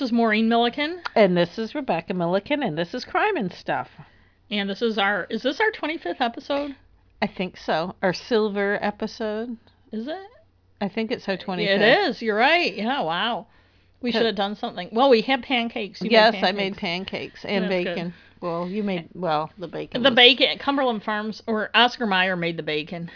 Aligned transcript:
Hi, 0.00 0.04
this 0.04 0.12
is 0.12 0.16
Maureen 0.16 0.48
Milliken, 0.48 1.02
And 1.14 1.36
this 1.36 1.58
is 1.58 1.74
Rebecca 1.74 2.14
Milliken, 2.14 2.62
and 2.62 2.78
this 2.78 2.94
is 2.94 3.04
Crime 3.04 3.36
and 3.36 3.52
Stuff. 3.52 3.90
and 4.50 4.70
this 4.70 4.80
is 4.80 4.96
our 4.96 5.26
is 5.28 5.42
this 5.42 5.60
our 5.60 5.70
25th 5.72 6.22
episode? 6.22 6.74
I 7.20 7.26
think 7.26 7.58
so. 7.58 7.94
Our 8.00 8.14
silver 8.14 8.78
episode. 8.80 9.58
Is 9.92 10.08
it? 10.08 10.16
I 10.80 10.88
think 10.88 11.10
it's 11.10 11.28
our 11.28 11.36
25th. 11.36 11.68
It 11.68 11.82
is. 11.82 12.22
You're 12.22 12.38
right. 12.38 12.74
Yeah. 12.74 13.02
Wow. 13.02 13.48
We 14.00 14.10
should 14.10 14.24
have 14.24 14.36
done 14.36 14.56
something. 14.56 14.88
Well, 14.90 15.10
we 15.10 15.20
had 15.20 15.42
pancakes. 15.42 16.00
You 16.00 16.06
made 16.08 16.12
yes, 16.12 16.34
I 16.42 16.52
made 16.52 16.78
pancakes 16.78 17.44
and 17.44 17.64
That's 17.64 17.84
good. 17.84 17.94
bacon. 17.94 18.14
Well, 18.40 18.66
you 18.70 18.82
made, 18.82 19.10
well, 19.12 19.50
the 19.58 19.68
bacon. 19.68 20.02
the 20.02 20.08
was- 20.08 20.16
bacon. 20.16 20.56
Cumberland 20.60 21.02
Farms 21.02 21.42
or 21.46 21.68
Oscar 21.74 22.06
Mayer 22.06 22.36
made 22.36 22.56
the 22.56 22.62
bacon. 22.62 23.10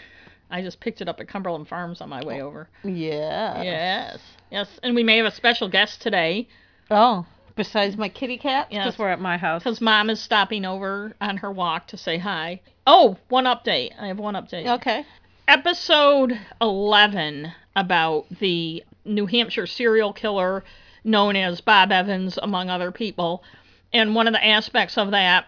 I 0.51 0.61
just 0.61 0.79
picked 0.81 1.01
it 1.01 1.09
up 1.09 1.19
at 1.19 1.27
Cumberland 1.27 1.67
Farms 1.67 1.99
on 1.99 2.09
my 2.09 2.23
way 2.23 2.43
over. 2.43 2.69
Yeah. 2.83 3.63
Yes. 3.63 4.19
Yes. 4.51 4.67
And 4.83 4.93
we 4.93 5.01
may 5.01 5.17
have 5.17 5.25
a 5.25 5.31
special 5.31 5.67
guest 5.67 6.03
today 6.03 6.47
Oh, 6.91 7.25
besides 7.55 7.97
my 7.97 8.09
kitty 8.09 8.37
cats? 8.37 8.69
Because 8.69 8.97
we're 8.99 9.09
at 9.09 9.19
my 9.21 9.37
house. 9.37 9.63
because 9.63 9.81
Mom 9.81 10.09
is 10.09 10.19
stopping 10.21 10.65
over 10.65 11.13
on 11.21 11.37
her 11.37 11.51
walk 11.51 11.87
to 11.87 11.97
say 11.97 12.17
hi. 12.17 12.61
Oh, 12.85 13.17
one 13.29 13.45
update. 13.45 13.91
I 13.99 14.07
have 14.07 14.19
one 14.19 14.35
update. 14.35 14.67
Okay. 14.67 15.05
episode 15.47 16.39
11 16.61 17.51
about 17.75 18.25
the 18.39 18.83
New 19.03 19.25
Hampshire 19.25 19.67
serial 19.67 20.13
killer 20.13 20.63
known 21.03 21.35
as 21.35 21.61
Bob 21.61 21.91
Evans, 21.91 22.37
among 22.41 22.69
other 22.69 22.91
people. 22.91 23.43
And 23.93 24.15
one 24.15 24.27
of 24.27 24.33
the 24.33 24.43
aspects 24.45 24.97
of 24.97 25.11
that 25.11 25.45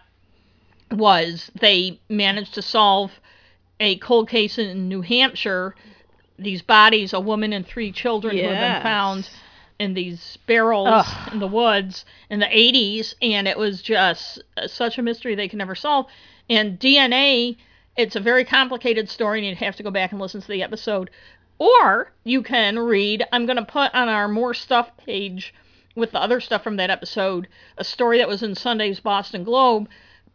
was 0.90 1.50
they 1.60 2.00
managed 2.08 2.54
to 2.54 2.62
solve 2.62 3.10
a 3.80 3.96
cold 3.98 4.28
case 4.28 4.58
in 4.58 4.88
New 4.88 5.02
Hampshire. 5.02 5.74
These 6.38 6.62
bodies, 6.62 7.12
a 7.12 7.20
woman 7.20 7.52
and 7.52 7.66
three 7.66 7.90
children 7.92 8.36
who 8.36 8.44
had 8.44 8.74
been 8.74 8.82
found 8.82 9.28
in 9.78 9.94
these 9.94 10.38
barrels 10.46 10.88
Ugh. 10.90 11.32
in 11.32 11.38
the 11.38 11.46
woods 11.46 12.04
in 12.30 12.40
the 12.40 12.46
80s, 12.46 13.14
and 13.22 13.46
it 13.46 13.56
was 13.56 13.80
just 13.80 14.42
uh, 14.56 14.66
such 14.66 14.98
a 14.98 15.02
mystery 15.02 15.34
they 15.34 15.48
could 15.48 15.58
never 15.58 15.74
solve. 15.74 16.06
And 16.50 16.78
DNA, 16.78 17.56
it's 17.96 18.16
a 18.16 18.20
very 18.20 18.44
complicated 18.44 19.08
story, 19.08 19.38
and 19.38 19.46
you'd 19.46 19.58
have 19.58 19.76
to 19.76 19.82
go 19.82 19.90
back 19.90 20.12
and 20.12 20.20
listen 20.20 20.40
to 20.40 20.48
the 20.48 20.62
episode. 20.62 21.10
Or 21.58 22.12
you 22.24 22.42
can 22.42 22.78
read, 22.78 23.24
I'm 23.32 23.46
going 23.46 23.56
to 23.56 23.64
put 23.64 23.94
on 23.94 24.08
our 24.08 24.28
More 24.28 24.54
Stuff 24.54 24.96
page 24.96 25.54
with 25.94 26.12
the 26.12 26.20
other 26.20 26.40
stuff 26.40 26.62
from 26.62 26.76
that 26.76 26.90
episode, 26.90 27.48
a 27.76 27.84
story 27.84 28.18
that 28.18 28.28
was 28.28 28.42
in 28.42 28.54
Sunday's 28.54 29.00
Boston 29.00 29.42
Globe 29.42 29.88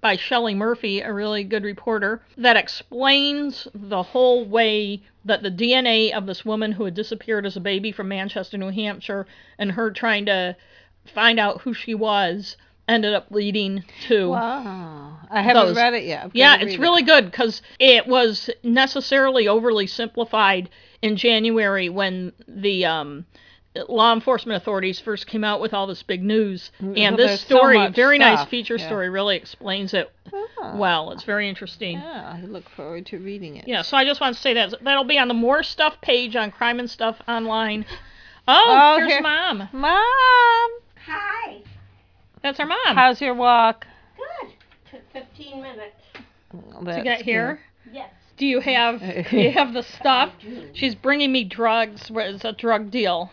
by 0.04 0.18
Shelley 0.18 0.54
Murphy, 0.54 1.00
a 1.00 1.12
really 1.14 1.46
good 1.46 1.64
reporter, 1.64 2.22
that 2.38 2.58
explains 2.58 3.70
the 3.74 4.04
whole 4.04 4.44
way 4.46 5.02
that 5.24 5.42
the 5.42 5.50
DNA 5.50 6.12
of 6.12 6.26
this 6.26 6.44
woman 6.44 6.74
who 6.74 6.84
had 6.84 6.94
disappeared 6.94 7.46
as 7.46 7.56
a 7.56 7.62
baby 7.62 7.92
from 7.94 8.10
Manchester, 8.10 8.58
New 8.58 8.70
Hampshire, 8.70 9.26
and 9.58 9.72
her 9.72 9.90
trying 9.90 10.26
to 10.26 10.58
find 11.16 11.40
out 11.40 11.62
who 11.62 11.74
she 11.74 11.96
was 11.96 12.58
ended 12.88 13.14
up 13.14 13.28
leading 13.32 13.82
to. 14.08 14.32
Wow. 14.32 15.20
I 15.32 15.42
haven't 15.42 15.68
Those- 15.68 15.78
read 15.78 15.94
it 15.94 16.04
yet. 16.04 16.32
Yeah, 16.34 16.58
it's 16.60 16.78
really 16.78 17.04
good 17.04 17.26
because 17.32 17.62
it 17.80 18.06
was 18.06 18.50
necessarily 18.62 19.48
overly 19.48 19.88
simplified 19.88 20.70
in 21.02 21.16
January 21.16 21.88
when 21.88 22.34
the 22.46 22.86
um, 22.86 23.26
law 23.90 24.14
enforcement 24.14 24.62
authorities 24.62 25.00
first 25.00 25.26
came 25.28 25.44
out 25.44 25.60
with 25.62 25.74
all 25.74 25.88
this 25.88 26.04
big 26.04 26.24
news. 26.24 26.72
And 26.80 26.96
well, 26.96 27.18
this 27.18 27.28
there's 27.28 27.40
so 27.42 27.56
story, 27.58 27.78
much 27.78 27.96
very 27.96 28.18
nice 28.20 28.48
feature 28.48 28.76
yeah. 28.78 28.86
story, 28.86 29.10
really 29.10 29.36
explains 29.36 29.94
it 29.94 30.12
Ah. 30.62 30.76
well. 30.78 31.12
It's 31.12 31.24
very 31.24 31.50
interesting. 31.50 31.98
Yeah, 31.98 32.38
I 32.38 32.46
look 32.46 32.70
forward 32.70 33.06
to 33.08 33.18
reading 33.20 33.56
it. 33.58 33.68
Yeah, 33.68 33.82
so 33.82 33.98
I 33.98 34.06
just 34.06 34.22
want 34.22 34.36
to 34.36 34.42
say 34.42 34.54
that 34.54 34.74
that'll 34.84 35.04
be 35.04 35.18
on 35.18 35.28
the 35.28 35.34
More 35.34 35.64
Stuff 35.64 36.00
page 36.02 36.36
on 36.36 36.52
Crime 36.52 36.80
and 36.80 36.90
Stuff 36.90 37.18
online. 37.28 37.86
Oh, 38.48 38.66
Oh, 38.68 38.98
here's 38.98 39.12
here- 39.12 39.22
mom. 39.22 39.70
Mom, 39.72 40.70
Hi. 41.06 41.62
That's 42.42 42.60
our 42.60 42.66
mom. 42.66 42.78
how's 42.96 43.22
your 43.22 43.34
walk? 43.34 43.88
Good. 44.18 44.52
Took 44.92 45.12
15 45.14 45.62
minutes. 45.62 45.96
That's 46.84 46.98
to 46.98 47.04
get 47.04 47.22
here. 47.22 47.60
Yes. 47.92 48.10
Do 48.38 48.46
you 48.46 48.60
have 48.60 49.00
do 49.32 49.38
you 49.38 49.52
have 49.52 49.74
the 49.74 49.84
stuff? 49.84 50.32
She's 50.74 50.94
bringing 50.96 51.32
me 51.32 51.44
drugs. 51.44 52.10
Where 52.12 52.28
It's 52.30 52.44
a 52.46 52.52
drug 52.52 52.92
deal. 52.92 53.32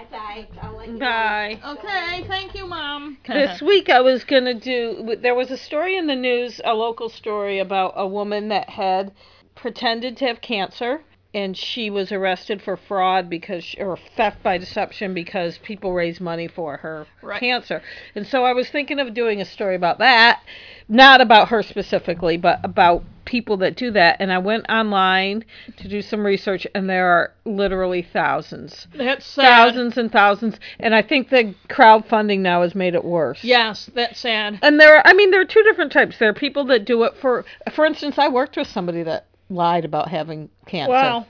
Bye 0.00 0.06
bye. 0.18 0.48
I'll 0.62 0.76
let 0.76 0.86
you 0.86 0.92
good. 0.94 1.00
Bye. 1.00 1.60
Okay, 1.66 2.24
thank 2.26 2.54
you, 2.54 2.66
mom. 2.66 3.18
This 3.26 3.60
week 3.60 3.90
I 3.90 4.00
was 4.00 4.24
going 4.24 4.44
to 4.44 4.54
do, 4.54 5.16
there 5.20 5.34
was 5.34 5.50
a 5.50 5.58
story 5.58 5.96
in 5.96 6.06
the 6.06 6.16
news, 6.16 6.60
a 6.64 6.74
local 6.74 7.10
story 7.10 7.58
about 7.58 7.92
a 7.96 8.06
woman 8.06 8.48
that 8.48 8.70
had 8.70 9.12
pretended 9.54 10.16
to 10.18 10.26
have 10.26 10.40
cancer 10.40 11.02
and 11.32 11.56
she 11.56 11.90
was 11.90 12.10
arrested 12.10 12.60
for 12.60 12.76
fraud 12.76 13.30
because, 13.30 13.62
she- 13.62 13.78
or 13.78 13.96
theft 14.16 14.42
by 14.42 14.58
deception 14.58 15.14
because 15.14 15.58
people 15.58 15.92
raised 15.92 16.20
money 16.20 16.48
for 16.48 16.78
her 16.78 17.06
Right. 17.22 17.38
cancer. 17.40 17.82
And 18.14 18.26
so 18.26 18.44
I 18.44 18.52
was 18.52 18.68
thinking 18.68 18.98
of 18.98 19.14
doing 19.14 19.40
a 19.40 19.44
story 19.44 19.76
about 19.76 19.98
that, 19.98 20.40
not 20.88 21.20
about 21.20 21.48
her 21.50 21.62
specifically, 21.62 22.36
but 22.36 22.58
about 22.64 23.04
people 23.24 23.56
that 23.58 23.76
do 23.76 23.92
that. 23.92 24.16
And 24.18 24.32
I 24.32 24.38
went 24.38 24.68
online 24.68 25.44
to 25.76 25.86
do 25.86 26.02
some 26.02 26.26
research 26.26 26.66
and 26.74 26.90
there 26.90 27.06
are 27.06 27.32
literally 27.44 28.02
thousands 28.02 28.88
That's 28.92 29.24
sad. 29.24 29.44
thousands 29.44 29.96
and 29.98 30.10
thousands 30.10 30.58
and 30.80 30.94
i 30.94 31.02
think 31.02 31.28
the 31.30 31.54
crowdfunding 31.68 32.40
now 32.40 32.62
has 32.62 32.74
made 32.74 32.94
it 32.94 33.04
worse 33.04 33.42
Yes, 33.44 33.88
that's 33.94 34.18
sad. 34.20 34.58
and 34.62 34.80
there 34.80 34.96
are 34.96 35.02
i 35.04 35.12
mean 35.12 35.30
there 35.30 35.40
are 35.40 35.44
two 35.44 35.62
different 35.62 35.90
types 35.92 36.18
there 36.18 36.28
are 36.30 36.34
people 36.34 36.64
that 36.66 36.84
do 36.84 37.02
it 37.04 37.16
for 37.16 37.44
for 37.72 37.84
instance 37.86 38.18
i 38.18 38.28
worked 38.28 38.56
with 38.56 38.66
somebody 38.68 39.02
that 39.04 39.26
lied 39.50 39.84
about 39.84 40.08
having 40.08 40.48
cancer. 40.66 41.26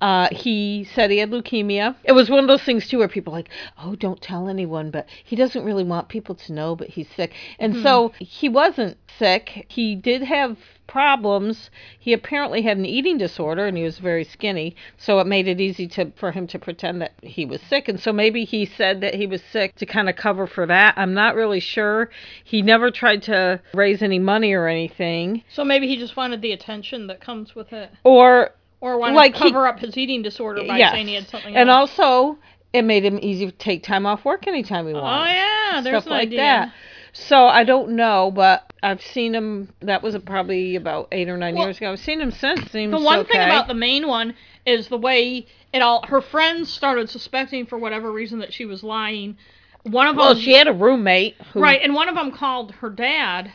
Uh, 0.00 0.28
he 0.30 0.86
said 0.94 1.10
he 1.10 1.18
had 1.18 1.30
leukemia. 1.30 1.96
It 2.04 2.12
was 2.12 2.28
one 2.28 2.40
of 2.40 2.48
those 2.48 2.62
things 2.62 2.88
too, 2.88 2.98
where 2.98 3.08
people 3.08 3.32
are 3.32 3.38
like, 3.38 3.50
"Oh, 3.82 3.94
don't 3.96 4.20
tell 4.20 4.48
anyone," 4.48 4.90
but 4.90 5.06
he 5.24 5.36
doesn't 5.36 5.64
really 5.64 5.84
want 5.84 6.08
people 6.08 6.34
to 6.34 6.52
know. 6.52 6.76
But 6.76 6.88
he's 6.88 7.08
sick, 7.16 7.32
and 7.58 7.76
so 7.82 8.12
he 8.18 8.48
wasn't 8.48 8.98
sick. 9.18 9.66
He 9.68 9.94
did 9.94 10.22
have 10.22 10.58
problems. 10.86 11.70
He 11.98 12.12
apparently 12.12 12.62
had 12.62 12.76
an 12.76 12.86
eating 12.86 13.18
disorder, 13.18 13.66
and 13.66 13.76
he 13.76 13.82
was 13.82 13.98
very 13.98 14.24
skinny, 14.24 14.76
so 14.96 15.18
it 15.18 15.26
made 15.26 15.48
it 15.48 15.60
easy 15.60 15.86
to 15.88 16.12
for 16.16 16.32
him 16.32 16.46
to 16.48 16.58
pretend 16.58 17.00
that 17.00 17.12
he 17.22 17.44
was 17.44 17.60
sick. 17.62 17.88
And 17.88 17.98
so 17.98 18.12
maybe 18.12 18.44
he 18.44 18.66
said 18.66 19.00
that 19.00 19.14
he 19.14 19.26
was 19.26 19.42
sick 19.42 19.74
to 19.76 19.86
kind 19.86 20.08
of 20.08 20.16
cover 20.16 20.46
for 20.46 20.66
that. 20.66 20.94
I'm 20.96 21.14
not 21.14 21.34
really 21.34 21.60
sure. 21.60 22.10
He 22.44 22.62
never 22.62 22.90
tried 22.90 23.22
to 23.22 23.60
raise 23.74 24.02
any 24.02 24.18
money 24.18 24.52
or 24.52 24.68
anything, 24.68 25.42
So 25.48 25.64
maybe 25.64 25.88
he 25.88 25.96
just 25.96 26.16
wanted 26.16 26.42
the 26.42 26.52
attention 26.52 27.06
that 27.08 27.20
comes 27.20 27.54
with 27.54 27.72
it, 27.72 27.90
or 28.04 28.52
or 28.80 28.98
wanted 28.98 29.14
Like 29.14 29.34
to 29.34 29.44
he- 29.44 29.50
cover 29.52 29.66
up 29.66 29.78
his 29.78 29.96
eating 29.96 30.22
disorder 30.22 30.62
by 30.66 30.78
yes. 30.78 30.92
saying 30.92 31.08
he 31.08 31.14
had 31.14 31.28
something 31.28 31.54
else? 31.54 31.60
and 31.60 31.70
else. 31.70 31.98
also 31.98 32.38
it 32.72 32.82
made 32.82 33.04
him 33.04 33.18
easy 33.22 33.46
to 33.46 33.52
take 33.52 33.82
time 33.82 34.06
off 34.06 34.24
work 34.24 34.46
anytime 34.46 34.86
he 34.86 34.92
oh, 34.92 35.00
wanted. 35.00 35.30
oh 35.30 35.34
yeah, 35.34 35.80
there's 35.82 36.02
stuff 36.02 36.10
like 36.10 36.28
idea. 36.28 36.38
that. 36.38 36.72
So 37.12 37.46
I 37.46 37.64
don't 37.64 37.92
know, 37.92 38.30
but 38.30 38.70
I've 38.82 39.00
seen 39.00 39.34
him. 39.34 39.72
That 39.80 40.02
was 40.02 40.16
probably 40.26 40.76
about 40.76 41.08
eight 41.12 41.30
or 41.30 41.38
nine 41.38 41.54
Well, 41.54 41.64
years 41.64 41.78
ago. 41.78 41.92
I've 41.92 41.98
seen 41.98 42.20
him 42.20 42.30
since. 42.30 42.70
Seems 42.70 42.92
The 42.92 43.00
one 43.00 43.20
okay. 43.20 43.32
thing 43.32 43.40
about 43.42 43.68
the 43.68 43.74
main 43.74 44.06
one 44.06 44.34
is 44.66 44.88
the 44.88 44.98
way 44.98 45.46
it 45.72 45.80
all. 45.80 46.04
Her 46.06 46.20
friends 46.20 46.70
started 46.70 47.08
suspecting 47.08 47.64
for 47.64 47.78
whatever 47.78 48.12
reason 48.12 48.40
that 48.40 48.52
she 48.52 48.66
was 48.66 48.82
lying. 48.82 49.38
One 49.84 50.08
of 50.08 50.16
well, 50.16 50.34
them, 50.34 50.42
she 50.42 50.52
had 50.52 50.68
a 50.68 50.72
roommate. 50.74 51.36
Who, 51.54 51.60
right, 51.60 51.80
and 51.82 51.94
one 51.94 52.10
of 52.10 52.16
them 52.16 52.32
called 52.32 52.72
her 52.72 52.90
dad 52.90 53.52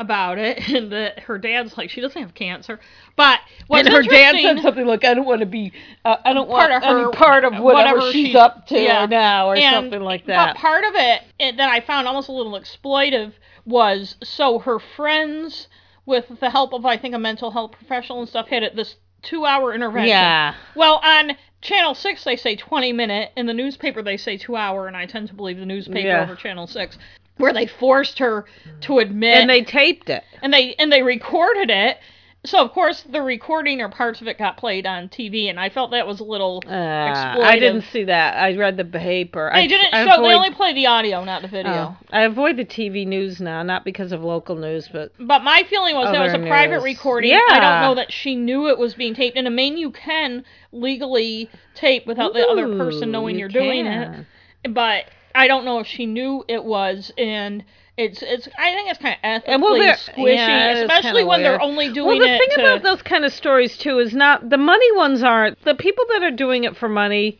about 0.00 0.38
it, 0.38 0.68
and 0.74 0.90
that 0.92 1.20
her 1.20 1.38
dad's 1.38 1.76
like, 1.76 1.90
she 1.90 2.00
doesn't 2.00 2.20
have 2.20 2.34
cancer. 2.34 2.80
But 3.16 3.40
what's 3.66 3.86
And 3.86 3.94
her 3.94 4.02
dad 4.02 4.36
said 4.40 4.60
something 4.60 4.86
like, 4.86 5.04
"I 5.04 5.14
don't 5.14 5.26
want 5.26 5.40
to 5.40 5.46
be. 5.46 5.72
Uh, 6.04 6.16
I 6.24 6.32
don't 6.32 6.48
Part 6.48 6.70
want 6.70 6.72
of 6.72 6.88
her- 6.88 6.98
any 7.08 7.12
part 7.16 7.44
of 7.44 7.52
whatever, 7.58 7.96
whatever 7.98 8.12
she's, 8.12 8.26
she's- 8.28 8.36
up 8.36 8.66
to 8.68 8.80
yeah. 8.82 9.06
now, 9.06 9.48
or 9.48 9.56
And- 9.56 9.74
something 9.74 10.00
like 10.00 10.26
that." 10.26 10.54
But 10.54 10.60
part 10.60 10.84
of 10.84 10.92
it, 10.94 11.22
it 11.38 11.56
that 11.58 11.68
I 11.70 11.80
found 11.80 12.08
almost 12.08 12.28
a 12.28 12.32
little 12.32 12.52
exploitive 12.58 13.32
was 13.66 14.16
so 14.22 14.58
her 14.60 14.78
friends, 14.78 15.68
with 16.06 16.40
the 16.40 16.50
help 16.50 16.72
of 16.72 16.86
I 16.86 16.96
think 16.96 17.14
a 17.14 17.18
mental 17.18 17.50
health 17.50 17.72
professional 17.72 18.20
and 18.20 18.28
stuff, 18.28 18.48
had 18.48 18.62
it 18.62 18.74
this 18.74 18.96
two-hour 19.22 19.74
intervention. 19.74 20.08
yeah. 20.08 20.54
Well, 20.74 20.98
on 21.04 21.36
Channel 21.60 21.94
Six 21.94 22.24
they 22.24 22.36
say 22.36 22.56
twenty 22.56 22.90
minute, 22.94 23.32
in 23.36 23.44
the 23.44 23.52
newspaper 23.52 24.02
they 24.02 24.16
say 24.16 24.38
two 24.38 24.56
hour, 24.56 24.86
and 24.86 24.96
I 24.96 25.04
tend 25.04 25.28
to 25.28 25.34
believe 25.34 25.58
the 25.58 25.66
newspaper 25.66 26.08
Yeah. 26.08 26.22
over 26.22 26.34
Channel 26.36 26.66
Six, 26.66 26.96
where 27.40 27.52
they 27.52 27.66
forced 27.66 28.18
her 28.18 28.44
to 28.82 28.98
admit 28.98 29.38
And 29.38 29.50
they 29.50 29.62
taped 29.62 30.08
it. 30.10 30.22
and 30.42 30.52
they 30.52 30.74
and 30.78 30.92
they 30.92 31.02
recorded 31.02 31.70
it. 31.70 31.98
So 32.42 32.64
of 32.64 32.72
course 32.72 33.02
the 33.02 33.20
recording 33.20 33.82
or 33.82 33.90
parts 33.90 34.22
of 34.22 34.26
it 34.26 34.38
got 34.38 34.56
played 34.56 34.86
on 34.86 35.10
TV, 35.10 35.50
and 35.50 35.60
I 35.60 35.68
felt 35.68 35.90
that 35.90 36.06
was 36.06 36.20
a 36.20 36.24
little 36.24 36.62
Uh, 36.66 36.70
I 36.72 37.58
didn't 37.58 37.82
see 37.92 38.04
that. 38.04 38.38
I 38.38 38.56
read 38.56 38.78
the 38.78 38.84
paper. 38.86 39.50
They 39.52 39.64
I, 39.64 39.66
didn't 39.66 39.92
I 39.92 40.06
show. 40.06 40.22
They 40.22 40.32
only 40.32 40.50
play 40.50 40.72
the 40.72 40.86
audio, 40.86 41.22
not 41.22 41.42
the 41.42 41.48
video. 41.48 41.70
Oh, 41.72 41.96
I 42.10 42.22
avoid 42.22 42.56
the 42.56 42.64
TV 42.64 43.06
news 43.06 43.42
now, 43.42 43.62
not 43.62 43.84
because 43.84 44.10
of 44.12 44.24
local 44.24 44.56
news, 44.56 44.88
but 44.90 45.12
But 45.20 45.44
my 45.44 45.64
feeling 45.68 45.94
was 45.96 46.10
that 46.12 46.18
was 46.22 46.32
a 46.32 46.36
Other 46.36 46.46
private 46.46 46.76
news. 46.76 46.84
recording. 46.84 47.34
I 47.34 47.60
don't 47.60 47.82
know 47.82 47.94
that 47.96 48.10
she 48.10 48.36
knew 48.36 48.68
it 48.68 48.78
was 48.78 48.94
being 48.94 49.14
taped. 49.14 49.36
And 49.36 49.46
in 49.46 49.54
Maine, 49.54 49.76
you 49.76 49.90
can 49.90 50.42
legally 50.72 51.50
tape 51.74 52.06
without 52.06 52.32
the 52.32 52.46
other 52.48 52.68
person 52.78 53.10
knowing 53.10 53.34
you 53.34 53.40
you're 53.40 53.48
doing 53.50 53.84
it. 53.84 54.24
But 54.70 55.04
I 55.34 55.48
don't 55.48 55.64
know 55.64 55.78
if 55.78 55.86
she 55.86 56.06
knew 56.06 56.44
it 56.48 56.64
was. 56.64 57.12
And 57.18 57.64
it's 57.96 58.22
it's. 58.22 58.48
I 58.58 58.72
think 58.72 58.90
it's 58.90 58.98
kind 58.98 59.14
of 59.14 59.20
ethically 59.22 59.52
And 59.54 59.62
well, 59.62 59.74
they're- 59.78 59.94
squishy, 59.94 60.34
yeah, 60.36 60.70
especially 60.70 61.24
when 61.24 61.42
they're 61.42 61.52
weird. 61.52 61.62
only 61.62 61.92
well, 61.92 62.18
the 62.18 62.24
thing 62.26 62.48
to. 62.56 62.60
about 62.60 62.82
those 62.82 63.02
kind 63.02 63.24
of 63.24 63.32
stories 63.32 63.76
too 63.76 63.98
is 63.98 64.14
not 64.14 64.48
the 64.48 64.56
money 64.58 64.90
ones 64.96 65.22
aren't 65.22 65.62
the 65.64 65.74
people 65.74 66.04
that 66.12 66.22
are 66.22 66.30
doing 66.30 66.64
it 66.64 66.76
for 66.76 66.88
money 66.88 67.38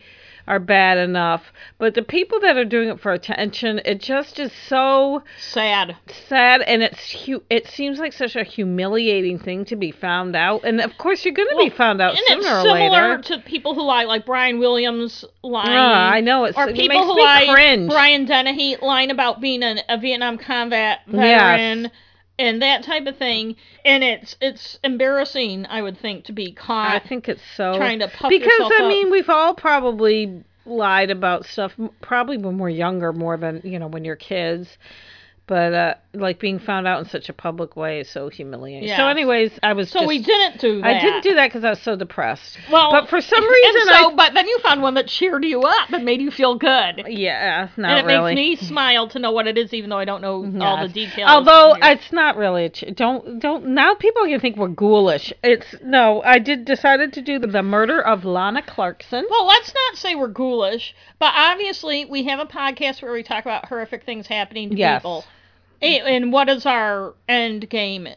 are 0.51 0.59
bad 0.59 0.99
enough. 0.99 1.53
But 1.79 1.95
the 1.95 2.03
people 2.03 2.41
that 2.41 2.57
are 2.57 2.65
doing 2.65 2.89
it 2.89 2.99
for 3.01 3.13
attention, 3.13 3.81
it 3.85 4.01
just 4.01 4.41
is 4.41 4.51
so 4.67 5.23
Sad. 5.39 5.97
sad 6.29 6.61
and 6.63 6.83
it's 6.83 7.25
hu- 7.25 7.43
it 7.49 7.69
seems 7.69 8.01
like 8.01 8.13
such 8.13 8.35
a 8.35 8.43
humiliating 8.43 9.39
thing 9.39 9.65
to 9.67 9.77
be 9.77 9.93
found 9.93 10.35
out. 10.35 10.65
And 10.65 10.81
of 10.81 10.99
course 10.99 11.25
you're 11.25 11.35
going 11.35 11.49
to 11.51 11.71
be 11.71 11.71
found 11.71 12.03
out 12.03 12.17
And 12.17 12.23
sooner 12.27 12.39
it's 12.41 12.47
or 12.49 12.63
similar 12.63 13.09
later. 13.19 13.23
to 13.23 13.39
people 13.39 13.75
who 13.77 13.83
lie, 13.83 14.05
like 14.05 14.27
Brian 14.27 14.59
Williams 14.59 15.25
lying. 15.45 15.69
Ah, 15.71 16.11
I 16.11 16.21
know, 16.21 16.47
it's- 16.47 16.63
or 16.63 16.69
it 16.71 16.75
people 16.77 16.99
makes 16.99 17.07
who 17.07 17.23
lie. 17.23 17.47
cringe. 17.49 17.89
Brian 17.89 18.25
Dennehy 18.27 18.77
lying 18.83 19.11
about 19.13 19.41
being 19.41 19.63
an, 19.63 19.79
a 19.89 19.99
Vietnam 19.99 20.37
combat 20.37 21.01
Yes. 21.07 21.91
And 22.41 22.63
that 22.63 22.83
type 22.85 23.07
of 23.07 23.19
thing, 23.19 23.57
and 23.85 24.03
it's 24.03 24.35
it's 24.41 24.79
embarrassing. 24.83 25.67
I 25.67 25.83
would 25.83 25.99
think 25.99 26.25
to 26.25 26.33
be 26.33 26.53
caught. 26.53 26.91
I 26.91 27.07
think 27.07 27.29
it's 27.29 27.43
so 27.55 27.75
trying 27.77 27.99
to 27.99 28.09
puff 28.09 28.31
because 28.31 28.73
I 28.73 28.83
up. 28.83 28.89
mean 28.89 29.11
we've 29.11 29.29
all 29.29 29.55
probably 29.55 30.43
lied 30.65 31.11
about 31.11 31.45
stuff 31.45 31.73
probably 32.01 32.39
when 32.39 32.57
we're 32.57 32.71
younger 32.71 33.13
more 33.13 33.37
than 33.37 33.61
you 33.63 33.79
know 33.79 33.89
when 33.89 34.05
you're 34.05 34.17
kids 34.17 34.79
but 35.51 35.75
uh 35.75 35.95
like 36.15 36.39
being 36.39 36.59
found 36.61 36.87
out 36.87 37.01
in 37.01 37.05
such 37.09 37.29
a 37.29 37.33
public 37.33 37.77
way 37.77 37.99
is 38.01 38.09
so 38.09 38.29
humiliating 38.29 38.89
so 38.97 39.09
anyways 39.09 39.51
i 39.65 39.73
was 39.73 39.91
so 39.91 39.99
just, 40.01 40.09
we 40.09 40.23
didn't 40.23 40.61
do 40.61 40.81
that. 40.81 40.87
i 40.87 41.01
didn't 41.01 41.23
do 41.23 41.35
that 41.35 41.49
because 41.49 41.65
i 41.65 41.71
was 41.71 41.83
so 41.83 41.97
depressed 41.97 42.57
Well, 42.71 42.91
but 42.93 43.09
for 43.11 43.21
some 43.21 43.43
and 43.43 43.51
reason 43.51 43.83
so, 43.87 44.13
I, 44.13 44.15
but 44.15 44.35
then 44.35 44.47
you 44.47 44.59
found 44.61 44.81
one 44.81 44.95
that 44.95 45.09
cheered 45.09 45.45
you 45.45 45.63
up 45.63 45.91
and 45.91 46.05
made 46.05 46.21
you 46.21 46.31
feel 46.31 46.55
good. 46.55 47.05
yeah 47.09 47.69
not 47.77 47.99
and 47.99 47.99
it 48.09 48.13
really 48.13 48.35
makes 48.37 48.63
me 48.63 48.69
smile 48.69 49.09
to 49.09 49.19
know 49.19 49.33
what 49.33 49.47
it 49.49 49.59
is, 49.59 49.75
even 49.75 49.91
though 49.91 49.99
I 49.99 50.05
don't 50.05 50.23
know 50.23 50.45
all 50.65 50.81
the 50.87 50.93
details. 50.93 51.29
Although 51.29 51.77
it's 51.83 52.13
not 52.13 52.37
really, 52.37 52.67
a 52.67 52.71
ch- 52.71 52.85
don't 52.95 53.41
don't 53.41 53.67
now 53.75 53.95
people 53.95 54.23
are 54.23 54.27
gonna 54.27 54.39
think 54.39 54.57
we're 54.57 54.69
ghoulish. 54.69 55.33
It's 55.43 55.67
no, 55.83 56.23
I 56.23 56.39
did 56.39 56.65
decided 56.65 57.13
to 57.15 57.23
do 57.23 57.39
the, 57.39 57.49
the 57.49 57.63
murder 57.63 58.01
of 58.01 58.25
Lana 58.25 58.63
Clarkson. 58.63 59.27
Well, 59.29 59.47
let's 59.47 59.73
not 59.75 59.99
say 59.99 60.15
we're 60.15 60.29
ghoulish, 60.29 60.95
but 61.19 61.33
obviously 61.35 62.05
we 62.05 62.25
have 62.25 62.39
a 62.39 62.47
podcast 62.47 63.03
where 63.03 63.13
we 63.13 63.23
talk 63.25 63.45
about 63.45 63.67
horrific 63.67 64.05
things 64.05 64.27
happening 64.29 64.71
to 64.71 64.77
Yes. 64.77 65.01
people. 65.01 65.25
And, 65.83 66.07
and 66.07 66.33
what 66.33 66.49
is 66.49 66.67
our 66.67 67.15
end 67.29 67.69
game 67.71 68.09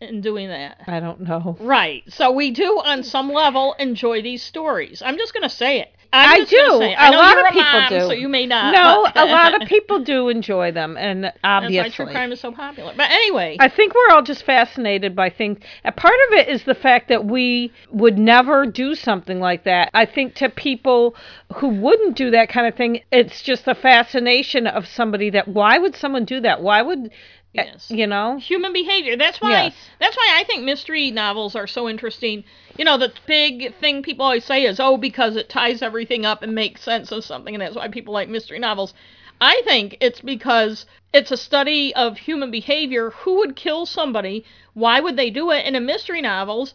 in 0.00 0.20
doing 0.20 0.48
that? 0.48 0.82
I 0.86 1.00
don't 1.00 1.20
know. 1.20 1.56
Right. 1.60 2.02
So 2.08 2.32
we 2.32 2.50
do, 2.50 2.80
on 2.84 3.02
some 3.02 3.32
level, 3.32 3.74
enjoy 3.78 4.22
these 4.22 4.42
stories. 4.42 5.02
I'm 5.04 5.18
just 5.18 5.32
going 5.32 5.42
to 5.42 5.54
say 5.54 5.80
it. 5.80 5.94
I 6.12 6.44
do. 6.44 6.46
say. 6.78 6.94
A 6.94 6.96
I 6.98 7.10
know 7.10 7.18
lot 7.18 7.38
of 7.38 7.44
people 7.52 7.62
mom, 7.80 7.88
do. 7.88 8.00
So 8.00 8.12
you 8.12 8.28
may 8.28 8.46
not. 8.46 8.72
No, 8.72 9.10
a 9.14 9.26
lot 9.26 9.60
of 9.60 9.68
people 9.68 10.00
do 10.04 10.28
enjoy 10.28 10.70
them, 10.72 10.96
and 10.96 11.24
That's 11.24 11.38
why 11.42 11.50
obviously. 11.64 11.90
true 11.90 12.06
crime 12.12 12.32
is 12.32 12.40
so 12.40 12.52
popular. 12.52 12.92
But 12.96 13.10
anyway, 13.10 13.56
I 13.60 13.68
think 13.68 13.94
we're 13.94 14.14
all 14.14 14.22
just 14.22 14.44
fascinated 14.44 15.16
by 15.16 15.30
things. 15.30 15.58
A 15.84 15.92
part 15.92 16.14
of 16.28 16.38
it 16.38 16.48
is 16.48 16.64
the 16.64 16.74
fact 16.74 17.08
that 17.08 17.24
we 17.24 17.72
would 17.90 18.18
never 18.18 18.66
do 18.66 18.94
something 18.94 19.40
like 19.40 19.64
that. 19.64 19.90
I 19.94 20.04
think 20.06 20.34
to 20.36 20.48
people 20.48 21.14
who 21.56 21.68
wouldn't 21.68 22.16
do 22.16 22.30
that 22.32 22.48
kind 22.48 22.66
of 22.66 22.74
thing, 22.74 23.00
it's 23.10 23.42
just 23.42 23.64
the 23.64 23.74
fascination 23.74 24.66
of 24.66 24.86
somebody 24.86 25.30
that 25.30 25.48
why 25.48 25.78
would 25.78 25.96
someone 25.96 26.24
do 26.24 26.40
that? 26.40 26.62
Why 26.62 26.82
would 26.82 27.10
Yes. 27.54 27.90
you 27.90 28.06
know? 28.06 28.38
human 28.38 28.72
behavior. 28.72 29.14
That's 29.16 29.38
why 29.38 29.64
Yes. 29.64 29.74
that's 30.00 30.16
why 30.16 30.36
I 30.40 30.44
think 30.44 30.62
mystery 30.64 31.10
novels 31.10 31.54
are 31.54 31.66
so 31.66 31.86
interesting. 31.86 32.44
You 32.78 32.84
know, 32.84 32.96
the 32.98 33.12
big 33.26 33.74
thing 33.76 34.02
people 34.02 34.24
always 34.24 34.44
say 34.44 34.64
is, 34.64 34.80
"Oh, 34.80 34.96
because 34.96 35.36
it 35.36 35.48
ties 35.48 35.82
everything 35.82 36.24
up 36.24 36.42
and 36.42 36.54
makes 36.54 36.82
sense 36.82 37.12
of 37.12 37.24
something," 37.24 37.54
and 37.54 37.60
that's 37.62 37.76
why 37.76 37.88
people 37.88 38.14
like 38.14 38.28
mystery 38.28 38.58
novels. 38.58 38.94
I 39.40 39.60
think 39.64 39.96
it's 40.00 40.20
because 40.20 40.86
it's 41.12 41.30
a 41.30 41.36
study 41.36 41.94
of 41.94 42.16
human 42.18 42.50
behavior. 42.50 43.10
Who 43.10 43.38
would 43.38 43.56
kill 43.56 43.86
somebody? 43.86 44.44
Why 44.74 45.00
would 45.00 45.16
they 45.16 45.30
do 45.30 45.50
it? 45.50 45.66
And 45.66 45.76
in 45.76 45.84
mystery 45.84 46.22
novels, 46.22 46.74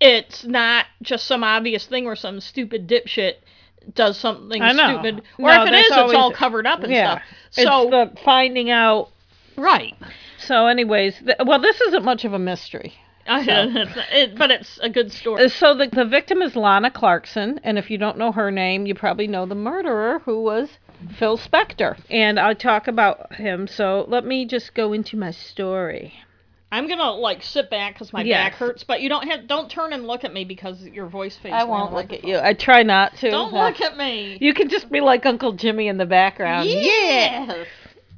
it's 0.00 0.44
not 0.44 0.86
just 1.02 1.26
some 1.26 1.44
obvious 1.44 1.86
thing 1.86 2.04
where 2.04 2.16
some 2.16 2.40
stupid 2.40 2.86
dipshit 2.88 3.34
does 3.94 4.18
something 4.18 4.60
I 4.62 4.72
know. 4.72 4.94
stupid. 4.98 5.22
Or 5.38 5.50
No, 5.50 5.62
if 5.62 5.68
it 5.68 5.74
is, 5.74 5.86
is, 5.86 5.96
it's 5.98 6.14
all 6.14 6.30
covered 6.32 6.66
up 6.66 6.82
and 6.82 6.92
Yeah. 6.92 7.18
stuff. 7.18 7.22
So 7.50 7.82
it's 7.82 7.90
the 8.16 8.20
finding 8.24 8.70
out. 8.70 9.10
right. 9.56 9.94
So, 10.38 10.66
anyways, 10.66 11.18
th- 11.20 11.38
well, 11.46 11.58
this 11.60 11.80
isn't 11.80 12.04
much 12.04 12.24
of 12.24 12.32
a 12.32 12.38
mystery. 12.38 12.94
It's 13.26 13.46
not- 13.46 14.06
it- 14.12 14.36
but 14.36 14.50
it's 14.50 14.78
a 14.82 14.88
good 14.88 15.12
story. 15.12 15.44
Uh, 15.44 15.48
So 15.48 15.74
the 15.74 15.86
the 15.88 16.04
victim 16.04 16.42
is 16.42 16.56
Lana 16.56 16.90
Clarkson, 16.90 17.60
and 17.64 17.78
if 17.78 17.90
you 17.90 17.98
don't 17.98 18.18
know 18.18 18.32
her 18.32 18.50
name, 18.50 18.86
you 18.86 18.94
probably 18.94 19.26
know 19.26 19.46
the 19.46 19.54
murderer, 19.54 20.20
who 20.24 20.42
was 20.42 20.78
Phil 21.18 21.38
Spector. 21.38 21.96
And 22.10 22.38
I'll 22.38 22.54
talk 22.54 22.88
about 22.88 23.34
him. 23.34 23.66
So 23.66 24.04
let 24.08 24.24
me 24.24 24.44
just 24.44 24.74
go 24.74 24.92
into 24.92 25.16
my 25.16 25.30
story. 25.30 26.14
I'm 26.72 26.88
gonna 26.88 27.12
like 27.12 27.42
sit 27.44 27.70
back 27.70 27.94
because 27.94 28.12
my 28.12 28.22
Yes. 28.22 28.36
back 28.44 28.54
hurts, 28.56 28.82
but 28.82 29.00
you 29.00 29.08
don't 29.08 29.28
have 29.28 29.46
don't 29.46 29.70
turn 29.70 29.92
and 29.92 30.06
look 30.08 30.24
at 30.24 30.32
me 30.32 30.44
because 30.44 30.84
your 30.88 31.06
voice 31.06 31.36
fades. 31.36 31.54
I 31.54 31.62
won't 31.64 31.92
look 31.92 32.12
at 32.12 32.24
you. 32.24 32.38
I 32.42 32.52
try 32.52 32.82
not 32.82 33.16
to. 33.18 33.30
Don't 33.30 33.52
look 33.54 33.80
at 33.80 33.96
me. 33.96 34.38
You 34.40 34.52
can 34.54 34.68
just 34.68 34.90
be 34.90 35.00
like 35.00 35.24
Uncle 35.24 35.52
Jimmy 35.52 35.86
in 35.86 35.98
the 35.98 36.06
background. 36.06 36.68
Yes. 36.68 37.66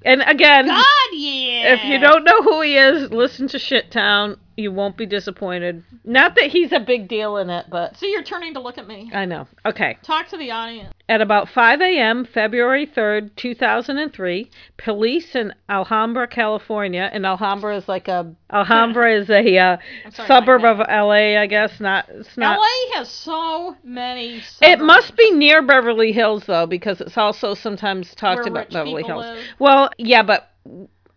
And 0.07 0.23
again, 0.23 0.69
God, 0.69 0.85
yeah. 1.13 1.75
if 1.75 1.85
you 1.85 1.99
don't 1.99 2.25
know 2.25 2.41
who 2.43 2.63
he 2.63 2.77
is, 2.79 3.11
listen 3.11 3.49
to 3.49 3.59
Shit 3.59 3.91
Town. 3.91 4.39
You 4.57 4.73
won't 4.73 4.97
be 4.97 5.05
disappointed. 5.05 5.85
Not 6.05 6.35
that 6.37 6.47
he's 6.47 6.73
a 6.73 6.81
big 6.81 7.09
deal 7.09 7.37
in 7.37 7.51
it, 7.51 7.67
but 7.71 7.97
see, 7.99 8.11
you're 8.11 8.23
turning 8.23 8.55
to 8.55 8.61
look 8.61 8.79
at 8.79 8.89
me. 8.89 9.11
I 9.13 9.27
know. 9.27 9.47
Okay. 9.67 9.99
Talk 10.03 10.29
to 10.29 10.39
the 10.39 10.51
audience. 10.51 10.95
At 11.11 11.21
about 11.21 11.51
5 11.51 11.83
a.m., 11.83 12.25
February 12.25 12.87
3rd, 12.87 13.37
2003, 13.37 14.51
police 14.79 15.35
in 15.35 15.53
Alhambra, 15.69 16.27
California, 16.27 17.11
and 17.13 17.27
Alhambra 17.27 17.77
is 17.77 17.87
like 17.87 18.09
a 18.09 18.35
Alhambra 18.51 19.13
is 19.15 19.29
a 19.29 19.59
uh, 19.59 19.77
sorry, 20.11 20.27
suburb 20.27 20.65
of 20.65 20.79
LA, 20.79 21.39
I 21.39 21.47
guess. 21.47 21.79
Not 21.79 22.09
it's 22.09 22.37
not. 22.39 22.59
LA 22.59 22.99
has 22.99 23.11
so 23.11 23.77
many. 23.85 24.43
It 24.63 24.81
must 24.81 25.17
be 25.17 25.33
near 25.33 25.63
Beverly 25.63 26.13
Hills 26.13 26.45
though, 26.47 26.67
because 26.67 27.01
it's 27.03 27.19
also 27.19 27.55
sometimes 27.55 28.15
talked 28.15 28.41
Where 28.41 28.49
about 28.49 28.71
Beverly 28.71 29.03
Hills. 29.03 29.25
live. 29.25 29.45
Well, 29.59 29.91
yeah, 29.99 30.23
but. 30.23 30.51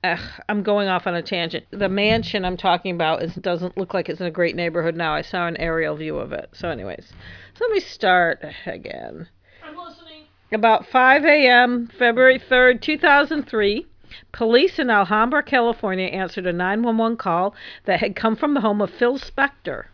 Ugh, 0.02 0.20
I'm 0.48 0.64
going 0.64 0.88
off 0.88 1.08
on 1.08 1.16
a 1.16 1.22
tangent. 1.22 1.66
The 1.72 1.90
mansion 1.90 2.46
I'm 2.46 2.56
talking 2.56 2.96
about 2.96 3.22
is 3.22 3.36
doesn't 3.36 3.78
look 3.78 3.94
like 3.94 4.08
it's 4.08 4.22
in 4.22 4.28
a 4.28 4.32
great 4.32 4.56
neighborhood 4.56 4.96
now. 4.96 5.14
I 5.14 5.22
saw 5.22 5.46
an 5.46 5.58
aerial 5.58 5.98
view 5.98 6.18
of 6.18 6.32
it. 6.32 6.50
So, 6.54 6.70
anyways, 6.70 7.12
so 7.56 7.66
let 7.66 7.72
me 7.72 7.82
start 7.82 8.42
again. 8.66 9.28
I'm 9.62 9.76
listening. 9.76 10.24
About 10.54 10.88
5 10.88 11.26
a.m., 11.26 11.90
February 12.00 12.40
3rd, 12.40 12.82
2003, 12.82 13.86
police 14.32 14.80
in 14.80 14.90
Alhambra, 14.90 15.44
California 15.44 16.08
answered 16.08 16.48
a 16.48 16.54
911 16.54 17.18
call 17.18 17.54
that 17.86 18.00
had 18.00 18.16
come 18.16 18.38
from 18.38 18.54
the 18.54 18.62
home 18.62 18.82
of 18.82 18.90
Phil 18.90 19.20
Spector, 19.20 19.88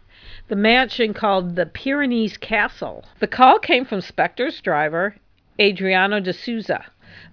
the 0.47 0.55
mansion 0.55 1.15
called 1.15 1.55
the 1.55 1.65
Pyrenees 1.65 2.37
Castle. 2.37 3.03
The 3.19 3.27
call 3.27 3.57
came 3.57 3.85
from 3.85 4.01
Spector's 4.01 4.61
driver, 4.61 5.15
Adriano 5.59 6.19
de 6.19 6.31
Souza. 6.31 6.85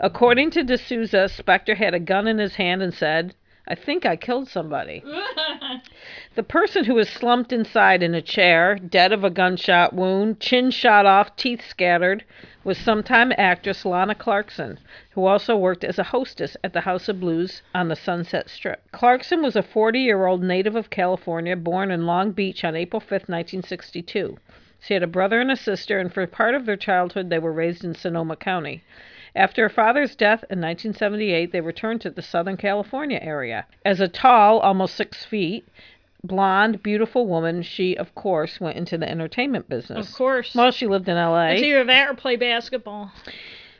According 0.02 0.50
to 0.50 0.64
de 0.64 0.76
Souza, 0.76 1.28
Spector 1.28 1.76
had 1.76 1.94
a 1.94 2.00
gun 2.00 2.26
in 2.26 2.38
his 2.38 2.56
hand 2.56 2.82
and 2.82 2.92
said, 2.92 3.36
I 3.68 3.76
think 3.76 4.04
I 4.04 4.16
killed 4.16 4.48
somebody. 4.48 5.04
The 6.34 6.42
person 6.42 6.86
who 6.86 6.94
was 6.94 7.08
slumped 7.08 7.52
inside 7.52 8.02
in 8.02 8.14
a 8.14 8.22
chair, 8.22 8.74
dead 8.76 9.12
of 9.12 9.22
a 9.22 9.30
gunshot 9.30 9.92
wound, 9.92 10.40
chin 10.40 10.70
shot 10.70 11.06
off, 11.06 11.36
teeth 11.36 11.60
scattered, 11.64 12.24
was 12.64 12.78
sometime 12.78 13.32
actress 13.36 13.84
Lana 13.84 14.14
Clarkson, 14.14 14.80
who 15.10 15.26
also 15.26 15.56
worked 15.56 15.84
as 15.84 15.98
a 15.98 16.04
hostess 16.04 16.56
at 16.64 16.72
the 16.72 16.80
House 16.80 17.08
of 17.08 17.20
Blues 17.20 17.62
on 17.74 17.88
the 17.88 17.96
Sunset 17.96 18.48
Strip. 18.48 18.80
Clarkson 18.92 19.42
was 19.42 19.54
a 19.54 19.62
40 19.62 20.00
year 20.00 20.26
old 20.26 20.42
native 20.42 20.74
of 20.74 20.90
California, 20.90 21.54
born 21.54 21.90
in 21.90 22.06
Long 22.06 22.32
Beach 22.32 22.64
on 22.64 22.74
April 22.74 23.00
5, 23.00 23.10
1962. 23.10 24.38
She 24.80 24.94
had 24.94 25.02
a 25.02 25.06
brother 25.06 25.40
and 25.40 25.52
a 25.52 25.56
sister, 25.56 26.00
and 26.00 26.12
for 26.12 26.26
part 26.26 26.54
of 26.56 26.66
their 26.66 26.76
childhood, 26.76 27.30
they 27.30 27.38
were 27.38 27.52
raised 27.52 27.84
in 27.84 27.94
Sonoma 27.94 28.34
County. 28.36 28.82
After 29.34 29.62
her 29.62 29.68
father's 29.70 30.14
death 30.14 30.44
in 30.50 30.60
1978, 30.60 31.52
they 31.52 31.60
returned 31.60 32.00
to 32.02 32.10
the 32.10 32.22
Southern 32.22 32.56
California 32.56 33.18
area. 33.22 33.66
As 33.84 34.00
a 34.00 34.08
tall, 34.08 34.58
almost 34.60 34.94
six 34.94 35.24
feet, 35.24 35.66
blonde, 36.22 36.82
beautiful 36.82 37.26
woman, 37.26 37.62
she, 37.62 37.96
of 37.96 38.14
course, 38.14 38.60
went 38.60 38.76
into 38.76 38.98
the 38.98 39.08
entertainment 39.08 39.68
business. 39.68 40.08
Of 40.08 40.14
course. 40.14 40.54
Well, 40.54 40.70
she 40.70 40.86
lived 40.86 41.08
in 41.08 41.16
LA. 41.16 41.48
it's 41.48 41.62
either 41.62 41.84
that 41.84 42.10
or 42.10 42.14
play 42.14 42.36
basketball. 42.36 43.10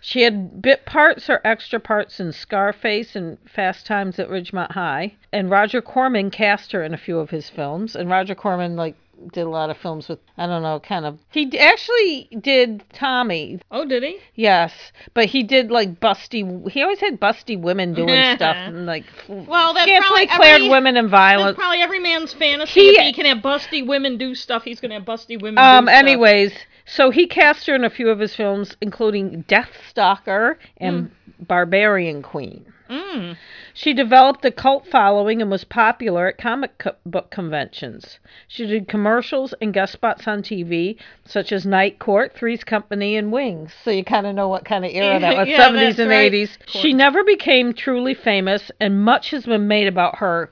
She 0.01 0.23
had 0.23 0.61
bit 0.61 0.85
parts 0.85 1.31
or 1.31 1.41
extra 1.45 1.79
parts 1.79 2.19
in 2.19 2.33
Scarface 2.33 3.15
and 3.15 3.39
Fast 3.47 3.87
Times 3.87 4.19
at 4.19 4.29
Ridgemont 4.29 4.73
High. 4.73 5.15
And 5.33 5.49
Roger 5.49 5.81
Corman 5.81 6.31
cast 6.33 6.73
her 6.73 6.83
in 6.83 6.93
a 6.93 6.99
few 6.99 7.21
of 7.21 7.31
his 7.31 7.49
films. 7.49 7.95
And 7.95 8.11
Roger 8.11 8.35
Corman, 8.35 8.75
like, 8.75 8.97
did 9.33 9.43
a 9.43 9.49
lot 9.49 9.71
of 9.71 9.77
films 9.79 10.09
with, 10.09 10.19
I 10.37 10.47
don't 10.47 10.63
know, 10.63 10.81
kind 10.81 11.05
of. 11.05 11.19
He 11.31 11.59
actually 11.59 12.29
did 12.41 12.83
Tommy, 12.93 13.61
Oh, 13.71 13.85
did 13.85 14.03
he? 14.03 14.19
yes. 14.35 14.73
But 15.15 15.27
he 15.27 15.43
did, 15.43 15.71
like, 15.71 16.01
busty. 16.01 16.71
He 16.71 16.83
always 16.83 17.01
had 17.01 17.21
busty 17.21 17.61
women 17.61 17.95
doing 17.95 18.09
stuff. 18.37 18.57
And, 18.57 18.87
like, 18.87 19.05
Well, 19.29 19.75
that's 19.75 19.87
scantily 19.91 20.27
probably 20.27 20.47
every- 20.49 20.69
women 20.69 20.97
and 20.97 21.09
violence. 21.09 21.57
probably 21.57 21.81
every 21.83 21.99
man's 22.01 22.33
fantasy. 22.33 22.81
He- 22.81 22.89
if 22.91 23.03
he 23.05 23.13
can 23.13 23.27
have 23.27 23.39
busty 23.39 23.87
women 23.87 24.17
do 24.19 24.35
stuff, 24.35 24.65
he's 24.65 24.81
gonna 24.81 24.95
have 24.95 25.05
busty 25.05 25.41
women. 25.41 25.59
Um. 25.59 25.85
do 25.85 25.91
stuff. 25.91 25.99
Anyways, 26.03 26.53
so 26.85 27.11
he 27.11 27.27
cast 27.27 27.67
her 27.67 27.75
in 27.75 27.85
a 27.85 27.91
few 27.91 28.09
of 28.11 28.19
his 28.19 28.35
films, 28.35 28.77
including 28.81 29.43
Death 29.49 29.71
Stalker 29.89 30.59
and 30.79 31.11
Hmm. 31.39 31.45
Barbarian 31.45 32.23
Queen. 32.23 32.67
Mm. 32.91 33.37
She 33.75 33.95
developed 33.95 34.45
a 34.45 34.51
cult 34.51 34.87
following 34.87 35.41
and 35.41 35.51
was 35.51 35.65
popular 35.65 36.27
at 36.29 36.39
comic 36.39 36.79
co- 36.79 36.95
book 37.07 37.31
conventions. 37.31 38.19
She 38.47 38.67
did 38.67 38.89
commercials 38.89 39.55
and 39.61 39.73
guest 39.73 39.93
spots 39.93 40.29
on 40.29 40.43
TV, 40.43 40.97
such 41.25 41.53
as 41.53 41.65
Night 41.65 41.99
Court, 41.99 42.35
Three's 42.35 42.65
Company, 42.65 43.17
and 43.17 43.33
Wings. 43.33 43.73
So 43.85 43.91
you 43.91 44.05
kind 44.05 44.27
of 44.27 44.35
know 44.35 44.49
what 44.49 44.65
kind 44.65 44.85
of 44.85 44.91
era 44.93 45.19
that 45.21 45.37
was 45.37 45.49
Yeah, 45.53 45.71
70s 45.71 45.99
and 45.99 46.11
right. 46.11 46.33
80s. 46.33 46.59
She 46.67 46.93
never 46.93 47.25
became 47.25 47.73
truly 47.73 48.15
famous, 48.15 48.71
and 48.81 49.03
much 49.05 49.31
has 49.31 49.47
been 49.47 49.69
made 49.69 49.89
about 49.89 50.19
her 50.19 50.51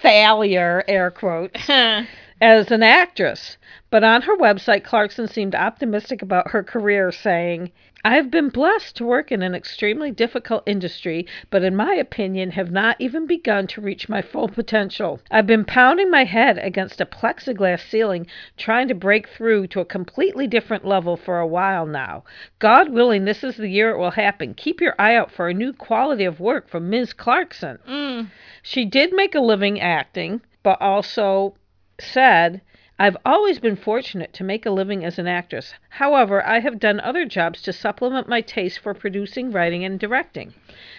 failure, 0.00 0.84
air 0.88 1.10
quotes, 1.10 1.68
as 2.42 2.72
an 2.72 2.82
actress. 2.82 3.56
But 3.88 4.02
on 4.02 4.22
her 4.22 4.36
website, 4.36 4.82
Clarkson 4.82 5.28
seemed 5.28 5.54
optimistic 5.54 6.22
about 6.22 6.50
her 6.50 6.64
career, 6.64 7.12
saying, 7.12 7.70
I 8.04 8.16
have 8.16 8.32
been 8.32 8.48
blessed 8.48 8.96
to 8.96 9.04
work 9.04 9.30
in 9.30 9.42
an 9.42 9.54
extremely 9.54 10.10
difficult 10.10 10.64
industry, 10.66 11.24
but 11.50 11.62
in 11.62 11.76
my 11.76 11.94
opinion, 11.94 12.50
have 12.50 12.72
not 12.72 12.96
even 12.98 13.28
begun 13.28 13.68
to 13.68 13.80
reach 13.80 14.08
my 14.08 14.22
full 14.22 14.48
potential. 14.48 15.20
I've 15.30 15.46
been 15.46 15.64
pounding 15.64 16.10
my 16.10 16.24
head 16.24 16.58
against 16.58 17.00
a 17.00 17.06
plexiglass 17.06 17.88
ceiling, 17.88 18.26
trying 18.56 18.88
to 18.88 18.94
break 18.96 19.28
through 19.28 19.68
to 19.68 19.80
a 19.80 19.84
completely 19.84 20.48
different 20.48 20.84
level 20.84 21.16
for 21.16 21.38
a 21.38 21.46
while 21.46 21.86
now. 21.86 22.24
God 22.58 22.88
willing, 22.88 23.24
this 23.24 23.44
is 23.44 23.56
the 23.56 23.68
year 23.68 23.90
it 23.90 23.98
will 23.98 24.10
happen. 24.10 24.54
Keep 24.54 24.80
your 24.80 24.96
eye 24.98 25.14
out 25.14 25.30
for 25.30 25.48
a 25.48 25.54
new 25.54 25.72
quality 25.72 26.24
of 26.24 26.40
work 26.40 26.68
from 26.68 26.90
Ms. 26.90 27.12
Clarkson. 27.12 27.78
Mm. 27.88 28.30
She 28.64 28.84
did 28.84 29.12
make 29.12 29.36
a 29.36 29.40
living 29.40 29.80
acting, 29.80 30.40
but 30.64 30.80
also 30.80 31.54
said, 32.02 32.60
I've 32.98 33.16
always 33.24 33.58
been 33.58 33.76
fortunate 33.76 34.32
to 34.34 34.44
make 34.44 34.64
a 34.64 34.70
living 34.70 35.04
as 35.04 35.18
an 35.18 35.26
actress. 35.26 35.74
However, 35.88 36.46
I 36.46 36.60
have 36.60 36.78
done 36.78 37.00
other 37.00 37.24
jobs 37.24 37.60
to 37.62 37.72
supplement 37.72 38.28
my 38.28 38.42
taste 38.42 38.78
for 38.78 38.94
producing, 38.94 39.50
writing, 39.50 39.84
and 39.84 39.98
directing. 39.98 40.54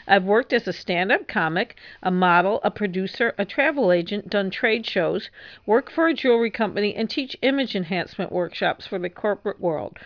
I've 0.07 0.25
worked 0.25 0.51
as 0.51 0.67
a 0.67 0.73
stand 0.73 1.11
up 1.11 1.27
comic, 1.27 1.77
a 2.01 2.11
model, 2.11 2.59
a 2.63 2.71
producer, 2.71 3.33
a 3.37 3.45
travel 3.45 3.91
agent, 3.91 4.29
done 4.29 4.49
trade 4.49 4.85
shows, 4.85 5.29
worked 5.65 5.91
for 5.91 6.07
a 6.07 6.13
jewelry 6.13 6.51
company, 6.51 6.95
and 6.95 7.09
teach 7.09 7.37
image 7.41 7.75
enhancement 7.75 8.31
workshops 8.31 8.87
for 8.87 8.99
the 8.99 9.09
corporate 9.09 9.61
world. 9.61 9.97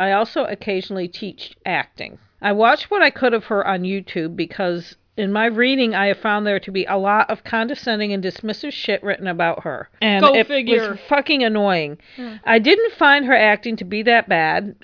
I 0.00 0.12
also 0.12 0.44
occasionally 0.44 1.08
teach 1.08 1.54
acting. 1.66 2.18
I 2.40 2.52
watched 2.52 2.90
what 2.90 3.02
I 3.02 3.10
could 3.10 3.34
of 3.34 3.44
her 3.44 3.66
on 3.66 3.82
YouTube 3.82 4.36
because 4.36 4.96
in 5.16 5.32
my 5.32 5.46
reading, 5.46 5.94
I 5.94 6.06
have 6.06 6.18
found 6.18 6.46
there 6.46 6.60
to 6.60 6.70
be 6.70 6.84
a 6.86 6.96
lot 6.96 7.30
of 7.30 7.44
condescending 7.44 8.12
and 8.12 8.22
dismissive 8.24 8.72
shit 8.72 9.02
written 9.02 9.26
about 9.26 9.64
her. 9.64 9.88
And 10.00 10.24
Go 10.24 10.34
it 10.34 10.46
figure. 10.46 10.92
was 10.92 11.00
fucking 11.08 11.42
annoying. 11.44 11.98
I 12.44 12.58
didn't 12.58 12.92
find 12.94 13.26
her 13.26 13.36
acting 13.36 13.76
to 13.76 13.84
be 13.84 14.02
that 14.04 14.28
bad. 14.28 14.74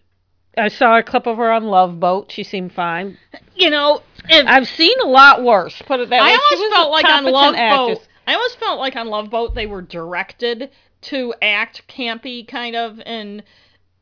I 0.56 0.68
saw 0.68 0.99
a 0.99 1.02
clip 1.02 1.26
of 1.26 1.37
her 1.38 1.50
on 1.52 1.64
Love 1.64 1.99
Boat. 2.00 2.30
She 2.32 2.42
seemed 2.42 2.73
fine. 2.73 3.16
You 3.54 3.70
know, 3.70 4.02
I've 4.30 4.68
seen 4.68 4.99
a 5.00 5.06
lot 5.06 5.42
worse. 5.42 5.80
Put 5.87 6.00
it 6.00 6.11
that 6.11 6.20
way. 6.23 6.28
I 6.30 6.32
almost 6.52 6.75
felt 6.75 6.90
like 6.90 7.04
on 7.06 7.25
Love 7.25 7.54
actress. 7.54 7.99
Boat. 7.99 8.08
I 8.26 8.35
almost 8.35 8.58
felt 8.58 8.78
like 8.78 8.97
on 8.97 9.08
Love 9.08 9.30
Boat 9.30 9.54
they 9.54 9.66
were 9.66 9.82
directed 9.82 10.70
to 11.02 11.32
act 11.40 11.87
campy, 11.88 12.47
kind 12.47 12.76
of, 12.76 13.00
and 13.06 13.42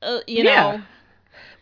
uh, 0.02 0.20
you 0.26 0.44
Yeah. 0.44 0.76
know, 0.78 0.82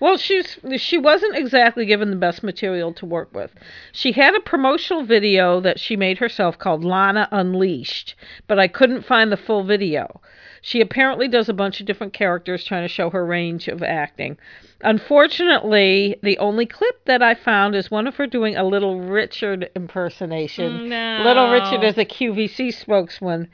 Well, 0.00 0.16
she's 0.16 0.58
she 0.76 0.98
wasn't 0.98 1.36
exactly 1.36 1.86
given 1.86 2.10
the 2.10 2.16
best 2.16 2.42
material 2.42 2.92
to 2.94 3.06
work 3.06 3.32
with. 3.32 3.54
She 3.92 4.12
had 4.12 4.34
a 4.34 4.40
promotional 4.40 5.04
video 5.04 5.60
that 5.60 5.78
she 5.78 5.96
made 5.96 6.18
herself 6.18 6.58
called 6.58 6.84
Lana 6.84 7.28
Unleashed, 7.30 8.14
but 8.46 8.58
I 8.58 8.68
couldn't 8.68 9.04
find 9.04 9.30
the 9.30 9.36
full 9.36 9.64
video. 9.64 10.20
She 10.60 10.80
apparently 10.80 11.28
does 11.28 11.50
a 11.50 11.54
bunch 11.54 11.80
of 11.80 11.86
different 11.86 12.14
characters 12.14 12.64
trying 12.64 12.84
to 12.84 12.88
show 12.88 13.10
her 13.10 13.26
range 13.26 13.68
of 13.68 13.82
acting. 13.82 14.38
Unfortunately, 14.80 16.16
the 16.22 16.38
only 16.38 16.64
clip 16.64 17.04
that 17.04 17.22
I 17.22 17.34
found 17.34 17.74
is 17.74 17.90
one 17.90 18.06
of 18.06 18.16
her 18.16 18.26
doing 18.26 18.56
a 18.56 18.64
Little 18.64 19.00
Richard 19.00 19.70
impersonation. 19.76 20.80
Oh, 20.80 20.86
no. 20.86 21.22
Little 21.22 21.50
Richard 21.50 21.84
is 21.84 21.98
a 21.98 22.04
QVC 22.06 22.72
spokesman. 22.72 23.48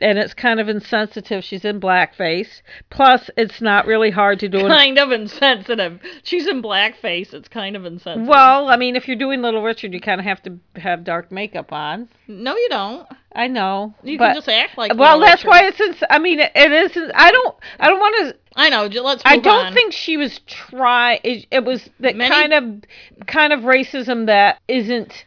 And 0.00 0.18
it's 0.18 0.34
kind 0.34 0.60
of 0.60 0.68
insensitive. 0.68 1.44
She's 1.44 1.64
in 1.64 1.80
blackface. 1.80 2.62
Plus, 2.90 3.30
it's 3.36 3.60
not 3.60 3.86
really 3.86 4.10
hard 4.10 4.40
to 4.40 4.48
do 4.48 4.60
an 4.60 4.68
kind 4.68 4.98
of 4.98 5.12
insensitive. 5.12 6.00
She's 6.22 6.46
in 6.46 6.62
blackface. 6.62 7.32
It's 7.34 7.48
kind 7.48 7.76
of 7.76 7.84
insensitive. 7.84 8.28
Well, 8.28 8.68
I 8.68 8.76
mean, 8.76 8.96
if 8.96 9.06
you're 9.06 9.16
doing 9.16 9.42
Little 9.42 9.62
Richard, 9.62 9.92
you 9.92 10.00
kind 10.00 10.20
of 10.20 10.24
have 10.26 10.42
to 10.44 10.58
have 10.76 11.04
dark 11.04 11.30
makeup 11.30 11.72
on. 11.72 12.08
no, 12.28 12.56
you 12.56 12.68
don't. 12.70 13.06
I 13.32 13.46
know. 13.46 13.94
You 14.02 14.18
but, 14.18 14.28
can 14.28 14.34
just 14.36 14.48
act 14.48 14.76
like. 14.76 14.92
Well, 14.96 15.18
Little 15.18 15.28
that's 15.28 15.44
Richard. 15.44 15.48
why 15.50 15.66
it's. 15.68 15.80
ins- 15.80 16.02
I 16.10 16.18
mean, 16.18 16.40
it, 16.40 16.50
it 16.54 16.72
is. 16.72 17.10
I 17.14 17.30
don't. 17.30 17.56
I 17.78 17.88
don't 17.88 18.00
want 18.00 18.16
to. 18.18 18.36
I 18.56 18.68
know. 18.70 18.86
Let's. 18.86 19.22
I 19.24 19.36
don't 19.38 19.66
on. 19.66 19.74
think 19.74 19.92
she 19.92 20.16
was 20.16 20.40
trying. 20.46 21.20
It, 21.22 21.46
it 21.50 21.64
was 21.64 21.88
that 22.00 22.16
Many- 22.16 22.34
kind 22.34 22.52
of, 22.52 23.26
kind 23.26 23.52
of 23.52 23.60
racism 23.60 24.26
that 24.26 24.58
isn't 24.66 25.24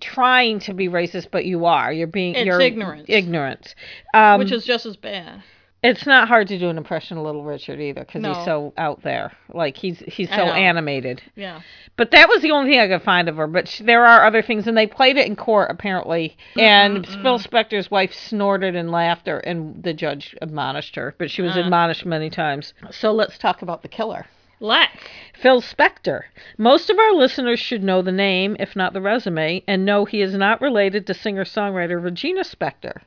trying 0.00 0.60
to 0.60 0.74
be 0.74 0.88
racist, 0.88 1.28
but 1.30 1.44
you 1.44 1.66
are. 1.66 1.92
You're 1.92 2.06
being. 2.06 2.34
It's 2.34 2.46
you're 2.46 2.60
ignorance. 2.60 3.06
Ignorant. 3.08 3.74
Um, 4.14 4.38
which 4.38 4.52
is 4.52 4.64
just 4.64 4.86
as 4.86 4.96
bad. 4.96 5.42
it's 5.82 6.04
not 6.06 6.28
hard 6.28 6.48
to 6.48 6.58
do 6.58 6.68
an 6.68 6.76
impression 6.76 7.16
of 7.16 7.24
Little 7.24 7.44
Richard 7.44 7.80
either 7.80 8.00
because 8.04 8.20
No. 8.20 8.34
he's 8.34 8.44
so 8.44 8.72
out 8.76 9.02
there. 9.02 9.32
Like 9.52 9.76
he's 9.76 9.98
he's 10.00 10.28
so 10.28 10.42
animated. 10.42 11.22
Yeah. 11.34 11.60
But 11.96 12.10
that 12.10 12.28
was 12.28 12.42
the 12.42 12.50
only 12.50 12.70
thing 12.70 12.80
I 12.80 12.88
could 12.88 13.02
find 13.02 13.28
of 13.28 13.36
her. 13.36 13.46
But 13.46 13.68
sh- 13.68 13.82
there 13.84 14.04
are 14.06 14.26
other 14.26 14.42
things, 14.42 14.66
and 14.66 14.76
they 14.76 14.86
played 14.86 15.16
it 15.16 15.26
in 15.26 15.36
court 15.36 15.70
apparently. 15.70 16.36
Mm-hmm, 16.50 16.60
and 16.60 17.06
mm-hmm. 17.06 17.22
Phil 17.22 17.38
Spector's 17.38 17.90
wife 17.90 18.12
snorted 18.12 18.74
in 18.74 18.90
laughter, 18.90 19.38
and 19.38 19.82
the 19.82 19.94
judge 19.94 20.36
admonished 20.42 20.96
her. 20.96 21.14
But 21.18 21.30
she 21.30 21.42
was 21.42 21.52
uh-huh. 21.52 21.60
admonished 21.60 22.04
many 22.04 22.30
times. 22.30 22.74
So 22.90 23.12
let's 23.12 23.38
talk 23.38 23.62
about 23.62 23.82
the 23.82 23.88
killer. 23.88 24.26
Let's. 24.62 24.92
Phil 25.40 25.62
Spector. 25.62 26.24
Most 26.58 26.90
of 26.90 26.98
our 26.98 27.14
listeners 27.14 27.58
should 27.58 27.82
know 27.82 28.02
the 28.02 28.12
name, 28.12 28.56
if 28.60 28.76
not 28.76 28.92
the 28.92 29.00
resume, 29.00 29.64
and 29.66 29.86
know 29.86 30.04
he 30.04 30.20
is 30.20 30.34
not 30.34 30.60
related 30.60 31.06
to 31.06 31.14
singer 31.14 31.46
songwriter 31.46 32.02
Regina 32.02 32.42
Spektor. 32.42 33.00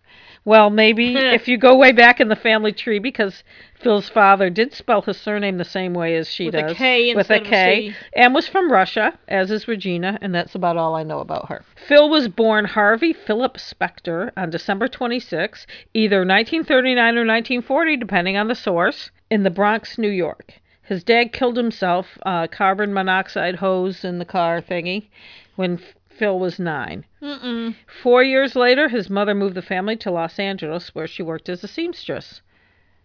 Well, 0.45 0.71
maybe 0.71 1.15
if 1.15 1.47
you 1.47 1.59
go 1.59 1.77
way 1.77 1.91
back 1.91 2.19
in 2.19 2.27
the 2.27 2.35
family 2.35 2.71
tree, 2.71 2.97
because 2.97 3.43
Phil's 3.75 4.09
father 4.09 4.49
did 4.49 4.73
spell 4.73 5.03
his 5.03 5.17
surname 5.17 5.59
the 5.59 5.63
same 5.63 5.93
way 5.93 6.15
as 6.15 6.27
she 6.27 6.47
With 6.47 6.55
a 6.55 6.61
does. 6.63 6.77
K 6.77 7.13
with 7.13 7.29
a 7.29 7.35
a 7.35 7.39
K, 7.41 7.89
C. 7.91 7.95
and 8.15 8.33
was 8.33 8.47
from 8.47 8.71
Russia, 8.71 9.19
as 9.27 9.51
is 9.51 9.67
Regina, 9.67 10.17
and 10.23 10.33
that's 10.33 10.55
about 10.55 10.75
all 10.75 10.95
I 10.95 11.03
know 11.03 11.19
about 11.19 11.49
her. 11.49 11.63
Phil 11.75 12.09
was 12.09 12.29
born 12.29 12.65
Harvey 12.65 13.13
Philip 13.13 13.57
Spector 13.57 14.31
on 14.35 14.49
December 14.49 14.87
26, 14.87 15.67
either 15.93 16.25
1939 16.25 16.97
or 16.97 17.27
1940, 17.27 17.97
depending 17.97 18.37
on 18.37 18.47
the 18.47 18.55
source, 18.55 19.11
in 19.29 19.43
the 19.43 19.51
Bronx, 19.51 19.99
New 19.99 20.09
York. 20.09 20.53
His 20.93 21.03
dad 21.03 21.33
killed 21.33 21.57
himself, 21.57 22.19
uh, 22.23 22.45
carbon 22.45 22.93
monoxide 22.93 23.55
hose 23.55 24.05
in 24.05 24.19
the 24.19 24.25
car 24.25 24.61
thingy, 24.61 25.07
when 25.55 25.79
F- 25.79 25.95
Phil 26.07 26.37
was 26.37 26.59
nine. 26.59 27.03
Mm-mm. 27.19 27.73
Four 28.03 28.21
years 28.21 28.55
later, 28.55 28.89
his 28.89 29.09
mother 29.09 29.33
moved 29.33 29.55
the 29.55 29.63
family 29.63 29.95
to 29.95 30.11
Los 30.11 30.37
Angeles, 30.37 30.93
where 30.93 31.07
she 31.07 31.23
worked 31.23 31.49
as 31.49 31.63
a 31.63 31.67
seamstress. 31.67 32.43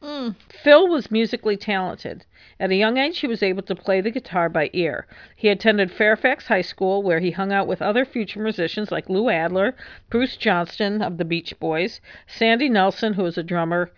Mm. 0.02 0.36
Phil 0.50 0.86
was 0.86 1.10
musically 1.10 1.56
talented. 1.56 2.26
At 2.60 2.70
a 2.70 2.76
young 2.76 2.98
age, 2.98 3.20
he 3.20 3.26
was 3.26 3.42
able 3.42 3.62
to 3.62 3.74
play 3.74 4.02
the 4.02 4.10
guitar 4.10 4.50
by 4.50 4.68
ear. 4.74 5.06
He 5.34 5.48
attended 5.48 5.90
Fairfax 5.90 6.48
High 6.48 6.60
School, 6.60 7.02
where 7.02 7.20
he 7.20 7.30
hung 7.30 7.52
out 7.54 7.66
with 7.66 7.80
other 7.80 8.04
future 8.04 8.42
musicians 8.42 8.92
like 8.92 9.08
Lou 9.08 9.30
Adler, 9.30 9.74
Bruce 10.10 10.36
Johnston 10.36 11.00
of 11.00 11.16
the 11.16 11.24
Beach 11.24 11.58
Boys, 11.58 12.02
Sandy 12.26 12.68
Nelson, 12.68 13.14
who 13.14 13.22
was 13.22 13.38
a 13.38 13.42
drummer. 13.42 13.90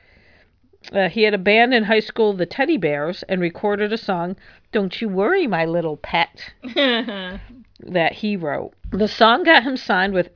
Uh, 0.92 1.08
he 1.08 1.22
had 1.22 1.34
a 1.34 1.38
band 1.38 1.74
in 1.74 1.84
high 1.84 2.00
school, 2.00 2.32
the 2.32 2.46
Teddy 2.46 2.76
Bears, 2.76 3.22
and 3.24 3.40
recorded 3.40 3.92
a 3.92 3.98
song, 3.98 4.36
Don't 4.72 5.00
You 5.00 5.08
Worry, 5.08 5.46
My 5.46 5.64
Little 5.64 5.96
Pet, 5.96 6.52
that 6.64 8.12
he 8.12 8.36
wrote. 8.36 8.72
The 8.90 9.08
song 9.08 9.44
got 9.44 9.62
him 9.62 9.76
signed 9.76 10.14
with 10.14 10.30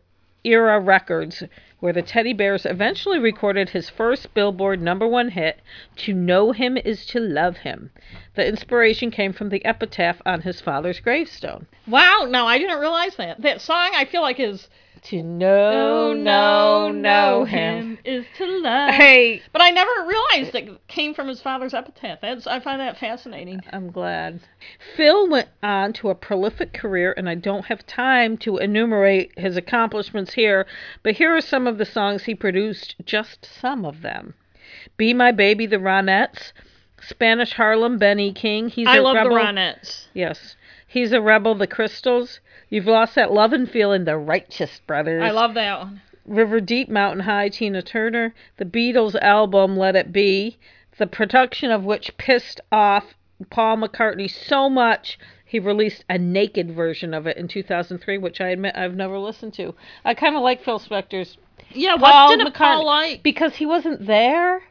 Era 0.45 0.79
Records, 0.79 1.43
where 1.81 1.93
the 1.95 2.03
Teddy 2.03 2.35
Bears 2.35 2.67
eventually 2.67 3.19
recorded 3.19 3.71
his 3.71 3.89
first 3.89 4.35
Billboard 4.35 4.81
number 4.81 5.09
one 5.09 5.31
hit, 5.31 5.61
To 5.97 6.13
Know 6.13 6.53
Him 6.53 6.77
Is 6.77 7.07
to 7.07 7.21
Love 7.21 7.59
Him. 7.59 7.91
The 8.35 8.47
inspiration 8.47 9.11
came 9.11 9.33
from 9.33 9.49
the 9.49 9.65
epitaph 9.65 10.21
on 10.27 10.43
his 10.43 10.61
father's 10.61 11.01
gravestone. 11.01 11.67
Wow. 11.87 12.27
No, 12.29 12.47
I 12.47 12.59
didn't 12.59 12.81
realize 12.81 13.17
that. 13.17 13.41
That 13.41 13.61
song, 13.61 13.93
I 13.95 14.05
feel 14.05 14.23
like 14.23 14.39
is. 14.39 14.69
To 15.05 15.23
know, 15.23 16.15
know, 16.15 16.91
know 16.91 17.45
him. 17.45 17.99
is 18.07 18.25
to 18.39 18.47
love. 18.47 18.95
Hey, 18.95 19.43
But 19.53 19.61
I 19.61 19.69
never 19.71 19.91
realized 20.07 20.55
it 20.55 20.89
came 20.89 21.13
from 21.13 21.29
his 21.29 21.43
father's 21.43 21.75
epitaph. 21.75 22.23
That's 22.23 22.47
I 22.47 22.59
find 22.61 22.81
that 22.81 22.97
fascinating. 22.97 23.61
I'm 23.71 23.91
glad. 23.91 24.41
Phil 24.97 25.29
went 25.29 25.51
on 25.63 25.93
to 25.95 26.09
a 26.09 26.15
prolific 26.15 26.73
career, 26.73 27.13
and 27.19 27.29
I 27.29 27.35
don't 27.35 27.67
have 27.67 27.87
time 27.87 28.39
to 28.39 28.57
enumerate 28.57 29.39
his 29.39 29.59
accomplishments 29.59 30.33
here, 30.33 30.67
but 31.03 31.17
here 31.17 31.37
are 31.37 31.43
some 31.43 31.67
of 31.67 31.77
the 31.77 31.85
songs 31.85 32.25
he 32.25 32.35
produced, 32.35 32.97
just 33.05 33.45
some 33.45 33.85
of 33.85 34.01
them. 34.01 34.33
Be 34.97 35.13
My 35.13 35.33
Baby, 35.33 35.67
The 35.67 35.77
Ronettes, 35.77 36.53
Spanish 37.03 37.53
Harlem, 37.53 37.99
Benny 37.99 38.33
King. 38.33 38.71
He's 38.71 38.89
I 38.89 38.97
a 38.97 39.03
love 39.03 39.17
rebel. 39.17 39.35
the 39.35 39.43
Ronettes. 39.43 40.07
Yes. 40.15 40.57
He's 40.95 41.11
a 41.11 41.21
rebel, 41.21 41.57
The 41.57 41.67
Crystals. 41.67 42.39
You've 42.71 42.87
lost 42.87 43.17
that 43.17 43.33
love 43.33 43.53
and 43.53 43.69
feeling, 43.69 44.05
The 44.05 44.17
Righteous 44.17 44.81
Brothers. 44.87 45.25
I 45.25 45.31
love 45.33 45.55
that 45.55 45.81
one. 45.81 46.01
River 46.25 46.61
Deep, 46.61 46.89
Mountain 46.89 47.25
High, 47.25 47.49
Tina 47.49 47.83
Turner, 47.83 48.33
the 48.59 48.65
Beatles 48.65 49.17
album 49.21 49.77
Let 49.77 49.97
It 49.97 50.13
Be, 50.13 50.57
the 50.97 51.09
production 51.09 51.73
of 51.73 51.83
which 51.85 52.17
pissed 52.17 52.61
off 52.71 53.15
Paul 53.51 53.79
McCartney 53.79 54.31
so 54.31 54.71
much 54.71 55.19
He 55.45 55.59
released 55.59 56.05
a 56.09 56.17
naked 56.17 56.71
version 56.71 57.13
of 57.13 57.27
it 57.27 57.37
in 57.39 57.49
2003, 57.49 58.17
which 58.19 58.41
I 58.41 58.51
admit 58.51 58.77
I've 58.77 58.95
never 58.95 59.19
listened 59.19 59.55
to. 59.55 59.75
I 60.05 60.15
kind 60.15 60.37
of 60.37 60.43
like 60.43 60.63
Phil 60.65 60.79
Spector's 60.79 61.37
Yeah, 61.73 61.97
Paul 61.97 62.29
what 62.31 62.39
did 62.39 62.47
it 62.47 62.55
Paul 62.55 62.87
like? 62.87 63.25
because 63.25 63.57
he 63.57 63.67
wasn't 63.67 64.07
there. 64.07 64.63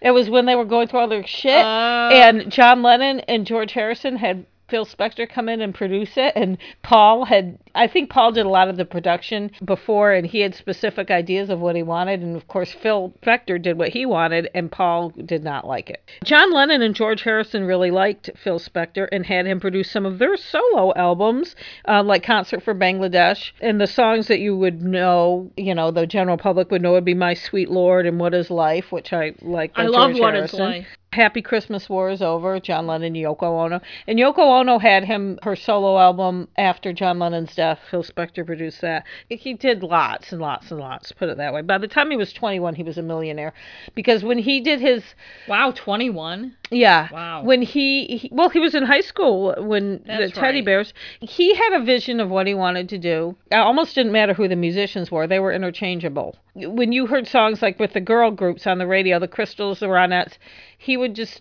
It 0.00 0.12
was 0.12 0.30
when 0.30 0.46
they 0.46 0.54
were 0.54 0.64
going 0.64 0.86
through 0.86 1.00
all 1.00 1.08
their 1.08 1.26
shit, 1.26 1.64
Oh. 1.64 2.08
and 2.12 2.50
John 2.52 2.82
Lennon 2.82 3.18
and 3.28 3.44
George 3.46 3.72
Harrison 3.72 4.16
had 4.16 4.46
Phil 4.72 4.86
Spector 4.86 5.28
come 5.28 5.50
in 5.50 5.60
and 5.60 5.74
produce 5.74 6.16
it, 6.16 6.32
and 6.34 6.56
Paul 6.82 7.26
had. 7.26 7.58
I 7.74 7.86
think 7.86 8.08
Paul 8.08 8.32
did 8.32 8.46
a 8.46 8.48
lot 8.48 8.70
of 8.70 8.78
the 8.78 8.86
production 8.86 9.50
before, 9.62 10.14
and 10.14 10.26
he 10.26 10.40
had 10.40 10.54
specific 10.54 11.10
ideas 11.10 11.50
of 11.50 11.60
what 11.60 11.76
he 11.76 11.82
wanted, 11.82 12.22
and 12.22 12.34
of 12.34 12.48
course 12.48 12.72
Phil 12.72 13.12
Spector 13.22 13.60
did 13.60 13.76
what 13.76 13.90
he 13.90 14.06
wanted, 14.06 14.48
and 14.54 14.72
Paul 14.72 15.10
did 15.10 15.44
not 15.44 15.66
like 15.66 15.90
it. 15.90 16.02
John 16.24 16.50
Lennon 16.54 16.80
and 16.80 16.94
George 16.94 17.22
Harrison 17.22 17.64
really 17.64 17.90
liked 17.90 18.30
Phil 18.42 18.58
Spector 18.58 19.08
and 19.12 19.26
had 19.26 19.46
him 19.46 19.60
produce 19.60 19.90
some 19.90 20.06
of 20.06 20.18
their 20.18 20.38
solo 20.38 20.94
albums, 20.96 21.54
uh, 21.86 22.02
like 22.02 22.22
Concert 22.22 22.62
for 22.62 22.74
Bangladesh, 22.74 23.52
and 23.60 23.78
the 23.78 23.86
songs 23.86 24.26
that 24.28 24.40
you 24.40 24.56
would 24.56 24.80
know, 24.80 25.50
you 25.58 25.74
know, 25.74 25.90
the 25.90 26.06
general 26.06 26.38
public 26.38 26.70
would 26.70 26.80
know 26.80 26.92
would 26.92 27.04
be 27.04 27.12
My 27.12 27.34
Sweet 27.34 27.68
Lord 27.68 28.06
and 28.06 28.18
What 28.18 28.32
Is 28.32 28.50
Life, 28.50 28.90
which 28.90 29.12
I 29.12 29.34
like. 29.42 29.72
I 29.76 29.84
love 29.84 30.12
George 30.12 30.20
What 30.20 30.34
Is 30.34 30.52
Harrison. 30.52 30.60
Life. 30.60 30.86
Happy 31.12 31.42
Christmas 31.42 31.90
War 31.90 32.08
is 32.10 32.22
over. 32.22 32.58
John 32.58 32.86
Lennon, 32.86 33.12
Yoko 33.12 33.42
Ono, 33.42 33.80
and 34.06 34.18
Yoko 34.18 34.38
Ono 34.60 34.78
had 34.78 35.04
him 35.04 35.38
her 35.42 35.54
solo 35.54 35.98
album 35.98 36.48
after 36.56 36.92
John 36.94 37.18
Lennon's 37.18 37.54
death. 37.54 37.78
Phil 37.90 38.02
Spector 38.02 38.46
produced 38.46 38.80
that. 38.80 39.04
He 39.28 39.52
did 39.52 39.82
lots 39.82 40.32
and 40.32 40.40
lots 40.40 40.70
and 40.70 40.80
lots. 40.80 41.12
Put 41.12 41.28
it 41.28 41.36
that 41.36 41.52
way. 41.52 41.60
By 41.60 41.76
the 41.76 41.86
time 41.88 42.10
he 42.10 42.16
was 42.16 42.32
21, 42.32 42.74
he 42.76 42.82
was 42.82 42.96
a 42.96 43.02
millionaire, 43.02 43.52
because 43.94 44.24
when 44.24 44.38
he 44.38 44.60
did 44.60 44.80
his 44.80 45.04
Wow, 45.48 45.72
21. 45.72 46.56
yeah. 46.70 47.08
Wow. 47.12 47.42
When 47.42 47.60
he, 47.60 48.16
he 48.16 48.30
well, 48.32 48.48
he 48.48 48.58
was 48.58 48.74
in 48.74 48.84
high 48.84 49.02
school 49.02 49.54
when 49.58 50.02
That's 50.06 50.32
the 50.32 50.40
teddy 50.40 50.58
right. 50.58 50.64
bears. 50.64 50.94
He 51.20 51.54
had 51.54 51.74
a 51.74 51.84
vision 51.84 52.20
of 52.20 52.30
what 52.30 52.46
he 52.46 52.54
wanted 52.54 52.88
to 52.88 52.98
do. 52.98 53.36
It 53.50 53.56
almost 53.56 53.94
didn't 53.94 54.12
matter 54.12 54.32
who 54.32 54.48
the 54.48 54.56
musicians 54.56 55.10
were; 55.10 55.26
they 55.26 55.38
were 55.40 55.52
interchangeable. 55.52 56.36
When 56.54 56.92
you 56.92 57.06
heard 57.06 57.26
songs 57.26 57.60
like 57.62 57.78
with 57.78 57.92
the 57.94 58.00
girl 58.00 58.30
groups 58.30 58.66
on 58.66 58.78
the 58.78 58.86
radio, 58.86 59.18
the 59.18 59.28
Crystals, 59.28 59.80
the 59.80 59.86
Ronettes, 59.86 60.36
he 60.82 60.96
would 60.96 61.14
just 61.14 61.40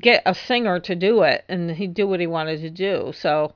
get 0.00 0.22
a 0.26 0.34
singer 0.34 0.80
to 0.80 0.94
do 0.96 1.22
it, 1.22 1.44
and 1.48 1.70
he'd 1.70 1.94
do 1.94 2.06
what 2.06 2.18
he 2.20 2.26
wanted 2.26 2.60
to 2.60 2.70
do. 2.70 3.12
So 3.14 3.52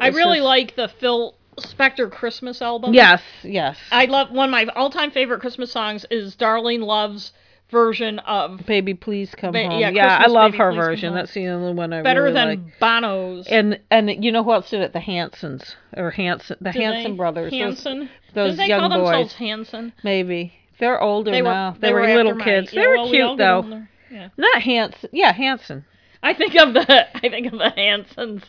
I 0.00 0.08
really 0.08 0.38
his- 0.38 0.44
like 0.44 0.74
the 0.76 0.88
Phil 0.88 1.34
Spector 1.58 2.10
Christmas 2.10 2.62
album. 2.62 2.94
Yes, 2.94 3.22
yes. 3.42 3.76
I 3.90 4.06
love 4.06 4.30
one 4.30 4.48
of 4.48 4.50
my 4.50 4.64
all-time 4.74 5.10
favorite 5.10 5.40
Christmas 5.40 5.70
songs 5.70 6.06
is 6.10 6.34
Darlene 6.36 6.82
Love's 6.82 7.32
version 7.70 8.18
of 8.20 8.64
Baby, 8.66 8.94
please 8.94 9.34
come 9.34 9.52
Ba- 9.52 9.66
home. 9.68 9.80
yeah, 9.80 9.90
Yeah, 9.90 10.18
I 10.22 10.28
love 10.28 10.52
Baby, 10.52 10.58
her 10.58 10.70
Please 10.72 10.76
version. 10.78 11.14
That's 11.14 11.32
the 11.34 11.46
only 11.48 11.72
one 11.74 11.92
I 11.92 12.00
Better 12.02 12.22
really 12.22 12.34
than 12.34 12.48
like. 12.48 12.78
Bono's. 12.80 13.46
And 13.48 13.78
and 13.90 14.24
you 14.24 14.32
know 14.32 14.42
who 14.44 14.52
else 14.52 14.70
did 14.70 14.80
it? 14.80 14.92
The 14.94 15.00
Hansons 15.00 15.76
or 15.96 16.10
Hanson, 16.10 16.56
the 16.60 16.70
Do 16.72 16.78
they? 16.78 16.84
Hanson 16.84 17.16
brothers. 17.16 17.52
Hanson. 17.52 18.08
those 18.34 18.52
Did 18.52 18.58
they 18.60 18.66
young 18.68 18.80
call 18.80 18.88
themselves 18.90 19.32
boys. 19.34 19.38
Hanson? 19.38 19.92
Maybe 20.02 20.52
they're 20.78 21.00
older 21.02 21.30
They 21.30 21.42
were. 21.42 21.50
now. 21.50 21.70
They, 21.78 21.88
They, 21.88 21.92
were, 21.94 22.00
after 22.04 22.16
little 22.16 22.34
my- 22.34 22.44
kids. 22.44 22.72
yeah, 22.72 22.80
they 22.82 22.88
were 22.88 23.08
cute 23.08 23.38
get 23.38 23.38
though. 23.38 23.82
Yeah. 24.12 24.28
Not 24.36 24.62
Hanson. 24.62 25.10
Yeah, 25.12 25.32
Hanson. 25.32 25.84
I 26.22 26.34
think 26.34 26.54
of 26.54 26.74
the 26.74 27.16
I 27.16 27.28
think 27.28 27.52
of 27.52 27.58
the 27.58 27.70
Hansons 27.70 28.42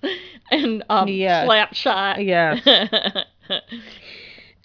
and 0.51 0.83
um, 0.89 1.07
Yes. 1.07 1.47
Slapshot. 1.47 2.25
Yes. 2.25 3.25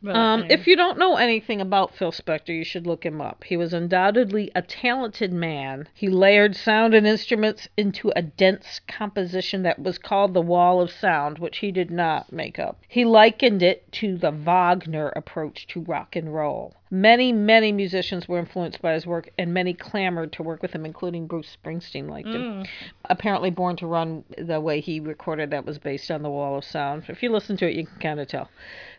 But, 0.00 0.14
Um, 0.14 0.42
anyway. 0.42 0.54
if 0.54 0.66
you 0.68 0.76
don't 0.76 0.96
know 0.98 1.16
anything 1.16 1.60
about 1.60 1.92
Phil 1.96 2.12
Spector, 2.12 2.56
you 2.56 2.62
should 2.62 2.86
look 2.86 3.04
him 3.04 3.20
up. 3.20 3.42
He 3.42 3.56
was 3.56 3.72
undoubtedly 3.72 4.48
a 4.54 4.62
talented 4.62 5.32
man. 5.32 5.88
He 5.92 6.08
layered 6.08 6.54
sound 6.54 6.94
and 6.94 7.04
instruments 7.04 7.66
into 7.76 8.12
a 8.14 8.22
dense 8.22 8.80
composition 8.86 9.64
that 9.64 9.80
was 9.80 9.98
called 9.98 10.34
the 10.34 10.40
Wall 10.40 10.80
of 10.80 10.92
Sound, 10.92 11.40
which 11.40 11.58
he 11.58 11.72
did 11.72 11.90
not 11.90 12.32
make 12.32 12.60
up. 12.60 12.78
He 12.86 13.04
likened 13.04 13.60
it 13.60 13.90
to 13.94 14.16
the 14.16 14.30
Wagner 14.30 15.08
approach 15.16 15.66
to 15.68 15.80
rock 15.80 16.14
and 16.14 16.32
roll. 16.32 16.76
Many, 16.90 17.32
many 17.32 17.72
musicians 17.72 18.28
were 18.28 18.38
influenced 18.38 18.80
by 18.80 18.94
his 18.94 19.06
work, 19.06 19.28
and 19.38 19.52
many 19.52 19.74
clamored 19.74 20.32
to 20.32 20.42
work 20.42 20.62
with 20.62 20.72
him, 20.72 20.86
including 20.86 21.26
Bruce 21.26 21.56
Springsteen 21.62 22.08
liked 22.08 22.28
him. 22.28 22.62
Mm. 22.62 22.66
Apparently, 23.06 23.50
Born 23.50 23.76
to 23.76 23.86
Run, 23.86 24.24
the 24.38 24.60
way 24.60 24.80
he 24.80 25.00
recorded 25.00 25.50
that 25.50 25.66
was 25.66 25.78
based 25.78 26.10
on 26.10 26.22
the 26.22 26.30
Wall 26.30 26.56
of 26.56 26.64
Sound. 26.64 27.04
If 27.08 27.22
you 27.22 27.30
listen 27.30 27.56
to 27.58 27.68
it, 27.68 27.74
you 27.76 27.86
can 27.86 27.98
kind 28.00 28.20
of 28.20 28.28
tell. 28.28 28.48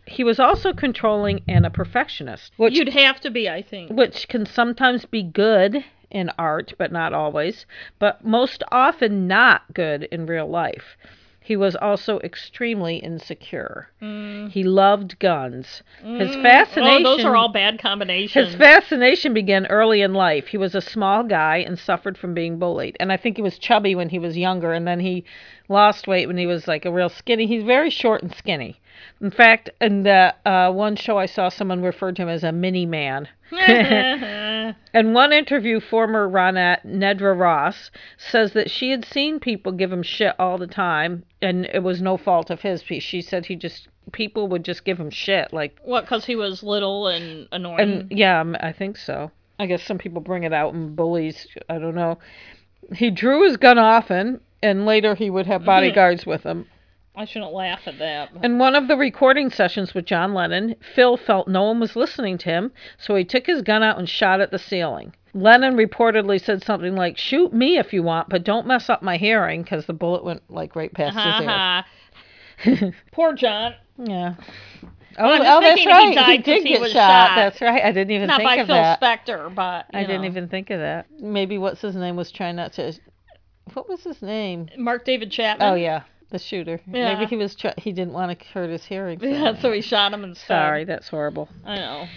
He 0.05 0.23
was 0.23 0.39
also 0.39 0.73
controlling 0.73 1.41
and 1.47 1.65
a 1.65 1.69
perfectionist, 1.69 2.53
which 2.57 2.77
you'd 2.77 2.89
have 2.89 3.19
to 3.21 3.29
be, 3.29 3.49
I 3.49 3.61
think. 3.61 3.91
which 3.91 4.27
can 4.27 4.45
sometimes 4.45 5.05
be 5.05 5.23
good 5.23 5.83
in 6.11 6.31
art, 6.37 6.73
but 6.77 6.91
not 6.91 7.13
always, 7.13 7.65
but 7.99 8.25
most 8.25 8.63
often 8.71 9.27
not 9.27 9.73
good 9.73 10.03
in 10.03 10.25
real 10.25 10.47
life. 10.47 10.97
He 11.49 11.57
was 11.57 11.75
also 11.75 12.19
extremely 12.19 12.97
insecure. 12.97 13.89
Mm. 14.03 14.51
He 14.51 14.63
loved 14.63 15.17
guns. 15.17 15.81
His 16.03 16.35
mm. 16.35 16.43
fascination 16.43 17.03
Oh, 17.03 17.17
those 17.17 17.25
are 17.25 17.35
all 17.35 17.49
bad 17.49 17.79
combinations. 17.79 18.49
his 18.49 18.55
fascination 18.55 19.33
began 19.33 19.65
early 19.65 20.03
in 20.03 20.13
life. 20.13 20.45
He 20.45 20.57
was 20.57 20.75
a 20.75 20.79
small 20.79 21.23
guy 21.23 21.57
and 21.57 21.79
suffered 21.79 22.19
from 22.19 22.35
being 22.35 22.59
bullied. 22.59 22.97
And 22.99 23.11
I 23.11 23.17
think 23.17 23.35
he 23.35 23.41
was 23.41 23.57
chubby 23.57 23.95
when 23.95 24.09
he 24.09 24.19
was 24.19 24.37
younger, 24.37 24.73
and 24.73 24.87
then 24.87 24.99
he 24.99 25.25
lost 25.69 26.05
weight 26.05 26.27
when 26.27 26.37
he 26.37 26.45
was 26.45 26.67
like 26.67 26.85
a 26.85 26.91
real 26.91 27.09
skinny. 27.09 27.47
He's 27.47 27.63
very 27.63 27.89
short 27.89 28.21
and 28.21 28.31
skinny. 28.35 28.79
In 29.21 29.31
fact, 29.31 29.69
in 29.81 30.03
the 30.03 30.33
uh, 30.45 30.71
one 30.71 30.95
show 30.95 31.17
I 31.17 31.25
saw, 31.25 31.49
someone 31.49 31.81
referred 31.81 32.15
to 32.17 32.23
him 32.23 32.29
as 32.29 32.43
a 32.43 32.51
mini 32.51 32.85
man. 32.85 33.27
In 34.93 35.13
one 35.13 35.33
interview, 35.33 35.79
former 35.79 36.29
Ronette 36.29 36.85
Nedra 36.85 37.37
Ross 37.37 37.89
says 38.17 38.53
that 38.53 38.69
she 38.69 38.91
had 38.91 39.03
seen 39.03 39.39
people 39.39 39.71
give 39.71 39.91
him 39.91 40.03
shit 40.03 40.35
all 40.37 40.57
the 40.57 40.67
time, 40.67 41.23
and 41.41 41.65
it 41.65 41.81
was 41.81 42.01
no 42.01 42.17
fault 42.17 42.49
of 42.49 42.61
his. 42.61 42.83
She 42.83 43.21
said 43.21 43.47
he 43.47 43.55
just 43.55 43.87
people 44.11 44.47
would 44.47 44.63
just 44.63 44.85
give 44.85 44.99
him 44.99 45.09
shit, 45.09 45.51
like 45.53 45.77
what? 45.83 46.01
Because 46.01 46.25
he 46.25 46.35
was 46.35 46.63
little 46.63 47.07
and 47.07 47.47
annoying. 47.51 47.79
and 47.79 48.11
yeah, 48.11 48.39
um, 48.39 48.55
I 48.59 48.71
think 48.71 48.97
so. 48.97 49.31
I 49.57 49.65
guess 49.65 49.83
some 49.83 49.97
people 49.97 50.21
bring 50.21 50.43
it 50.43 50.53
out 50.53 50.73
in 50.73 50.95
bullies. 50.95 51.47
I 51.69 51.79
don't 51.79 51.95
know. 51.95 52.19
He 52.93 53.09
drew 53.11 53.45
his 53.47 53.57
gun 53.57 53.77
often, 53.77 54.41
and 54.61 54.85
later 54.85 55.15
he 55.15 55.29
would 55.29 55.47
have 55.47 55.65
bodyguards 55.73 56.25
with 56.25 56.43
him. 56.43 56.67
I 57.19 57.25
shouldn't 57.25 57.51
laugh 57.51 57.81
at 57.85 57.99
that. 57.99 58.29
In 58.43 58.59
one 58.59 58.75
of 58.75 58.87
the 58.87 58.95
recording 58.95 59.49
sessions 59.49 59.93
with 59.93 60.05
John 60.05 60.33
Lennon, 60.33 60.75
Phil 60.95 61.17
felt 61.17 61.49
no 61.49 61.63
one 61.63 61.81
was 61.81 61.97
listening 61.97 62.37
to 62.37 62.49
him, 62.49 62.71
so 62.97 63.13
he 63.15 63.25
took 63.25 63.45
his 63.45 63.61
gun 63.61 63.83
out 63.83 63.99
and 63.99 64.07
shot 64.07 64.39
at 64.39 64.51
the 64.51 64.57
ceiling. 64.57 65.13
Lennon 65.33 65.75
reportedly 65.75 66.41
said 66.41 66.63
something 66.63 66.95
like, 66.95 67.17
"Shoot 67.17 67.51
me 67.51 67.77
if 67.77 67.91
you 67.91 68.03
want, 68.03 68.29
but 68.29 68.45
don't 68.45 68.65
mess 68.65 68.89
up 68.89 69.03
my 69.03 69.17
hearing," 69.17 69.63
because 69.63 69.85
the 69.85 69.91
bullet 69.93 70.23
went 70.23 70.43
like 70.49 70.77
right 70.77 70.93
past 70.93 71.17
his 72.63 72.75
ear. 72.77 72.93
Poor 73.11 73.33
John. 73.33 73.75
Yeah. 73.97 74.35
Oh, 75.17 75.39
oh, 75.41 75.59
that's 75.59 75.81
he 75.81 75.87
right. 75.89 76.15
died 76.15 76.37
'cause 76.37 76.45
did 76.45 76.63
he 76.63 76.69
get 76.69 76.81
was 76.81 76.91
shot. 76.93 77.27
shot. 77.29 77.35
That's 77.35 77.59
right. 77.59 77.83
I 77.83 77.91
didn't 77.91 78.11
even 78.11 78.27
Not 78.27 78.37
think 78.37 78.49
by 78.49 78.55
of 78.55 78.67
Phil 78.67 78.75
that. 78.77 79.01
Spector, 79.01 79.53
but 79.53 79.87
I 79.93 80.01
you 80.01 80.07
didn't 80.07 80.23
even 80.23 80.47
think 80.47 80.69
of 80.69 80.79
that. 80.79 81.07
Maybe 81.19 81.57
what's 81.57 81.81
his 81.81 81.97
name 81.97 82.15
was 82.15 82.31
trying 82.31 82.55
not 82.55 82.71
to. 82.73 82.93
What 83.73 83.89
was 83.89 84.03
his 84.05 84.21
name? 84.21 84.69
Mark 84.77 85.03
David 85.03 85.31
Chapman. 85.31 85.67
Oh 85.67 85.75
yeah, 85.75 86.03
the 86.29 86.39
shooter. 86.39 86.79
Yeah. 86.91 87.13
Maybe 87.15 87.25
he 87.27 87.35
was. 87.35 87.55
Try- 87.55 87.73
he 87.77 87.91
didn't 87.91 88.13
want 88.13 88.37
to 88.39 88.45
hurt 88.47 88.69
his 88.69 88.85
hearing. 88.85 89.19
so- 89.19 89.25
Yeah, 89.25 89.59
so 89.59 89.71
he 89.71 89.81
shot 89.81 90.13
him 90.13 90.23
instead. 90.23 90.47
Sorry, 90.47 90.83
that's 90.85 91.09
horrible. 91.09 91.49
I 91.65 91.75
know. 91.75 92.07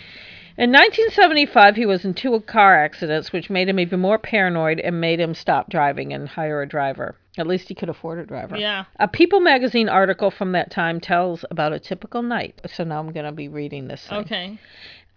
In 0.58 0.70
1975, 0.70 1.76
he 1.76 1.86
was 1.86 2.04
in 2.04 2.12
two 2.12 2.38
car 2.40 2.76
accidents, 2.84 3.32
which 3.32 3.48
made 3.48 3.68
him 3.70 3.80
even 3.80 4.00
more 4.00 4.18
paranoid 4.18 4.80
and 4.80 5.00
made 5.00 5.18
him 5.18 5.32
stop 5.34 5.70
driving 5.70 6.12
and 6.12 6.28
hire 6.28 6.60
a 6.60 6.68
driver. 6.68 7.16
At 7.38 7.46
least 7.46 7.68
he 7.68 7.74
could 7.74 7.88
afford 7.88 8.18
a 8.18 8.26
driver. 8.26 8.58
Yeah. 8.58 8.84
A 9.00 9.08
People 9.08 9.40
magazine 9.40 9.88
article 9.88 10.30
from 10.30 10.52
that 10.52 10.70
time 10.70 11.00
tells 11.00 11.46
about 11.50 11.72
a 11.72 11.78
typical 11.80 12.20
night. 12.22 12.60
So 12.70 12.84
now 12.84 13.00
I'm 13.00 13.12
going 13.12 13.24
to 13.24 13.32
be 13.32 13.48
reading 13.48 13.88
this. 13.88 14.06
Thing. 14.06 14.18
Okay. 14.18 14.58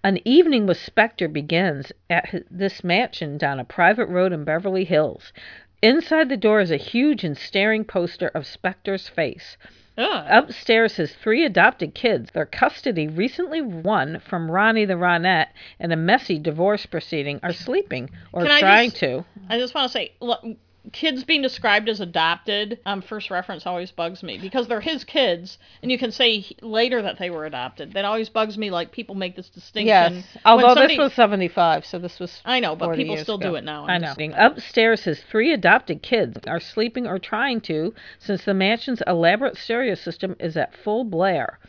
An 0.05 0.19
evening 0.23 0.67
with 0.67 0.77
Spector 0.77 1.31
begins 1.34 1.91
at 2.10 2.43
this 2.49 2.84
mansion 2.84 3.38
down 3.38 3.60
a 3.60 3.65
private 3.65 4.08
road 4.08 4.31
in 4.31 4.45
Beverly 4.45 4.86
Hills. 4.86 5.34
Inside 5.85 6.29
the 6.29 6.37
door 6.37 6.61
is 6.61 6.71
a 6.71 6.77
huge 6.77 7.23
and 7.23 7.37
staring 7.37 7.83
poster 7.85 8.29
of 8.29 8.43
Spector's 8.43 9.07
face. 9.07 9.55
Ugh. 9.97 10.25
Upstairs, 10.27 10.95
his 10.95 11.13
three 11.13 11.45
adopted 11.45 11.93
kids, 11.93 12.31
their 12.31 12.47
custody 12.47 13.07
recently 13.07 13.61
won 13.61 14.19
from 14.19 14.49
Ronnie 14.49 14.85
the 14.85 14.95
Ronette 14.95 15.49
in 15.79 15.91
a 15.91 15.95
messy 15.95 16.39
divorce 16.39 16.85
proceeding, 16.87 17.39
are 17.43 17.53
sleeping 17.53 18.09
or 18.33 18.41
Can 18.41 18.51
I 18.51 18.59
trying 18.59 18.89
just- 18.89 18.99
to. 19.01 19.25
I 19.47 19.59
just 19.59 19.75
want 19.75 19.91
to 19.91 19.93
say, 19.97 20.13
look, 20.19 20.43
kids 20.91 21.23
being 21.23 21.41
described 21.41 21.89
as 21.89 21.99
adopted, 21.99 22.79
um, 22.85 23.01
first 23.01 23.29
reference 23.29 23.65
always 23.65 23.91
bugs 23.91 24.23
me 24.23 24.37
because 24.37 24.67
they're 24.67 24.81
his 24.81 25.03
kids, 25.03 25.57
and 25.81 25.91
you 25.91 25.97
can 25.97 26.11
say 26.11 26.39
he- 26.39 26.55
later 26.61 27.01
that 27.01 27.17
they 27.19 27.29
were 27.29 27.45
adopted. 27.45 27.93
That 27.93 28.05
always 28.05 28.29
bugs 28.29 28.57
me. 28.57 28.69
Like 28.71 28.91
people 28.91 29.15
make 29.15 29.35
this 29.35 29.49
distinction. 29.49 29.87
Yes, 29.87 30.13
when 30.13 30.23
although 30.45 30.67
somebody- 30.69 30.95
this 30.95 31.03
was 31.03 31.13
75, 31.13 31.85
so 31.85 31.99
this 31.99 32.19
was. 32.19 32.41
I 32.45 32.59
know, 32.59 32.75
but 32.75 32.85
40 32.85 33.03
people 33.03 33.15
years 33.15 33.23
still 33.25 33.35
ago. 33.35 33.49
do 33.51 33.55
it 33.55 33.63
now. 33.63 33.85
I 33.85 33.93
I'm 33.95 34.01
know. 34.01 34.13
just- 34.17 34.35
Upstairs, 34.37 35.03
his 35.03 35.21
three 35.31 35.51
adopted 35.53 36.01
kids 36.01 36.37
are 36.47 36.59
sleeping 36.59 37.07
or 37.07 37.19
trying 37.19 37.61
to, 37.61 37.93
since 38.19 38.43
the 38.45 38.53
mansion's 38.53 39.01
elaborate 39.07 39.57
stereo 39.57 39.95
system 39.95 40.35
is 40.39 40.57
at 40.57 40.75
full 40.75 41.03
blare. 41.03 41.59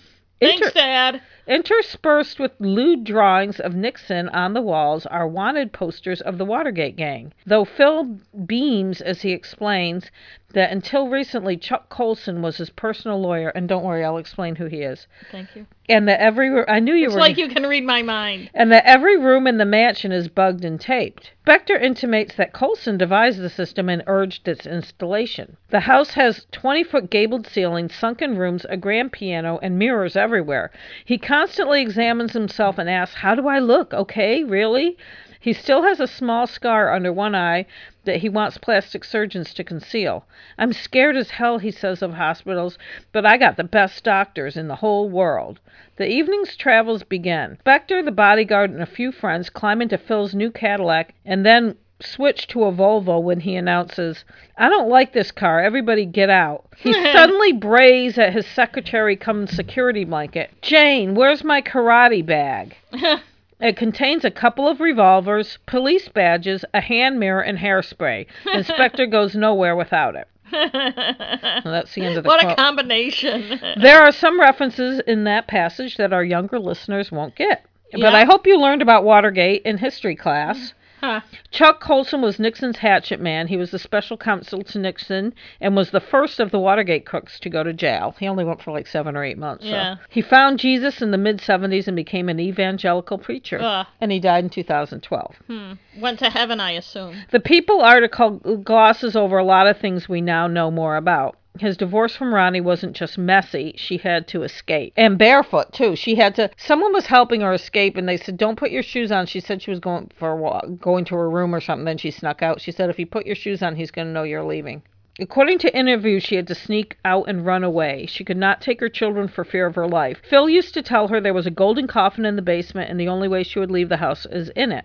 Thanks, 0.41 0.59
Inter- 0.67 0.71
Dad. 0.73 1.23
Interspersed 1.47 2.41
with 2.41 2.53
lewd 2.59 3.05
drawings 3.05 3.61
of 3.61 3.75
Nixon 3.75 4.29
on 4.31 4.53
the 4.53 4.61
walls 4.61 5.07
are 5.07 5.29
wanted 5.29 5.73
posters 5.73 6.21
of 6.21 6.39
the 6.39 6.45
Watergate 6.45 6.97
gang. 6.97 7.33
Though 7.47 7.65
Phil 7.65 8.19
beams 8.47 9.01
as 9.01 9.23
he 9.23 9.31
explains, 9.31 10.11
that 10.53 10.71
until 10.73 11.09
recently 11.09 11.57
Chuck 11.57 11.89
Colson 11.89 12.41
was 12.41 12.57
his 12.57 12.71
personal 12.71 13.21
lawyer, 13.21 13.51
and 13.51 13.69
don't 13.69 13.85
worry, 13.85 14.05
I'll 14.05 14.17
explain 14.17 14.57
who 14.57 14.67
he 14.67 14.79
is. 14.83 15.07
Thank 15.31 15.55
you. 15.55 15.67
And 15.89 16.09
that 16.09 16.21
every 16.21 16.65
I 16.67 16.81
knew 16.81 16.95
you 16.95 17.07
It's 17.07 17.15
were 17.15 17.21
like 17.21 17.37
you 17.37 17.49
can 17.49 17.65
read 17.65 17.85
my 17.85 18.03
mind. 18.03 18.51
and 18.55 18.73
that 18.73 18.85
every 18.87 19.17
room 19.19 19.47
in 19.47 19.59
the 19.59 19.65
mansion 19.65 20.13
is 20.13 20.29
bugged 20.29 20.65
and 20.65 20.81
taped. 20.81 21.33
Spector 21.47 21.81
intimates 21.81 22.35
that 22.37 22.53
Colson 22.53 22.97
devised 22.97 23.41
the 23.41 23.51
system 23.51 23.89
and 23.89 24.03
urged 24.07 24.49
its 24.49 24.67
installation. 24.67 25.57
The 25.69 25.81
house 25.81 26.11
has 26.15 26.47
20 26.53 26.85
foot 26.85 27.11
gabled 27.11 27.47
ceilings, 27.47 27.95
sunken 27.95 28.37
rooms, 28.39 28.65
a 28.69 28.77
grand 28.77 29.13
piano, 29.13 29.59
and 29.63 29.79
mirrors 29.79 30.17
everywhere. 30.17 30.71
He 31.05 31.19
constantly 31.37 31.83
examines 31.83 32.33
himself 32.33 32.79
and 32.79 32.89
asks, 32.89 33.17
How 33.17 33.35
do 33.35 33.47
I 33.47 33.59
look? 33.59 33.93
Okay, 33.93 34.43
really? 34.43 34.97
He 35.39 35.53
still 35.53 35.83
has 35.83 36.01
a 36.01 36.07
small 36.07 36.47
scar 36.47 36.95
under 36.95 37.13
one 37.13 37.35
eye 37.35 37.67
that 38.05 38.17
he 38.17 38.31
wants 38.31 38.57
plastic 38.57 39.05
surgeons 39.05 39.53
to 39.53 39.63
conceal. 39.63 40.25
I'm 40.57 40.73
scared 40.73 41.15
as 41.15 41.29
hell, 41.29 41.59
he 41.59 41.71
says, 41.71 42.01
of 42.01 42.15
hospitals, 42.15 42.79
but 43.13 43.27
I 43.27 43.37
got 43.37 43.59
the 43.59 43.65
best 43.65 44.03
doctors 44.03 44.57
in 44.57 44.69
the 44.69 44.77
whole 44.77 45.11
world. 45.11 45.61
The 45.97 46.09
evening's 46.09 46.57
travels 46.57 47.03
begin. 47.03 47.59
Spector, 47.67 48.03
the 48.03 48.13
bodyguard, 48.13 48.71
and 48.71 48.81
a 48.81 48.87
few 48.87 49.13
friends 49.13 49.51
climb 49.51 49.83
into 49.83 49.99
Phil's 49.99 50.35
new 50.35 50.51
Cadillac 50.51 51.15
and 51.27 51.45
then 51.45 51.77
switch 52.01 52.47
to 52.49 52.65
a 52.65 52.73
Volvo 52.73 53.23
when 53.23 53.41
he 53.41 53.57
announces, 53.57 54.25
I 54.57 54.69
don't 54.69 54.89
like 54.89 55.13
this 55.13 55.31
car. 55.33 55.61
Everybody 55.61 56.05
get 56.07 56.31
out. 56.31 56.67
He 56.77 56.93
suddenly 57.13 57.53
brays 57.53 58.19
at 58.19 58.33
his 58.33 58.47
secretary 58.47 59.17
come 59.17 59.47
security 59.47 60.05
blanket. 60.05 60.51
Jane, 60.63 61.15
where's 61.15 61.43
my 61.45 61.63
karate 61.63 62.25
bag? 62.25 62.77
It 63.59 63.75
contains 63.79 64.23
a 64.23 64.31
couple 64.31 64.69
of 64.69 64.81
revolvers, 64.81 65.57
police 65.67 66.09
badges, 66.09 66.63
a 66.75 66.81
hand 66.83 67.19
mirror, 67.19 67.41
and 67.41 67.57
hairspray. 67.57 68.27
Inspector 68.53 69.07
goes 69.11 69.35
nowhere 69.35 69.75
without 69.75 70.15
it. 70.15 70.29
And 70.53 71.65
that's 71.65 71.95
the 71.95 72.03
end 72.03 72.19
of 72.19 72.25
the 72.25 72.29
What 72.29 72.45
a 72.45 72.55
combination. 72.55 73.59
There 73.81 74.03
are 74.03 74.13
some 74.13 74.39
references 74.39 75.01
in 75.07 75.25
that 75.25 75.47
passage 75.47 75.97
that 75.97 76.13
our 76.13 76.23
younger 76.23 76.59
listeners 76.59 77.11
won't 77.11 77.35
get. 77.35 77.65
But 77.93 78.01
Yeah. 78.01 78.13
I 78.15 78.25
hope 78.25 78.47
you 78.47 78.61
learned 78.61 78.83
about 78.83 79.05
Watergate 79.05 79.63
in 79.63 79.79
history 79.79 80.17
class. 80.17 80.75
Huh. 81.07 81.21
Chuck 81.53 81.81
Colson 81.81 82.21
was 82.21 82.41
Nixon's 82.41 82.79
hatchet 82.79 83.21
man. 83.21 83.47
He 83.47 83.57
was 83.57 83.71
the 83.71 83.79
special 83.79 84.17
counsel 84.17 84.63
to 84.65 84.79
Nixon 84.79 85.35
and 85.61 85.77
was 85.77 85.91
the 85.91 86.01
first 86.01 86.41
of 86.41 86.51
the 86.51 86.59
Watergate 86.59 87.07
crooks 87.07 87.39
to 87.41 87.49
go 87.49 87.63
to 87.63 87.73
jail. 87.73 88.15
He 88.19 88.27
only 88.27 88.45
went 88.45 88.61
for 88.61 88.73
like 88.73 88.89
seven 88.89 89.17
or 89.17 89.23
eight 89.23 89.39
months. 89.39 89.65
so. 89.65 89.71
Yeah. 89.71 89.97
He 90.11 90.21
found 90.21 90.59
Jesus 90.59 91.01
in 91.01 91.13
the 91.13 91.19
mid 91.19 91.39
70s 91.39 91.87
and 91.87 91.95
became 91.95 92.29
an 92.29 92.41
evangelical 92.41 93.19
preacher. 93.19 93.61
Ugh. 93.63 93.87
And 94.01 94.11
he 94.11 94.19
died 94.19 94.43
in 94.45 94.51
2012. 94.51 95.37
Hmm. 95.47 95.73
Went 96.01 96.19
to 96.19 96.31
heaven, 96.31 96.59
I 96.59 96.73
assume. 96.73 97.23
The 97.31 97.41
People 97.41 97.81
article 97.83 98.39
glosses 98.65 99.15
over 99.15 99.39
a 99.39 99.45
lot 99.45 99.69
of 99.69 99.79
things 99.79 100.09
we 100.09 100.21
now 100.21 100.49
know 100.49 100.71
more 100.73 100.97
about. 100.97 101.37
His 101.61 101.77
divorce 101.77 102.15
from 102.17 102.35
Ronnie 102.35 102.61
wasn't 102.61 102.97
just 102.97 103.19
messy, 103.19 103.75
she 103.77 103.99
had 103.99 104.27
to 104.29 104.43
escape. 104.43 104.93
And 104.97 105.19
barefoot, 105.19 105.73
too. 105.73 105.97
She 105.97 106.15
had 106.15 106.35
to, 106.37 106.51
someone 106.57 106.93
was 106.93 107.07
helping 107.07 107.41
her 107.41 107.53
escape, 107.53 107.97
and 107.97 108.09
they 108.09 108.17
said, 108.17 108.37
Don't 108.37 108.59
put 108.59 108.71
your 108.71 108.83
shoes 108.83 109.11
on. 109.13 109.27
She 109.27 109.41
said 109.41 109.63
she 109.63 109.71
was 109.71 109.81
going 109.81 110.11
for 110.19 110.31
a 110.31 110.37
walk, 110.37 110.67
going 110.81 111.05
to 111.07 111.15
her 111.15 111.31
room 111.31 111.55
or 111.55 111.61
something. 111.61 111.85
Then 111.85 111.99
she 111.99 112.11
snuck 112.11 112.43
out. 112.43 112.61
She 112.61 112.73
said, 112.73 112.91
If 112.91 112.99
you 112.99 113.07
put 113.07 113.27
your 113.27 113.37
shoes 113.37 113.63
on, 113.63 113.77
he's 113.77 113.91
going 113.91 114.07
to 114.07 114.13
know 114.13 114.23
you're 114.23 114.45
leaving. 114.45 114.83
According 115.19 115.61
to 115.61 115.75
interviews, 115.75 116.25
she 116.25 116.37
had 116.37 116.47
to 116.49 116.55
sneak 116.55 116.99
out 117.03 117.27
and 117.27 117.47
run 117.47 117.65
away. 117.65 118.05
She 118.05 118.23
could 118.23 118.37
not 118.37 118.61
take 118.61 118.81
her 118.81 118.91
children 118.91 119.29
for 119.29 119.45
fear 119.45 119.67
of 119.67 119.75
her 119.75 119.89
life. 119.89 120.21
Phil 120.29 120.51
used 120.51 120.75
to 120.75 120.83
tell 120.83 121.09
her 121.09 121.23
there 121.23 121.33
was 121.33 121.47
a 121.47 121.51
golden 121.51 121.87
coffin 121.87 122.27
in 122.27 122.37
the 122.37 122.43
basement, 122.43 122.91
and 122.91 123.01
the 123.01 123.09
only 123.09 123.27
way 123.27 123.43
she 123.43 123.59
would 123.59 123.71
leave 123.71 123.89
the 123.89 123.97
house 123.97 124.27
is 124.27 124.51
in 124.51 124.73
it. 124.73 124.85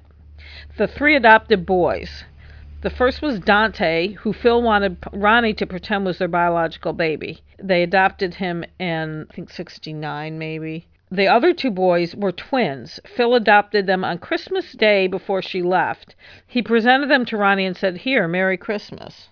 The 0.77 0.87
three 0.87 1.17
adopted 1.17 1.65
boys. 1.65 2.23
The 2.81 2.89
first 2.89 3.21
was 3.21 3.39
Dante, 3.39 4.13
who 4.13 4.33
Phil 4.33 4.61
wanted 4.61 4.97
Ronnie 5.13 5.53
to 5.53 5.67
pretend 5.67 6.05
was 6.05 6.17
their 6.17 6.27
biological 6.27 6.93
baby. 6.93 7.41
They 7.59 7.83
adopted 7.83 8.35
him 8.35 8.65
in, 8.79 9.27
I 9.29 9.33
think, 9.33 9.51
69 9.51 10.37
maybe. 10.39 10.87
The 11.11 11.27
other 11.27 11.53
two 11.53 11.71
boys 11.71 12.15
were 12.15 12.31
twins. 12.31 12.99
Phil 13.05 13.35
adopted 13.35 13.85
them 13.85 14.03
on 14.03 14.17
Christmas 14.17 14.71
Day 14.71 15.07
before 15.07 15.41
she 15.41 15.61
left. 15.61 16.15
He 16.47 16.61
presented 16.61 17.09
them 17.09 17.25
to 17.25 17.37
Ronnie 17.37 17.65
and 17.65 17.75
said, 17.77 17.97
Here, 17.97 18.27
Merry 18.27 18.57
Christmas. 18.57 19.27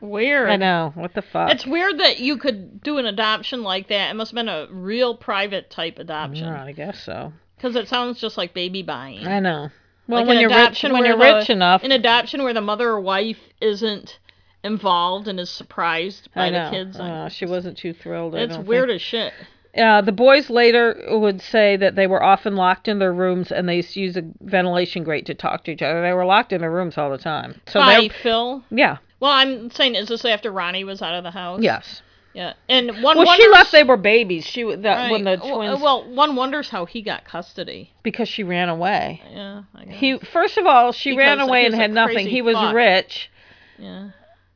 Weird. 0.00 0.48
I 0.48 0.56
know. 0.56 0.92
What 0.94 1.14
the 1.14 1.22
fuck? 1.22 1.50
It's 1.50 1.66
weird 1.66 1.98
that 1.98 2.18
you 2.18 2.36
could 2.36 2.82
do 2.82 2.98
an 2.98 3.06
adoption 3.06 3.62
like 3.62 3.88
that. 3.88 4.10
It 4.10 4.14
must 4.14 4.30
have 4.30 4.36
been 4.36 4.48
a 4.48 4.66
real 4.70 5.16
private 5.16 5.70
type 5.70 5.98
adoption. 5.98 6.46
Yeah, 6.46 6.64
I 6.64 6.72
guess 6.72 7.02
so. 7.04 7.32
Because 7.56 7.76
it 7.76 7.88
sounds 7.88 8.20
just 8.20 8.38
like 8.38 8.54
baby 8.54 8.82
buying. 8.82 9.26
I 9.26 9.40
know. 9.40 9.70
Well, 10.08 10.20
Like 10.20 10.28
when 10.28 10.36
an 10.38 10.40
you're 10.40 10.50
rich, 10.50 10.58
adoption 10.58 10.92
when 10.92 11.02
where 11.02 11.10
you're 11.10 11.18
the- 11.32 11.38
rich 11.38 11.50
enough, 11.50 11.84
An 11.84 11.92
adoption 11.92 12.42
where 12.42 12.54
the 12.54 12.60
mother 12.62 12.88
or 12.88 13.00
wife 13.00 13.38
isn't 13.60 14.18
involved 14.64 15.28
and 15.28 15.38
is 15.38 15.50
surprised 15.50 16.28
by 16.34 16.50
know. 16.50 16.64
the 16.64 16.70
kids. 16.70 16.98
Uh, 16.98 17.28
she 17.28 17.46
wasn't 17.46 17.76
too 17.78 17.92
thrilled. 17.92 18.34
It's 18.34 18.56
weird 18.56 18.88
think. 18.88 18.96
as 18.96 19.02
shit. 19.02 19.32
Uh, 19.76 20.00
the 20.00 20.12
boys 20.12 20.50
later 20.50 20.96
would 21.10 21.40
say 21.40 21.76
that 21.76 21.94
they 21.94 22.06
were 22.06 22.22
often 22.22 22.56
locked 22.56 22.88
in 22.88 22.98
their 22.98 23.12
rooms 23.12 23.52
and 23.52 23.68
they 23.68 23.76
used 23.76 23.92
to 23.94 24.00
use 24.00 24.16
a 24.16 24.22
ventilation 24.40 25.04
grate 25.04 25.26
to 25.26 25.34
talk 25.34 25.62
to 25.64 25.70
each 25.70 25.82
other. 25.82 26.00
They 26.02 26.12
were 26.14 26.24
locked 26.24 26.52
in 26.52 26.60
their 26.62 26.70
rooms 26.72 26.96
all 26.98 27.10
the 27.10 27.18
time. 27.18 27.60
So 27.68 27.78
by 27.78 28.08
Phil. 28.08 28.64
yeah, 28.70 28.96
Well, 29.20 29.30
I'm 29.30 29.70
saying, 29.70 29.94
is 29.94 30.08
this 30.08 30.24
after 30.24 30.50
Ronnie 30.50 30.84
was 30.84 31.02
out 31.02 31.14
of 31.14 31.22
the 31.22 31.30
house? 31.30 31.60
yes. 31.62 32.02
Yeah. 32.38 32.52
And 32.68 33.02
one 33.02 33.18
Well, 33.18 33.34
she 33.34 33.48
left. 33.48 33.72
They 33.72 33.82
were 33.82 33.96
babies. 33.96 34.46
She 34.46 34.62
that 34.62 34.76
Right. 34.96 35.10
when 35.10 35.24
the 35.24 35.36
twins 35.38 35.80
Well, 35.80 36.04
one 36.08 36.36
wonders 36.36 36.68
how 36.68 36.84
he 36.86 37.02
got 37.02 37.24
custody. 37.24 37.90
because 38.04 38.28
she 38.28 38.44
ran 38.44 38.68
away. 38.68 39.20
Yeah. 39.32 39.62
I 39.74 39.84
guess. 39.86 39.94
He 39.98 40.18
first 40.18 40.56
of 40.56 40.64
all 40.64 40.92
she 40.92 41.16
ran 41.16 41.40
away 41.40 41.66
and 41.66 41.74
had 41.74 41.90
nothing. 41.90 42.28
He 42.28 42.40
was 42.40 42.54
fuck. 42.54 42.72
rich. 42.74 43.28
Yeah. 43.76 44.10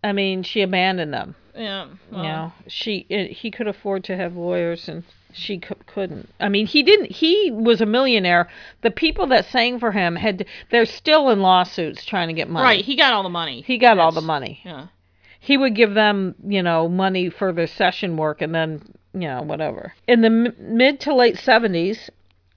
I 0.04 0.12
mean, 0.12 0.44
she 0.44 0.62
abandoned 0.62 1.12
them. 1.12 1.34
Yeah. 1.56 1.86
Well, 2.12 2.22
you 2.22 2.28
know, 2.28 2.52
she 2.68 3.04
it, 3.08 3.32
he 3.32 3.50
could 3.50 3.66
afford 3.66 4.04
to 4.04 4.16
have 4.16 4.36
lawyers 4.36 4.88
and 4.88 5.02
she 5.32 5.56
c- 5.56 5.74
couldn't. 5.86 6.28
I 6.38 6.48
mean, 6.48 6.66
he 6.66 6.84
didn't. 6.84 7.10
He 7.10 7.50
was 7.50 7.80
a 7.80 7.86
millionaire. 7.86 8.48
The 8.82 8.90
people 8.92 9.26
that 9.28 9.46
sang 9.46 9.80
for 9.80 9.90
him 9.90 10.14
had. 10.14 10.46
They're 10.70 10.84
still 10.86 11.30
in 11.30 11.40
lawsuits 11.40 12.04
trying 12.04 12.28
to 12.28 12.34
get 12.34 12.48
money. 12.48 12.64
Right. 12.64 12.84
He 12.84 12.94
got 12.94 13.12
all 13.12 13.22
the 13.24 13.28
money. 13.28 13.62
He 13.66 13.76
got 13.78 13.98
all 13.98 14.12
the 14.12 14.20
money. 14.20 14.60
Yeah. 14.64 14.86
He 15.44 15.56
would 15.56 15.74
give 15.74 15.94
them, 15.94 16.36
you 16.46 16.62
know, 16.62 16.88
money 16.88 17.28
for 17.28 17.52
their 17.52 17.66
session 17.66 18.16
work 18.16 18.40
and 18.40 18.54
then, 18.54 18.80
you 19.12 19.26
know, 19.26 19.42
whatever. 19.42 19.92
In 20.06 20.20
the 20.20 20.28
m- 20.28 20.54
mid 20.56 21.00
to 21.00 21.12
late 21.12 21.34
70s, 21.34 22.10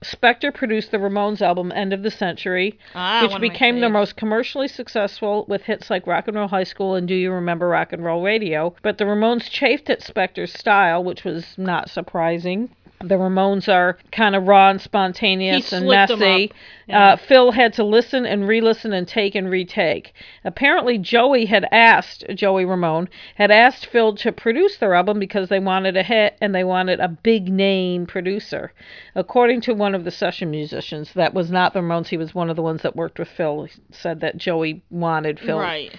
Spector 0.04 0.54
produced 0.54 0.92
the 0.92 0.98
Ramones 0.98 1.42
album 1.42 1.72
End 1.74 1.92
of 1.92 2.04
the 2.04 2.12
Century, 2.12 2.78
Ah, 2.94 3.22
which 3.22 3.32
one 3.32 3.42
of 3.42 3.42
my 3.42 3.48
became 3.52 3.80
their 3.80 3.90
most 3.90 4.14
commercially 4.16 4.68
successful 4.68 5.46
with 5.48 5.62
hits 5.62 5.90
like 5.90 6.06
Rock 6.06 6.28
and 6.28 6.36
Roll 6.36 6.46
High 6.46 6.62
School 6.62 6.94
and 6.94 7.08
Do 7.08 7.14
You 7.16 7.32
Remember 7.32 7.66
Rock 7.66 7.92
and 7.92 8.04
Roll 8.04 8.22
Radio. 8.22 8.72
But 8.82 8.98
the 8.98 9.04
Ramones 9.04 9.50
chafed 9.50 9.90
at 9.90 10.00
Spector's 10.00 10.52
style, 10.52 11.02
which 11.02 11.24
was 11.24 11.58
not 11.58 11.90
surprising. 11.90 12.70
The 13.00 13.16
Ramones 13.16 13.68
are 13.68 13.98
kind 14.10 14.34
of 14.34 14.46
raw 14.46 14.70
and 14.70 14.80
spontaneous 14.80 15.72
and 15.72 15.86
messy. 15.86 16.50
Yeah. 16.86 17.12
Uh, 17.12 17.16
Phil 17.16 17.52
had 17.52 17.72
to 17.74 17.84
listen 17.84 18.24
and 18.24 18.48
re-listen 18.48 18.92
and 18.92 19.06
take 19.06 19.34
and 19.34 19.50
retake. 19.50 20.14
Apparently, 20.44 20.96
Joey 20.96 21.46
had 21.46 21.66
asked 21.72 22.24
Joey 22.34 22.64
Ramone 22.64 23.08
had 23.34 23.50
asked 23.50 23.86
Phil 23.86 24.14
to 24.16 24.32
produce 24.32 24.76
their 24.78 24.94
album 24.94 25.18
because 25.18 25.48
they 25.48 25.58
wanted 25.58 25.96
a 25.96 26.02
hit 26.02 26.38
and 26.40 26.54
they 26.54 26.64
wanted 26.64 27.00
a 27.00 27.08
big 27.08 27.48
name 27.52 28.06
producer. 28.06 28.72
According 29.14 29.60
to 29.62 29.74
one 29.74 29.94
of 29.94 30.04
the 30.04 30.10
session 30.10 30.50
musicians, 30.50 31.12
that 31.14 31.34
was 31.34 31.50
not 31.50 31.74
the 31.74 31.80
Ramones. 31.80 32.08
He 32.08 32.16
was 32.16 32.34
one 32.34 32.50
of 32.50 32.56
the 32.56 32.62
ones 32.62 32.82
that 32.82 32.96
worked 32.96 33.18
with 33.18 33.28
Phil. 33.28 33.64
He 33.64 33.72
said 33.90 34.20
that 34.20 34.36
Joey 34.36 34.82
wanted 34.90 35.38
Phil. 35.40 35.58
Right. 35.58 35.94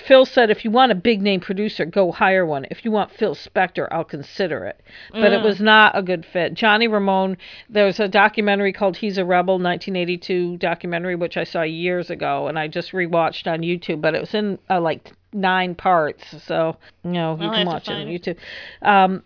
Phil 0.00 0.24
said, 0.24 0.50
if 0.50 0.64
you 0.64 0.70
want 0.70 0.92
a 0.92 0.94
big 0.94 1.22
name 1.22 1.40
producer, 1.40 1.84
go 1.84 2.12
hire 2.12 2.44
one. 2.44 2.66
If 2.70 2.84
you 2.84 2.90
want 2.90 3.10
Phil 3.10 3.34
Spector, 3.34 3.88
I'll 3.90 4.04
consider 4.04 4.64
it. 4.64 4.80
But 5.12 5.32
it 5.32 5.42
was 5.42 5.60
not 5.60 5.96
a 5.96 6.02
good 6.02 6.24
fit. 6.24 6.54
Johnny 6.54 6.88
Ramone, 6.88 7.36
there's 7.68 8.00
a 8.00 8.08
documentary 8.08 8.72
called 8.72 8.96
He's 8.96 9.18
a 9.18 9.24
Rebel, 9.24 9.54
1982 9.54 10.58
documentary, 10.58 11.14
which 11.14 11.36
I 11.36 11.44
saw 11.44 11.62
years 11.62 12.10
ago, 12.10 12.48
and 12.48 12.58
I 12.58 12.68
just 12.68 12.92
rewatched 12.92 13.50
on 13.50 13.60
YouTube, 13.60 14.00
but 14.00 14.14
it 14.14 14.20
was 14.20 14.34
in 14.34 14.58
uh, 14.70 14.80
like 14.80 15.12
nine 15.32 15.74
parts. 15.74 16.42
So, 16.44 16.76
you 17.04 17.12
know, 17.12 17.36
you 17.40 17.48
I'll 17.48 17.54
can 17.54 17.66
watch 17.66 17.88
it 17.88 17.92
on. 17.92 18.06
YouTube. 18.06 18.36
Um, 18.82 19.22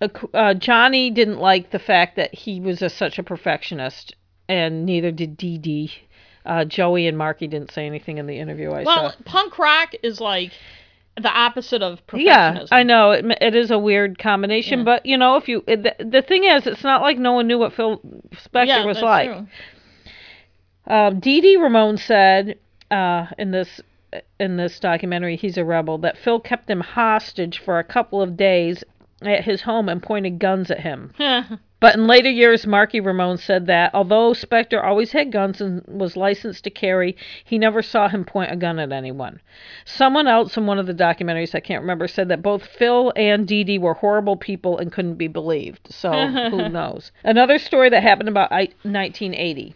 uh, 0.00 0.08
uh, 0.34 0.54
Johnny 0.54 1.10
didn't 1.10 1.38
like 1.38 1.70
the 1.70 1.78
fact 1.78 2.16
that 2.16 2.34
he 2.34 2.60
was 2.60 2.82
a, 2.82 2.90
such 2.90 3.18
a 3.18 3.22
perfectionist, 3.22 4.14
and 4.48 4.84
neither 4.86 5.10
did 5.10 5.36
Dee 5.36 5.58
Dee. 5.58 5.92
Uh, 6.46 6.64
Joey 6.64 7.06
and 7.06 7.18
Marky 7.18 7.46
didn't 7.46 7.72
say 7.72 7.86
anything 7.86 8.18
in 8.18 8.26
the 8.26 8.38
interview 8.38 8.70
I 8.70 8.82
Well, 8.84 9.10
saw. 9.10 9.16
punk 9.24 9.58
rock 9.58 9.92
is 10.02 10.20
like 10.20 10.52
the 11.20 11.28
opposite 11.30 11.82
of 11.82 12.00
Yeah. 12.14 12.64
I 12.70 12.84
know 12.84 13.10
it, 13.10 13.24
it 13.40 13.54
is 13.54 13.70
a 13.70 13.78
weird 13.78 14.18
combination, 14.18 14.80
Yeah. 14.80 14.84
but 14.84 15.06
you 15.06 15.18
know, 15.18 15.36
if 15.36 15.48
you 15.48 15.62
the, 15.66 15.94
the 15.98 16.22
thing 16.22 16.44
is, 16.44 16.66
it's 16.66 16.84
not 16.84 17.02
like 17.02 17.18
no 17.18 17.32
one 17.32 17.46
knew 17.48 17.58
what 17.58 17.72
Phil 17.72 17.98
Spector 18.34 18.66
Yeah, 18.66 18.84
was 18.84 18.96
that's 18.98 19.04
like. 19.04 19.30
true. 19.30 19.46
Um, 20.86 21.20
Dee 21.20 21.40
Dee 21.40 21.56
Ramone 21.56 21.98
said 21.98 22.58
uh, 22.90 23.26
in 23.36 23.50
this 23.50 23.80
in 24.40 24.56
this 24.56 24.80
documentary, 24.80 25.36
he's 25.36 25.58
a 25.58 25.64
rebel, 25.64 25.98
that 25.98 26.16
Phil 26.16 26.40
kept 26.40 26.70
him 26.70 26.80
hostage 26.80 27.58
for 27.58 27.78
a 27.78 27.84
couple 27.84 28.22
of 28.22 28.38
days 28.38 28.82
at 29.20 29.44
his 29.44 29.60
home 29.62 29.88
and 29.90 30.02
pointed 30.02 30.38
guns 30.38 30.70
at 30.70 30.80
him. 30.80 31.12
But 31.80 31.94
in 31.94 32.08
later 32.08 32.28
years, 32.28 32.66
Marky 32.66 32.98
Ramone 32.98 33.36
said 33.36 33.66
that 33.66 33.94
although 33.94 34.32
Spector 34.32 34.82
always 34.82 35.12
had 35.12 35.30
guns 35.30 35.60
and 35.60 35.84
was 35.86 36.16
licensed 36.16 36.64
to 36.64 36.70
carry, 36.70 37.16
he 37.44 37.56
never 37.56 37.82
saw 37.82 38.08
him 38.08 38.24
point 38.24 38.50
a 38.50 38.56
gun 38.56 38.80
at 38.80 38.90
anyone. 38.90 39.40
Someone 39.84 40.26
else 40.26 40.56
in 40.56 40.66
one 40.66 40.78
of 40.78 40.86
the 40.86 40.94
documentaries, 40.94 41.54
I 41.54 41.60
can't 41.60 41.82
remember, 41.82 42.08
said 42.08 42.28
that 42.28 42.42
both 42.42 42.66
Phil 42.66 43.12
and 43.14 43.46
Dee 43.46 43.62
Dee 43.62 43.78
were 43.78 43.94
horrible 43.94 44.36
people 44.36 44.78
and 44.78 44.90
couldn't 44.90 45.14
be 45.14 45.28
believed. 45.28 45.86
So 45.90 46.10
who 46.10 46.68
knows? 46.68 47.12
Another 47.22 47.58
story 47.58 47.90
that 47.90 48.02
happened 48.02 48.28
about 48.28 48.50
1980. 48.50 49.74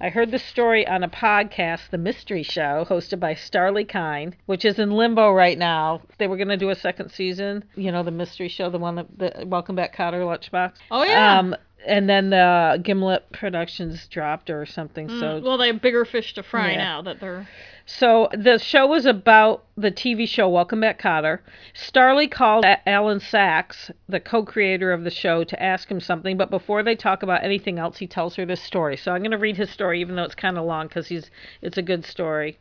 I 0.00 0.08
heard 0.08 0.30
the 0.30 0.38
story 0.38 0.86
on 0.86 1.02
a 1.02 1.08
podcast, 1.08 1.90
The 1.90 1.98
Mystery 1.98 2.42
Show, 2.42 2.86
hosted 2.88 3.20
by 3.20 3.34
Starlee 3.34 3.88
Kine, 3.88 4.34
which 4.46 4.64
is 4.64 4.78
in 4.78 4.90
limbo 4.90 5.30
right 5.32 5.56
now. 5.56 6.02
They 6.18 6.26
were 6.26 6.36
going 6.36 6.48
to 6.48 6.56
do 6.56 6.70
a 6.70 6.74
second 6.74 7.10
season. 7.10 7.64
You 7.76 7.92
know, 7.92 8.02
The 8.02 8.10
Mystery 8.10 8.48
Show, 8.48 8.70
the 8.70 8.78
one 8.78 8.96
that, 8.96 9.18
the 9.18 9.46
Welcome 9.46 9.76
Back 9.76 9.96
Kotter 9.96 10.24
Lunchbox. 10.24 10.72
Oh, 10.90 11.04
yeah. 11.04 11.38
Um, 11.38 11.56
and 11.86 12.08
then 12.08 12.30
the 12.30 12.80
Gimlet 12.82 13.30
Productions 13.32 14.06
dropped 14.08 14.50
or 14.50 14.66
something. 14.66 15.08
So 15.08 15.14
mm, 15.14 15.42
well, 15.42 15.58
they 15.58 15.68
have 15.68 15.80
bigger 15.80 16.04
fish 16.04 16.34
to 16.34 16.42
fry 16.42 16.72
Yeah. 16.72 16.78
now 16.78 17.02
that 17.02 17.20
they're. 17.20 17.46
so 17.86 18.28
the 18.32 18.58
show 18.58 18.86
was 18.86 19.06
about 19.06 19.64
the 19.76 19.90
TV 19.90 20.28
show 20.28 20.48
Welcome 20.48 20.80
Back 20.80 21.00
Kotter. 21.00 21.40
Starlee 21.74 22.30
called 22.30 22.64
Alan 22.86 23.20
Sachs, 23.20 23.90
the 24.08 24.20
co-creator 24.20 24.92
of 24.92 25.04
the 25.04 25.10
show, 25.10 25.44
to 25.44 25.62
ask 25.62 25.90
him 25.90 26.00
something. 26.00 26.36
But 26.36 26.50
before 26.50 26.82
they 26.82 26.94
talk 26.94 27.22
about 27.22 27.44
anything 27.44 27.78
else, 27.78 27.98
he 27.98 28.06
tells 28.06 28.36
her 28.36 28.46
this 28.46 28.62
story. 28.62 28.96
So 28.96 29.12
I'm 29.12 29.20
going 29.20 29.30
to 29.32 29.38
read 29.38 29.56
his 29.56 29.70
story, 29.70 30.00
even 30.00 30.16
though 30.16 30.24
it's 30.24 30.34
kind 30.34 30.56
of 30.58 30.64
long, 30.64 30.88
because 30.88 31.08
he's 31.08 31.30
it's 31.62 31.76
a 31.78 31.82
good 31.82 32.04
story. 32.04 32.58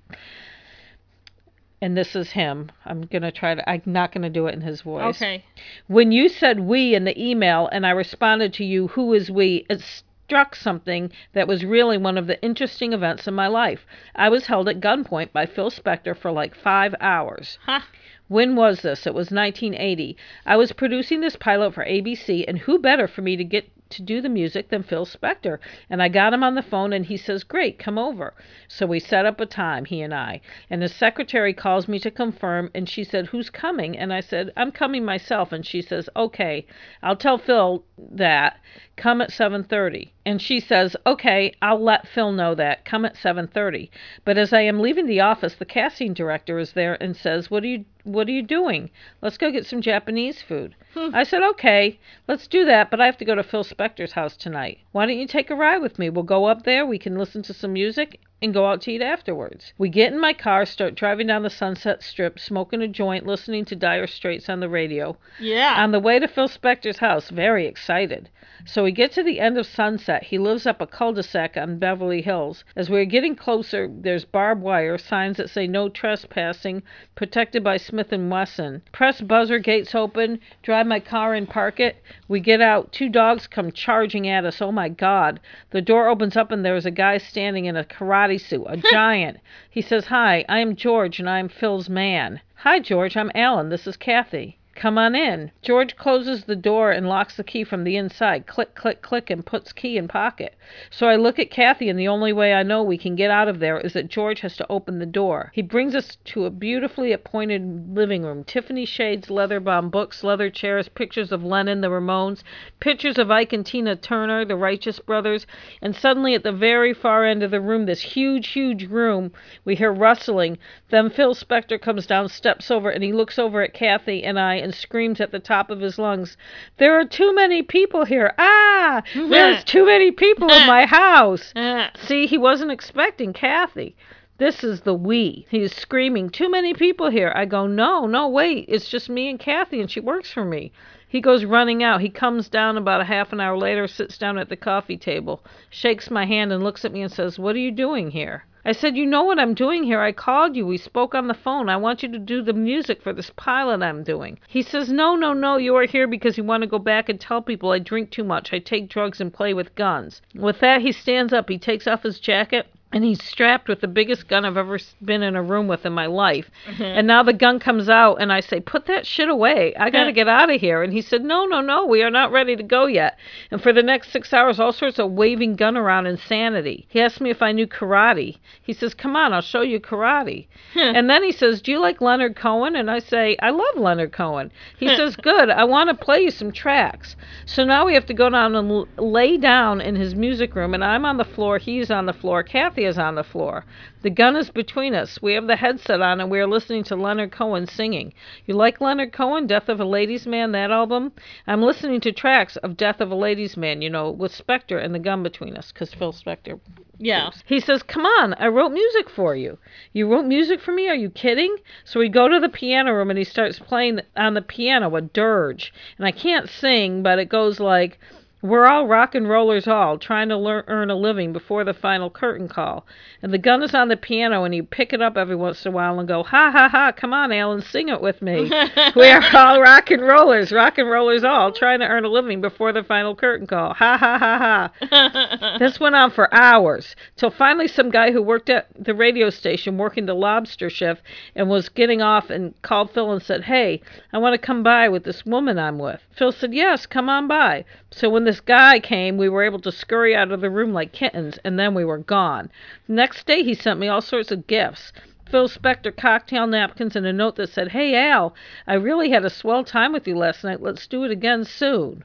And 1.84 1.98
this 1.98 2.16
is 2.16 2.32
him. 2.32 2.72
I'm 2.86 3.02
going 3.02 3.24
to 3.24 3.32
try 3.32 3.56
to. 3.56 3.70
I'm 3.70 3.82
not 3.86 4.14
going 4.14 4.22
to 4.22 4.30
do 4.30 4.48
it 4.48 4.56
in 4.56 4.62
his 4.62 4.80
voice. 4.80 5.18
Okay. 5.18 5.44
When 5.88 6.14
you 6.14 6.30
said 6.30 6.62
we 6.62 6.96
in 6.96 7.04
the 7.04 7.22
email 7.22 7.68
and 7.74 7.86
I 7.86 7.90
responded 7.90 8.54
to 8.54 8.64
you, 8.64 8.88
who 8.88 9.14
is 9.14 9.30
we? 9.30 9.66
It 9.70 9.82
struck 9.82 10.56
something 10.56 11.12
that 11.34 11.46
was 11.46 11.66
really 11.66 11.98
one 11.98 12.18
of 12.18 12.28
the 12.28 12.42
interesting 12.42 12.94
events 12.94 13.28
in 13.28 13.34
my 13.34 13.48
life. 13.48 13.86
I 14.16 14.30
was 14.30 14.46
held 14.46 14.70
at 14.70 14.80
gunpoint 14.80 15.34
by 15.34 15.46
Phil 15.46 15.70
Spector 15.70 16.16
for 16.16 16.32
like 16.32 16.56
five 16.56 16.96
hours. 17.02 17.60
Huh. 17.66 17.82
When 18.30 18.56
was 18.56 18.82
this? 18.82 19.06
It 19.06 19.14
was 19.14 19.30
1980. 19.30 20.16
I 20.46 20.56
was 20.56 20.72
producing 20.72 21.20
this 21.20 21.36
pilot 21.36 21.74
for 21.74 21.84
ABC, 21.84 22.46
and 22.48 22.60
who 22.60 22.80
better 22.80 23.10
for 23.10 23.22
me 23.22 23.36
to 23.36 23.44
get 23.44 23.70
to 23.94 24.02
do 24.02 24.22
the 24.22 24.30
music 24.30 24.70
than 24.70 24.84
Phil 24.84 25.06
Spector? 25.06 25.60
And 25.90 26.02
I 26.02 26.10
got 26.10 26.34
him 26.34 26.44
on 26.44 26.56
the 26.56 26.62
phone, 26.62 26.94
and 26.94 27.06
he 27.06 27.18
says, 27.18 27.44
Great, 27.44 27.80
come 27.80 27.98
over. 27.98 28.34
So 28.68 28.86
we 28.86 29.00
set 29.00 29.26
up 29.26 29.40
a 29.40 29.46
time, 29.46 29.86
he 29.86 30.02
and 30.02 30.14
I. 30.14 30.42
And 30.70 30.82
his 30.82 30.94
secretary 30.94 31.54
calls 31.54 31.88
me 31.88 32.00
to 32.00 32.12
confirm, 32.12 32.70
and 32.74 32.88
she 32.88 33.04
said, 33.04 33.28
Who's 33.28 33.50
coming? 33.50 33.98
And 33.98 34.14
I 34.14 34.20
said, 34.20 34.52
I'm 34.56 34.72
coming 34.72 35.06
myself. 35.06 35.52
And 35.52 35.66
she 35.66 35.82
says, 35.82 36.10
Okay, 36.16 36.66
I'll 37.02 37.16
tell 37.16 37.38
Phil 37.38 37.84
that. 37.98 38.60
Come 38.96 39.22
at 39.22 39.32
7:30. 39.32 40.12
And 40.24 40.40
she 40.40 40.60
says, 40.60 40.96
"Okay, 41.06 41.52
I'll 41.64 41.80
let 41.80 42.08
Phil 42.08 42.32
know 42.32 42.54
that. 42.54 42.86
Come 42.86 43.06
at 43.06 43.18
7:30." 43.18 43.90
But 44.24 44.38
as 44.38 44.54
I 44.54 44.62
am 44.62 44.80
leaving 44.80 45.08
the 45.08 45.20
office, 45.20 45.56
the 45.56 45.66
casting 45.66 46.14
director 46.14 46.60
is 46.60 46.74
there 46.74 46.96
and 47.02 47.16
says, 47.16 47.50
"What 47.50 47.64
are 47.64 47.68
you 47.68 47.86
what 48.04 48.28
are 48.28 48.32
you 48.32 48.44
doing? 48.44 48.92
Let's 49.20 49.40
go 49.40 49.50
get 49.50 49.66
some 49.66 49.82
Japanese 49.82 50.44
food." 50.44 50.76
Hmm. 50.94 51.10
I 51.12 51.24
said, 51.24 51.42
"Okay, 51.42 51.98
let's 52.28 52.46
do 52.46 52.66
that, 52.66 52.92
but 52.92 53.02
I 53.02 53.08
have 53.08 53.18
to 53.18 53.26
go 53.26 53.34
to 53.34 53.42
Phil 53.42 53.64
Spector's 53.64 54.14
house 54.14 54.38
tonight. 54.38 54.78
Why 54.92 55.08
don't 55.08 55.18
you 55.18 55.26
take 55.26 55.50
a 55.50 55.56
ride 55.56 55.82
with 55.82 55.98
me? 55.98 56.12
We'll 56.12 56.24
go 56.24 56.46
up 56.46 56.62
there, 56.62 56.86
we 56.86 57.00
can 57.00 57.18
listen 57.18 57.42
to 57.44 57.54
some 57.54 57.74
music 57.74 58.20
and 58.44 58.54
go 58.54 58.68
out 58.68 58.82
to 58.82 58.92
eat 58.92 59.02
afterwards." 59.02 59.74
We 59.78 59.90
get 59.90 60.14
in 60.14 60.20
my 60.20 60.34
car, 60.34 60.66
start 60.66 60.96
driving 60.96 61.28
down 61.28 61.44
the 61.44 61.50
Sunset 61.50 62.04
Strip, 62.04 62.38
smoking 62.38 62.82
a 62.82 62.88
joint, 62.88 63.26
listening 63.26 63.66
to 63.66 63.76
Dire 63.76 64.08
Straits 64.08 64.50
on 64.50 64.60
the 64.60 64.70
radio. 64.70 65.18
Yeah. 65.40 65.76
On 65.82 65.92
the 65.92 66.00
way 66.00 66.20
to 66.20 66.28
Phil 66.28 66.48
Spector's 66.48 67.00
house, 67.00 67.30
very 67.30 67.66
excited. 67.66 68.30
So 68.66 68.84
we 68.86 68.94
get 68.94 69.12
to 69.14 69.24
the 69.24 69.42
end 69.42 69.58
of 69.58 69.66
Sunset. 69.66 70.24
He 70.24 70.38
lives 70.38 70.66
up 70.66 70.80
a 70.80 70.88
cul-de-sac 70.88 71.58
on 71.58 71.80
Beverly 71.80 72.22
Hills. 72.22 72.64
As 72.78 72.90
we're 72.90 73.04
getting 73.04 73.36
closer, 73.36 73.90
there's 73.92 74.24
barbed 74.24 74.62
wire, 74.62 74.98
signs 74.98 75.36
that 75.36 75.50
say 75.50 75.68
no 75.68 75.90
trespassing, 75.90 76.82
protected 77.14 77.62
by 77.62 77.76
Smith 77.76 78.14
and 78.14 78.32
Wesson. 78.32 78.82
Press 78.94 79.20
buzzer, 79.20 79.60
gates 79.60 79.94
open, 79.94 80.40
drive 80.62 80.88
my 80.88 81.02
car 81.02 81.34
and 81.34 81.50
park 81.50 81.82
it. 81.82 81.98
We 82.30 82.40
get 82.40 82.62
out. 82.62 82.94
Two 82.94 83.10
dogs 83.10 83.48
come 83.48 83.72
charging 83.72 84.30
at 84.30 84.46
us. 84.46 84.62
Oh 84.62 84.72
my 84.72 84.88
God. 84.88 85.42
The 85.72 85.82
door 85.82 86.08
opens 86.08 86.38
up 86.38 86.50
and 86.50 86.64
there's 86.64 86.86
a 86.86 86.92
guy 86.92 87.18
standing 87.18 87.66
in 87.66 87.76
a 87.76 87.84
karate 87.84 88.33
suit, 88.38 88.66
a 88.68 88.78
giant. 88.78 89.38
He 89.70 89.82
says, 89.82 90.06
Hi, 90.08 90.46
I 90.50 90.60
am 90.60 90.76
George 90.76 91.20
and 91.20 91.30
I 91.30 91.40
am 91.40 91.50
Phil's 91.50 91.90
man. 91.90 92.42
Hi, 92.56 92.80
George. 92.80 93.16
I'm 93.18 93.32
Alan. 93.36 93.70
This 93.70 93.88
is 93.88 93.98
Kathy. 93.98 94.58
Come 94.76 94.98
on 94.98 95.16
in. 95.16 95.52
George 95.62 95.96
closes 95.96 96.46
the 96.46 96.56
door 96.56 96.92
and 96.92 97.08
locks 97.08 97.38
the 97.38 97.44
key 97.44 97.64
from 97.64 97.84
the 97.84 97.96
inside. 97.96 98.48
Click, 98.48 98.74
click, 98.74 99.04
click, 99.04 99.30
and 99.30 99.46
puts 99.46 99.72
key 99.72 99.98
in 99.98 100.08
pocket. 100.08 100.56
So 100.90 101.08
I 101.08 101.16
look 101.16 101.38
at 101.38 101.52
Kathy, 101.52 101.90
and 101.90 102.00
the 102.00 102.08
only 102.08 102.34
way 102.34 102.54
I 102.56 102.64
know 102.64 102.82
we 102.82 102.98
can 102.98 103.16
get 103.16 103.30
out 103.30 103.48
of 103.48 103.60
there 103.60 103.80
is 103.80 103.94
that 103.94 104.10
George 104.10 104.42
has 104.42 104.58
to 104.58 104.72
open 104.72 104.98
the 104.98 105.06
door. 105.06 105.52
He 105.54 105.62
brings 105.62 105.96
us 105.96 106.18
to 106.26 106.46
a 106.46 106.50
beautifully 106.50 107.12
appointed 107.12 107.96
living 107.96 108.24
room. 108.24 108.44
Tiffany 108.44 108.84
shades, 108.86 109.30
leather 109.30 109.60
bound 109.60 109.92
books, 109.92 110.24
leather 110.24 110.50
chairs, 110.50 110.90
pictures 110.90 111.32
of 111.32 111.44
Lennon, 111.44 111.82
the 111.82 111.92
Ramones, 111.92 112.44
pictures 112.80 113.20
of 113.20 113.30
Ike 113.30 113.54
and 113.54 113.66
Tina 113.66 113.96
Turner, 113.96 114.44
the 114.44 114.56
Righteous 114.56 115.00
Brothers, 115.00 115.46
and 115.84 115.96
suddenly 115.96 116.34
at 116.34 116.44
the 116.44 116.52
very 116.52 116.94
far 116.94 117.26
end 117.26 117.44
of 117.44 117.52
the 117.52 117.62
room, 117.62 117.86
this 117.86 118.02
huge, 118.02 118.50
huge 118.50 118.88
room, 118.88 119.32
we 119.64 119.76
hear 119.76 119.94
rustling. 119.94 120.58
Then 120.90 121.12
Phil 121.12 121.36
Spector 121.36 121.80
comes 121.80 122.08
down, 122.08 122.28
steps 122.28 122.72
over, 122.72 122.90
and 122.90 123.04
he 123.04 123.14
looks 123.14 123.38
over 123.38 123.62
at 123.62 123.74
Kathy 123.74 124.24
and 124.24 124.40
I 124.40 124.63
and 124.64 124.74
screams 124.74 125.22
at 125.22 125.32
the 125.32 125.40
top 125.40 125.70
of 125.70 125.82
his 125.82 126.00
lungs, 126.00 126.38
There 126.78 127.00
are 127.00 127.06
too 127.06 127.36
many 127.36 127.62
people 127.62 128.06
here. 128.06 128.34
Ah! 128.38 129.04
There's 129.14 129.64
too 129.66 129.86
many 129.86 130.12
people 130.12 130.50
in 130.50 130.66
my 130.66 130.86
house. 130.86 131.54
Uh, 131.64 131.90
See, 131.96 132.26
he 132.26 132.38
wasn't 132.38 132.72
expecting 132.72 133.34
Kathy. 133.34 133.96
This 134.38 134.64
is 134.64 134.82
the 134.82 134.94
we. 134.94 135.46
He's 135.50 135.76
screaming, 135.76 136.30
Too 136.30 136.50
many 136.50 136.74
people 136.74 137.10
here. 137.10 137.32
I 137.36 137.46
go, 137.46 137.68
No, 137.68 138.08
no, 138.08 138.28
wait. 138.28 138.66
It's 138.68 138.90
just 138.90 139.10
me 139.10 139.30
and 139.30 139.40
Kathy, 139.40 139.80
and 139.80 139.92
she 139.92 140.00
works 140.00 140.32
for 140.32 140.44
me. 140.44 140.72
He 141.08 141.22
goes 141.22 141.46
running 141.46 141.84
out. 141.84 142.02
He 142.02 142.10
comes 142.10 142.50
down 142.50 142.76
about 142.76 143.02
a 143.02 143.06
half 143.06 143.32
an 143.32 143.40
hour 143.40 143.56
later, 143.56 143.88
sits 143.88 144.18
down 144.18 144.40
at 144.40 144.50
the 144.50 144.56
coffee 144.56 144.98
table, 144.98 145.44
shakes 145.70 146.10
my 146.10 146.26
hand, 146.26 146.52
and 146.52 146.64
looks 146.64 146.84
at 146.84 146.92
me 146.92 147.04
and 147.04 147.12
says, 147.12 147.38
What 147.38 147.56
are 147.56 147.60
you 147.60 147.70
doing 147.70 148.10
here? 148.10 148.46
I 148.66 148.72
said, 148.72 148.96
You 148.96 149.06
know 149.06 149.24
what 149.24 149.40
I'm 149.40 149.54
doing 149.54 149.84
here. 149.84 150.00
I 150.00 150.14
called 150.14 150.56
you. 150.56 150.66
We 150.66 150.78
spoke 150.78 151.14
on 151.14 151.28
the 151.28 151.34
phone. 151.34 151.68
I 151.68 151.76
want 151.76 152.02
you 152.02 152.10
to 152.14 152.20
do 152.20 152.42
the 152.42 152.54
music 152.54 153.02
for 153.02 153.12
this 153.12 153.30
pilot 153.36 153.84
I'm 153.84 154.04
doing. 154.04 154.40
He 154.48 154.62
says, 154.62 154.90
No, 154.90 155.16
no, 155.16 155.34
no. 155.34 155.58
You 155.58 155.76
are 155.76 155.86
here 155.86 156.08
because 156.08 156.38
you 156.38 156.46
want 156.46 156.62
to 156.62 156.68
go 156.68 156.80
back 156.80 157.10
and 157.10 157.20
tell 157.20 157.42
people 157.42 157.72
I 157.72 157.80
drink 157.80 158.12
too 158.12 158.24
much. 158.24 158.54
I 158.54 158.60
take 158.60 158.88
drugs 158.88 159.20
and 159.20 159.34
play 159.34 159.54
with 159.54 159.76
guns. 159.76 160.22
With 160.34 160.62
that, 160.62 160.82
he 160.82 160.94
stands 160.94 161.34
up. 161.34 161.50
He 161.50 161.58
takes 161.58 161.88
off 161.88 162.04
his 162.04 162.20
jacket. 162.20 162.68
And 162.94 163.04
he's 163.04 163.24
strapped 163.24 163.68
with 163.68 163.82
the 163.82 163.88
biggest 163.88 164.28
gun 164.28 164.46
I've 164.46 164.58
ever 164.58 164.78
been 165.04 165.24
in 165.24 165.36
a 165.36 165.42
room 165.42 165.68
with 165.68 165.86
in 165.86 165.94
my 165.94 166.06
life. 166.06 166.50
Mm-hmm. 166.68 166.84
And 166.84 167.08
now 167.08 167.24
the 167.24 167.34
gun 167.34 167.60
comes 167.60 167.90
out, 167.90 168.22
and 168.22 168.32
I 168.32 168.40
say, 168.40 168.60
Put 168.60 168.86
that 168.86 169.06
shit 169.06 169.30
away. 169.30 169.74
I 169.76 169.90
got 169.90 170.06
to 170.06 170.12
get 170.12 170.28
out 170.28 170.50
of 170.50 170.62
here. 170.62 170.84
And 170.84 170.94
he 170.94 171.02
said, 171.02 171.24
No, 171.24 171.46
no, 171.46 171.62
no. 171.62 171.86
We 171.86 172.04
are 172.04 172.12
not 172.12 172.32
ready 172.32 172.56
to 172.56 172.64
go 172.64 172.86
yet. 172.86 173.18
And 173.52 173.62
for 173.62 173.74
the 173.74 173.84
next 173.84 174.12
six 174.12 174.32
hours, 174.32 174.60
all 174.60 174.72
sorts 174.72 175.00
of 175.00 175.12
waving 175.12 175.56
gun 175.56 175.76
around 175.76 176.06
insanity. 176.06 176.86
He 176.90 177.02
asked 177.02 177.20
me 177.22 177.30
if 177.30 177.42
I 177.42 177.52
knew 177.52 177.68
karate. 177.68 178.38
He 178.62 178.74
says, 178.74 178.94
Come 178.94 179.16
on, 179.16 179.34
I'll 179.34 179.42
show 179.42 179.62
you 179.62 179.80
karate. 179.80 180.48
and 180.76 181.10
then 181.10 181.24
he 181.24 181.32
says, 181.32 181.62
Do 181.62 181.72
you 181.72 181.80
like 181.80 182.00
Leonard 182.00 182.36
Cohen? 182.36 182.76
And 182.76 182.92
I 182.92 183.00
say, 183.00 183.36
I 183.42 183.50
love 183.50 183.78
Leonard 183.78 184.12
Cohen. 184.14 184.52
He 184.78 184.88
says, 184.96 185.16
Good. 185.16 185.50
I 185.50 185.64
want 185.64 185.90
to 185.90 186.06
play 186.06 186.22
you 186.22 186.32
some 186.32 186.52
tracks. 186.52 187.16
So 187.46 187.64
now 187.66 187.86
we 187.86 187.94
have 187.96 188.06
to 188.06 188.14
go 188.14 188.30
down 188.30 188.56
and 188.56 188.70
l- 188.70 188.88
lay 188.98 189.38
down 189.38 189.82
in 189.82 189.96
his 189.96 190.16
music 190.16 190.56
room, 190.56 190.74
and 190.74 190.84
I'm 190.84 191.06
on 191.06 191.18
the 191.18 191.26
floor. 191.26 191.58
He's 191.58 191.90
on 191.90 192.06
the 192.06 192.14
floor. 192.14 192.44
Kathy 192.44 192.83
is 192.84 192.98
on 192.98 193.16
the 193.16 193.24
floor. 193.24 193.66
The 194.02 194.10
gun 194.10 194.36
is 194.36 194.50
between 194.50 194.94
us. 194.94 195.22
We 195.22 195.34
have 195.34 195.48
the 195.48 195.56
headset 195.56 196.02
on, 196.02 196.20
and 196.20 196.30
we 196.30 196.40
are 196.40 196.48
listening 196.48 196.84
to 196.86 196.96
Leonard 196.96 197.32
Cohen 197.32 197.68
singing. 197.68 198.14
You 198.46 198.56
like 198.56 198.82
Leonard 198.82 199.14
Cohen, 199.14 199.48
Death 199.48 199.70
of 199.70 199.80
a 199.80 199.86
Ladies 199.86 200.28
Man, 200.28 200.52
that 200.52 200.72
album? 200.72 201.12
I'm 201.48 201.62
listening 201.62 202.02
to 202.02 202.12
tracks 202.12 202.58
of 202.58 202.78
Death 202.78 203.02
of 203.02 203.12
a 203.12 203.16
Ladies 203.16 203.56
Man, 203.58 203.82
you 203.82 203.90
know, 203.90 204.12
with 204.12 204.32
Spector 204.32 204.84
and 204.84 204.94
the 204.94 205.00
gun 205.00 205.24
between 205.24 205.56
us, 205.56 205.72
because 205.72 205.94
Phil 205.94 206.14
Spector 206.14 206.60
yeah. 207.00 207.32
he 207.46 207.60
says, 207.60 207.84
Come 207.84 208.06
on, 208.06 208.34
I 208.36 208.48
wrote 208.48 208.72
music 208.72 209.10
for 209.10 209.36
you. 209.36 209.58
You 209.92 210.08
wrote 210.08 210.26
music 210.26 210.62
for 210.62 210.72
me? 210.72 210.88
Are 210.88 210.96
you 210.96 211.10
kidding? 211.10 211.56
So 211.84 212.00
we 212.00 212.08
go 212.08 212.30
to 212.30 212.40
the 212.40 212.50
piano 212.50 212.94
room 212.94 213.10
and 213.10 213.18
he 213.18 213.26
starts 213.26 213.60
playing 213.60 214.00
on 214.16 214.36
the 214.36 214.42
piano 214.42 214.96
a 214.96 215.02
dirge. 215.02 215.74
And 215.98 216.06
I 216.06 216.12
can't 216.12 216.50
sing, 216.50 217.04
but 217.04 217.20
it 217.20 217.30
goes 217.30 217.60
like, 217.60 218.00
We're 218.44 218.66
all 218.66 218.88
rock 218.88 219.16
and 219.16 219.30
rollers, 219.30 219.70
all 219.70 219.98
trying 219.98 220.28
to 220.28 220.36
learn, 220.36 220.66
earn 220.68 220.90
a 220.90 220.96
living 220.96 221.32
before 221.32 221.64
the 221.64 221.74
final 221.74 222.10
curtain 222.10 222.50
call. 222.50 222.86
And 223.22 223.34
the 223.34 223.38
gun 223.38 223.64
is 223.64 223.74
on 223.74 223.88
the 223.88 223.96
piano, 223.96 224.44
and 224.44 224.54
you 224.54 224.64
pick 224.64 224.92
it 224.92 225.02
up 225.02 225.16
every 225.16 225.38
once 225.38 225.66
in 225.66 225.72
a 225.72 225.76
while 225.76 225.98
and 225.98 226.10
go, 226.10 226.24
Ha 226.24 226.52
ha 226.52 226.68
ha, 226.68 226.92
come 226.92 227.14
on, 227.14 227.32
Alan, 227.32 227.62
sing 227.62 227.88
it 227.88 228.02
with 228.02 228.22
me. 228.22 228.52
we 228.98 229.08
are 229.08 229.24
all 229.34 229.62
rock 229.62 229.92
and 229.92 230.02
rollers, 230.02 230.52
rock 230.52 230.78
and 230.78 230.90
rollers, 230.90 231.24
all 231.24 231.54
trying 231.54 231.80
to 231.80 231.88
earn 231.88 232.04
a 232.04 232.10
living 232.10 232.42
before 232.42 232.74
the 232.74 232.84
final 232.84 233.16
curtain 233.16 233.48
call. 233.48 233.76
Ha 233.76 233.98
ha 233.98 234.18
ha 234.20 234.70
ha. 234.92 235.58
This 235.60 235.80
went 235.80 235.96
on 235.96 236.12
for 236.12 236.34
hours 236.34 236.98
till 237.16 237.32
finally 237.32 237.70
some 237.70 237.90
guy 237.92 238.12
who 238.12 238.22
worked 238.22 238.50
at 238.50 238.68
the 238.78 238.94
radio 238.94 239.30
station 239.30 239.78
working 239.78 240.06
the 240.06 240.14
lobster 240.14 240.70
shift 240.70 241.02
and 241.34 241.48
was 241.48 241.70
getting 241.70 242.02
off 242.02 242.30
and 242.30 242.62
called 242.62 242.92
Phil 242.92 243.14
and 243.14 243.24
said, 243.24 243.46
Hey, 243.46 243.82
I 244.12 244.18
want 244.18 244.34
to 244.34 244.46
come 244.46 244.64
by 244.64 244.90
with 244.90 245.06
this 245.06 245.26
woman 245.26 245.58
I'm 245.58 245.80
with. 245.80 246.02
Phil 246.18 246.34
said, 246.34 246.54
Yes, 246.54 246.86
come 246.86 247.08
on 247.08 247.30
by. 247.30 247.64
So 247.96 248.10
when 248.10 248.24
this 248.24 248.42
guy 248.42 248.80
came, 248.80 249.18
we 249.18 249.30
were 249.30 249.44
able 249.44 249.60
to 249.60 249.72
scurry 249.72 250.16
out 250.16 250.32
of 250.32 250.42
the 250.42 250.50
room 250.50 250.74
like 250.74 250.94
kittens, 250.94 251.38
and 251.44 251.60
then 251.60 251.76
we 251.76 251.86
were 251.86 252.00
gone. 252.00 252.50
The 252.88 252.94
next 252.94 253.28
day, 253.28 253.44
he 253.44 253.54
sent 253.54 253.80
me 253.80 253.88
all 253.88 254.02
sorts 254.02 254.32
of 254.32 254.48
gifts. 254.48 254.92
Phil 255.26 255.48
Spector 255.48 255.96
cocktail 255.96 256.48
napkins 256.48 256.96
and 256.96 257.06
a 257.06 257.14
note 257.14 257.36
that 257.36 257.50
said, 257.50 257.68
Hey 257.68 257.96
Al, 257.96 258.34
I 258.66 258.74
really 258.74 259.12
had 259.12 259.24
a 259.24 259.30
swell 259.30 259.64
time 259.64 259.94
with 259.94 260.08
you 260.08 260.18
last 260.18 260.44
night. 260.44 260.60
Let's 260.60 260.88
do 260.88 261.04
it 261.04 261.12
again 261.12 261.44
soon. 261.44 262.04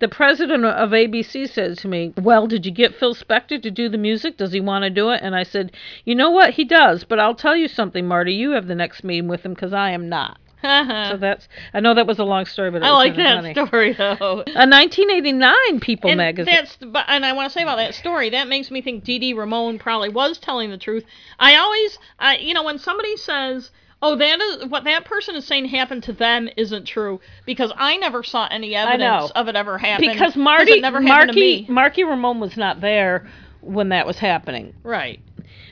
the 0.00 0.08
president 0.08 0.64
of 0.64 0.90
ABC 0.90 1.48
said 1.48 1.78
to 1.78 1.86
me, 1.86 2.12
Well, 2.20 2.48
did 2.48 2.66
you 2.66 2.72
get 2.72 2.96
Phil 2.96 3.14
Spector 3.14 3.62
to 3.62 3.70
do 3.70 3.88
the 3.88 3.98
music? 3.98 4.36
Does 4.36 4.52
he 4.52 4.60
want 4.60 4.82
to 4.82 4.90
do 4.90 5.10
it? 5.10 5.20
And 5.22 5.36
I 5.36 5.44
said, 5.44 5.70
You 6.04 6.16
know 6.16 6.30
what? 6.30 6.54
He 6.54 6.64
does, 6.64 7.04
but 7.04 7.20
I'll 7.20 7.36
tell 7.36 7.54
you 7.54 7.68
something, 7.68 8.08
Marty. 8.08 8.34
You 8.34 8.50
have 8.50 8.66
the 8.66 8.74
next 8.74 9.04
meeting 9.04 9.28
with 9.28 9.46
him 9.46 9.54
because 9.54 9.72
I 9.72 9.90
am 9.90 10.08
not. 10.08 10.38
Uh-huh. 10.62 11.10
So 11.10 11.16
that's, 11.16 11.48
I 11.74 11.80
know 11.80 11.94
that 11.94 12.06
was 12.06 12.18
a 12.18 12.24
long 12.24 12.46
story, 12.46 12.70
but 12.70 12.82
I 12.82 12.90
like 12.90 13.16
that 13.16 13.42
funny. 13.42 13.52
story 13.54 13.92
though. 13.92 14.44
A 14.54 14.66
1989 14.66 15.80
People 15.80 16.10
and 16.10 16.18
magazine. 16.18 16.54
that's 16.54 16.76
but 16.76 17.04
and 17.08 17.24
I 17.24 17.32
want 17.32 17.50
to 17.50 17.58
say 17.58 17.62
about 17.62 17.76
that 17.76 17.94
story 17.94 18.30
that 18.30 18.48
makes 18.48 18.70
me 18.70 18.82
think 18.82 19.04
Dee 19.04 19.18
Dee 19.18 19.34
Ramone 19.34 19.78
probably 19.78 20.08
was 20.08 20.38
telling 20.38 20.70
the 20.70 20.78
truth. 20.78 21.04
I 21.38 21.56
always, 21.56 21.98
I 22.18 22.36
you 22.38 22.54
know, 22.54 22.62
when 22.64 22.78
somebody 22.78 23.16
says, 23.16 23.70
"Oh, 24.00 24.16
that 24.16 24.40
is 24.40 24.66
what 24.66 24.84
that 24.84 25.04
person 25.04 25.34
is 25.36 25.46
saying 25.46 25.66
happened 25.66 26.04
to 26.04 26.12
them," 26.12 26.48
isn't 26.56 26.84
true 26.84 27.20
because 27.46 27.72
I 27.76 27.96
never 27.96 28.22
saw 28.22 28.46
any 28.50 28.74
evidence 28.74 29.30
of 29.34 29.48
it 29.48 29.56
ever 29.56 29.78
happening. 29.78 30.12
because 30.12 30.36
Marty, 30.36 30.80
never 30.80 31.00
Marky. 31.00 31.66
Marky 31.68 32.04
Ramone 32.04 32.40
was 32.40 32.56
not 32.56 32.80
there 32.80 33.26
when 33.60 33.90
that 33.90 34.06
was 34.06 34.18
happening. 34.18 34.74
right. 34.82 35.20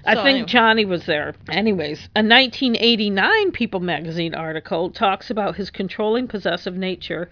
I 0.05 0.15
So 0.15 0.23
think 0.23 0.35
anyway. 0.35 0.47
Johnny 0.49 0.85
was 0.85 1.07
there. 1.07 1.35
Anyways, 1.51 2.09
a 2.17 2.23
1989 2.23 3.53
People 3.53 3.81
magazine 3.81 4.35
article 4.35 4.91
talks 4.91 5.31
about 5.31 5.57
his 5.57 5.71
controlling, 5.71 6.29
possessive 6.29 6.75
nature. 6.77 7.29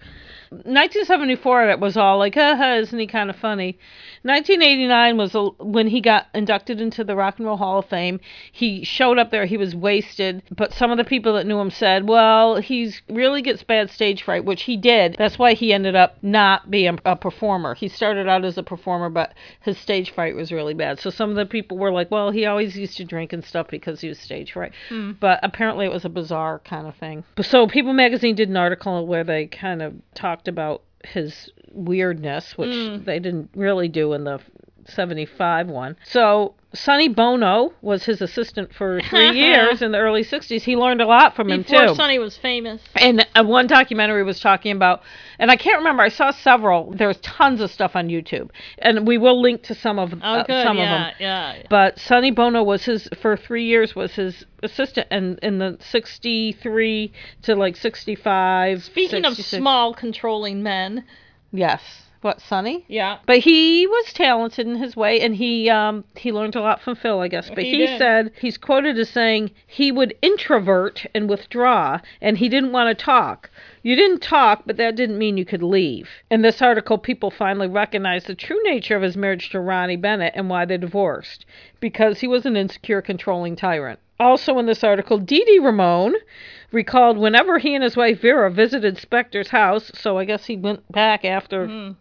1974, 0.51 1.69
it 1.69 1.79
was 1.79 1.95
all 1.95 2.17
like, 2.17 2.35
haha, 2.35 2.77
isn't 2.77 2.97
he 2.99 3.05
kind 3.07 3.29
of 3.29 3.35
funny? 3.35 3.77
1989 4.23 5.17
was 5.17 5.35
a, 5.35 5.45
when 5.63 5.87
he 5.87 6.01
got 6.01 6.27
inducted 6.33 6.81
into 6.81 7.03
the 7.03 7.15
Rock 7.15 7.37
and 7.37 7.47
Roll 7.47 7.57
Hall 7.57 7.79
of 7.79 7.85
Fame. 7.85 8.19
He 8.51 8.83
showed 8.83 9.17
up 9.17 9.31
there, 9.31 9.45
he 9.45 9.57
was 9.57 9.75
wasted, 9.75 10.43
but 10.55 10.73
some 10.73 10.91
of 10.91 10.97
the 10.97 11.03
people 11.03 11.33
that 11.33 11.45
knew 11.45 11.59
him 11.59 11.71
said, 11.71 12.07
well, 12.07 12.57
he 12.57 12.93
really 13.09 13.41
gets 13.41 13.63
bad 13.63 13.89
stage 13.89 14.23
fright, 14.23 14.45
which 14.45 14.63
he 14.63 14.77
did. 14.77 15.15
That's 15.17 15.39
why 15.39 15.53
he 15.53 15.73
ended 15.73 15.95
up 15.95 16.17
not 16.21 16.69
being 16.69 16.99
a 17.05 17.15
performer. 17.15 17.75
He 17.75 17.87
started 17.87 18.27
out 18.27 18.45
as 18.45 18.57
a 18.57 18.63
performer, 18.63 19.09
but 19.09 19.33
his 19.61 19.77
stage 19.77 20.11
fright 20.11 20.35
was 20.35 20.51
really 20.51 20.73
bad. 20.73 20.99
So 20.99 21.09
some 21.09 21.29
of 21.29 21.35
the 21.35 21.45
people 21.45 21.77
were 21.77 21.91
like, 21.91 22.11
well, 22.11 22.31
he 22.31 22.45
always 22.45 22.77
used 22.77 22.97
to 22.97 23.05
drink 23.05 23.33
and 23.33 23.43
stuff 23.43 23.67
because 23.69 24.01
he 24.01 24.09
was 24.09 24.19
stage 24.19 24.51
fright. 24.51 24.73
Hmm. 24.89 25.11
But 25.19 25.39
apparently 25.43 25.85
it 25.85 25.91
was 25.91 26.05
a 26.05 26.09
bizarre 26.09 26.59
kind 26.59 26.87
of 26.87 26.95
thing. 26.95 27.23
So 27.41 27.67
People 27.67 27.93
magazine 27.93 28.35
did 28.35 28.49
an 28.49 28.57
article 28.57 29.05
where 29.07 29.23
they 29.23 29.47
kind 29.47 29.81
of 29.81 29.93
talked 30.13 30.47
about 30.47 30.81
his 31.03 31.51
weirdness, 31.71 32.57
which 32.57 32.69
mm. 32.69 33.05
they 33.05 33.19
didn't 33.19 33.49
really 33.55 33.87
do 33.87 34.13
in 34.13 34.23
the 34.23 34.39
75 34.85 35.67
one. 35.67 35.95
So 36.03 36.55
Sonny 36.71 37.07
Bono 37.09 37.73
was 37.81 38.03
his 38.05 38.21
assistant 38.21 38.71
for 38.75 39.01
three 39.01 39.31
years 39.39 39.81
in 39.81 39.91
the 39.91 39.97
early 39.97 40.23
60s. 40.23 40.61
He 40.61 40.75
learned 40.75 41.01
a 41.01 41.07
lot 41.07 41.35
from 41.35 41.49
him 41.49 41.63
Before 41.63 41.87
too. 41.87 41.95
Sonny 41.95 42.19
was 42.19 42.37
famous. 42.37 42.79
And 42.95 43.25
uh, 43.35 43.43
one 43.43 43.65
documentary 43.65 44.21
was 44.23 44.39
talking 44.39 44.71
about, 44.75 45.01
and 45.39 45.49
I 45.49 45.55
can't 45.55 45.79
remember. 45.79 46.03
I 46.03 46.09
saw 46.09 46.29
several. 46.29 46.91
There's 46.91 47.17
tons 47.21 47.59
of 47.61 47.71
stuff 47.71 47.95
on 47.95 48.07
YouTube, 48.09 48.51
and 48.77 49.07
we 49.07 49.17
will 49.17 49.41
link 49.41 49.63
to 49.63 49.73
some 49.73 49.97
of 49.97 50.13
Oh, 50.13 50.17
uh, 50.21 50.43
good. 50.43 50.63
some 50.63 50.77
yeah, 50.77 50.83
of 50.83 50.89
them. 50.89 51.13
yeah. 51.19 51.53
yeah. 51.55 51.63
But 51.71 51.97
Sonny 51.97 52.29
Bono 52.29 52.61
was 52.61 52.85
his 52.85 53.09
for 53.19 53.35
three 53.35 53.65
years 53.65 53.95
was 53.95 54.13
his 54.13 54.45
assistant, 54.61 55.07
and 55.09 55.39
in 55.41 55.57
the 55.57 55.77
63 55.79 57.11
to 57.43 57.55
like 57.55 57.77
65. 57.77 58.83
Speaking 58.83 59.25
of 59.25 59.35
small 59.37 59.93
controlling 59.95 60.61
men, 60.61 61.03
yes, 61.51 61.81
what 62.21 62.41
Sonny? 62.41 62.83
yeah. 62.87 63.19
But 63.25 63.39
he 63.39 63.87
was 63.87 64.11
talented 64.13 64.67
in 64.67 64.75
his 64.75 64.95
way, 64.95 65.21
and 65.21 65.35
he 65.35 65.69
um, 65.69 66.03
he 66.15 66.31
learned 66.31 66.55
a 66.55 66.61
lot 66.61 66.81
from 66.81 66.95
Phil, 66.95 67.19
I 67.21 67.27
guess. 67.27 67.49
But 67.49 67.63
He 67.63 67.87
he, 67.87 67.97
said 67.97 68.31
he's 68.41 68.57
quoted 68.57 68.97
as 68.99 69.09
saying 69.09 69.51
he 69.65 69.91
would 69.91 70.15
introvert 70.21 71.05
and 71.15 71.29
withdraw, 71.29 71.99
and 72.21 72.37
he 72.37 72.49
didn't 72.49 72.71
want 72.71 72.97
to 72.97 73.03
talk. 73.05 73.49
You 73.83 73.95
didn't 73.95 74.21
talk, 74.21 74.63
but 74.65 74.77
that 74.77 74.95
didn't 74.95 75.17
mean 75.17 75.37
you 75.37 75.45
could 75.45 75.63
leave. 75.63 76.09
In 76.29 76.41
this 76.41 76.61
article, 76.61 76.97
people 76.97 77.31
finally 77.31 77.67
recognized 77.67 78.27
the 78.27 78.35
true 78.35 78.61
nature 78.63 78.95
of 78.97 79.01
his 79.01 79.15
marriage 79.15 79.49
to 79.51 79.59
Ronnie 79.59 79.95
Bennett 79.95 80.33
and 80.35 80.49
why 80.49 80.65
they 80.65 80.77
divorced, 80.77 81.45
because 81.79 82.19
he 82.19 82.27
was 82.27 82.45
an 82.45 82.57
insecure, 82.57 83.01
controlling 83.01 83.55
tyrant. 83.55 83.99
Also 84.19 84.59
in 84.59 84.65
this 84.65 84.83
article, 84.83 85.17
Dee 85.17 85.59
Ramone 85.61 86.15
recalled 86.71 87.17
whenever 87.17 87.57
he 87.57 87.73
and 87.73 87.83
his 87.83 87.95
wife 87.95 88.21
Vera 88.21 88.51
visited 88.51 88.97
Spector's 88.97 89.49
house, 89.49 89.91
so 89.95 90.17
I 90.17 90.25
guess 90.25 90.45
he 90.45 90.57
went 90.57 90.91
back 90.91 91.23
after 91.23 91.95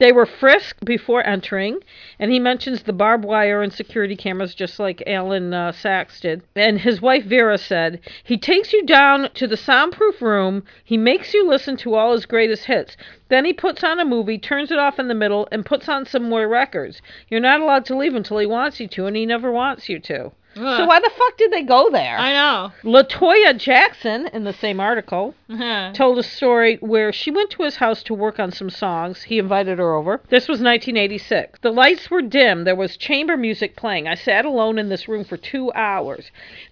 they 0.00 0.12
were 0.12 0.24
frisked 0.24 0.82
before 0.86 1.26
entering, 1.26 1.80
and 2.18 2.32
he 2.32 2.38
mentions 2.38 2.82
the 2.82 2.92
barbed 2.94 3.26
wire 3.26 3.60
and 3.60 3.70
security 3.70 4.16
cameras 4.16 4.54
just 4.54 4.80
like 4.80 5.02
Alan 5.06 5.52
uh, 5.52 5.72
Sacks 5.72 6.20
did. 6.20 6.42
And 6.56 6.80
his 6.80 7.02
wife 7.02 7.24
Vera 7.24 7.58
said, 7.58 8.00
He 8.24 8.38
takes 8.38 8.72
you 8.72 8.86
down 8.86 9.28
to 9.34 9.46
the 9.46 9.58
soundproof 9.58 10.22
room, 10.22 10.64
he 10.82 10.96
makes 10.96 11.34
you 11.34 11.46
listen 11.46 11.76
to 11.76 11.94
all 11.94 12.12
his 12.12 12.24
greatest 12.24 12.64
hits. 12.64 12.96
Then 13.28 13.44
he 13.44 13.52
puts 13.52 13.84
on 13.84 14.00
a 14.00 14.06
movie, 14.06 14.38
turns 14.38 14.70
it 14.70 14.78
off 14.78 14.98
in 14.98 15.08
the 15.08 15.14
middle, 15.14 15.46
and 15.52 15.66
puts 15.66 15.86
on 15.86 16.06
some 16.06 16.26
more 16.26 16.48
records. 16.48 17.02
You're 17.28 17.40
not 17.40 17.60
allowed 17.60 17.84
to 17.84 17.96
leave 17.96 18.14
until 18.14 18.38
he 18.38 18.46
wants 18.46 18.80
you 18.80 18.88
to, 18.88 19.04
and 19.04 19.14
he 19.14 19.26
never 19.26 19.52
wants 19.52 19.90
you 19.90 19.98
to. 19.98 20.32
So 20.54 20.84
why 20.86 20.98
the 21.00 21.10
fuck 21.16 21.36
did 21.38 21.52
they 21.52 21.62
go 21.62 21.90
there? 21.90 22.18
I 22.18 22.32
know. 22.32 22.72
Latoya 22.82 23.56
Jackson, 23.56 24.26
in 24.32 24.44
the 24.44 24.52
same 24.52 24.80
article, 24.80 25.34
Uh-huh. 25.48 25.92
told 25.94 26.18
a 26.18 26.22
story 26.22 26.76
where 26.80 27.12
she 27.12 27.30
went 27.30 27.50
to 27.50 27.62
his 27.62 27.76
house 27.76 28.02
to 28.04 28.14
work 28.14 28.38
on 28.40 28.50
some 28.50 28.68
songs. 28.70 29.22
He 29.22 29.38
invited 29.38 29.78
her 29.78 29.94
over. 29.94 30.20
This 30.28 30.48
was 30.48 30.60
1986. 30.60 31.60
The 31.62 31.70
lights 31.70 32.10
were 32.10 32.22
dim. 32.22 32.64
There 32.64 32.74
was 32.74 32.96
chamber 32.96 33.36
music 33.36 33.76
playing. 33.76 34.08
I 34.08 34.14
sat 34.16 34.44
alone 34.44 34.78
in 34.78 34.88
this 34.88 35.06
room 35.08 35.24
for 35.24 35.36
two 35.36 35.72
hours. 35.72 36.30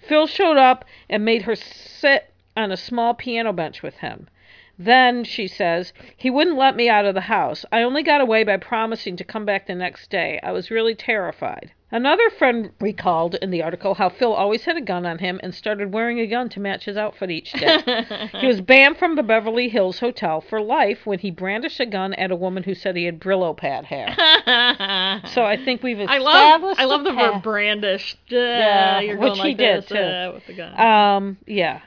Phil 0.09 0.27
showed 0.27 0.57
up 0.59 0.85
and 1.09 1.25
made 1.25 1.43
her 1.43 1.55
sit 1.55 2.33
on 2.57 2.73
a 2.73 2.77
small 2.77 3.15
piano 3.15 3.53
bench 3.53 3.83
with 3.83 3.95
him. 3.99 4.27
Then, 4.79 5.25
she 5.25 5.49
says, 5.49 5.93
he 6.17 6.31
wouldn't 6.31 6.57
let 6.57 6.77
me 6.77 6.89
out 6.89 7.05
of 7.05 7.15
the 7.15 7.23
house. 7.23 7.65
I 7.73 7.83
only 7.83 8.03
got 8.03 8.21
away 8.21 8.45
by 8.45 8.57
promising 8.59 9.17
to 9.17 9.25
come 9.25 9.45
back 9.45 9.67
the 9.67 9.75
next 9.75 10.09
day. 10.11 10.39
I 10.43 10.53
was 10.53 10.71
really 10.71 10.95
terrified. 10.95 11.73
Another 11.91 12.29
friend 12.29 12.71
recalled 12.81 13.37
in 13.37 13.51
the 13.51 13.63
article 13.63 13.95
how 13.95 14.11
Phil 14.11 14.35
always 14.35 14.67
had 14.67 14.77
a 14.77 14.81
gun 14.83 15.07
on 15.07 15.19
him 15.19 15.41
and 15.43 15.55
started 15.55 15.93
wearing 15.95 16.21
a 16.21 16.27
gun 16.27 16.51
to 16.51 16.61
match 16.61 16.85
his 16.85 16.99
outfit 16.99 17.31
each 17.31 17.51
day. 17.53 17.79
he 18.41 18.47
was 18.47 18.61
banned 18.61 18.99
from 18.99 19.17
the 19.17 19.23
Beverly 19.23 19.71
Hills 19.71 19.99
Hotel 19.99 20.43
for 20.43 20.61
life 20.61 21.07
when 21.07 21.19
he 21.19 21.31
brandished 21.31 21.81
a 21.81 21.87
gun 21.87 22.13
at 22.15 22.31
a 22.31 22.37
woman 22.37 22.63
who 22.63 22.75
said 22.75 22.95
he 22.95 23.05
had 23.05 23.19
Brillo 23.19 23.57
pad 23.57 23.87
hair. 23.87 24.15
So 25.29 25.43
I 25.45 25.57
think 25.65 25.83
we've 25.83 25.99
I 26.01 26.19
love 26.19 26.75
I 26.79 26.85
love 26.85 27.05
the 27.05 27.13
path. 27.13 27.35
verb 27.35 27.43
brandish. 27.43 28.17
Yeah, 28.29 29.01
which 29.01 29.19
going 29.19 29.49
he 29.49 29.55
did, 29.55 29.83
this, 29.83 29.89
too. 29.89 29.97
uh, 29.97 30.31
with 30.35 30.47
the 30.47 30.55
gun. 30.55 30.79
Um, 30.81 31.37
yeah. 31.47 31.81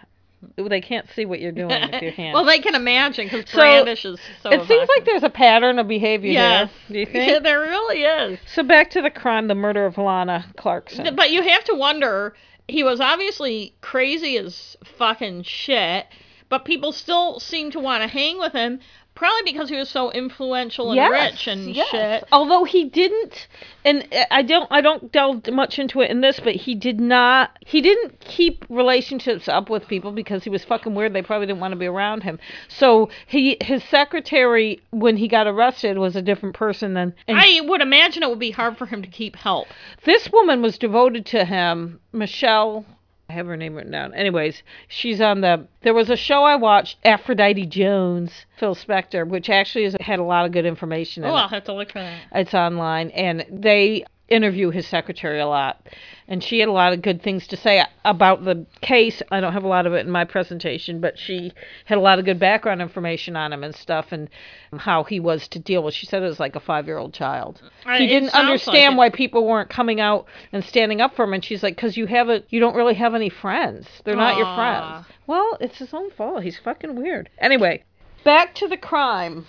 They 0.57 0.81
can't 0.81 1.07
see 1.15 1.25
what 1.25 1.39
you're 1.39 1.51
doing 1.51 1.69
with 1.91 2.01
your 2.01 2.11
hand. 2.21 2.33
well, 2.33 2.45
they 2.45 2.59
can 2.59 2.75
imagine 2.75 3.25
because 3.27 3.49
So, 3.49 3.57
brandish 3.59 4.05
is 4.05 4.19
so. 4.41 4.49
it 4.51 4.67
seems 4.67 4.89
like 4.95 5.05
there's 5.05 5.23
a 5.23 5.29
pattern 5.29 5.79
of 5.79 5.87
behavior 5.87 6.31
yes, 6.31 6.69
here. 6.87 7.05
Do 7.05 7.11
you 7.11 7.19
Yeah, 7.25 7.39
there 7.43 7.59
really 7.59 8.03
is. 8.03 8.39
So 8.53 8.63
back 8.63 8.89
to 8.91 9.01
the 9.01 9.09
crime, 9.11 9.47
the 9.47 9.55
murder 9.55 9.85
of 9.85 9.97
Lana 9.97 10.45
Clarkson. 10.57 11.15
But 11.15 11.31
you 11.31 11.41
have 11.43 11.63
to 11.65 11.75
wonder. 11.75 12.33
He 12.67 12.83
was 12.83 12.99
obviously 13.01 13.75
crazy 13.81 14.37
as 14.37 14.77
fucking 14.97 15.43
shit, 15.43 16.05
but 16.47 16.63
people 16.63 16.91
still 16.93 17.39
seem 17.39 17.71
to 17.71 17.79
want 17.79 18.01
to 18.03 18.07
hang 18.07 18.39
with 18.39 18.53
him. 18.53 18.79
Probably 19.21 19.51
because 19.51 19.69
he 19.69 19.75
was 19.75 19.87
so 19.87 20.09
influential 20.09 20.91
and 20.91 21.11
rich 21.11 21.47
and 21.47 21.75
yes. 21.75 21.89
shit. 21.89 22.23
Although 22.31 22.63
he 22.63 22.85
didn't, 22.85 23.47
and 23.85 24.07
I 24.31 24.41
don't, 24.41 24.67
I 24.71 24.81
don't 24.81 25.11
delve 25.11 25.45
much 25.45 25.77
into 25.77 26.01
it 26.01 26.09
in 26.09 26.21
this, 26.21 26.39
but 26.39 26.55
he 26.55 26.73
did 26.73 26.99
not, 26.99 27.55
he 27.63 27.81
didn't 27.81 28.19
keep 28.19 28.65
relationships 28.67 29.47
up 29.47 29.69
with 29.69 29.87
people 29.87 30.11
because 30.11 30.43
he 30.43 30.49
was 30.49 30.65
fucking 30.65 30.95
weird. 30.95 31.13
They 31.13 31.21
probably 31.21 31.45
didn't 31.45 31.59
want 31.59 31.73
to 31.73 31.77
be 31.77 31.85
around 31.85 32.23
him. 32.23 32.39
So 32.67 33.11
he, 33.27 33.57
his 33.61 33.83
secretary, 33.83 34.81
when 34.89 35.17
he 35.17 35.27
got 35.27 35.45
arrested, 35.45 35.99
was 35.99 36.15
a 36.15 36.23
different 36.23 36.55
person 36.55 36.95
than. 36.95 37.13
I 37.27 37.61
would 37.63 37.81
imagine 37.81 38.23
it 38.23 38.29
would 38.29 38.39
be 38.39 38.49
hard 38.49 38.75
for 38.75 38.87
him 38.87 39.03
to 39.03 39.07
keep 39.07 39.35
help. 39.35 39.67
this 40.03 40.31
woman 40.31 40.63
was 40.63 40.79
devoted 40.79 41.27
to 41.27 41.45
him, 41.45 41.99
Michelle. 42.11 42.87
I 43.31 43.33
have 43.35 43.47
her 43.47 43.55
name 43.55 43.75
written 43.75 43.93
down. 43.93 44.13
Anyways, 44.13 44.61
she's 44.89 45.21
on 45.21 45.39
the. 45.39 45.65
There 45.83 45.93
was 45.93 46.09
a 46.09 46.17
show 46.17 46.43
I 46.43 46.55
watched, 46.57 46.97
Aphrodite 47.05 47.65
Jones, 47.65 48.45
Phil 48.57 48.75
Spector, 48.75 49.25
which 49.25 49.49
actually 49.49 49.85
has 49.85 49.95
had 50.01 50.19
a 50.19 50.23
lot 50.23 50.45
of 50.45 50.51
good 50.51 50.65
information 50.65 51.23
Oh, 51.23 51.29
it. 51.29 51.31
I'll 51.31 51.47
have 51.47 51.63
to 51.63 51.73
look 51.73 51.93
for 51.93 51.99
that. 51.99 52.19
It's 52.33 52.53
online, 52.53 53.09
and 53.11 53.45
they 53.49 54.03
interview 54.31 54.69
his 54.71 54.87
secretary 54.87 55.39
a 55.39 55.47
lot. 55.47 55.87
And 56.27 56.41
she 56.41 56.59
had 56.59 56.69
a 56.69 56.71
lot 56.71 56.93
of 56.93 57.01
good 57.01 57.21
things 57.21 57.45
to 57.47 57.57
say 57.57 57.83
about 58.05 58.45
the 58.45 58.65
case. 58.81 59.21
I 59.31 59.41
don't 59.41 59.51
have 59.51 59.65
a 59.65 59.67
lot 59.67 59.85
of 59.85 59.93
it 59.93 60.05
in 60.05 60.11
my 60.11 60.23
presentation, 60.23 61.01
but 61.01 61.19
she 61.19 61.51
had 61.85 61.97
a 61.97 62.01
lot 62.01 62.19
of 62.19 62.25
good 62.25 62.39
background 62.39 62.81
information 62.81 63.35
on 63.35 63.51
him 63.51 63.63
and 63.63 63.75
stuff 63.75 64.11
and 64.11 64.29
how 64.77 65.03
he 65.03 65.19
was 65.19 65.47
to 65.49 65.59
deal 65.59 65.83
with. 65.83 65.93
She 65.93 66.05
said 66.05 66.23
it 66.23 66.27
was 66.27 66.39
like 66.39 66.55
a 66.55 66.61
five 66.61 66.85
year 66.87 66.97
old 66.97 67.13
child. 67.13 67.61
He 67.97 68.07
didn't 68.07 68.33
understand 68.33 68.95
like 68.95 69.13
why 69.13 69.17
people 69.17 69.45
weren't 69.45 69.69
coming 69.69 69.99
out 69.99 70.25
and 70.53 70.63
standing 70.63 71.01
up 71.01 71.15
for 71.15 71.25
him. 71.25 71.33
And 71.33 71.43
she's 71.43 71.61
like, 71.63 71.75
because 71.75 71.97
you 71.97 72.05
have 72.05 72.29
a, 72.29 72.43
you 72.49 72.59
don't 72.61 72.75
really 72.75 72.95
have 72.95 73.13
any 73.13 73.29
friends. 73.29 73.87
They're 74.05 74.15
not 74.15 74.37
your 74.37 74.55
friends. 74.55 75.05
Well, 75.27 75.57
it's 75.59 75.79
his 75.79 75.93
own 75.93 76.11
fault. 76.11 76.43
He's 76.43 76.59
fucking 76.59 76.95
weird. 76.95 77.29
Anyway, 77.39 77.83
back 78.23 78.55
to 78.55 78.67
the 78.67 78.77
crime. 78.77 79.45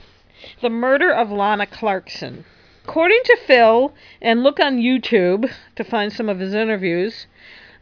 The 0.60 0.70
murder 0.70 1.12
of 1.12 1.30
Lana 1.30 1.66
Clarkson. 1.66 2.44
According 2.84 3.20
to 3.24 3.36
Phil, 3.46 3.94
and 4.20 4.42
look 4.42 4.58
on 4.58 4.78
YouTube 4.78 5.50
to 5.76 5.84
find 5.84 6.12
some 6.12 6.28
of 6.28 6.40
his 6.40 6.52
interviews. 6.52 7.26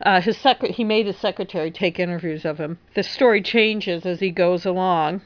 Uh, 0.03 0.21
his 0.21 0.37
sec- 0.37 0.63
he 0.63 0.85
made 0.85 1.07
his 1.07 1.17
secretary 1.17 1.71
take 1.71 1.99
interviews 1.99 2.45
of 2.45 2.59
him. 2.59 2.79
The 2.95 3.03
story 3.03 3.41
changes 3.41 4.05
as 4.05 4.21
he 4.21 4.31
goes 4.31 4.67
along. 4.67 5.23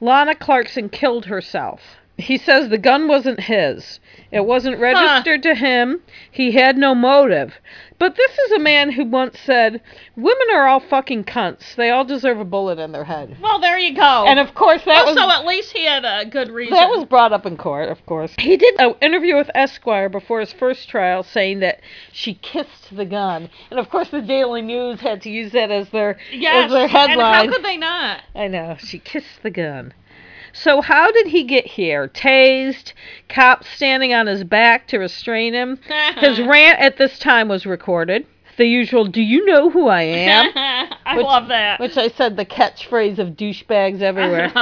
Lana 0.00 0.34
Clarkson 0.34 0.88
killed 0.88 1.26
herself. 1.26 1.99
He 2.20 2.38
says 2.38 2.68
the 2.68 2.78
gun 2.78 3.08
wasn't 3.08 3.40
his. 3.40 4.00
It 4.30 4.44
wasn't 4.44 4.78
registered 4.78 5.42
to 5.42 5.54
him. 5.54 6.00
He 6.30 6.52
had 6.52 6.76
no 6.76 6.94
motive. 6.94 7.54
But 7.98 8.16
this 8.16 8.38
is 8.38 8.52
a 8.52 8.58
man 8.58 8.92
who 8.92 9.04
once 9.04 9.38
said, 9.38 9.82
"Women 10.16 10.46
are 10.54 10.66
all 10.66 10.80
fucking 10.80 11.24
cunts. 11.24 11.74
They 11.74 11.90
all 11.90 12.04
deserve 12.04 12.40
a 12.40 12.44
bullet 12.44 12.78
in 12.78 12.92
their 12.92 13.04
head." 13.04 13.36
Well, 13.42 13.58
there 13.58 13.78
you 13.78 13.94
go. 13.94 14.24
And 14.26 14.38
of 14.38 14.54
course 14.54 14.82
that 14.84 15.06
also, 15.06 15.26
was 15.26 15.34
at 15.34 15.46
least 15.46 15.72
he 15.72 15.84
had 15.84 16.04
a 16.06 16.24
good 16.24 16.50
reason. 16.50 16.74
that 16.74 16.88
was 16.88 17.04
brought 17.04 17.32
up 17.32 17.44
in 17.44 17.56
court, 17.58 17.90
of 17.90 18.04
course. 18.06 18.32
He 18.38 18.56
did 18.56 18.74
an 18.80 18.94
interview 19.02 19.36
with 19.36 19.50
Esquire 19.54 20.08
before 20.08 20.40
his 20.40 20.52
first 20.52 20.88
trial 20.88 21.22
saying 21.22 21.60
that 21.60 21.80
she 22.10 22.34
kissed 22.34 22.96
the 22.96 23.04
gun. 23.04 23.50
And 23.70 23.78
of 23.78 23.90
course 23.90 24.08
the 24.08 24.22
Daily 24.22 24.62
News 24.62 25.00
had 25.00 25.20
to 25.22 25.30
use 25.30 25.52
that 25.52 25.70
as 25.70 25.90
their 25.90 26.18
yes. 26.32 26.66
as 26.66 26.70
their 26.70 26.88
headline. 26.88 27.40
And 27.42 27.50
how 27.50 27.56
could 27.56 27.64
they 27.64 27.76
not? 27.76 28.20
I 28.34 28.48
know. 28.48 28.76
She 28.78 28.98
kissed 28.98 29.42
the 29.42 29.50
gun. 29.50 29.92
So 30.52 30.80
how 30.80 31.10
did 31.12 31.26
he 31.28 31.44
get 31.44 31.66
here? 31.66 32.08
Tased, 32.08 32.92
cops 33.28 33.68
standing 33.68 34.12
on 34.14 34.26
his 34.26 34.44
back 34.44 34.86
to 34.88 34.98
restrain 34.98 35.52
him. 35.54 35.78
His 36.18 36.40
rant 36.40 36.80
at 36.80 36.96
this 36.96 37.18
time 37.18 37.48
was 37.48 37.66
recorded. 37.66 38.26
The 38.56 38.66
usual, 38.66 39.06
do 39.06 39.22
you 39.22 39.46
know 39.46 39.70
who 39.70 39.86
I 39.88 40.02
am? 40.02 40.50
I 41.06 41.16
Which- 41.16 41.24
love 41.24 41.48
that. 41.48 41.80
Which 41.80 41.96
I 41.96 42.08
said 42.08 42.36
the 42.36 42.44
catchphrase 42.44 43.18
of 43.18 43.28
douchebags 43.28 44.02
everywhere. 44.02 44.52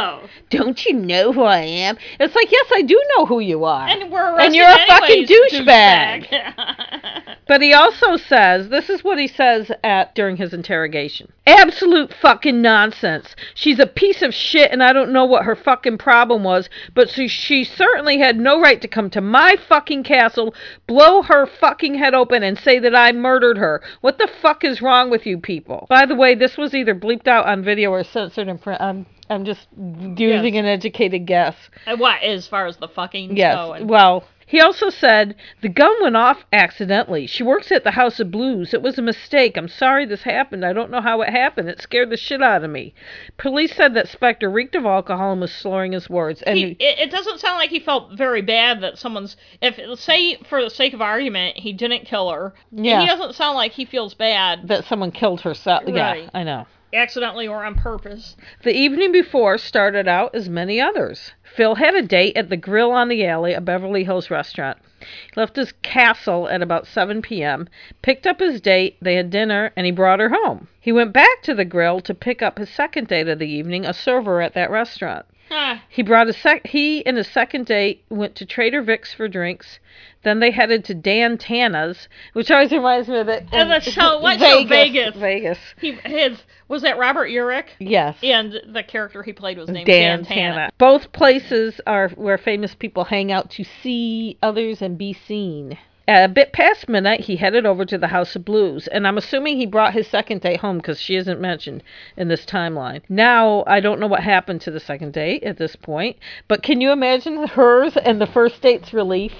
Don't 0.51 0.84
you 0.86 0.93
know 0.95 1.32
who 1.32 1.43
I 1.43 1.59
am? 1.59 1.99
It's 2.20 2.34
like, 2.36 2.53
yes, 2.53 2.66
I 2.74 2.82
do 2.82 3.03
know 3.16 3.26
who 3.26 3.41
you 3.41 3.64
are. 3.64 3.89
And 3.89 4.12
we're 4.12 4.39
And 4.39 4.55
you're 4.55 4.68
a 4.68 4.86
fucking 4.86 5.26
douchebag. 5.26 6.28
douchebag. 6.28 7.34
But 7.49 7.62
he 7.62 7.72
also 7.72 8.16
says, 8.18 8.68
this 8.68 8.91
is 8.91 9.03
what 9.03 9.18
he 9.18 9.26
says 9.26 9.72
at 9.82 10.14
during 10.14 10.36
his 10.36 10.53
interrogation. 10.53 11.32
Absolute 11.49 12.12
fucking 12.12 12.61
nonsense. 12.61 13.34
She's 13.55 13.78
a 13.78 13.86
piece 13.86 14.22
of 14.22 14.34
shit 14.34 14.70
and 14.70 14.82
I 14.82 14.92
don't 14.92 15.12
know 15.12 15.24
what 15.24 15.44
her 15.44 15.57
fucking 15.57 15.99
problem 15.99 16.44
was, 16.44 16.68
but 16.94 17.09
she, 17.09 17.26
she 17.28 17.64
certainly 17.64 18.18
had 18.18 18.38
no 18.38 18.61
right 18.61 18.80
to 18.82 18.88
come 18.88 19.09
to 19.11 19.20
my 19.20 19.57
fucking 19.68 20.05
castle, 20.05 20.55
blow 20.86 21.22
her 21.22 21.46
fucking 21.46 21.94
head 21.94 22.14
open 22.14 22.42
and 22.42 22.59
say 22.59 22.78
that 22.80 22.94
I 22.94 23.12
murdered 23.12 23.57
her. 23.59 23.82
What 24.03 24.18
the 24.18 24.28
fuck 24.42 24.62
is 24.64 24.82
wrong 24.82 25.11
with 25.11 25.24
you 25.26 25.38
people? 25.38 25.86
By 25.88 26.05
the 26.07 26.14
way, 26.14 26.34
this 26.34 26.57
was 26.57 26.74
either 26.74 26.94
bleeped 26.94 27.26
out 27.26 27.46
on 27.46 27.64
video 27.64 27.90
or 27.90 28.05
censored 28.05 28.49
in 28.49 28.59
print. 28.59 28.80
I'm, 28.80 29.07
I'm 29.30 29.44
just 29.44 29.68
using 29.76 30.55
Yes. 30.55 30.61
an 30.61 30.66
educated 30.66 31.26
guess. 31.26 31.57
Uh, 31.86 31.96
what, 31.96 32.22
as 32.22 32.46
far 32.46 32.66
as 32.66 32.76
the 32.76 32.88
fucking 32.88 33.36
Yes. 33.36 33.55
going? 33.55 33.86
Well, 33.88 34.24
he 34.49 34.61
also 34.62 34.88
said 34.88 35.34
the 35.61 35.68
gun 35.68 35.94
went 36.01 36.16
off 36.16 36.46
accidentally. 36.55 37.26
She 37.26 37.42
works 37.42 37.70
at 37.70 37.84
the 37.84 37.90
House 37.90 38.18
of 38.18 38.30
Blues. 38.30 38.72
It 38.72 38.80
was 38.80 38.99
a 38.99 39.03
mistake. 39.03 39.59
I'm 39.59 39.68
sorry 39.68 40.07
this 40.07 40.22
happened. 40.22 40.64
I 40.64 40.72
don't 40.72 40.90
know 40.90 41.03
how 41.03 41.20
it 41.20 41.28
happened. 41.28 41.68
It 41.68 41.82
scared 41.82 42.09
the 42.09 42.16
shit 42.16 42.42
out 42.42 42.64
of 42.64 42.70
me. 42.70 42.94
Police 43.36 43.76
said 43.76 43.92
that 43.92 44.07
Spector 44.07 44.51
reeked 44.53 44.74
of 44.74 44.86
alcohol 44.86 45.32
and 45.32 45.40
was 45.42 45.53
slurring 45.53 45.92
his 45.92 46.09
words. 46.09 46.40
And 46.40 46.57
he, 46.57 46.64
it, 46.80 46.99
it 46.99 47.11
doesn't 47.11 47.40
sound 47.40 47.59
like 47.59 47.68
he 47.68 47.78
felt 47.78 48.16
very 48.16 48.40
bad 48.40 48.80
that 48.80 48.96
someone's 48.96 49.36
if 49.61 49.78
say 49.99 50.36
for 50.49 50.62
the 50.64 50.70
sake 50.70 50.94
of 50.94 51.03
argument 51.03 51.59
he 51.59 51.74
didn't 51.74 52.07
kill 52.07 52.30
her 52.30 52.55
Yeah. 52.72 53.03
he 53.03 53.07
doesn't 53.07 53.34
sound 53.34 53.57
like 53.57 53.72
he 53.72 53.84
feels 53.84 54.14
bad 54.14 54.66
that 54.68 54.86
someone 54.86 55.12
killed 55.12 55.42
herself. 55.42 55.82
Yeah, 55.86 56.30
I 56.32 56.42
know. 56.42 56.66
Accidentally 56.93 57.47
or 57.47 57.64
on 57.64 57.74
purpose 57.74 58.36
The 58.62 58.72
evening 58.72 59.12
before 59.12 59.59
started 59.59 60.09
out 60.09 60.34
as 60.34 60.49
many 60.49 60.80
others. 60.80 61.32
Phil 61.43 61.74
had 61.74 61.95
a 61.95 62.03
date 62.03 62.36
at 62.36 62.49
the 62.49 62.57
Grill 62.57 62.93
on 62.93 63.09
the 63.09 63.26
Alley, 63.26 63.53
a 63.53 63.61
Beverly 63.61 64.05
Hills 64.05 64.30
restaurant. 64.30 64.78
He 65.01 65.07
left 65.36 65.57
his 65.57 65.72
castle 65.82 66.49
at 66.49 66.62
about 66.62 66.86
7 66.86 67.20
p.m., 67.20 67.68
picked 68.03 68.26
up 68.26 68.41
his 68.41 68.61
date, 68.61 68.97
they 69.03 69.16
had 69.16 69.30
dinner, 69.30 69.72
and 69.76 69.86
he 69.86 69.93
brought 69.93 70.20
her 70.20 70.30
home. 70.30 70.68
He 70.80 70.93
went 70.93 71.12
back 71.12 71.43
to 71.43 71.55
the 71.55 71.64
Grill 71.64 72.01
to 72.01 72.14
pick 72.14 72.43
up 72.43 72.59
his 72.59 72.70
second 72.70 73.09
date 73.09 73.28
of 73.28 73.39
the 73.39 73.47
evening, 73.47 73.84
a 73.84 73.93
server 73.93 74.41
at 74.41 74.55
that 74.55 74.70
restaurant. 74.70 75.26
Huh. 75.49 75.76
He 75.88 76.03
brought 76.03 76.28
a 76.28 76.32
sec- 76.32 76.66
he 76.66 77.05
and 77.07 77.16
his 77.16 77.26
second 77.28 77.66
date 77.66 78.05
went 78.11 78.34
to 78.36 78.46
Trader 78.46 78.82
Vic's 78.82 79.14
for 79.14 79.28
drinks. 79.28 79.78
Then 80.24 80.40
they 80.40 80.51
headed 80.51 80.84
to 80.86 80.94
Dan 80.94 81.38
Tana's, 81.38 82.09
which 82.34 82.51
always 82.51 82.70
reminds 82.72 83.09
me 83.09 83.18
of 83.18 83.26
the, 83.26 83.42
And 83.53 83.70
the 83.70 83.80
show- 83.80 84.20
what 84.20 84.38
show? 84.40 84.64
Vegas. 84.64 85.14
Vegas. 85.16 85.59
he 85.80 85.92
his 85.92 86.42
was 86.66 86.82
that 86.82 86.99
Robert 86.99 87.28
Urich 87.30 87.68
Yes. 87.78 88.16
and 88.22 88.61
the 88.68 88.82
character 88.82 89.22
he 89.22 89.32
played 89.32 89.57
was 89.59 89.68
named 89.70 89.86
Dan 89.86 90.18
Dan, 90.18 90.24
Tana. 90.26 90.55
Tana. 90.55 90.70
Both 90.76 91.12
places 91.12 91.80
are 91.86 92.09
where 92.11 92.36
famous 92.36 92.74
people 92.74 93.05
hang 93.05 93.32
out 93.32 93.49
to 93.53 93.64
see 93.64 94.36
others 94.42 94.82
and 94.82 94.99
be 94.99 95.12
seen. 95.14 95.78
At 96.09 96.24
a 96.24 96.32
bit 96.32 96.52
past 96.54 96.88
midnight, 96.88 97.20
he 97.20 97.36
headed 97.36 97.66
over 97.66 97.84
to 97.84 97.98
the 97.98 98.06
House 98.06 98.34
of 98.34 98.42
Blues, 98.42 98.86
and 98.86 99.06
I'm 99.06 99.18
assuming 99.18 99.59
he 99.59 99.66
brought 99.66 99.92
his 99.92 100.06
second 100.06 100.40
date 100.40 100.61
home 100.61 100.78
because 100.78 100.98
she 100.98 101.16
isn't 101.16 101.38
mentioned 101.38 101.82
in 102.16 102.28
this 102.28 102.46
timeline. 102.46 103.02
Now, 103.11 103.62
I 103.66 103.80
don't 103.80 104.00
know 104.00 104.06
what 104.06 104.22
happened 104.22 104.62
to 104.62 104.70
the 104.70 104.80
second 104.80 105.12
date 105.12 105.42
at 105.42 105.59
this 105.59 105.76
point, 105.76 106.16
but 106.48 106.62
can 106.62 106.80
you 106.80 106.92
imagine 106.92 107.46
hers 107.48 107.94
and 107.98 108.22
the 108.22 108.26
first 108.26 108.62
date's 108.62 108.94
relief 108.94 109.34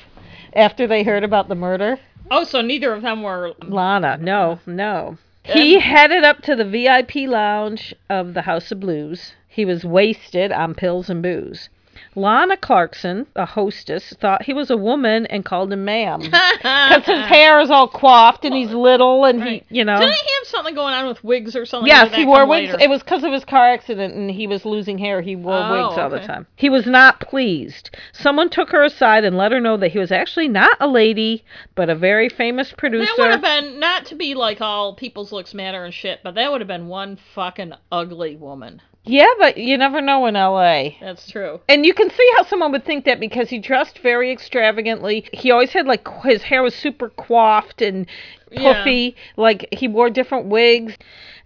after 0.52 0.86
they 0.86 1.04
heard 1.04 1.24
about 1.24 1.48
the 1.48 1.54
murder? 1.54 2.00
Oh, 2.30 2.44
so 2.44 2.60
neither 2.60 2.92
of 2.92 3.00
them 3.00 3.22
were 3.22 3.54
Lana, 3.62 4.18
no, 4.20 4.60
no. 4.66 5.16
He 5.44 5.80
headed 5.80 6.22
up 6.22 6.42
to 6.42 6.54
the 6.54 6.66
VIP 6.66 7.30
lounge 7.30 7.94
of 8.10 8.34
the 8.34 8.42
House 8.42 8.70
of 8.70 8.80
Blues. 8.80 9.32
He 9.48 9.64
was 9.64 9.86
wasted 9.86 10.52
on 10.52 10.74
pills 10.74 11.08
and 11.08 11.22
booze. 11.22 11.70
Lana 12.14 12.57
Clarkson, 12.57 13.26
the 13.34 13.44
hostess, 13.46 14.12
thought 14.20 14.42
he 14.42 14.53
was 14.53 14.70
a 14.70 14.76
woman 14.76 15.26
and 15.26 15.44
called 15.44 15.72
him 15.72 15.84
ma'am. 15.84 16.20
Because 16.59 17.05
his 17.07 17.24
hair 17.26 17.61
is 17.61 17.70
all 17.70 17.88
coiffed 17.88 18.44
and 18.44 18.55
he's 18.55 18.70
little 18.72 19.24
and 19.24 19.40
Right. 19.40 19.64
he, 19.68 19.78
you 19.78 19.84
know. 19.84 19.99
Didn't 19.99 20.14
he 20.14 20.18
have 20.40 20.46
something 20.49 20.74
going 20.74 20.94
on 20.94 21.07
with 21.07 21.22
wigs 21.22 21.55
or 21.55 21.64
something? 21.66 21.86
Yes, 21.86 22.14
he 22.14 22.24
wore 22.26 22.46
wigs. 22.46 22.72
later? 22.72 22.82
It 22.84 22.90
was 22.90 23.03
because 23.03 23.22
of 23.24 23.32
his 23.32 23.44
car 23.44 23.68
accident 23.72 24.14
and 24.14 24.30
he 24.30 24.46
was 24.46 24.64
losing 24.64 24.99
hair. 24.99 25.20
He 25.20 25.36
wore 25.36 25.55
Oh, 25.55 25.72
wigs 25.88 25.99
all 25.99 26.11
the 26.11 26.20
time. 26.20 26.46
He 26.57 26.68
was 26.68 26.86
not 26.86 27.20
pleased. 27.20 27.90
Someone 28.12 28.49
took 28.51 28.70
her 28.70 28.82
aside 28.82 29.24
and 29.24 29.36
let 29.36 29.53
her 29.53 29.61
know 29.61 29.76
that 29.76 29.88
he 29.92 29.99
was 29.99 30.11
actually 30.12 30.49
not 30.49 30.76
a 30.80 30.88
lady, 30.88 31.44
but 31.74 31.88
a 31.90 31.94
very 31.94 32.28
famous 32.28 32.72
producer. 32.72 33.07
That 33.16 33.22
would 33.22 33.30
have 33.30 33.42
been 33.42 33.78
not 33.80 34.07
to 34.07 34.14
be 34.14 34.34
like 34.34 34.61
all 34.61 34.94
people's 34.94 35.32
looks 35.32 35.55
matter 35.55 35.84
and 35.84 35.94
shit, 35.94 36.20
but 36.24 36.34
that 36.34 36.51
would 36.51 36.61
have 36.61 36.68
been 36.68 36.88
one 36.88 37.18
fucking 37.34 37.72
ugly 37.92 38.36
woman. 38.36 38.82
Yeah, 39.05 39.28
but 39.38 39.57
you 39.57 39.78
never 39.78 40.01
know 40.03 40.26
in 40.26 40.34
LA. 40.34 40.90
That's 41.01 41.30
true. 41.30 41.61
And 41.68 41.86
you 41.86 41.94
can 41.94 42.11
see 42.11 42.30
how 42.36 42.42
someone 42.44 42.72
would 42.72 42.84
think 42.84 43.05
that 43.07 43.20
because 43.20 43.49
he 43.49 43.59
dressed 43.59 44.01
very 44.01 44.30
extravagantly. 44.30 45.26
He 45.32 45.51
always 45.51 45.72
had 45.72 45.86
like 45.86 46.07
his 46.24 46.42
hair 46.42 46.62
was 46.62 46.74
super 46.74 47.09
coiffed 47.11 47.80
and 47.80 48.07
Yeah. 48.51 48.74
puffy. 48.74 49.16
Like 49.36 49.66
he 49.72 49.88
wore 49.88 50.11
different 50.11 50.46
wigs. 50.46 50.96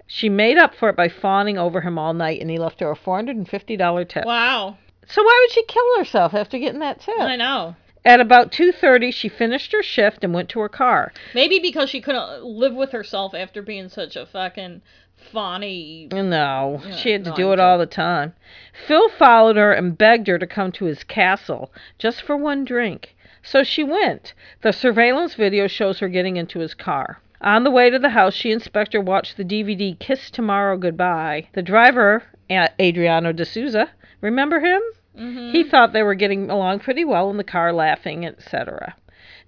She 0.09 0.29
made 0.29 0.59
up 0.59 0.75
for 0.75 0.89
it 0.89 0.97
by 0.97 1.09
fawning 1.09 1.57
over 1.57 1.81
him 1.81 1.99
all 1.99 2.13
night, 2.15 2.41
and 2.41 2.51
he 2.51 2.59
left 2.59 2.81
her 2.81 2.91
a 2.91 2.97
four 2.97 3.17
hundred 3.17 3.37
and 3.37 3.49
fifty 3.49 3.77
dollar 3.77 4.05
tip. 4.05 4.25
Wow. 4.27 4.77
So 5.07 5.23
why 5.23 5.39
would 5.43 5.53
she 5.53 5.65
kill 5.65 5.99
herself 5.99 6.35
after 6.35 6.59
getting 6.59 6.81
that 6.81 7.01
tip? 7.01 7.19
I 7.19 7.37
know. 7.37 7.77
At 8.05 8.19
about 8.21 8.51
two 8.51 8.73
thirty, 8.73 9.13
she 9.13 9.29
finished 9.29 9.71
her 9.73 9.83
shift 9.83 10.25
and 10.25 10.35
went 10.35 10.49
to 10.51 10.61
her 10.61 10.69
car. 10.69 11.13
Maybe 11.35 11.61
because 11.61 11.89
she 11.91 12.01
couldn't 12.01 12.43
live 12.45 12.75
with 12.75 12.91
herself 12.91 13.35
after 13.35 13.63
being 13.63 13.89
such 13.89 14.17
a 14.17 14.27
fucking 14.27 14.83
fawny. 15.23 16.09
No, 16.13 16.81
Yeah, 16.85 16.97
she 16.97 17.13
had 17.13 17.25
to 17.25 17.33
do 17.33 17.53
it 17.53 17.61
all 17.61 17.79
the 17.79 17.87
time. 17.87 18.35
Phil 18.87 19.09
followed 19.09 19.57
her 19.57 19.73
and 19.73 19.97
begged 19.97 20.29
her 20.29 20.39
to 20.39 20.47
come 20.47 20.73
to 20.73 20.85
his 20.87 21.05
castle 21.05 21.73
just 21.99 22.23
for 22.23 22.37
one 22.37 22.65
drink. 22.65 23.15
So 23.43 23.65
she 23.65 23.83
went. 23.83 24.35
The 24.63 24.73
surveillance 24.73 25.35
video 25.35 25.67
shows 25.67 25.99
her 25.99 26.09
getting 26.09 26.37
into 26.37 26.61
his 26.61 26.75
car. 26.75 27.21
On 27.41 27.65
the 27.65 27.71
way 27.73 27.91
to 27.91 27.99
the 27.99 28.11
house, 28.11 28.35
she 28.35 28.53
and 28.53 28.63
Spector 28.63 29.05
watched 29.05 29.37
the 29.37 29.45
DVD 29.45 29.99
Kiss 29.99 30.31
Tomorrow 30.31 30.77
Goodbye. 30.77 31.49
The 31.53 31.63
driver, 31.63 32.23
Adriano 32.51 33.33
D'Souza, 33.33 33.91
remember 34.21 34.61
him? 34.61 34.81
Mm-hmm. 35.19 35.51
He 35.51 35.65
thought 35.65 35.93
they 35.93 36.05
were 36.05 36.15
getting 36.15 36.51
along 36.51 36.81
pretty 36.81 37.05
well 37.05 37.31
in 37.31 37.37
the 37.37 37.45
car, 37.45 37.73
laughing, 37.73 38.25
etc. 38.25 38.95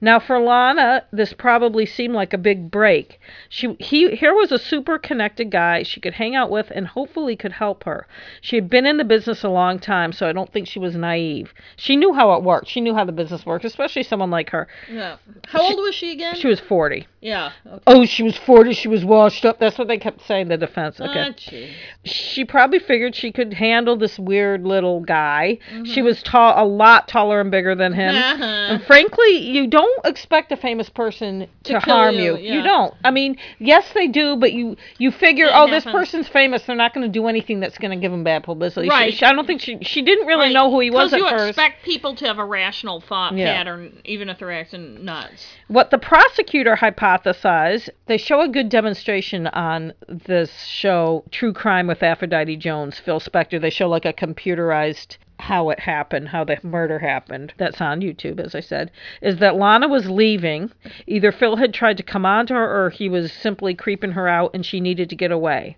Now, 0.01 0.19
for 0.19 0.39
Lana, 0.39 1.05
this 1.13 1.33
probably 1.33 1.87
seemed 1.87 2.15
like 2.15 2.33
a 2.33 2.39
big 2.39 2.71
break. 2.71 3.21
She, 3.49 3.77
he, 3.79 4.15
here 4.15 4.35
was 4.35 4.53
a 4.53 4.59
super 4.59 4.99
connected 4.99 5.51
guy 5.51 5.83
she 5.83 6.01
could 6.01 6.15
hang 6.15 6.35
out 6.35 6.51
with 6.51 6.71
and 6.75 6.87
hopefully 6.87 7.37
could 7.37 7.53
help 7.53 7.85
her. 7.85 8.07
She 8.41 8.57
had 8.57 8.69
been 8.69 8.87
in 8.87 8.97
the 8.97 9.05
business 9.05 9.45
a 9.45 9.49
long 9.49 9.79
time, 9.79 10.13
so 10.13 10.29
I 10.29 10.33
don't 10.33 10.53
think 10.53 10.67
she 10.67 10.79
was 10.79 10.95
naive. 10.95 11.55
She 11.77 11.97
knew 11.97 12.13
how 12.13 12.33
it 12.35 12.43
worked. 12.43 12.69
She 12.69 12.81
knew 12.81 12.95
how 12.95 13.05
the 13.05 13.13
business 13.13 13.47
worked, 13.47 13.65
especially 13.65 14.03
someone 14.03 14.31
like 14.31 14.51
her. 14.51 14.69
Yeah. 14.91 15.17
How 15.47 15.63
old 15.63 15.79
was 15.79 15.95
she 15.95 16.13
again? 16.13 16.35
She 16.35 16.49
was 16.49 16.61
40. 16.61 17.07
yeah. 17.21 17.53
Okay. 17.67 17.83
Oh, 17.87 18.05
she 18.05 18.23
was 18.23 18.37
40. 18.37 18.73
She 18.73 18.89
was 18.89 19.05
washed 19.05 19.45
up. 19.45 19.59
That's 19.59 19.79
what 19.79 19.89
they 19.89 19.99
kept 19.99 20.27
saying, 20.27 20.49
the 20.49 20.57
defense. 20.57 21.01
Okay. 21.01 21.29
Ah, 21.29 21.35
gee. 21.37 21.73
she 22.05 22.45
probably 22.45 22.79
figured 22.79 23.15
she 23.15 23.33
could 23.33 23.55
handle 23.55 23.97
this 23.97 24.19
weird 24.19 24.65
little 24.65 25.01
guy. 25.01 25.59
She 25.85 26.03
was 26.03 26.23
tall, 26.23 26.55
a 26.57 26.67
lot 26.67 27.09
taller 27.09 27.41
and 27.41 27.51
bigger 27.51 27.75
than 27.75 27.93
him. 27.93 28.15
Uh-huh. 28.15 28.45
And 28.45 28.83
frankly, 28.85 29.39
you 29.39 29.67
don't 29.67 29.94
don't 29.97 30.11
expect 30.11 30.53
a 30.53 30.57
famous 30.57 30.89
person 30.89 31.47
to, 31.65 31.73
To 31.75 31.79
harm 31.81 32.15
you, 32.17 32.37
you. 32.37 32.37
yeah. 32.39 32.55
You 32.55 32.63
don't. 32.63 32.95
I 33.05 33.11
mean, 33.11 33.37
yes, 33.59 33.87
they 33.95 34.09
do, 34.09 34.37
but 34.37 34.53
you 34.53 34.77
you 34.99 35.11
figure, 35.11 35.47
It 35.47 35.53
oh, 35.55 35.69
this 35.71 35.85
person's 35.85 36.29
famous. 36.29 36.63
They're 36.65 36.77
not 36.77 36.95
going 36.95 37.07
to 37.07 37.13
do 37.13 37.27
anything 37.29 37.61
that's 37.61 37.79
going 37.79 37.91
to 37.91 37.97
give 38.01 38.13
them 38.13 38.25
bad 38.25 38.45
publicity. 38.45 38.87
She- 38.87 38.91
Right. 38.91 39.15
She, 39.15 39.25
I 39.25 39.33
don't 39.33 39.47
think 39.47 39.61
she 39.61 39.79
she 39.83 40.03
didn't 40.03 40.27
really 40.27 40.47
Right. 40.47 40.53
know 40.53 40.71
who 40.71 40.81
he 40.81 40.91
was 40.91 41.13
at 41.13 41.19
you 41.19 41.29
first. 41.29 41.49
expect 41.51 41.85
people 41.85 42.15
to 42.17 42.27
have 42.27 42.39
a 42.39 42.45
rational 42.45 43.01
thought 43.01 43.37
Yeah. 43.37 43.55
pattern, 43.55 44.01
even 44.05 44.29
if 44.29 44.39
they're 44.39 44.53
acting 44.53 45.05
nuts. 45.05 45.47
What 45.69 45.91
the 45.91 45.99
prosecutor 45.99 46.77
hypothesized, 46.77 47.89
they 48.07 48.17
show 48.19 48.41
a 48.41 48.49
good 48.49 48.69
demonstration 48.69 49.47
on 49.49 49.93
this 50.09 50.65
show, 50.67 51.25
True 51.31 51.53
Crime 51.53 51.87
with 51.87 52.03
Aphrodite 52.03 52.57
Jones, 52.57 52.99
Phil 52.99 53.21
Spector. 53.21 53.61
They 53.61 53.71
show 53.71 53.89
like 53.89 54.05
a 54.05 54.13
computerized 54.13 55.17
how 55.41 55.71
it 55.71 55.81
happened, 55.81 56.29
how 56.29 56.45
the 56.45 56.59
murder 56.63 56.99
happened. 56.99 57.53
That's 57.59 57.81
on 57.81 58.01
YouTube, 58.01 58.41
as 58.41 58.55
I 58.55 58.61
said. 58.61 58.91
Is 59.21 59.39
that 59.39 59.57
Lana 59.57 59.89
was 59.89 60.09
leaving. 60.09 60.71
Either 61.07 61.33
Phil 61.33 61.57
had 61.57 61.75
tried 61.75 61.97
to 61.97 62.03
come 62.03 62.25
on 62.25 62.47
to 62.47 62.55
her 62.55 62.85
or 62.85 62.91
he 62.91 63.09
was 63.09 63.33
simply 63.33 63.75
creeping 63.75 64.13
her 64.13 64.29
out 64.29 64.53
and 64.55 64.65
she 64.65 64.81
needed 64.81 65.11
to 65.11 65.17
get 65.17 65.33
away. 65.33 65.77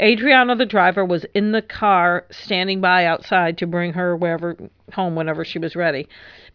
Adriana, 0.00 0.56
the 0.56 0.66
driver, 0.66 1.04
was 1.04 1.24
in 1.34 1.52
the 1.52 1.62
car 1.62 2.24
standing 2.30 2.80
by 2.80 3.06
outside 3.06 3.58
to 3.58 3.66
bring 3.66 3.94
her 3.94 4.16
wherever 4.16 4.56
home 4.92 5.14
whenever 5.14 5.44
she 5.44 5.58
was 5.58 5.76
ready. 5.76 6.08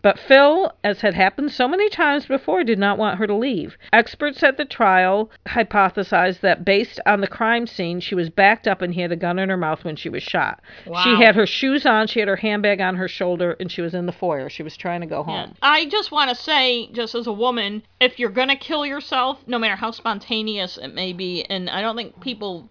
But 0.03 0.19
Phil, 0.19 0.71
as 0.83 0.99
had 0.99 1.13
happened 1.13 1.51
so 1.53 1.65
many 1.67 1.89
times 1.89 2.25
before, 2.25 2.63
did 2.65 2.77
not 2.77 2.97
want 2.97 3.17
her 3.17 3.25
to 3.25 3.33
leave. 3.33 3.77
Experts 3.93 4.43
at 4.43 4.57
the 4.57 4.65
trial 4.65 5.31
hypothesized 5.47 6.41
that 6.41 6.65
based 6.65 6.99
on 7.05 7.21
the 7.21 7.27
crime 7.27 7.65
scene, 7.65 8.01
she 8.01 8.13
was 8.13 8.29
backed 8.29 8.67
up 8.67 8.81
and 8.81 8.93
he 8.93 8.99
had 9.01 9.13
a 9.13 9.15
gun 9.15 9.39
in 9.39 9.47
her 9.47 9.55
mouth 9.55 9.85
when 9.85 9.95
she 9.95 10.09
was 10.09 10.21
shot. 10.21 10.61
Wow. 10.85 11.01
She 11.03 11.15
had 11.23 11.35
her 11.35 11.47
shoes 11.47 11.85
on, 11.85 12.07
she 12.07 12.19
had 12.19 12.27
her 12.27 12.35
handbag 12.35 12.81
on 12.81 12.97
her 12.97 13.07
shoulder, 13.07 13.55
and 13.61 13.71
she 13.71 13.81
was 13.81 13.93
in 13.93 14.05
the 14.05 14.11
foyer. 14.11 14.49
She 14.49 14.61
was 14.61 14.75
trying 14.75 14.99
to 15.01 15.07
go 15.07 15.23
Yeah. 15.25 15.45
home. 15.45 15.55
I 15.61 15.85
just 15.85 16.11
want 16.11 16.29
to 16.29 16.35
say, 16.35 16.87
just 16.91 17.15
as 17.15 17.25
a 17.25 17.33
woman, 17.33 17.83
if 18.01 18.19
you're 18.19 18.29
gonna 18.29 18.57
kill 18.57 18.85
yourself, 18.85 19.39
no 19.47 19.57
matter 19.57 19.77
how 19.77 19.91
spontaneous 19.91 20.77
it 20.77 20.93
may 20.93 21.13
be, 21.13 21.45
and 21.45 21.69
I 21.69 21.81
don't 21.81 21.95
think 21.95 22.19
people 22.19 22.67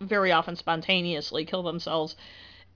very 0.00 0.32
often 0.32 0.56
spontaneously 0.56 1.44
kill 1.44 1.62
themselves, 1.62 2.16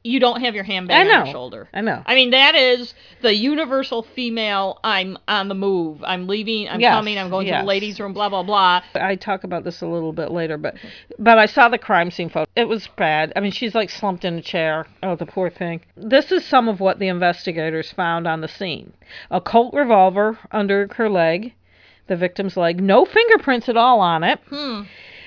you 0.04 0.20
don't 0.20 0.42
have 0.42 0.54
your 0.54 0.64
handbag 0.64 1.06
on 1.06 1.26
your 1.26 1.32
shoulder. 1.32 1.66
I 1.72 1.80
know. 1.80 2.02
I 2.04 2.14
mean, 2.14 2.30
that 2.30 2.54
is 2.54 2.92
the 3.22 3.34
universal 3.34 4.02
female. 4.02 4.78
I'm 4.84 5.16
on 5.26 5.48
the 5.48 5.54
move. 5.54 6.04
I'm 6.04 6.26
leaving. 6.28 6.68
I'm 6.68 6.78
Yes, 6.78 6.94
coming. 6.94 7.18
I'm 7.18 7.30
going 7.30 7.46
to 7.46 7.54
the 7.54 7.64
ladies' 7.64 7.98
room. 7.98 8.12
Blah 8.12 8.28
blah 8.28 8.42
blah. 8.42 8.82
I 8.94 9.16
talk 9.16 9.44
about 9.44 9.64
this 9.64 9.80
a 9.80 9.86
little 9.86 10.12
bit 10.12 10.30
later, 10.30 10.58
but 10.58 10.74
but 11.18 11.38
I 11.38 11.46
saw 11.46 11.70
the 11.70 11.78
crime 11.78 12.10
scene 12.10 12.28
photo. 12.28 12.48
It 12.54 12.68
was 12.68 12.86
bad. 12.86 13.32
I 13.34 13.40
mean, 13.40 13.50
she's 13.50 13.74
like 13.74 13.88
slumped 13.88 14.26
in 14.26 14.34
a 14.34 14.42
chair. 14.42 14.86
Oh, 15.02 15.16
the 15.16 15.26
poor 15.26 15.48
thing. 15.48 15.80
This 15.96 16.30
is 16.30 16.44
some 16.44 16.68
of 16.68 16.80
what 16.80 16.98
the 16.98 17.08
investigators 17.08 17.90
found 17.90 18.26
on 18.26 18.42
the 18.42 18.48
scene: 18.48 18.92
a 19.30 19.40
Colt 19.40 19.72
revolver 19.72 20.38
under 20.52 20.86
her 20.96 21.08
leg, 21.08 21.54
the 22.08 22.16
victim's 22.16 22.58
leg, 22.58 22.82
no 22.82 23.06
fingerprints 23.06 23.70
at 23.70 23.78
all 23.78 24.00
on 24.00 24.22
it. 24.22 24.38
Hmm. 24.50 24.82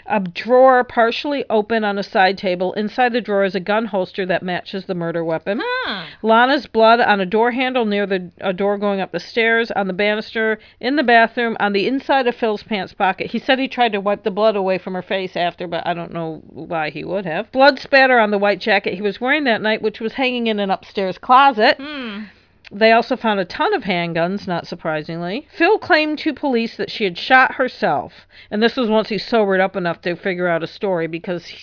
A 0.10 0.22
drawer 0.22 0.84
partially 0.86 1.44
open 1.50 1.84
on 1.84 1.98
a 1.98 2.04
side 2.04 2.38
table. 2.38 2.72
Inside 2.74 3.12
the 3.12 3.20
drawer 3.20 3.44
is 3.44 3.56
a 3.56 3.60
gun 3.60 3.86
holster 3.86 4.26
that 4.26 4.42
matches 4.42 4.86
the 4.86 4.96
murder 4.96 5.24
weapon. 5.24 5.62
Huh. 5.62 6.06
Lana's 6.22 6.66
blood 6.66 7.02
on 7.02 7.20
a 7.20 7.26
door 7.26 7.52
handle 7.52 7.86
near 7.86 8.06
the 8.06 8.32
a 8.40 8.54
door 8.54 8.78
going 8.78 9.02
up 9.02 9.12
the 9.12 9.20
stairs, 9.20 9.70
on 9.72 9.88
the 9.88 9.94
banister, 9.94 10.60
in 10.80 10.96
the 10.96 11.04
bathroom, 11.04 11.58
on 11.60 11.74
the 11.74 11.88
inside 11.88 12.26
of 12.26 12.36
Phil's 12.36 12.64
pants 12.64 12.94
pocket. 12.94 13.32
He 13.32 13.40
said 13.40 13.60
he 13.60 13.68
tried 13.68 13.92
to 13.92 14.02
wipe 14.02 14.24
the 14.24 14.32
blood 14.32 14.56
away 14.56 14.78
from 14.78 14.94
her 14.94 15.02
face 15.02 15.36
after, 15.36 15.68
but 15.68 15.86
I 15.86 15.94
don't 15.94 16.14
know 16.14 16.42
why 16.48 16.90
he 16.90 17.04
would 17.04 17.26
have. 17.26 17.52
Blood 17.52 17.78
spatter 17.78 18.18
on 18.20 18.32
the 18.32 18.38
white 18.38 18.60
jacket 18.60 18.94
he 18.94 19.02
was 19.02 19.20
wearing 19.20 19.44
that 19.44 19.62
night, 19.62 19.82
which 19.82 20.00
was 20.00 20.14
hanging 20.14 20.48
in 20.48 20.60
an 20.60 20.72
upstairs 20.72 21.18
closet. 21.18 21.78
Hmm. 21.80 22.24
They 22.72 22.92
also 22.92 23.16
found 23.16 23.40
a 23.40 23.46
ton 23.46 23.74
of 23.74 23.84
handguns, 23.84 24.48
not 24.48 24.68
surprisingly. 24.68 25.48
Phil 25.52 25.80
claimed 25.80 26.20
to 26.20 26.34
police 26.34 26.76
that 26.78 26.92
she 26.92 27.06
had 27.06 27.18
shot 27.18 27.56
herself, 27.56 28.28
and 28.52 28.62
this 28.62 28.76
was 28.76 28.90
once 28.90 29.10
he 29.10 29.18
sobered 29.18 29.62
up 29.62 29.76
enough 29.76 30.02
to 30.02 30.16
figure 30.16 30.48
out 30.48 30.64
a 30.64 30.68
story 30.68 31.08
because 31.08 31.46
he, 31.46 31.58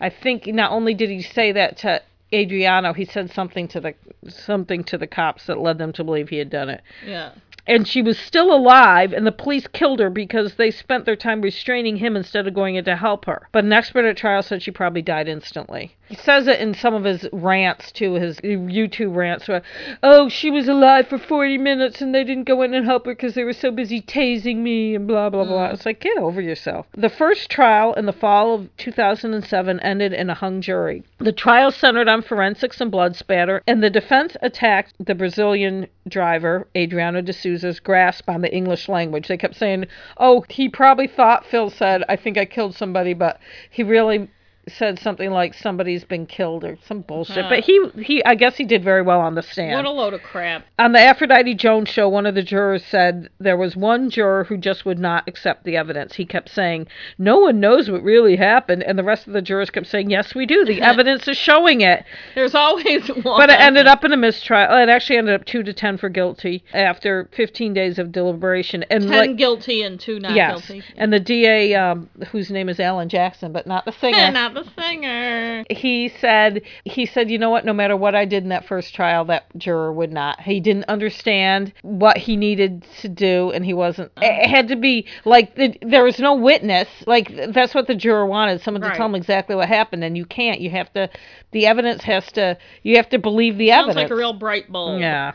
I 0.00 0.10
think 0.10 0.46
not 0.46 0.72
only 0.72 0.94
did 0.94 1.10
he 1.10 1.22
say 1.22 1.52
that 1.52 1.76
to 1.78 2.02
Adriano, 2.32 2.92
he 2.92 3.04
said 3.04 3.30
something 3.30 3.68
to 3.68 3.80
the 3.80 3.94
something 4.28 4.84
to 4.84 4.98
the 4.98 5.06
cops 5.06 5.46
that 5.46 5.58
led 5.58 5.78
them 5.78 5.92
to 5.94 6.04
believe 6.04 6.28
he 6.28 6.38
had 6.38 6.50
done 6.50 6.68
it. 6.68 6.82
Yeah. 7.06 7.32
And 7.70 7.86
she 7.86 8.02
was 8.02 8.18
still 8.18 8.52
alive, 8.52 9.12
and 9.12 9.26
the 9.26 9.32
police 9.32 9.66
killed 9.68 10.00
her 10.00 10.10
because 10.10 10.54
they 10.54 10.70
spent 10.70 11.04
their 11.04 11.16
time 11.16 11.40
restraining 11.40 11.96
him 11.96 12.16
instead 12.16 12.46
of 12.46 12.54
going 12.54 12.74
in 12.74 12.84
to 12.84 12.96
help 12.96 13.26
her. 13.26 13.48
But 13.52 13.64
an 13.64 13.72
expert 13.72 14.04
at 14.04 14.16
trial 14.16 14.42
said 14.42 14.62
she 14.62 14.72
probably 14.72 15.02
died 15.02 15.28
instantly. 15.28 15.94
He 16.10 16.16
says 16.16 16.48
it 16.48 16.58
in 16.58 16.74
some 16.74 16.92
of 16.92 17.04
his 17.04 17.28
rants 17.32 17.92
too, 17.92 18.14
his 18.14 18.40
YouTube 18.40 19.14
rants. 19.14 19.46
Where, 19.46 19.62
oh, 20.02 20.28
she 20.28 20.50
was 20.50 20.66
alive 20.66 21.06
for 21.06 21.18
40 21.18 21.56
minutes 21.58 22.02
and 22.02 22.12
they 22.12 22.24
didn't 22.24 22.48
go 22.48 22.62
in 22.62 22.74
and 22.74 22.84
help 22.84 23.06
her 23.06 23.12
because 23.12 23.34
they 23.34 23.44
were 23.44 23.52
so 23.52 23.70
busy 23.70 24.02
tasing 24.02 24.56
me 24.56 24.96
and 24.96 25.06
blah 25.06 25.30
blah 25.30 25.44
blah. 25.44 25.68
Mm. 25.68 25.74
It's 25.74 25.86
like 25.86 26.00
get 26.00 26.18
over 26.18 26.40
yourself. 26.40 26.86
The 26.96 27.08
first 27.08 27.48
trial 27.48 27.94
in 27.94 28.06
the 28.06 28.12
fall 28.12 28.54
of 28.54 28.76
2007 28.78 29.78
ended 29.78 30.12
in 30.12 30.28
a 30.28 30.34
hung 30.34 30.60
jury. 30.60 31.04
The 31.18 31.30
trial 31.30 31.70
centered 31.70 32.08
on 32.08 32.22
forensics 32.22 32.80
and 32.80 32.90
blood 32.90 33.14
spatter, 33.14 33.62
and 33.68 33.80
the 33.80 33.88
defense 33.88 34.36
attacked 34.42 34.94
the 34.98 35.14
Brazilian 35.14 35.86
driver 36.08 36.66
Adriano 36.76 37.20
de 37.20 37.32
Souza's 37.60 37.80
grasp 37.80 38.28
on 38.30 38.40
the 38.40 38.54
English 38.54 38.88
language. 38.88 39.28
They 39.28 39.36
kept 39.36 39.54
saying, 39.54 39.84
"Oh, 40.16 40.44
he 40.48 40.68
probably 40.68 41.06
thought 41.06 41.44
Phil 41.44 41.68
said 41.68 42.02
I 42.08 42.16
think 42.16 42.38
I 42.38 42.46
killed 42.46 42.74
somebody, 42.74 43.12
but 43.12 43.38
he 43.68 43.82
really." 43.82 44.28
Said 44.68 44.98
something 44.98 45.30
like 45.30 45.54
somebody's 45.54 46.04
been 46.04 46.26
killed 46.26 46.64
or 46.64 46.78
some 46.86 47.00
bullshit. 47.00 47.44
Huh. 47.44 47.50
But 47.50 47.60
he 47.60 47.80
he 48.02 48.24
I 48.24 48.34
guess 48.34 48.56
he 48.56 48.64
did 48.64 48.84
very 48.84 49.02
well 49.02 49.20
on 49.20 49.34
the 49.34 49.42
stand. 49.42 49.74
What 49.74 49.84
a 49.84 49.90
load 49.90 50.14
of 50.14 50.22
crap. 50.22 50.64
On 50.78 50.92
the 50.92 51.00
Aphrodite 51.00 51.54
Jones 51.54 51.88
show, 51.88 52.08
one 52.08 52.26
of 52.26 52.34
the 52.34 52.42
jurors 52.42 52.84
said 52.84 53.30
there 53.38 53.56
was 53.56 53.76
one 53.76 54.10
juror 54.10 54.44
who 54.44 54.56
just 54.56 54.84
would 54.84 54.98
not 54.98 55.26
accept 55.26 55.64
the 55.64 55.76
evidence. 55.76 56.14
He 56.16 56.26
kept 56.26 56.48
saying, 56.50 56.88
"No 57.18 57.38
one 57.38 57.60
knows 57.60 57.90
what 57.90 58.02
really 58.02 58.36
happened," 58.36 58.82
and 58.82 58.98
the 58.98 59.04
rest 59.04 59.26
of 59.26 59.32
the 59.32 59.42
jurors 59.42 59.70
kept 59.70 59.86
saying, 59.86 60.10
"Yes, 60.10 60.34
we 60.34 60.46
do. 60.46 60.64
The 60.64 60.82
evidence 60.90 61.26
is 61.26 61.36
showing 61.36 61.80
it." 61.80 62.04
There's 62.34 62.54
always 62.54 63.08
one. 63.08 63.38
But 63.38 63.50
it 63.50 63.60
ended 63.60 63.86
up 63.86 64.04
in 64.04 64.12
a 64.12 64.16
mistrial. 64.16 64.76
It 64.76 64.88
actually 64.88 65.18
ended 65.18 65.34
up 65.34 65.44
two 65.44 65.62
to 65.62 65.72
ten 65.72 65.96
for 65.96 66.08
guilty 66.08 66.64
after 66.72 67.28
15 67.32 67.74
days 67.74 67.98
of 67.98 68.12
deliberation. 68.12 68.84
And 68.90 69.04
ten 69.04 69.10
like, 69.10 69.36
guilty 69.36 69.82
and 69.82 69.98
two 69.98 70.20
not 70.20 70.32
yes, 70.34 70.66
guilty. 70.66 70.84
and 70.96 71.12
the 71.12 71.20
DA, 71.20 71.74
um, 71.74 72.08
whose 72.30 72.50
name 72.50 72.68
is 72.68 72.78
Alan 72.78 73.08
Jackson, 73.08 73.52
but 73.52 73.66
not 73.66 73.84
the 73.84 73.92
singer. 73.92 74.30
not 74.40 74.49
the 74.54 74.64
singer. 74.78 75.64
he 75.70 76.08
said 76.20 76.62
he 76.84 77.06
said 77.06 77.30
you 77.30 77.38
know 77.38 77.50
what 77.50 77.64
no 77.64 77.72
matter 77.72 77.96
what 77.96 78.14
i 78.14 78.24
did 78.24 78.42
in 78.42 78.48
that 78.48 78.66
first 78.66 78.94
trial 78.94 79.24
that 79.24 79.46
juror 79.56 79.92
would 79.92 80.12
not 80.12 80.40
he 80.40 80.60
didn't 80.60 80.84
understand 80.84 81.72
what 81.82 82.16
he 82.16 82.36
needed 82.36 82.84
to 83.00 83.08
do 83.08 83.50
and 83.50 83.64
he 83.64 83.74
wasn't 83.74 84.10
it 84.18 84.46
oh. 84.46 84.48
had 84.48 84.68
to 84.68 84.76
be 84.76 85.06
like 85.24 85.54
the, 85.56 85.76
there 85.82 86.04
was 86.04 86.18
no 86.18 86.34
witness 86.34 86.88
like 87.06 87.32
that's 87.52 87.74
what 87.74 87.86
the 87.86 87.94
juror 87.94 88.26
wanted 88.26 88.60
someone 88.60 88.82
to 88.82 88.90
tell 88.94 89.06
him 89.06 89.14
exactly 89.14 89.54
what 89.54 89.68
happened 89.68 90.04
and 90.04 90.16
you 90.16 90.24
can't 90.24 90.60
you 90.60 90.70
have 90.70 90.92
to 90.92 91.08
the 91.52 91.66
evidence 91.66 92.02
has 92.02 92.30
to 92.32 92.56
you 92.82 92.96
have 92.96 93.08
to 93.08 93.18
believe 93.18 93.56
the 93.58 93.70
evidence. 93.70 93.94
Sounds 93.94 93.96
evidence 93.96 94.10
like 94.10 94.16
a 94.16 94.16
real 94.16 94.32
bright 94.32 94.70
bulb. 94.70 95.00
yeah. 95.00 95.32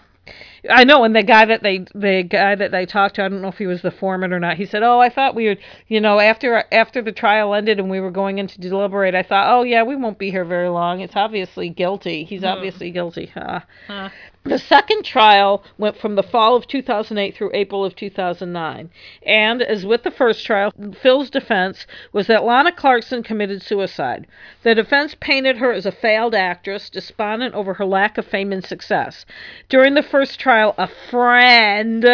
I 0.70 0.84
know, 0.84 1.04
and 1.04 1.16
the 1.16 1.24
guy 1.24 1.46
that 1.46 1.62
they 1.62 1.86
the 1.94 2.24
guy 2.24 2.56
that 2.56 2.72
they 2.72 2.86
talked 2.86 3.16
to, 3.16 3.24
I 3.24 3.28
don't 3.28 3.42
know 3.42 3.50
if 3.50 3.58
he 3.58 3.68
was 3.68 3.82
the 3.82 3.92
foreman 3.92 4.34
or 4.34 4.40
not. 4.40 4.58
He 4.58 4.66
said, 4.66 4.82
"Oh, 4.82 5.00
I 5.00 5.10
thought 5.10 5.36
we 5.36 5.48
were, 5.48 5.58
you 5.88 6.02
know, 6.02 6.20
after 6.20 6.64
after 6.72 7.02
the 7.02 7.12
trial 7.12 7.54
ended 7.54 7.80
and 7.80 7.90
we 7.90 8.00
were 8.00 8.12
going 8.12 8.40
in 8.40 8.48
to 8.48 8.60
deliberate, 8.60 9.14
I 9.14 9.22
thought, 9.22 9.54
oh 9.54 9.64
yeah, 9.64 9.84
we 9.84 9.96
won't 9.96 10.18
be 10.18 10.32
here 10.32 10.46
very 10.46 10.70
long. 10.70 11.02
It's 11.02 11.16
obviously 11.16 11.70
guilty. 11.70 12.24
He's 12.24 12.42
hmm. 12.42 12.48
obviously 12.48 12.90
guilty." 12.92 13.28
Huh. 13.34 13.62
Huh. 13.88 14.10
The 14.46 14.60
second 14.60 15.06
trial 15.06 15.64
went 15.80 15.98
from 15.98 16.14
the 16.14 16.22
fall 16.22 16.56
of 16.56 16.68
2008 16.68 17.36
through 17.36 17.50
April 17.56 17.84
of 17.84 17.96
2009. 17.96 18.92
And 19.24 19.62
as 19.64 19.88
with 19.88 20.04
the 20.04 20.12
first 20.12 20.46
trial, 20.46 20.72
Phil's 21.02 21.32
defense 21.32 21.88
was 22.14 22.28
that 22.28 22.44
Lana 22.44 22.72
Clarkson 22.72 23.24
committed 23.24 23.64
suicide. 23.64 24.28
The 24.62 24.76
defense 24.76 25.16
painted 25.20 25.58
her 25.58 25.72
as 25.72 25.88
a 25.88 25.92
failed 25.92 26.36
actress, 26.36 26.92
despondent 26.92 27.56
over 27.56 27.74
her 27.74 27.86
lack 27.86 28.20
of 28.20 28.28
fame 28.28 28.54
and 28.54 28.64
success. 28.64 29.26
During 29.68 29.96
the 29.96 30.04
first 30.04 30.40
trial, 30.40 30.76
a 30.78 30.90
friend 31.10 32.06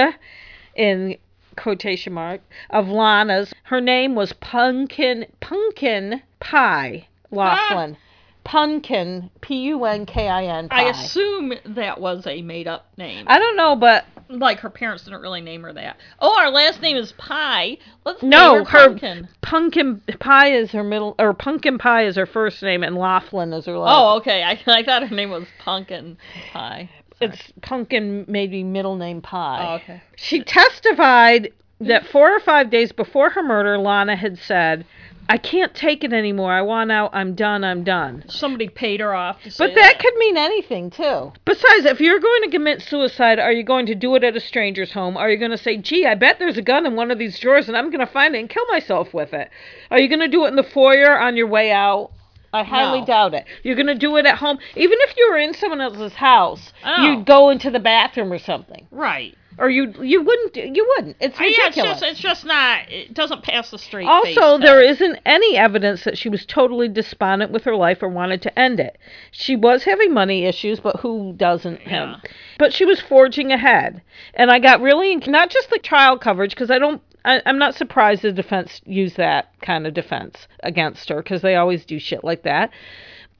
in 0.73 1.17
quotation 1.57 2.13
mark 2.13 2.39
of 2.69 2.87
Lana's, 2.87 3.53
her 3.63 3.81
name 3.81 4.15
was 4.15 4.31
Pumpkin 4.31 5.25
Pumpkin 5.41 6.21
Pie 6.39 7.09
Laughlin. 7.29 7.97
Ah! 7.99 8.10
Punkin, 8.43 9.29
P 9.41 9.67
U 9.67 9.85
N 9.85 10.05
K 10.05 10.27
I 10.27 10.45
N. 10.45 10.67
I 10.71 10.83
assume 10.83 11.53
that 11.65 11.99
was 11.99 12.25
a 12.27 12.41
made 12.41 12.67
up 12.67 12.87
name. 12.97 13.25
I 13.27 13.37
don't 13.39 13.55
know, 13.55 13.75
but 13.75 14.05
like 14.29 14.59
her 14.59 14.69
parents 14.69 15.03
didn't 15.03 15.21
really 15.21 15.41
name 15.41 15.63
her 15.63 15.73
that. 15.73 15.97
Oh, 16.19 16.37
our 16.39 16.49
last 16.49 16.81
name 16.81 16.97
is 16.97 17.11
Pie. 17.13 17.77
Let's 18.05 18.23
no, 18.23 18.63
her, 18.63 18.63
her 18.63 18.87
pumpkin. 18.89 19.27
pumpkin 19.41 20.01
pie 20.19 20.53
is 20.53 20.71
her 20.71 20.83
middle, 20.83 21.15
or 21.19 21.33
pumpkin 21.33 21.77
pie 21.77 22.05
is 22.05 22.15
her 22.15 22.25
first 22.25 22.61
name, 22.63 22.83
and 22.83 22.95
Laughlin 22.95 23.53
is 23.53 23.65
her 23.65 23.77
last. 23.77 23.95
Oh, 23.95 24.17
okay. 24.17 24.43
I, 24.43 24.59
I 24.67 24.83
thought 24.83 25.07
her 25.07 25.15
name 25.15 25.29
was 25.29 25.45
Pumpkin 25.59 26.17
Pie. 26.51 26.89
Sorry. 27.19 27.31
it's 27.33 27.53
pumpkin, 27.61 28.25
maybe 28.27 28.63
middle 28.63 28.95
name 28.95 29.21
pie. 29.21 29.65
Oh, 29.67 29.75
okay. 29.75 30.01
She 30.15 30.43
testified 30.43 31.53
that 31.81 32.05
four 32.07 32.35
or 32.35 32.39
five 32.39 32.69
days 32.69 32.91
before 32.91 33.29
her 33.31 33.43
murder, 33.43 33.77
Lana 33.77 34.15
had 34.15 34.37
said, 34.37 34.85
I 35.31 35.37
can't 35.37 35.73
take 35.73 36.03
it 36.03 36.11
anymore. 36.11 36.51
I 36.51 36.61
want 36.61 36.91
out. 36.91 37.11
I'm 37.13 37.35
done. 37.35 37.63
I'm 37.63 37.85
done. 37.85 38.25
Somebody 38.27 38.67
paid 38.67 38.99
her 38.99 39.13
off 39.13 39.41
to 39.43 39.49
say 39.51 39.65
But 39.65 39.75
that 39.75 39.97
could 39.97 40.13
mean 40.15 40.35
anything 40.35 40.89
too. 40.89 41.31
Besides, 41.45 41.85
if 41.85 42.01
you're 42.01 42.19
going 42.19 42.43
to 42.43 42.49
commit 42.51 42.81
suicide, 42.81 43.39
are 43.39 43.53
you 43.53 43.63
going 43.63 43.85
to 43.85 43.95
do 43.95 44.13
it 44.15 44.25
at 44.25 44.35
a 44.35 44.41
stranger's 44.41 44.91
home? 44.91 45.15
Are 45.15 45.29
you 45.29 45.37
going 45.37 45.51
to 45.51 45.57
say, 45.57 45.77
"Gee, 45.77 46.05
I 46.05 46.15
bet 46.15 46.37
there's 46.37 46.57
a 46.57 46.61
gun 46.61 46.85
in 46.85 46.97
one 46.97 47.11
of 47.11 47.17
these 47.17 47.39
drawers, 47.39 47.69
and 47.69 47.77
I'm 47.77 47.89
going 47.89 48.05
to 48.05 48.11
find 48.11 48.35
it 48.35 48.39
and 48.39 48.49
kill 48.49 48.65
myself 48.67 49.13
with 49.13 49.33
it"? 49.33 49.49
Are 49.89 49.99
you 49.99 50.09
going 50.09 50.19
to 50.19 50.27
do 50.27 50.43
it 50.43 50.49
in 50.49 50.57
the 50.57 50.63
foyer 50.63 51.17
on 51.17 51.37
your 51.37 51.47
way 51.47 51.71
out? 51.71 52.11
I 52.53 52.63
highly 52.63 52.99
No. 52.99 53.05
doubt 53.05 53.33
it. 53.33 53.45
You're 53.63 53.75
going 53.75 53.87
to 53.87 53.95
do 53.95 54.17
it 54.17 54.25
at 54.25 54.37
home, 54.37 54.59
even 54.75 54.97
if 54.99 55.15
you 55.15 55.29
were 55.31 55.37
in 55.37 55.53
someone 55.53 55.79
else's 55.79 56.11
house. 56.15 56.73
Oh. 56.83 57.03
You'd 57.05 57.25
go 57.25 57.49
into 57.49 57.71
the 57.71 57.79
bathroom 57.79 58.33
or 58.33 58.39
something, 58.39 58.85
right. 58.91 59.37
Or 59.57 59.69
you 59.69 59.93
you 60.01 60.21
wouldn't. 60.21 60.55
You 60.55 60.93
wouldn't. 60.95 61.17
It's 61.19 61.39
Uh, 61.39 61.43
Yeah, 61.43 61.67
it's 61.67 61.75
just 61.75 62.03
it's 62.03 62.19
just 62.19 62.45
not. 62.45 62.89
It 62.89 63.13
doesn't 63.13 63.43
pass 63.43 63.71
the 63.71 63.77
straight. 63.77 64.07
Also, 64.07 64.57
face 64.57 64.65
there 64.65 64.81
isn't 64.81 65.19
any 65.25 65.57
evidence 65.57 66.03
that 66.03 66.17
she 66.17 66.29
was 66.29 66.45
totally 66.45 66.87
despondent 66.87 67.51
with 67.51 67.63
her 67.63 67.75
life 67.75 68.01
or 68.01 68.09
wanted 68.09 68.41
to 68.43 68.59
end 68.59 68.79
it. 68.79 68.97
She 69.31 69.55
was 69.55 69.83
having 69.83 70.13
money 70.13 70.45
issues, 70.45 70.79
but 70.79 70.99
who 71.01 71.33
doesn't 71.33 71.81
have? 71.81 72.21
But 72.57 72.73
she 72.73 72.85
was 72.85 73.01
forging 73.01 73.51
ahead. 73.51 74.01
And 74.33 74.51
I 74.51 74.59
got 74.59 74.81
really, 74.81 75.15
not 75.15 75.49
just 75.49 75.69
the 75.69 75.79
trial 75.79 76.17
coverage, 76.17 76.51
because 76.51 76.71
I 76.71 76.79
don't, 76.79 77.01
I, 77.25 77.41
I'm 77.45 77.57
not 77.57 77.75
surprised 77.75 78.21
the 78.21 78.31
defense 78.31 78.81
used 78.85 79.17
that 79.17 79.51
kind 79.61 79.85
of 79.85 79.93
defense 79.93 80.47
against 80.61 81.09
her, 81.09 81.21
because 81.21 81.41
they 81.41 81.55
always 81.55 81.85
do 81.85 81.99
shit 81.99 82.23
like 82.23 82.43
that. 82.43 82.71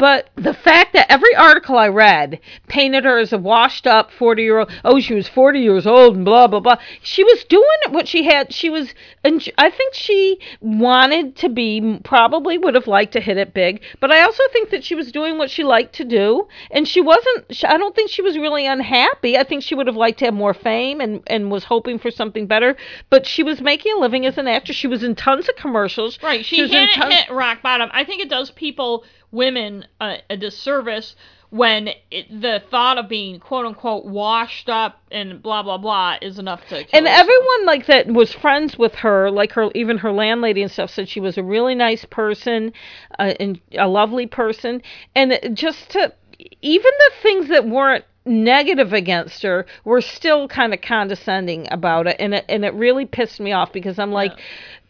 But 0.02 0.32
the 0.34 0.56
fact 0.56 0.94
that 0.94 1.12
every 1.12 1.36
article 1.36 1.78
I 1.78 1.88
read 1.90 2.40
painted 2.68 3.04
her 3.06 3.20
as 3.20 3.32
a 3.34 3.38
washed 3.38 3.86
up 3.86 4.10
40 4.12 4.42
year 4.42 4.58
old, 4.58 4.72
oh, 4.84 5.00
she 5.00 5.14
was 5.14 5.28
40 5.30 5.60
years 5.60 5.86
old 5.86 6.16
and 6.16 6.26
blah, 6.26 6.48
blah, 6.48 6.60
blah. 6.60 6.78
She 7.04 7.24
was 7.24 7.44
doing 7.44 7.68
what 7.92 8.08
she 8.08 8.24
had. 8.24 8.52
She 8.52 8.68
was, 8.72 8.96
and 9.24 9.48
I 9.60 9.70
think 9.70 9.94
she 9.94 10.40
wanted 10.60 11.36
to 11.36 11.50
be, 11.50 12.00
probably 12.04 12.58
would 12.58 12.74
have 12.74 12.88
liked 12.88 13.14
to 13.14 13.20
hit 13.20 13.38
it 13.38 13.54
big. 13.54 13.84
But 14.00 14.12
I 14.12 14.22
also 14.24 14.42
think 14.52 14.72
that 14.72 14.84
she 14.84 14.96
was 14.96 15.12
doing 15.12 15.38
what 15.38 15.52
she 15.52 15.64
liked 15.64 15.94
to 15.98 16.04
do. 16.04 16.48
And 16.72 16.88
she 16.88 17.00
wasn't, 17.00 17.56
she- 17.56 17.68
I 17.68 17.78
don't 17.78 17.94
think 17.96 18.10
she 18.10 18.24
was 18.24 18.38
really 18.40 18.66
unhappy. 18.66 19.38
I 19.38 19.44
think 19.44 19.62
she 19.62 19.76
would 19.76 19.86
have 19.86 19.96
liked 19.96 20.18
to 20.20 20.26
have 20.26 20.34
more 20.34 20.56
fame 20.56 21.00
and, 21.00 21.22
and 21.28 21.52
was 21.52 21.66
hoping 21.66 22.00
for 22.00 22.10
something 22.10 22.48
better. 22.48 22.76
But 23.12 23.28
she 23.28 23.44
was 23.44 23.62
making 23.62 23.94
a 23.96 24.00
living 24.00 24.26
as 24.26 24.40
an 24.40 24.48
actress. 24.48 24.78
She 24.78 24.88
was 24.88 25.04
in 25.04 25.14
tons 25.14 25.48
of 25.48 25.56
commercials. 25.58 26.18
Right. 26.24 26.44
She, 26.44 26.60
was 26.60 26.72
in 26.72 26.88
hadn't 26.88 26.96
tons- 26.96 27.14
hit 27.14 27.30
rock 27.30 27.62
bottom. 27.62 27.92
I 27.94 28.04
think 28.04 28.24
it 28.24 28.30
does 28.30 28.50
people, 28.50 29.04
women, 29.32 29.86
uh, 30.00 30.18
a 30.30 30.38
disservice 30.38 31.16
when 31.52 31.90
it, 32.10 32.42
the 32.42 32.64
thought 32.72 32.98
of 32.98 33.10
being 33.10 33.38
quote 33.40 33.66
unquote 33.66 34.06
washed 34.06 34.70
up 34.70 35.02
and 35.12 35.42
blah 35.44 35.62
blah 35.62 35.78
blah 35.78 36.16
is 36.22 36.40
enough 36.40 36.62
to. 36.70 36.78
And 36.78 37.06
yourself. 37.06 37.08
everyone 37.08 37.66
like 37.66 37.86
that 37.88 38.08
was 38.08 38.34
friends 38.34 38.78
with 38.78 38.96
her 38.96 39.30
like 39.30 39.52
her 39.52 39.70
even 39.76 39.98
her 39.98 40.14
landlady 40.14 40.62
and 40.62 40.72
stuff 40.72 40.90
said 40.90 41.10
she 41.10 41.20
was 41.20 41.38
a 41.38 41.44
really 41.44 41.76
nice 41.76 42.06
person 42.06 42.72
uh, 43.20 43.34
and 43.40 43.60
a 43.78 43.88
lovely 43.88 44.28
person 44.28 44.82
and 45.14 45.38
just 45.54 45.92
to 45.92 46.14
even 46.62 46.92
the 47.00 47.12
things 47.22 47.50
that 47.50 47.68
weren't 47.68 48.06
negative 48.26 48.94
against 48.94 49.42
her 49.42 49.66
were 49.84 50.00
still 50.00 50.48
kind 50.48 50.74
of 50.74 50.82
condescending 50.82 51.68
about 51.72 52.08
it 52.08 52.16
and 52.20 52.36
it 52.36 52.46
and 52.48 52.64
it 52.64 52.74
really 52.76 53.06
pissed 53.06 53.40
me 53.40 53.52
off 53.52 53.74
because 53.74 54.00
I'm 54.00 54.12
like 54.12 54.32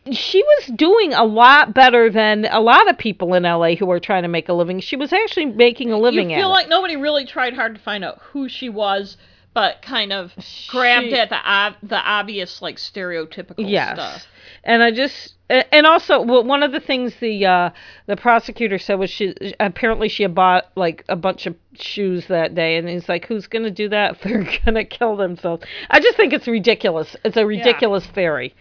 she 0.09 0.41
was 0.41 0.67
doing 0.75 1.13
a 1.13 1.23
lot 1.23 1.73
better 1.73 2.09
than 2.09 2.45
a 2.45 2.59
lot 2.59 2.89
of 2.89 2.97
people 2.97 3.33
in 3.35 3.43
LA 3.43 3.75
who 3.75 3.89
are 3.91 3.99
trying 3.99 4.23
to 4.23 4.29
make 4.29 4.49
a 4.49 4.53
living. 4.53 4.79
She 4.79 4.95
was 4.95 5.13
actually 5.13 5.45
making 5.45 5.91
a 5.91 5.97
living 5.97 6.31
you 6.31 6.37
feel 6.37 6.47
it. 6.49 6.53
like 6.53 6.69
nobody 6.69 6.95
really 6.95 7.25
tried 7.25 7.53
hard 7.53 7.75
to 7.75 7.81
find 7.81 8.03
out 8.03 8.19
who 8.31 8.49
she 8.49 8.67
was, 8.67 9.17
but 9.53 9.81
kind 9.81 10.11
of 10.11 10.33
grabbed 10.69 11.13
at 11.13 11.29
the 11.29 11.49
ob- 11.49 11.75
the 11.83 11.97
obvious 11.97 12.61
like 12.61 12.77
stereotypical 12.77 13.55
yes 13.57 13.95
stuff. 13.95 14.25
and 14.63 14.81
i 14.81 14.91
just 14.91 15.35
and 15.49 15.85
also 15.85 16.21
well, 16.21 16.43
one 16.43 16.63
of 16.63 16.71
the 16.71 16.79
things 16.79 17.13
the 17.19 17.45
uh 17.45 17.69
the 18.07 18.15
prosecutor 18.15 18.77
said 18.77 18.95
was 18.95 19.09
she 19.09 19.35
apparently 19.59 20.07
she 20.07 20.23
had 20.23 20.33
bought 20.33 20.71
like 20.75 21.03
a 21.09 21.15
bunch 21.15 21.45
of 21.45 21.55
shoes 21.73 22.27
that 22.27 22.55
day 22.55 22.77
and 22.77 22.87
he's 22.87 23.09
like 23.09 23.25
who's 23.25 23.47
gonna 23.47 23.71
do 23.71 23.89
that 23.89 24.15
if 24.15 24.21
they're 24.23 24.47
gonna 24.65 24.85
kill 24.85 25.17
themselves 25.17 25.65
i 25.89 25.99
just 25.99 26.15
think 26.15 26.31
it's 26.31 26.47
ridiculous 26.47 27.15
it's 27.25 27.37
a 27.37 27.45
ridiculous 27.45 28.05
theory 28.07 28.55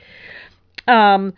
um 0.88 1.32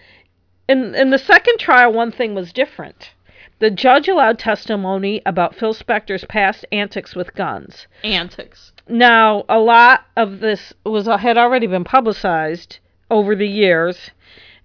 in 0.68 0.94
in 0.94 1.10
the 1.10 1.18
second 1.18 1.58
trial 1.58 1.92
one 1.92 2.12
thing 2.12 2.34
was 2.34 2.52
different 2.52 3.10
the 3.58 3.70
judge 3.70 4.08
allowed 4.08 4.38
testimony 4.38 5.22
about 5.24 5.54
phil 5.54 5.74
spector's 5.74 6.24
past 6.24 6.64
antics 6.72 7.14
with 7.14 7.34
guns 7.34 7.86
Antics. 8.04 8.72
now, 8.88 9.44
a 9.48 9.58
lot 9.58 10.06
of 10.16 10.40
this 10.40 10.72
was 10.84 11.06
had 11.06 11.38
already 11.38 11.66
been 11.66 11.84
publicized 11.84 12.78
over 13.10 13.36
the 13.36 13.46
years, 13.46 14.10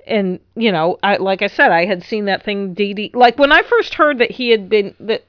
and 0.08 0.40
you 0.56 0.72
know, 0.72 0.98
I 1.04 1.18
like 1.18 1.42
I 1.42 1.48
said, 1.48 1.72
I 1.72 1.86
had 1.86 2.02
seen 2.02 2.26
that 2.26 2.44
thing. 2.44 2.74
Dee, 2.74 3.12
like 3.14 3.38
when 3.38 3.52
I 3.52 3.62
first 3.62 3.94
heard 3.94 4.18
that 4.20 4.32
he 4.32 4.50
had 4.50 4.70
been 4.70 4.96
that 5.02 5.24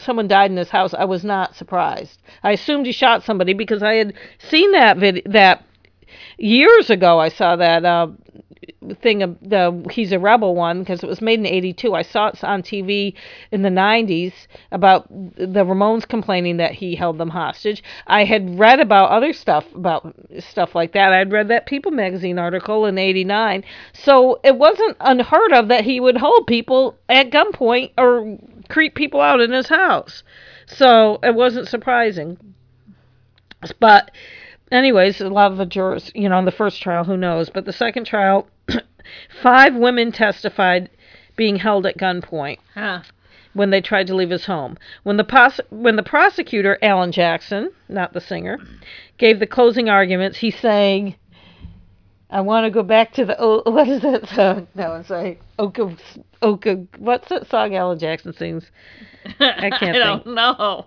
someone 0.00 0.26
died 0.26 0.50
in 0.50 0.56
his 0.56 0.70
house, 0.70 0.94
I 0.94 1.04
was 1.04 1.22
not 1.22 1.54
surprised. 1.54 2.20
I 2.42 2.52
assumed 2.52 2.86
he 2.86 2.92
shot 2.92 3.22
somebody 3.22 3.52
because 3.52 3.82
I 3.82 3.94
had 3.94 4.14
seen 4.38 4.72
that 4.72 4.96
vid 4.96 5.22
that 5.26 5.64
years 6.38 6.90
ago. 6.90 7.20
I 7.20 7.28
saw 7.28 7.56
that 7.56 7.84
uh, 7.84 8.08
thing 9.00 9.22
of 9.22 9.36
the 9.40 9.84
he's 9.90 10.12
a 10.12 10.18
rebel 10.18 10.54
one 10.54 10.80
because 10.80 11.02
it 11.02 11.06
was 11.06 11.20
made 11.20 11.38
in 11.38 11.46
82 11.46 11.94
i 11.94 12.02
saw 12.02 12.28
it 12.28 12.44
on 12.44 12.62
tv 12.62 13.14
in 13.50 13.62
the 13.62 13.68
90s 13.68 14.32
about 14.70 15.08
the 15.08 15.64
ramones 15.64 16.06
complaining 16.06 16.56
that 16.56 16.72
he 16.72 16.94
held 16.94 17.18
them 17.18 17.30
hostage. 17.30 17.82
I 18.06 18.24
had 18.24 18.58
read 18.58 18.80
about 18.80 19.10
other 19.10 19.32
stuff 19.32 19.64
about 19.74 20.14
stuff 20.40 20.74
like 20.74 20.92
that. 20.92 21.12
I'd 21.12 21.32
read 21.32 21.48
that 21.48 21.66
people 21.66 21.92
magazine 21.92 22.38
article 22.38 22.86
in 22.86 22.98
89 22.98 23.64
so 23.92 24.40
it 24.42 24.56
wasn't 24.56 24.96
unheard 25.00 25.52
of 25.52 25.68
that 25.68 25.84
he 25.84 26.00
would 26.00 26.16
hold 26.16 26.46
people 26.46 26.96
at 27.08 27.30
gunpoint 27.30 27.92
or 27.98 28.38
creep 28.68 28.94
people 28.94 29.20
out 29.20 29.40
in 29.40 29.52
his 29.52 29.68
house. 29.68 30.22
So 30.66 31.18
it 31.22 31.34
wasn't 31.34 31.68
surprising. 31.68 32.38
But 33.78 34.10
anyways, 34.72 35.20
a 35.20 35.28
lot 35.28 35.52
of 35.52 35.58
the 35.58 35.66
jurors, 35.66 36.10
you 36.14 36.28
know, 36.28 36.38
in 36.38 36.44
the 36.44 36.50
first 36.50 36.82
trial, 36.82 37.04
who 37.04 37.16
knows? 37.16 37.50
But 37.50 37.64
the 37.64 37.72
second 37.72 38.06
trial, 38.06 38.48
five 39.42 39.74
women 39.74 40.12
testified 40.12 40.90
being 41.36 41.56
held 41.56 41.86
at 41.86 41.96
gunpoint 41.98 42.58
Huh. 42.74 43.00
when 43.54 43.70
they 43.70 43.80
tried 43.80 44.06
to 44.08 44.14
leave 44.14 44.30
his 44.30 44.46
home. 44.46 44.76
When 45.02 45.16
the 45.16 45.24
pos- 45.24 45.60
when 45.70 45.96
the 45.96 46.02
prosecutor, 46.02 46.78
Alan 46.82 47.12
Jackson, 47.12 47.70
not 47.88 48.12
the 48.12 48.20
singer, 48.20 48.58
gave 49.18 49.38
the 49.40 49.46
closing 49.46 49.88
arguments, 49.88 50.38
he 50.38 50.50
sang, 50.50 51.14
"I 52.30 52.40
want 52.42 52.64
to 52.66 52.70
go 52.70 52.82
back 52.82 53.12
to 53.14 53.24
the 53.24 53.36
oh, 53.38 53.62
what 53.70 53.88
is 53.88 54.02
that 54.02 54.28
song? 54.28 54.68
No, 54.74 54.94
it's 54.96 55.10
like 55.10 55.40
Oka 55.58 55.96
Oka. 56.42 56.86
What's 56.98 57.28
that 57.30 57.48
song 57.48 57.74
Alan 57.74 57.98
Jackson 57.98 58.32
sings? 58.34 58.70
I 59.40 59.70
can't 59.70 59.96
I 59.96 59.98
don't 59.98 60.24
think. 60.24 60.36
know. 60.36 60.84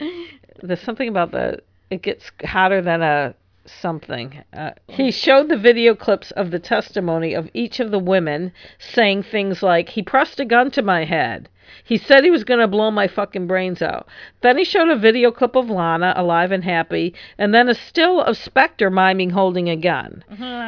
There's 0.62 0.80
something 0.80 1.08
about 1.08 1.32
the 1.32 1.58
it 1.90 2.02
gets 2.02 2.30
hotter 2.44 2.82
than 2.82 3.02
a 3.02 3.34
something. 3.68 4.44
Uh, 4.52 4.70
he 4.86 5.10
showed 5.10 5.48
the 5.48 5.56
video 5.56 5.94
clips 5.94 6.30
of 6.32 6.50
the 6.50 6.58
testimony 6.58 7.34
of 7.34 7.50
each 7.52 7.80
of 7.80 7.90
the 7.90 7.98
women 7.98 8.52
saying 8.78 9.24
things 9.24 9.62
like, 9.62 9.90
"He 9.90 10.02
pressed 10.02 10.40
a 10.40 10.44
gun 10.44 10.70
to 10.72 10.82
my 10.82 11.04
head." 11.04 11.48
He 11.82 11.96
said 11.96 12.22
he 12.22 12.30
was 12.30 12.44
going 12.44 12.60
to 12.60 12.68
blow 12.68 12.92
my 12.92 13.08
fucking 13.08 13.48
brains 13.48 13.82
out. 13.82 14.06
Then 14.40 14.56
he 14.56 14.64
showed 14.64 14.88
a 14.88 14.96
video 14.96 15.32
clip 15.32 15.56
of 15.56 15.68
Lana, 15.68 16.12
alive 16.16 16.52
and 16.52 16.62
happy, 16.62 17.12
and 17.38 17.52
then 17.52 17.68
a 17.68 17.74
still 17.74 18.20
of 18.20 18.36
Spector 18.36 18.90
miming 18.90 19.30
holding 19.30 19.68
a 19.68 19.74
gun. 19.74 20.22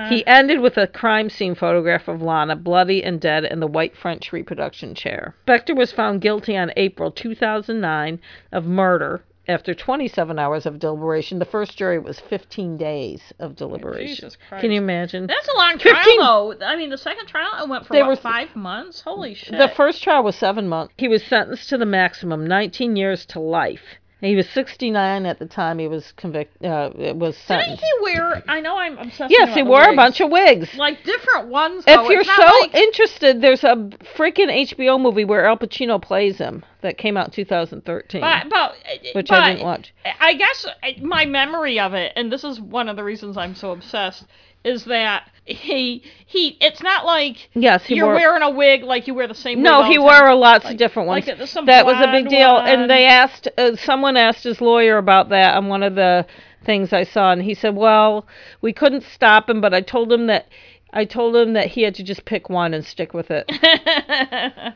He 0.08 0.26
ended 0.26 0.58
with 0.58 0.76
a 0.76 0.88
crime 0.88 1.30
scene 1.30 1.54
photograph 1.54 2.08
of 2.08 2.20
Lana, 2.20 2.56
bloody 2.56 3.04
and 3.04 3.20
dead, 3.20 3.44
in 3.44 3.60
the 3.60 3.68
white 3.68 3.96
French 3.96 4.32
reproduction 4.32 4.94
chair. 4.96 5.36
Spector 5.46 5.76
was 5.76 5.92
found 5.92 6.20
guilty 6.20 6.56
on 6.56 6.72
April 6.76 7.12
2009 7.12 8.20
of 8.50 8.66
murder 8.66 9.22
after 9.48 9.74
27 9.74 10.38
hours 10.38 10.66
of 10.66 10.78
deliberation. 10.78 11.38
The 11.38 11.44
first 11.46 11.76
jury 11.76 11.98
was 11.98 12.20
15 12.20 12.76
days 12.76 13.32
of 13.38 13.56
deliberation. 13.56 14.14
Jesus 14.14 14.36
Christ. 14.48 14.60
Can 14.60 14.70
you 14.70 14.78
imagine? 14.80 15.26
That's 15.26 15.48
a 15.48 15.56
long 15.56 15.78
trial, 15.78 15.96
15 15.96 16.18
though. 16.18 16.54
I 16.66 16.76
mean, 16.76 16.90
the 16.90 16.98
second 16.98 17.26
trial 17.26 17.48
it 17.62 17.68
went 17.68 17.86
for 17.86 17.94
They 17.94 18.02
what, 18.02 18.10
were- 18.10 18.16
five 18.16 18.54
months. 18.54 19.00
Holy 19.00 19.34
shit! 19.34 19.58
The 19.58 19.68
first 19.74 20.02
trial 20.02 20.22
was 20.22 20.36
seven 20.36 20.68
months. 20.68 20.92
He 20.98 21.08
was 21.08 21.22
sentenced 21.24 21.68
to 21.70 21.78
the 21.78 21.86
maximum, 21.86 22.46
19 22.46 22.96
years 22.96 23.24
to 23.26 23.40
life. 23.40 23.96
He 24.20 24.34
was 24.34 24.48
69 24.48 25.26
at 25.26 25.38
the 25.38 25.46
time 25.46 25.78
he 25.78 25.86
was 25.86 26.10
convicted. 26.16 26.66
Uh, 26.68 26.90
was 27.14 27.36
Didn't 27.36 27.36
sentenced. 27.36 27.82
he 27.84 28.02
wear? 28.02 28.42
I 28.48 28.60
know 28.60 28.76
I'm 28.76 28.98
obsessed. 28.98 29.30
Yes, 29.30 29.54
he 29.54 29.62
wore 29.62 29.84
a 29.88 29.94
bunch 29.94 30.20
of 30.20 30.28
wigs. 30.30 30.74
like 30.76 31.04
different 31.04 31.48
ones. 31.48 31.84
If 31.86 32.10
you're 32.10 32.24
so 32.24 32.42
like- 32.62 32.74
interested, 32.74 33.40
there's 33.40 33.62
a 33.62 33.76
freaking 34.16 34.48
HBO 34.74 35.00
movie 35.00 35.24
where 35.24 35.46
Al 35.46 35.56
Pacino 35.56 36.02
plays 36.02 36.38
him 36.38 36.64
that 36.80 36.98
came 36.98 37.16
out 37.16 37.26
in 37.28 37.32
2013, 37.32 38.20
But, 38.20 38.48
but, 38.50 38.74
which 39.14 39.28
but 39.28 39.40
I 39.42 39.52
didn't 39.52 39.64
watch. 39.64 39.94
I 40.20 40.34
guess 40.34 40.66
uh, 40.66 40.88
my 41.00 41.24
memory 41.24 41.78
of 41.78 41.94
it, 41.94 42.12
and 42.16 42.32
this 42.32 42.42
is 42.44 42.60
one 42.60 42.88
of 42.88 42.96
the 42.96 43.04
reasons 43.04 43.36
I'm 43.36 43.54
so 43.54 43.70
obsessed, 43.72 44.24
is 44.64 44.84
that 44.86 45.30
he 45.44 46.02
he. 46.26 46.56
It's 46.60 46.82
not 46.82 47.06
like 47.06 47.48
Yes, 47.54 47.84
he 47.84 47.94
you're 47.96 48.06
wore. 48.06 48.14
wearing 48.16 48.42
a 48.42 48.50
wig 48.50 48.82
like 48.82 49.06
you 49.06 49.14
wear 49.14 49.26
the 49.26 49.34
same. 49.34 49.62
no, 49.62 49.82
he 49.84 49.98
wore 49.98 50.26
a 50.26 50.34
lots 50.34 50.64
Like- 50.64 50.72
of 50.74 50.78
different 50.78 51.08
ones. 51.08 51.26
like, 51.26 51.38
that 51.66 51.86
was 51.86 51.96
a 52.00 52.10
big 52.12 52.28
deal, 52.28 52.54
one. 52.54 52.66
and 52.68 52.90
they 52.90 53.06
asked. 53.06 53.48
Uh, 53.56 53.76
someone 53.76 54.16
asked 54.16 54.44
his 54.44 54.60
lawyer 54.60 54.98
about 54.98 55.28
that 55.30 55.54
on 55.56 55.68
one 55.68 55.82
of 55.82 55.94
the 55.94 56.26
things 56.64 56.92
I 56.92 57.04
saw, 57.04 57.32
and 57.32 57.42
he 57.42 57.54
said, 57.54 57.76
"Well, 57.76 58.26
we 58.60 58.72
couldn't 58.72 59.04
stop 59.04 59.48
him, 59.48 59.60
but 59.60 59.72
I 59.74 59.80
told 59.80 60.12
him 60.12 60.26
that." 60.26 60.46
I 60.90 61.04
told 61.04 61.36
him 61.36 61.52
that 61.52 61.66
he 61.66 61.82
had 61.82 61.94
to 61.96 62.02
just 62.02 62.24
pick 62.24 62.48
one 62.48 62.72
and 62.72 62.82
stick 62.82 63.12
with 63.12 63.30
it. 63.30 63.44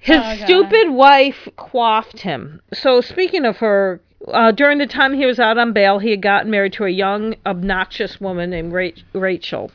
His 0.00 0.20
Oh, 0.22 0.36
stupid 0.44 0.90
wife 0.90 1.48
quaffed 1.56 2.20
him. 2.20 2.60
So, 2.72 3.00
speaking 3.00 3.44
of 3.44 3.56
her, 3.56 4.00
uh, 4.28 4.52
during 4.52 4.78
the 4.78 4.86
time 4.86 5.14
he 5.14 5.26
was 5.26 5.38
out 5.38 5.58
on 5.58 5.72
bail, 5.72 5.98
he 5.98 6.10
had 6.10 6.22
gotten 6.22 6.50
married 6.50 6.72
to 6.74 6.84
a 6.84 6.90
young, 6.90 7.34
obnoxious 7.44 8.20
woman 8.20 8.50
named 8.50 8.72
Ra- 8.72 8.90
Rachel. 9.12 9.70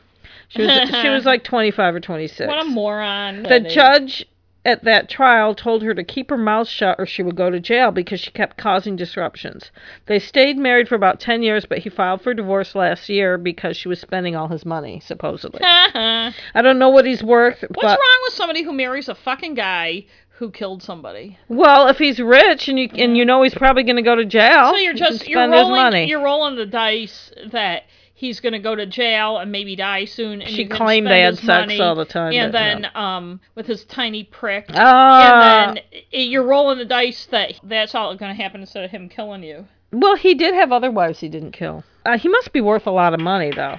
She 0.49 0.61
was 0.63 0.89
she 1.01 1.09
was 1.09 1.25
like 1.25 1.43
25 1.43 1.95
or 1.95 1.99
26. 1.99 2.47
What 2.47 2.61
a 2.61 2.65
moron. 2.65 3.43
The 3.43 3.59
judge 3.59 4.25
at 4.63 4.83
that 4.83 5.09
trial 5.09 5.55
told 5.55 5.81
her 5.81 5.93
to 5.93 6.03
keep 6.03 6.29
her 6.29 6.37
mouth 6.37 6.67
shut 6.67 6.95
or 6.99 7.05
she 7.05 7.23
would 7.23 7.35
go 7.35 7.49
to 7.49 7.59
jail 7.59 7.91
because 7.91 8.19
she 8.19 8.29
kept 8.29 8.57
causing 8.57 8.95
disruptions. 8.95 9.71
They 10.05 10.19
stayed 10.19 10.57
married 10.57 10.87
for 10.87 10.93
about 10.95 11.19
10 11.19 11.41
years, 11.41 11.65
but 11.65 11.79
he 11.79 11.89
filed 11.89 12.21
for 12.21 12.33
divorce 12.33 12.75
last 12.75 13.09
year 13.09 13.39
because 13.39 13.75
she 13.75 13.87
was 13.87 13.99
spending 13.99 14.35
all 14.35 14.49
his 14.49 14.63
money, 14.65 14.99
supposedly. 14.99 15.61
I 15.63 16.33
don't 16.61 16.77
know 16.77 16.89
what 16.89 17.05
he's 17.05 17.23
worth, 17.23 17.63
but 17.69 17.83
wrong 17.83 18.19
with 18.23 18.33
somebody 18.33 18.61
who 18.61 18.73
marries 18.73 19.09
a 19.09 19.15
fucking 19.15 19.55
guy 19.55 20.05
who 20.41 20.49
killed 20.49 20.81
somebody? 20.81 21.37
well, 21.49 21.87
if 21.87 21.99
he's 21.99 22.19
rich 22.19 22.67
and 22.67 22.79
you 22.79 22.89
and 22.95 23.15
you 23.15 23.23
know 23.23 23.43
he's 23.43 23.53
probably 23.53 23.83
going 23.83 23.95
to 23.95 24.01
go 24.01 24.15
to 24.15 24.25
jail, 24.25 24.71
So 24.71 24.77
you're 24.77 24.95
just 24.95 25.27
you're 25.27 25.37
spend 25.37 25.53
his 25.53 25.61
rolling 25.61 26.09
you're 26.09 26.23
rolling 26.23 26.55
the 26.55 26.65
dice 26.65 27.31
that 27.51 27.83
he's 28.15 28.39
going 28.39 28.53
to 28.53 28.59
go 28.59 28.73
to 28.73 28.87
jail 28.87 29.37
and 29.37 29.51
maybe 29.51 29.75
die 29.75 30.05
soon. 30.05 30.41
And 30.41 30.49
She 30.49 30.65
claimed 30.65 31.05
they 31.05 31.21
had 31.21 31.35
sex 31.37 31.47
money, 31.47 31.79
all 31.79 31.93
the 31.93 32.05
time, 32.05 32.33
and 32.33 32.51
then 32.51 32.81
no. 32.81 32.99
um 32.99 33.39
with 33.53 33.67
his 33.67 33.85
tiny 33.85 34.23
prick. 34.23 34.65
Ah, 34.73 35.67
and 35.67 35.77
then 35.77 35.83
you're 36.09 36.43
rolling 36.43 36.79
the 36.79 36.85
dice 36.85 37.27
that 37.27 37.59
that's 37.63 37.93
all 37.93 38.15
going 38.15 38.35
to 38.35 38.41
happen 38.41 38.61
instead 38.61 38.83
of 38.83 38.89
him 38.89 39.09
killing 39.09 39.43
you. 39.43 39.67
well, 39.91 40.15
he 40.15 40.33
did 40.33 40.55
have 40.55 40.71
other 40.71 40.89
wives 40.89 41.19
he 41.19 41.29
didn't 41.29 41.51
kill. 41.51 41.83
Uh, 42.03 42.17
he 42.17 42.29
must 42.29 42.51
be 42.51 42.61
worth 42.61 42.87
a 42.87 42.91
lot 42.91 43.13
of 43.13 43.19
money, 43.19 43.51
though. 43.55 43.77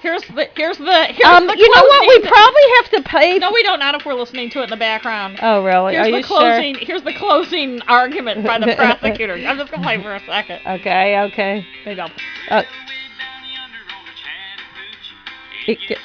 Here's 0.00 0.22
the 0.22 0.48
here's 0.56 0.78
the 0.78 1.04
here's 1.06 1.24
Um, 1.28 1.46
the 1.46 1.56
you 1.58 1.74
know 1.74 1.82
what? 1.82 2.08
We 2.08 2.28
probably 2.28 2.62
have 2.76 2.90
to 2.92 3.02
pay. 3.10 3.38
No, 3.38 3.50
we 3.52 3.62
don't. 3.64 3.80
Not 3.80 3.94
if 3.96 4.04
we're 4.06 4.14
listening 4.14 4.48
to 4.50 4.60
it 4.60 4.64
in 4.64 4.70
the 4.70 4.76
background. 4.76 5.38
oh, 5.42 5.64
really? 5.64 5.94
Here's 5.94 6.06
Are 6.06 6.10
the 6.12 6.18
you 6.18 6.24
closing. 6.24 6.74
Here's 6.76 7.02
the 7.02 7.14
closing 7.14 7.80
argument 7.82 8.44
by 8.46 8.58
the 8.58 8.74
prosecutor. 8.76 9.34
I'm 9.34 9.58
just 9.58 9.70
gonna 9.72 9.82
play 9.82 10.00
for 10.02 10.14
a 10.14 10.20
second. 10.24 10.60
Okay, 10.66 11.18
okay. 11.32 11.66
Maybe 11.84 12.00
I'll. 12.00 12.10
Uh, 12.48 12.62
it, 15.66 15.78
ge- 15.80 15.98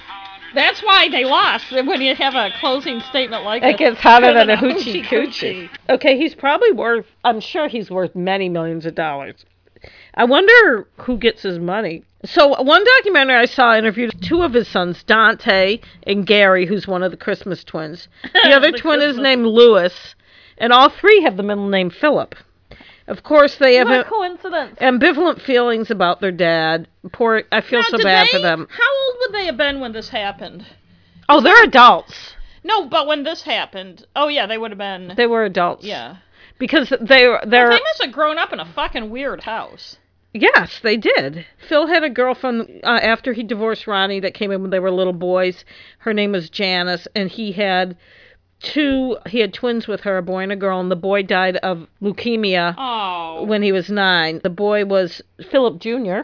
That's 0.54 0.82
why 0.82 1.10
they 1.10 1.26
lost. 1.26 1.72
When 1.72 2.02
you 2.02 2.16
have 2.16 2.34
a 2.36 2.50
closing 2.60 3.00
statement 3.02 3.44
like 3.44 3.64
it 3.64 3.78
gets 3.78 4.00
hotter 4.00 4.34
than 4.34 4.50
a 4.50 4.60
Than 4.60 4.72
a 4.72 4.74
hoochie 4.76 5.04
hoochie 5.04 5.70
coochie. 5.70 5.70
Okay, 5.90 6.18
he's 6.18 6.36
probably 6.36 6.72
worth. 6.72 7.06
I'm 7.24 7.40
sure 7.40 7.68
he's 7.68 7.90
worth 7.90 8.16
many 8.16 8.50
millions 8.50 8.86
of 8.86 8.96
dollars. 8.96 9.46
I 10.16 10.26
wonder 10.26 10.88
who 11.02 11.18
gets 11.18 11.44
his 11.44 11.60
money. 11.60 12.04
So 12.26 12.62
one 12.62 12.84
documentary 12.98 13.36
I 13.36 13.46
saw 13.46 13.76
interviewed 13.76 14.14
two 14.22 14.44
of 14.44 14.54
his 14.54 14.68
sons, 14.68 15.04
Dante 15.04 15.80
and 16.08 16.26
Gary, 16.26 16.66
who's 16.66 16.88
one 16.88 17.04
of 17.04 17.12
the 17.12 17.18
Christmas 17.18 17.64
twins. 17.64 18.08
The 18.34 18.52
other 18.56 18.72
The 18.72 18.78
twin 18.78 19.02
is 19.02 19.18
named 19.18 19.46
Lewis, 19.46 20.16
and 20.58 20.72
all 20.72 20.90
three 20.90 21.22
have 21.24 21.36
the 21.36 21.44
middle 21.44 21.68
name 21.68 21.90
Philip. 21.90 22.36
Of 23.08 23.24
course, 23.24 23.58
they 23.58 23.76
have 23.76 23.90
a 23.90 24.06
coincidence. 24.06 24.80
ambivalent 24.80 25.42
feelings 25.42 25.92
about 25.92 26.22
their 26.22 26.32
dad. 26.32 26.88
Poor, 27.12 27.44
I 27.52 27.60
feel 27.60 27.80
Now, 27.82 27.88
so 27.90 27.98
bad 27.98 28.28
they- 28.28 28.32
for 28.32 28.40
them. 28.40 28.68
How 28.72 29.06
old 29.08 29.18
would 29.20 29.34
they 29.34 29.46
have 29.48 29.58
been 29.58 29.82
when 29.82 29.92
this 29.92 30.08
happened? 30.10 30.66
Oh, 31.28 31.42
they're 31.42 31.64
adults. 31.66 32.34
No, 32.64 32.86
but 32.88 33.08
when 33.08 33.24
this 33.24 33.42
happened, 33.42 34.06
oh 34.16 34.30
yeah, 34.30 34.46
they 34.46 34.58
would 34.58 34.72
have 34.72 34.78
been. 34.78 35.14
They 35.18 35.28
were 35.28 35.44
adults. 35.44 35.84
yeah, 35.84 36.18
because 36.58 36.90
they 37.02 37.26
they're 37.46 37.70
they 37.70 37.82
must 37.82 38.02
have 38.04 38.14
grown 38.14 38.38
up 38.38 38.54
in 38.54 38.62
a 38.62 38.66
fucking 38.66 39.10
weird 39.10 39.42
house. 39.42 39.98
Yes, 40.34 40.80
they 40.82 40.98
did. 40.98 41.46
Phil 41.68 41.86
had 41.88 42.04
a 42.04 42.10
girlfriend 42.10 42.82
uh, 42.84 43.00
after 43.02 43.34
he 43.34 43.44
divorced 43.44 43.86
Ronnie 43.86 44.20
that 44.22 44.34
came 44.34 44.52
in 44.52 44.62
when 44.62 44.72
they 44.72 44.80
were 44.80 44.92
little 44.92 45.14
boys. 45.14 45.64
Her 46.00 46.14
name 46.14 46.32
was 46.32 46.50
Janice, 46.50 47.08
and 47.16 47.30
he 47.30 47.52
had 47.52 47.96
two. 48.60 49.18
He 49.28 49.40
had 49.40 49.54
twins 49.54 49.88
with 49.88 50.02
her, 50.02 50.18
a 50.18 50.24
boy 50.24 50.40
and 50.40 50.52
a 50.52 50.56
girl, 50.56 50.80
and 50.80 50.90
the 50.90 50.96
boy 50.96 51.22
died 51.22 51.58
of 51.58 51.88
leukemia 52.02 52.74
Oh, 52.78 53.44
when 53.44 53.62
he 53.62 53.72
was 53.72 53.92
nine. 53.92 54.40
The 54.42 54.50
boy 54.50 54.86
was 54.86 55.22
Philip 55.52 55.80
Jr., 55.80 56.22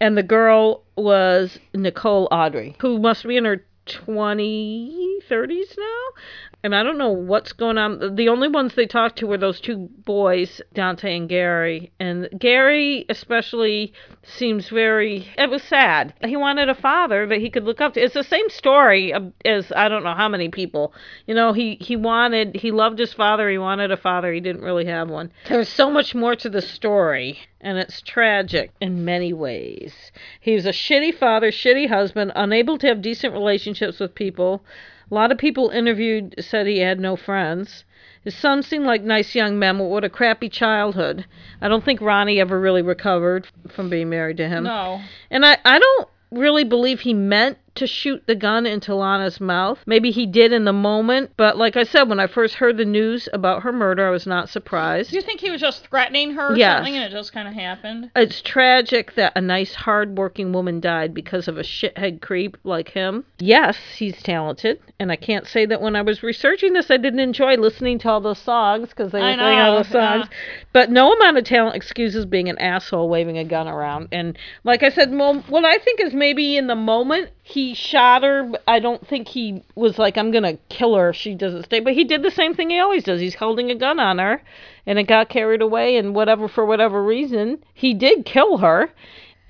and 0.00 0.18
the 0.18 0.22
girl 0.22 0.82
was 0.96 1.58
Nicole 1.72 2.28
Audrey, 2.30 2.76
who 2.80 2.98
must 2.98 3.26
be 3.26 3.38
in 3.38 3.46
her 3.46 3.64
20, 3.86 5.18
30s 5.28 5.78
now. 5.78 6.22
And 6.62 6.74
I 6.74 6.82
don't 6.82 6.96
know 6.96 7.10
what's 7.10 7.52
going 7.52 7.76
on. 7.76 8.16
The 8.16 8.30
only 8.30 8.48
ones 8.48 8.74
they 8.74 8.86
talked 8.86 9.18
to 9.18 9.26
were 9.26 9.36
those 9.36 9.60
two 9.60 9.90
boys, 10.04 10.62
Dante 10.72 11.14
and 11.14 11.28
Gary. 11.28 11.92
And 12.00 12.28
Gary, 12.38 13.04
especially, 13.10 13.92
seems 14.22 14.70
very. 14.70 15.28
It 15.36 15.50
was 15.50 15.62
sad. 15.62 16.14
He 16.24 16.36
wanted 16.36 16.70
a 16.70 16.74
father 16.74 17.26
that 17.26 17.40
he 17.40 17.50
could 17.50 17.64
look 17.64 17.82
up 17.82 17.94
to. 17.94 18.02
It's 18.02 18.14
the 18.14 18.24
same 18.24 18.48
story 18.48 19.12
as 19.44 19.72
I 19.76 19.88
don't 19.88 20.04
know 20.04 20.14
how 20.14 20.28
many 20.28 20.48
people. 20.48 20.94
You 21.26 21.34
know, 21.34 21.52
he, 21.52 21.76
he 21.80 21.96
wanted, 21.96 22.56
he 22.56 22.70
loved 22.70 22.98
his 22.98 23.12
father. 23.12 23.50
He 23.50 23.58
wanted 23.58 23.92
a 23.92 23.98
father. 23.98 24.32
He 24.32 24.40
didn't 24.40 24.62
really 24.62 24.86
have 24.86 25.10
one. 25.10 25.32
There's 25.48 25.68
so 25.68 25.90
much 25.90 26.14
more 26.14 26.34
to 26.36 26.48
the 26.48 26.62
story 26.62 27.40
and 27.64 27.78
it's 27.78 28.02
tragic 28.02 28.70
in 28.80 29.04
many 29.04 29.32
ways. 29.32 30.12
He 30.40 30.54
was 30.54 30.66
a 30.66 30.70
shitty 30.70 31.14
father, 31.14 31.50
shitty 31.50 31.88
husband, 31.88 32.30
unable 32.36 32.78
to 32.78 32.86
have 32.86 33.02
decent 33.02 33.32
relationships 33.32 33.98
with 33.98 34.14
people. 34.14 34.62
A 35.10 35.14
lot 35.14 35.32
of 35.32 35.38
people 35.38 35.70
interviewed 35.70 36.34
said 36.38 36.66
he 36.66 36.78
had 36.78 37.00
no 37.00 37.16
friends. 37.16 37.84
His 38.22 38.34
sons 38.34 38.66
seemed 38.66 38.86
like 38.86 39.02
nice 39.02 39.34
young 39.34 39.58
men, 39.58 39.78
but 39.78 39.84
what 39.84 40.04
a 40.04 40.08
crappy 40.08 40.48
childhood. 40.48 41.26
I 41.60 41.68
don't 41.68 41.84
think 41.84 42.00
Ronnie 42.00 42.40
ever 42.40 42.58
really 42.60 42.82
recovered 42.82 43.48
from 43.68 43.90
being 43.90 44.08
married 44.08 44.36
to 44.38 44.48
him. 44.48 44.64
no. 44.64 45.00
And 45.30 45.44
I, 45.44 45.58
I 45.64 45.78
don't 45.78 46.08
really 46.30 46.64
believe 46.64 47.00
he 47.00 47.14
meant 47.14 47.58
to 47.76 47.86
shoot 47.86 48.22
the 48.26 48.34
gun 48.34 48.66
into 48.66 48.94
Lana's 48.94 49.40
mouth. 49.40 49.78
Maybe 49.86 50.10
he 50.10 50.26
did 50.26 50.52
in 50.52 50.64
the 50.64 50.72
moment, 50.72 51.30
but 51.36 51.56
like 51.56 51.76
I 51.76 51.84
said, 51.84 52.08
when 52.08 52.20
I 52.20 52.26
first 52.26 52.54
heard 52.54 52.76
the 52.76 52.84
news 52.84 53.28
about 53.32 53.62
her 53.62 53.72
murder, 53.72 54.06
I 54.06 54.10
was 54.10 54.26
not 54.26 54.48
surprised. 54.48 55.10
Do 55.10 55.16
you 55.16 55.22
think 55.22 55.40
he 55.40 55.50
was 55.50 55.60
just 55.60 55.86
threatening 55.88 56.32
her 56.34 56.52
or 56.52 56.56
Yes. 56.56 56.78
something, 56.78 56.94
and 56.94 57.04
it 57.04 57.10
just 57.10 57.32
kind 57.32 57.48
of 57.48 57.54
happened? 57.54 58.10
It's 58.14 58.40
tragic 58.42 59.14
that 59.14 59.32
a 59.36 59.40
nice, 59.40 59.74
hard-working 59.74 60.52
woman 60.52 60.80
died 60.80 61.14
because 61.14 61.48
of 61.48 61.58
a 61.58 61.62
shithead 61.62 62.20
creep 62.20 62.56
like 62.64 62.90
him. 62.90 63.24
Yes, 63.38 63.76
he's 63.96 64.22
talented, 64.22 64.80
and 65.00 65.10
I 65.10 65.16
can't 65.16 65.46
say 65.46 65.66
that 65.66 65.80
when 65.80 65.96
I 65.96 66.02
was 66.02 66.22
researching 66.22 66.72
this, 66.72 66.90
I 66.90 66.96
didn't 66.96 67.20
enjoy 67.20 67.56
listening 67.56 67.98
to 68.00 68.10
all 68.10 68.20
those 68.20 68.38
songs 68.38 68.90
because 68.90 69.12
they 69.12 69.20
were 69.20 69.34
playing 69.34 69.60
all 69.60 69.76
those 69.76 69.88
songs. 69.88 70.26
But 70.72 70.90
no 70.90 71.12
amount 71.12 71.38
of 71.38 71.44
talent 71.44 71.76
excuses 71.76 72.24
being 72.26 72.48
an 72.48 72.58
asshole 72.58 73.08
waving 73.08 73.38
a 73.38 73.44
gun 73.44 73.68
around. 73.68 74.08
And 74.12 74.38
like 74.64 74.82
I 74.82 74.90
said, 74.90 75.12
what 75.14 75.64
I 75.64 75.78
think 75.78 76.00
is 76.00 76.14
maybe 76.14 76.56
in 76.56 76.66
the 76.66 76.74
moment 76.74 77.30
he 77.46 77.74
shot 77.74 78.22
her. 78.22 78.50
I 78.66 78.78
don't 78.78 79.06
think 79.06 79.28
he 79.28 79.62
was 79.74 79.98
like, 79.98 80.16
"I'm 80.16 80.30
gonna 80.30 80.56
kill 80.70 80.94
her 80.94 81.10
if 81.10 81.16
she 81.16 81.34
doesn't 81.34 81.64
stay." 81.64 81.78
But 81.78 81.92
he 81.92 82.04
did 82.04 82.22
the 82.22 82.30
same 82.30 82.54
thing 82.54 82.70
he 82.70 82.80
always 82.80 83.04
does. 83.04 83.20
He's 83.20 83.34
holding 83.34 83.70
a 83.70 83.74
gun 83.74 84.00
on 84.00 84.18
her, 84.18 84.42
and 84.86 84.98
it 84.98 85.04
got 85.04 85.28
carried 85.28 85.60
away, 85.60 85.96
and 85.98 86.14
whatever 86.14 86.48
for 86.48 86.64
whatever 86.64 87.04
reason, 87.04 87.62
he 87.74 87.92
did 87.92 88.24
kill 88.24 88.56
her. 88.58 88.90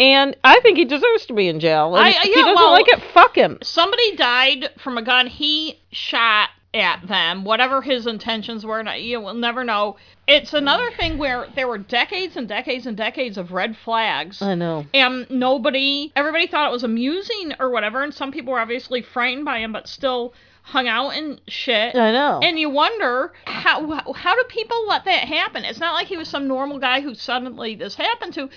And 0.01 0.37
I 0.43 0.59
think 0.59 0.77
he 0.77 0.85
deserves 0.85 1.25
to 1.27 1.35
be 1.35 1.47
in 1.47 1.61
jail. 1.61 1.95
And 1.95 2.05
I- 2.05 2.11
if 2.11 2.17
he 2.17 2.35
doesn't 2.35 2.57
well- 2.57 2.73
like 2.73 2.89
it. 2.89 3.01
Fuck 3.01 3.37
him. 3.37 3.59
Somebody 3.63 4.17
died 4.17 4.71
from 4.77 4.99
a 4.99 5.03
gun 5.03 5.29
he 5.29 5.79
shot 5.93 6.51
at 6.75 7.07
them, 7.07 7.45
whatever 7.45 7.81
his 7.81 8.07
intentions 8.07 8.67
were. 8.67 8.83
You 8.95 9.21
will 9.21 9.35
never 9.35 9.63
know. 9.65 9.97
It's 10.27 10.53
another 10.53 10.91
thing 10.91 11.19
where 11.19 11.47
there 11.55 11.69
were 11.69 11.79
decades 11.79 12.37
and 12.37 12.49
decades 12.49 12.87
and 12.87 12.97
decades 12.97 13.39
of 13.39 13.53
red 13.53 13.77
flags. 13.77 14.43
I 14.43 14.55
know. 14.55 14.85
and 14.93 15.31
nobody 15.31 16.13
everybody 16.17 16.47
thought 16.47 16.69
it 16.69 16.73
was 16.73 16.83
amusing 16.85 17.55
or 17.61 17.71
whatever 17.71 18.03
and 18.03 18.13
some 18.13 18.33
people 18.33 18.53
were 18.53 18.61
obviously 18.61 19.03
frightened 19.03 19.45
by 19.45 19.59
him 19.59 19.73
but 19.73 19.87
still 19.89 20.35
hung 20.63 20.89
out 20.89 21.11
and 21.11 21.41
shit 21.47 21.95
I 21.95 22.11
know. 22.11 22.41
and 22.43 22.59
you 22.59 22.71
wonder 22.71 23.33
how 23.45 24.03
how 24.15 24.35
do 24.35 24.45
people 24.49 24.89
let 24.89 25.05
that 25.05 25.25
happen 25.29 25.63
it's 25.65 25.79
not 25.79 25.93
like 25.93 26.07
he 26.07 26.17
was 26.17 26.27
some 26.29 26.49
normal 26.49 26.79
guy 26.79 27.03
who 27.03 27.15
suddenly 27.15 27.75
this 27.75 27.95
happened 27.97 28.33
to 28.35 28.49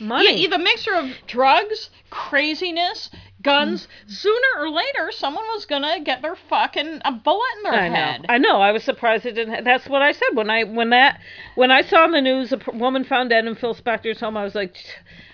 Money. 0.00 0.42
Yeah, 0.42 0.48
the 0.48 0.58
mixture 0.58 0.94
of 0.94 1.08
drugs 1.26 1.90
craziness 2.10 3.10
guns 3.42 3.86
Mm-hmm. 3.86 4.10
sooner 4.10 4.48
or 4.58 4.68
later 4.70 5.10
someone 5.12 5.44
was 5.54 5.64
gonna 5.64 6.00
get 6.00 6.20
their 6.22 6.36
fucking 6.36 7.00
a 7.04 7.12
bullet 7.12 7.48
in 7.58 7.62
their 7.64 7.72
I 7.80 7.88
know. 7.88 7.94
head 7.94 8.26
I 8.28 8.38
know. 8.38 8.60
I 8.60 8.72
was 8.72 8.82
surprised 8.84 9.24
it 9.26 9.32
didn't. 9.32 9.54
Ha- 9.54 9.60
that's 9.64 9.88
what 9.88 10.02
I 10.02 10.12
said 10.12 10.28
when 10.34 10.50
I 10.50 10.64
when 10.64 10.90
that 10.90 11.20
when 11.54 11.70
I 11.70 11.82
saw 11.82 12.04
in 12.04 12.10
the 12.12 12.20
news 12.20 12.52
a 12.52 12.58
p- 12.58 12.72
woman 12.76 13.04
found 13.04 13.30
dead 13.30 13.46
in 13.46 13.54
Phil 13.54 13.74
Spector's 13.74 14.20
home. 14.20 14.36
I 14.36 14.44
was 14.44 14.54
like, 14.54 14.76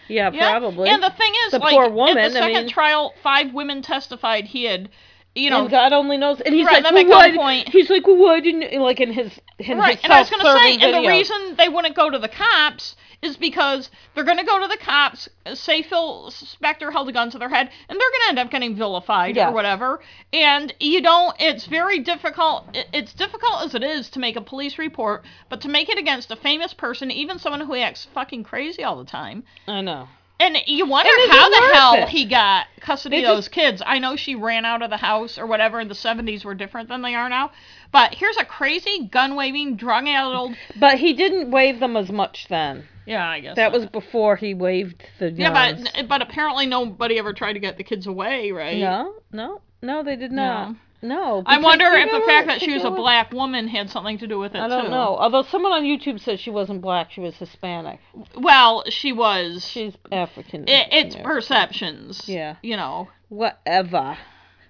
yeah, 0.09 0.31
Yeah. 0.33 0.51
probably. 0.51 0.89
and 0.89 1.03
the 1.03 1.11
thing 1.11 1.33
is 1.47 1.53
The 1.53 1.59
like 1.59 1.75
poor 1.75 1.89
woman, 1.91 2.19
I 2.19 2.29
the 2.29 2.35
second 2.35 2.55
mean- 2.55 2.69
trial 2.69 3.15
five 3.23 3.53
women 3.53 3.83
testified 3.83 4.45
he 4.45 4.65
had 4.65 4.89
you 5.37 5.51
know 5.51 5.63
and 5.63 5.71
God 5.71 5.93
only 5.93 6.17
knows. 6.17 6.41
And 6.41 6.55
he's 6.55 6.67
Right, 6.67 6.83
like, 6.83 6.95
well, 7.07 7.19
why? 7.19 7.37
point- 7.37 7.69
He's 7.69 7.91
like, 7.91 8.07
well, 8.07 8.17
why 8.17 8.41
didn't 8.41 8.81
like 8.81 9.01
in 9.01 9.13
his 9.13 9.39
in 9.59 9.79
Right, 9.79 9.97
his 9.97 10.05
and 10.05 10.13
I 10.13 10.21
was 10.21 10.31
going 10.31 10.41
to 10.43 10.47
say, 10.47 10.53
self-serving 10.79 10.83
and 10.83 11.05
the 11.05 11.09
reason 11.09 11.55
they 11.57 11.69
wouldn't 11.69 11.95
go 11.95 12.11
to 12.11 12.19
the 12.19 12.29
cops 12.29 12.97
is 13.23 13.37
because 13.39 13.91
they're 14.15 14.25
going 14.25 14.37
to 14.37 14.45
go 14.45 14.61
to 14.61 14.69
the 14.69 14.77
cops, 14.77 15.27
say 15.55 15.83
Phil 15.83 16.31
Spector 16.31 16.93
held 16.93 17.09
a 17.09 17.13
gun 17.13 17.31
to 17.31 17.39
their 17.39 17.49
head, 17.49 17.71
and 17.89 17.99
they're 17.99 18.11
going 18.11 18.21
to 18.25 18.29
end 18.29 18.39
up 18.39 18.51
getting 18.51 18.77
vilified 18.77 19.37
Yes. 19.37 19.49
or 19.51 19.55
whatever. 19.55 20.01
And 20.35 20.73
you 20.81 21.01
don't, 21.01 21.35
it's 21.41 21.65
very 21.67 22.01
difficult, 22.01 22.67
it's 22.93 23.15
difficult 23.15 23.65
as 23.65 23.75
it 23.75 23.83
is 23.83 24.11
to 24.11 24.19
make 24.19 24.37
a 24.37 24.43
police 24.43 24.79
report, 24.79 25.25
but 25.49 25.63
to 25.63 25.69
make 25.69 25.89
it 25.89 25.97
against 25.99 26.31
a 26.31 26.37
famous 26.37 26.75
person, 26.75 27.11
even 27.11 27.39
someone 27.39 27.63
who 27.63 27.75
acts 27.77 28.07
fucking 28.13 28.45
crazy 28.45 28.85
all 28.85 28.99
the 29.03 29.11
time, 29.11 29.45
I 29.67 29.81
know. 29.81 30.09
And 30.39 30.57
you 30.67 30.87
wonder 30.87 31.11
And 31.23 31.31
how 31.33 31.49
the 31.49 31.75
hell 31.75 31.95
it? 31.95 32.09
he 32.11 32.27
got 32.27 32.67
custody 32.81 33.25
of 33.25 33.35
those 33.35 33.49
kids. 33.49 33.83
I 33.85 33.99
know 33.99 34.17
she 34.17 34.35
ran 34.35 34.65
out 34.67 34.83
of 34.83 34.91
the 34.91 34.99
house 34.99 35.39
or 35.39 35.47
whatever, 35.47 35.81
and 35.81 35.91
the 35.91 35.95
70s 35.95 36.45
were 36.45 36.55
different 36.55 36.89
than 36.89 37.01
they 37.03 37.15
are 37.15 37.29
now. 37.29 37.53
But 37.91 38.15
here's 38.15 38.37
a 38.37 38.45
crazy, 38.45 39.09
gun 39.11 39.35
waving, 39.35 39.77
drug 39.77 40.07
addled. 40.07 40.55
But 40.79 40.99
he 40.99 41.15
didn't 41.15 41.51
wave 41.51 41.81
them 41.81 41.97
as 41.97 42.11
much 42.11 42.47
then. 42.49 42.87
Yeah, 43.07 43.27
I 43.27 43.41
guess. 43.41 43.57
That 43.57 43.73
so. 43.73 43.79
was 43.79 43.89
before 43.89 44.37
he 44.37 44.53
waved 44.53 45.03
the 45.19 45.31
Yeah, 45.31 45.53
but 45.53 46.07
but 46.09 46.21
apparently 46.23 46.67
nobody 46.67 47.19
ever 47.19 47.33
tried 47.33 47.55
to 47.55 47.61
get 47.61 47.79
the 47.79 47.85
kids 47.85 48.07
away, 48.07 48.51
right? 48.51 48.79
no, 48.79 49.15
no, 49.33 49.61
no, 49.81 50.03
they 50.03 50.17
did 50.17 50.33
not. 50.33 50.71
No. 50.71 50.77
I 51.03 51.59
wonder 51.59 51.85
if 51.87 52.11
the 52.11 52.21
fact 52.27 52.47
that 52.49 52.61
she 52.61 52.73
was 52.73 52.83
a 52.83 52.85
You 52.87 52.91
know 52.91 52.91
what? 52.91 52.97
black 52.97 53.33
woman 53.33 53.69
had 53.69 53.91
something 53.91 54.19
to 54.19 54.27
do 54.27 54.39
with 54.39 54.55
it 54.55 54.61
I 54.61 54.69
don't 54.69 54.85
too. 54.85 54.91
know. 54.91 55.17
Although 55.19 55.43
someone 55.43 55.73
on 55.73 55.83
YouTube 55.85 56.21
said 56.21 56.41
she 56.41 56.51
wasn't 56.51 56.81
black, 56.81 57.11
she 57.11 57.21
was 57.21 57.37
Hispanic. 57.37 58.01
Well, 58.37 58.85
she 58.89 59.13
was. 59.13 59.67
She's 59.67 59.95
African. 60.11 60.65
it, 60.69 60.89
it's 60.91 61.17
perceptions. 61.17 62.29
Yeah. 62.29 62.57
You 62.63 62.77
know. 62.77 63.09
whatever. 63.29 64.17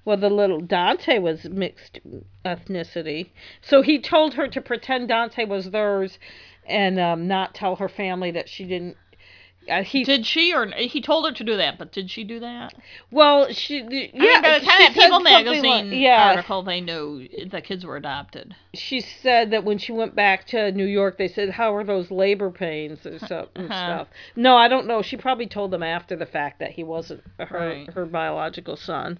Well, 0.05 0.16
the 0.16 0.31
little 0.31 0.61
Dante 0.61 1.18
was 1.18 1.45
mixed 1.47 1.99
ethnicity, 2.45 3.31
so 3.61 3.83
he 3.83 4.01
told 4.01 4.35
her 4.35 4.47
to 4.47 4.61
pretend 4.61 5.09
Dante 5.09 5.45
was 5.45 5.70
theirs, 5.72 6.18
and 6.64 6.99
um, 7.01 7.27
not 7.27 7.55
tell 7.55 7.74
her 7.77 7.89
family 7.89 8.31
that 8.31 8.49
she 8.49 8.64
didn't. 8.64 8.97
Uh, 9.68 9.82
he 9.82 10.04
Did 10.04 10.24
she 10.26 10.52
or 10.54 10.66
he 10.66 11.00
told 11.00 11.26
her 11.26 11.32
to 11.32 11.44
do 11.44 11.56
that? 11.56 11.78
But 11.78 11.92
did 11.92 12.10
she 12.10 12.24
do 12.24 12.40
that? 12.40 12.74
well, 13.10 13.52
she 13.52 13.78
yeah. 13.78 14.08
I 14.14 14.18
mean, 14.18 14.42
by 14.42 14.58
the 14.58 14.64
time 14.64 14.78
she 14.78 14.84
that 14.84 14.92
People 14.94 15.08
something 15.08 15.32
magazine 15.32 15.90
like- 15.90 15.98
yeah, 16.00 16.30
article, 16.30 16.62
they 16.62 16.80
knew 16.80 17.28
the 17.50 17.60
kids 17.60 17.84
were 17.84 17.96
adopted. 17.96 18.54
she 18.74 19.00
said 19.00 19.50
that 19.50 19.64
when 19.64 19.78
she 19.78 19.92
went 19.92 20.14
back 20.14 20.46
to 20.48 20.70
New 20.72 20.86
York, 20.86 21.18
they 21.18 21.28
said, 21.28 21.50
"How 21.50 21.74
are 21.74 21.84
those 21.84 22.10
labor 22.10 22.50
pains 22.50 23.04
or 23.06 23.18
so, 23.18 23.48
and 23.54 23.70
Uh-huh. 23.70 23.74
stuff?" 24.04 24.08
No, 24.36 24.56
I 24.56 24.68
don't 24.68 24.86
know. 24.86 25.02
She 25.02 25.16
probably 25.16 25.46
told 25.46 25.70
them 25.70 25.82
after 25.82 26.16
the 26.16 26.26
fact 26.26 26.58
that 26.60 26.72
he 26.72 26.84
wasn't 26.84 27.22
her 27.38 27.58
Right. 27.58 27.90
her 27.92 28.06
biological 28.06 28.76
son. 28.76 29.18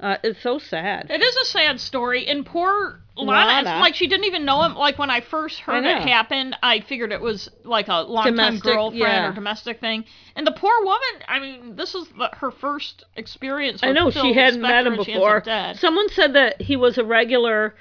Uh, 0.00 0.16
it's 0.24 0.42
so 0.42 0.58
sad. 0.58 1.10
It 1.10 1.22
is 1.22 1.36
a 1.36 1.44
sad 1.44 1.80
story, 1.80 2.26
and 2.26 2.44
poor 2.44 3.00
Lana, 3.16 3.62
Lana. 3.62 3.80
like 3.80 3.94
she 3.94 4.08
didn't 4.08 4.24
even 4.24 4.44
know 4.44 4.62
him. 4.62 4.74
Like 4.74 4.98
when 4.98 5.08
I 5.08 5.20
first 5.20 5.60
heard 5.60 5.84
I 5.84 5.98
it 5.98 6.08
happen, 6.08 6.54
I 6.62 6.80
figured 6.80 7.12
it 7.12 7.20
was 7.20 7.48
like 7.62 7.86
a 7.88 8.00
longtime 8.00 8.34
Domestic, 8.34 8.62
girlfriend 8.64 9.00
yeah. 9.00 9.30
or 9.30 9.32
domestic 9.32 9.80
thing. 9.80 10.04
And 10.34 10.46
the 10.46 10.52
poor 10.52 10.72
woman, 10.84 11.22
I 11.28 11.38
mean, 11.38 11.76
this 11.76 11.94
is 11.94 12.08
the, 12.08 12.28
her 12.34 12.50
first 12.50 13.04
experience. 13.14 13.82
With 13.82 13.90
I 13.90 13.92
know 13.92 14.10
Phil 14.10 14.24
she 14.24 14.32
hadn't 14.34 14.62
met 14.62 14.86
him 14.86 14.96
before. 14.96 15.44
Someone 15.76 16.08
said 16.08 16.34
that 16.34 16.60
he 16.60 16.74
was 16.74 16.98
a 16.98 17.04
regular 17.04 17.76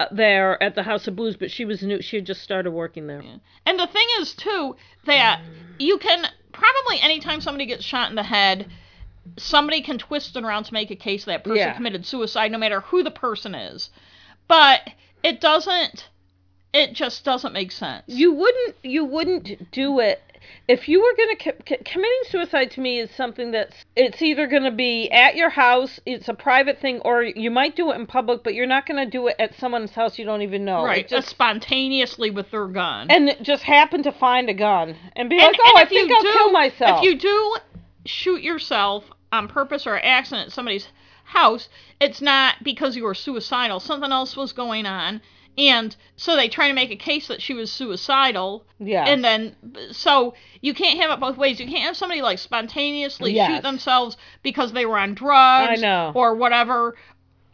uh, 0.00 0.06
there 0.10 0.60
at 0.60 0.74
the 0.74 0.82
House 0.82 1.06
of 1.06 1.14
Blues, 1.14 1.36
but 1.36 1.50
she 1.50 1.64
was 1.64 1.82
new. 1.82 2.02
She 2.02 2.16
had 2.16 2.26
just 2.26 2.42
started 2.42 2.72
working 2.72 3.06
there. 3.06 3.22
And 3.64 3.78
the 3.78 3.86
thing 3.86 4.06
is, 4.20 4.34
too, 4.34 4.74
that 5.04 5.42
you 5.78 5.98
can 5.98 6.26
probably 6.52 7.00
anytime 7.00 7.40
somebody 7.40 7.66
gets 7.66 7.84
shot 7.84 8.10
in 8.10 8.16
the 8.16 8.24
head, 8.24 8.68
somebody 9.36 9.80
can 9.82 9.98
twist 9.98 10.36
it 10.36 10.44
around 10.44 10.64
to 10.64 10.72
make 10.74 10.90
a 10.90 10.96
case 10.96 11.24
that 11.24 11.44
person 11.44 11.56
Yeah. 11.58 11.72
committed 11.74 12.06
suicide, 12.06 12.52
no 12.52 12.58
matter 12.58 12.80
who 12.80 13.02
the 13.02 13.10
person 13.10 13.54
is. 13.54 13.90
But 14.48 14.90
it 15.22 15.40
doesn't. 15.40 16.08
It 16.72 16.92
just 16.92 17.24
doesn't 17.24 17.52
make 17.52 17.72
sense. 17.72 18.04
You 18.06 18.32
wouldn't. 18.32 18.76
You 18.82 19.04
wouldn't 19.04 19.70
do 19.72 19.98
it 20.00 20.20
if 20.68 20.88
you 20.88 21.00
were 21.00 21.14
going 21.16 21.36
to 21.36 21.44
co- 21.44 21.58
co- 21.76 21.82
committing 21.84 22.20
suicide. 22.28 22.70
To 22.72 22.80
me, 22.80 22.98
is 23.00 23.10
something 23.10 23.50
that's 23.50 23.74
it's 23.96 24.20
either 24.20 24.46
going 24.46 24.64
to 24.64 24.70
be 24.70 25.10
at 25.10 25.36
your 25.36 25.48
house, 25.48 25.98
it's 26.04 26.28
a 26.28 26.34
private 26.34 26.78
thing, 26.78 27.00
or 27.00 27.22
you 27.22 27.50
might 27.50 27.76
do 27.76 27.90
it 27.92 27.94
in 27.94 28.06
public, 28.06 28.44
but 28.44 28.52
you're 28.54 28.66
not 28.66 28.84
going 28.86 29.02
to 29.02 29.10
do 29.10 29.26
it 29.28 29.36
at 29.38 29.54
someone's 29.54 29.92
house 29.92 30.18
you 30.18 30.24
don't 30.26 30.42
even 30.42 30.64
know. 30.66 30.84
right, 30.84 30.98
It 30.98 31.08
just 31.08 31.28
spontaneously 31.28 32.30
with 32.30 32.50
their 32.50 32.66
gun. 32.66 33.06
and 33.10 33.34
just 33.42 33.62
happen 33.62 34.02
to 34.02 34.12
find 34.12 34.50
a 34.50 34.54
gun 34.54 34.96
and 35.16 35.30
be 35.30 35.36
And- 35.38 35.46
like, 35.46 35.56
oh, 35.58 35.74
I 35.78 35.86
think 35.86 36.12
I'll 36.12 36.22
do- 36.22 36.32
kill 36.32 36.52
myself. 36.52 36.98
If 36.98 37.04
you 37.04 37.18
do 37.18 37.56
shoot 38.04 38.42
yourself 38.42 39.04
on 39.36 39.48
purpose 39.48 39.86
or 39.86 39.98
accident 39.98 40.48
at 40.48 40.52
somebody's 40.52 40.88
house, 41.24 41.68
it's 42.00 42.20
not 42.20 42.56
because 42.62 42.96
you 42.96 43.04
were 43.04 43.14
suicidal. 43.14 43.80
Something 43.80 44.12
else 44.12 44.36
was 44.36 44.52
going 44.52 44.86
on. 44.86 45.20
And 45.58 45.96
so 46.16 46.36
they 46.36 46.48
try 46.48 46.68
to 46.68 46.74
make 46.74 46.90
a 46.90 46.96
case 46.96 47.28
that 47.28 47.40
she 47.40 47.54
was 47.54 47.72
suicidal. 47.72 48.64
Yes. 48.78 49.08
And 49.08 49.24
then, 49.24 49.56
so 49.90 50.34
you 50.60 50.74
can't 50.74 51.00
have 51.00 51.10
it 51.10 51.18
both 51.20 51.38
ways. 51.38 51.58
You 51.58 51.66
can't 51.66 51.84
have 51.84 51.96
somebody 51.96 52.20
like 52.20 52.38
spontaneously 52.38 53.32
Yes. 53.32 53.50
shoot 53.50 53.62
themselves 53.62 54.16
because 54.42 54.72
they 54.72 54.84
were 54.84 54.98
on 54.98 55.14
drugs 55.14 55.78
I 55.78 55.82
know. 55.82 56.12
or 56.14 56.34
whatever. 56.34 56.94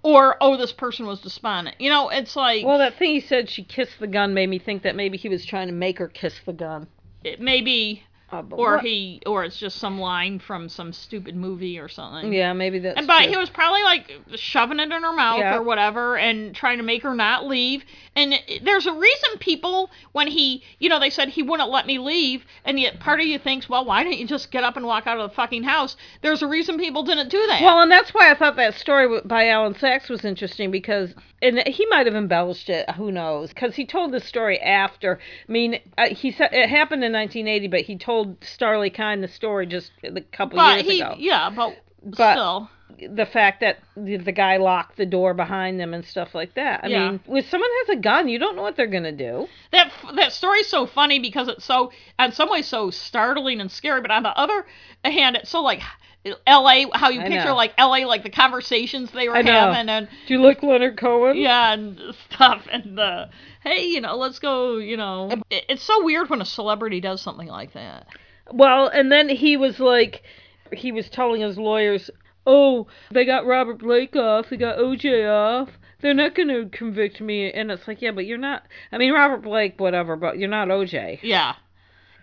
Or, 0.03 0.37
oh, 0.41 0.57
this 0.57 0.73
person 0.73 1.07
was 1.07 1.21
despondent. 1.21 1.77
You 1.81 1.91
know, 1.91 2.09
it's 2.09 2.35
like, 2.35 2.67
well, 2.67 2.79
that 2.79 2.99
thing 2.99 3.13
he 3.13 3.21
said 3.21 3.49
she 3.49 3.63
kissed 3.63 4.01
the 4.01 4.09
gun 4.09 4.35
made 4.35 4.49
me 4.49 4.59
think 4.59 4.83
that 4.83 4.97
maybe 4.97 5.17
he 5.17 5.29
was 5.29 5.47
trying 5.47 5.69
to 5.69 5.73
make 5.73 5.99
her 6.01 6.09
kiss 6.09 6.35
the 6.45 6.53
gun. 6.53 6.89
it 7.23 7.41
maybe, 7.41 8.03
Uh, 8.33 8.43
or 8.53 8.77
what- 8.77 8.85
he, 8.85 9.21
or 9.27 9.45
it's 9.45 9.59
just 9.59 9.77
some 9.79 10.01
line 10.01 10.39
from 10.39 10.69
some 10.69 10.93
stupid 10.93 11.37
movie 11.37 11.79
or 11.79 11.89
something. 11.89 12.33
Yeah, 12.33 12.53
maybe 12.55 12.79
that's. 12.79 12.97
And 12.99 13.07
but 13.07 13.23
true. 13.25 13.31
he 13.33 13.37
was 13.37 13.51
probably 13.51 13.83
like 13.83 14.11
shoving 14.37 14.81
it 14.81 14.91
in 14.91 15.03
her 15.03 15.13
mouth 15.13 15.41
Yeah. 15.41 15.57
or 15.57 15.63
whatever 15.63 16.17
and 16.17 16.55
trying 16.55 16.79
to 16.79 16.83
make 16.85 17.03
her 17.03 17.15
not 17.15 17.47
leave. 17.47 17.85
And 18.17 18.35
there's 18.63 18.87
a 18.87 18.93
reason 18.93 19.39
people, 19.39 19.91
when 20.13 20.29
he, 20.29 20.63
you 20.79 20.89
know, 20.89 20.99
they 21.01 21.11
said 21.11 21.29
he 21.29 21.43
wouldn't 21.43 21.71
let 21.71 21.87
me 21.87 21.99
leave, 21.99 22.45
and 22.65 22.79
yet 22.79 23.01
part 23.01 23.21
of 23.21 23.27
you 23.27 23.39
thinks, 23.39 23.69
well, 23.69 23.85
why 23.85 24.03
don't 24.03 24.19
you 24.19 24.27
just 24.27 24.51
get 24.51 24.65
up 24.65 24.77
and 24.77 24.87
walk 24.87 25.07
out 25.07 25.19
of 25.19 25.29
the 25.31 25.35
fucking 25.35 25.63
house? 25.65 25.97
There's 26.23 26.43
a 26.43 26.47
reason 26.47 26.79
people 26.79 27.03
didn't 27.03 27.29
do 27.29 27.45
that. 27.49 27.63
Well, 27.63 27.81
and 27.81 27.91
that's 27.91 28.13
why 28.15 28.31
I 28.31 28.35
thought 28.35 28.57
that 28.57 28.75
story 28.75 29.21
by 29.25 29.49
Alan 29.49 29.75
Sacks 29.75 30.09
was 30.09 30.25
interesting 30.25 30.71
because, 30.71 31.15
and 31.41 31.59
he 31.67 31.87
might 31.87 32.07
have 32.07 32.15
embellished 32.15 32.69
it. 32.69 32.89
Who 32.93 33.11
knows? 33.11 33.49
Because 33.49 33.75
he 33.75 33.87
told 33.87 34.13
the 34.13 34.21
story 34.21 34.61
after. 34.61 35.19
I 35.49 35.53
mean, 35.53 35.81
uh, 35.99 36.09
he 36.11 36.31
said 36.33 36.51
it 36.53 36.69
happened 36.69 37.03
in 37.03 37.13
1980, 37.13 37.69
but 37.69 37.81
he 37.81 37.97
told 37.97 38.22
Starlee 38.41 38.93
Kine 38.95 39.21
the 39.21 39.29
story 39.29 39.67
just 39.67 39.91
a 40.03 40.21
couple 40.21 40.57
but 40.57 40.85
years 40.85 40.91
he, 40.91 41.01
ago. 41.01 41.15
yeah, 41.19 41.51
but, 41.51 41.77
But- 42.05 42.33
still. 42.35 42.71
The 43.09 43.25
fact 43.27 43.61
that 43.63 43.79
the, 43.97 44.19
the 44.19 44.33
guy 44.33 44.59
locked 44.59 44.97
the 44.99 45.07
door 45.07 45.33
behind 45.35 45.81
them 45.81 45.95
and 45.95 46.05
stuff 46.05 46.35
like 46.35 46.55
that. 46.55 46.85
I 46.85 46.89
Yeah. 46.89 47.11
mean, 47.13 47.21
when 47.27 47.43
someone 47.43 47.71
has 47.87 47.97
a 47.97 48.01
gun, 48.01 48.29
you 48.29 48.39
don't 48.39 48.55
know 48.55 48.63
what 48.63 48.77
they're 48.77 48.87
gonna 48.87 49.11
do. 49.13 49.49
That 49.73 49.87
f- 49.87 50.15
that 50.15 50.33
story's 50.33 50.69
so 50.69 50.87
funny 50.87 51.19
because 51.19 51.49
it's 51.49 51.65
so, 51.65 51.91
in 52.19 52.33
some 52.33 52.51
ways, 52.51 52.69
so 52.69 52.91
startling 52.91 53.61
and 53.63 53.73
scary. 53.73 54.03
But 54.03 54.11
on 54.11 54.23
the 54.23 54.39
other 54.39 54.67
hand, 55.05 55.37
it's 55.37 55.49
so 55.51 55.63
like 55.63 55.81
L.A. 56.47 56.87
How 56.95 57.09
you 57.11 57.21
I 57.21 57.29
picture 57.29 57.47
know. 57.49 57.55
like 57.57 57.75
L.A. 57.79 58.05
like 58.05 58.23
the 58.23 58.31
conversations 58.31 59.11
they 59.11 59.29
were 59.29 59.35
having 59.37 59.89
and 59.89 60.09
Do 60.27 60.35
you 60.35 60.41
like 60.43 60.63
Leonard 60.63 60.97
Cohen? 60.97 61.37
yeah 61.37 61.73
and 61.73 62.01
stuff 62.31 62.67
and 62.71 62.97
the 62.97 63.29
hey 63.63 63.87
you 63.87 64.01
know 64.01 64.17
let's 64.17 64.39
go 64.39 64.77
you 64.79 64.97
know 64.97 65.31
It- 65.51 65.65
it's 65.69 65.83
so 65.83 66.05
weird 66.05 66.31
when 66.31 66.41
a 66.41 66.45
celebrity 66.45 67.01
does 67.01 67.21
something 67.21 67.49
like 67.49 67.73
that 67.73 68.07
Well, 68.53 68.89
and 68.89 69.11
then 69.11 69.29
he 69.29 69.57
was 69.57 69.81
like, 69.81 70.23
he 70.73 70.93
was 70.93 71.09
telling 71.09 71.41
his 71.41 71.59
lawyers, 71.59 72.11
"Oh, 72.47 72.87
they 73.11 73.25
got 73.25 73.47
Robert 73.47 73.79
Blake 73.79 74.15
off, 74.17 74.51
they 74.51 74.57
got 74.57 74.79
OJ 74.79 75.27
off. 75.29 75.71
They're 76.01 76.13
not 76.15 76.35
going 76.35 76.49
to 76.49 76.67
convict 76.77 77.21
me." 77.21 77.53
And 77.53 77.71
it's 77.71 77.87
like, 77.87 78.03
yeah, 78.03 78.11
but 78.11 78.27
you're 78.27 78.39
not. 78.39 78.65
I 78.91 78.99
mean, 78.99 79.13
Robert 79.13 79.43
Blake, 79.43 79.79
whatever, 79.79 80.17
but 80.17 80.39
you're 80.39 80.49
not 80.51 80.69
OJ. 80.69 81.21
yeah 81.23 81.55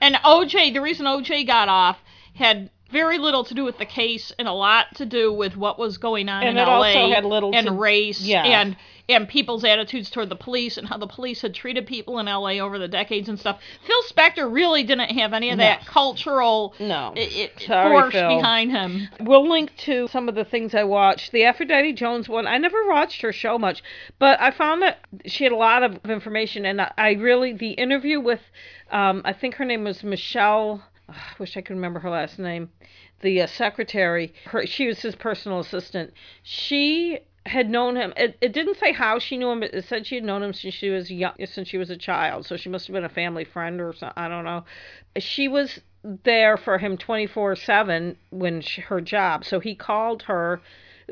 and 0.02 0.16
OJ 0.16 0.74
the 0.74 0.82
reason 0.82 1.06
OJ 1.06 1.46
got 1.48 1.68
off 1.70 1.98
had 2.36 2.70
very 2.92 3.18
little 3.18 3.44
to 3.44 3.54
do 3.54 3.64
with 3.64 3.78
the 3.78 3.86
case 3.86 4.32
and 4.40 4.48
a 4.48 4.54
lot 4.54 4.88
to 4.96 5.06
do 5.06 5.32
with 5.32 5.56
what 5.56 5.78
was 5.78 5.98
going 5.98 6.28
on 6.30 6.42
And 6.44 6.58
in 6.58 6.58
it 6.58 6.68
LA 6.68 6.74
also 6.88 7.10
had 7.14 7.26
little 7.26 7.54
and 7.56 7.68
to- 7.68 7.74
race 7.74 8.22
yeah. 8.22 8.44
and 8.44 8.76
and 9.08 9.28
people's 9.28 9.64
attitudes 9.64 10.12
toward 10.12 10.30
the 10.30 10.36
police 10.36 10.78
and 10.78 10.88
how 10.88 10.96
the 10.96 11.08
police 11.08 11.42
had 11.42 11.52
treated 11.56 11.88
people 11.88 12.20
in 12.20 12.28
LA 12.28 12.60
over 12.60 12.78
the 12.78 12.88
decades 12.88 13.28
and 13.28 13.40
stuff. 13.40 13.60
Phil 13.88 14.02
Spector 14.08 14.52
really 14.54 14.84
didn't 14.84 15.10
have 15.18 15.34
any 15.34 15.50
of 15.50 15.58
that 15.58 15.84
cultural 15.88 16.76
No. 16.80 17.14
i- 17.18 17.20
i- 17.20 17.50
Sorry, 17.60 17.90
force 17.90 18.14
Phil. 18.14 18.38
behind 18.38 18.70
him. 18.70 19.08
We'll 19.20 19.50
link 19.50 19.76
to 19.78 20.08
some 20.10 20.30
of 20.30 20.36
the 20.36 20.46
things 20.46 20.76
I 20.76 20.84
watched. 20.84 21.32
The 21.32 21.44
Aphrodite 21.46 21.94
Jones 21.94 22.30
one, 22.30 22.46
I 22.46 22.60
never 22.60 22.88
watched 22.88 23.22
her 23.24 23.34
show 23.34 23.58
much, 23.58 23.82
but 24.20 24.40
I 24.40 24.52
found 24.52 24.84
that 24.84 25.00
she 25.26 25.44
had 25.44 25.54
a 25.54 25.58
lot 25.58 25.82
of 25.82 25.98
information, 26.08 26.64
and 26.68 26.80
I, 26.80 26.92
I 26.96 27.12
really 27.14 27.52
the 27.54 27.72
interview 27.72 28.20
with, 28.20 28.42
um, 28.92 29.24
I 29.26 29.34
think 29.34 29.56
her 29.56 29.66
name 29.66 29.86
was 29.86 30.04
Michelle. 30.04 30.84
I 31.10 31.34
wish 31.40 31.58
I 31.58 31.62
could 31.62 31.76
remember 31.76 32.00
her 32.00 32.10
last 32.10 32.40
name. 32.40 32.70
The 33.22 33.42
uh, 33.42 33.48
secretary, 33.48 34.34
her, 34.46 34.66
she 34.66 34.88
was 34.88 35.02
his 35.02 35.16
personal 35.16 35.60
assistant. 35.60 36.14
She 36.44 37.20
had 37.46 37.70
known 37.70 37.96
him. 37.96 38.14
It, 38.16 38.38
it 38.42 38.54
didn't 38.54 38.78
say 38.78 38.92
how 38.92 39.20
she 39.20 39.38
knew 39.38 39.50
him. 39.50 39.62
But 39.62 39.74
it 39.74 39.86
said 39.86 40.06
she 40.06 40.16
had 40.16 40.24
known 40.24 40.44
him 40.44 40.54
since 40.54 40.74
she 40.74 40.90
was 40.90 41.12
young, 41.12 41.34
since 41.46 41.68
she 41.68 41.78
was 41.78 41.90
a 41.90 41.98
child. 41.98 42.46
So 42.46 42.58
she 42.58 42.70
must 42.70 42.88
have 42.88 42.94
been 42.94 43.04
a 43.04 43.10
family 43.10 43.44
friend 43.44 43.82
or 43.82 43.94
something. 43.94 44.22
I 44.22 44.28
don't 44.28 44.46
know. 44.46 44.66
She 45.18 45.48
was 45.48 45.80
there 46.04 46.58
for 46.58 46.78
him 46.78 46.98
24 46.98 47.56
7 47.56 48.18
when 48.30 48.62
she, 48.62 48.82
her 48.82 49.02
job. 49.02 49.46
So 49.46 49.60
he 49.60 49.76
called 49.76 50.24
her. 50.24 50.62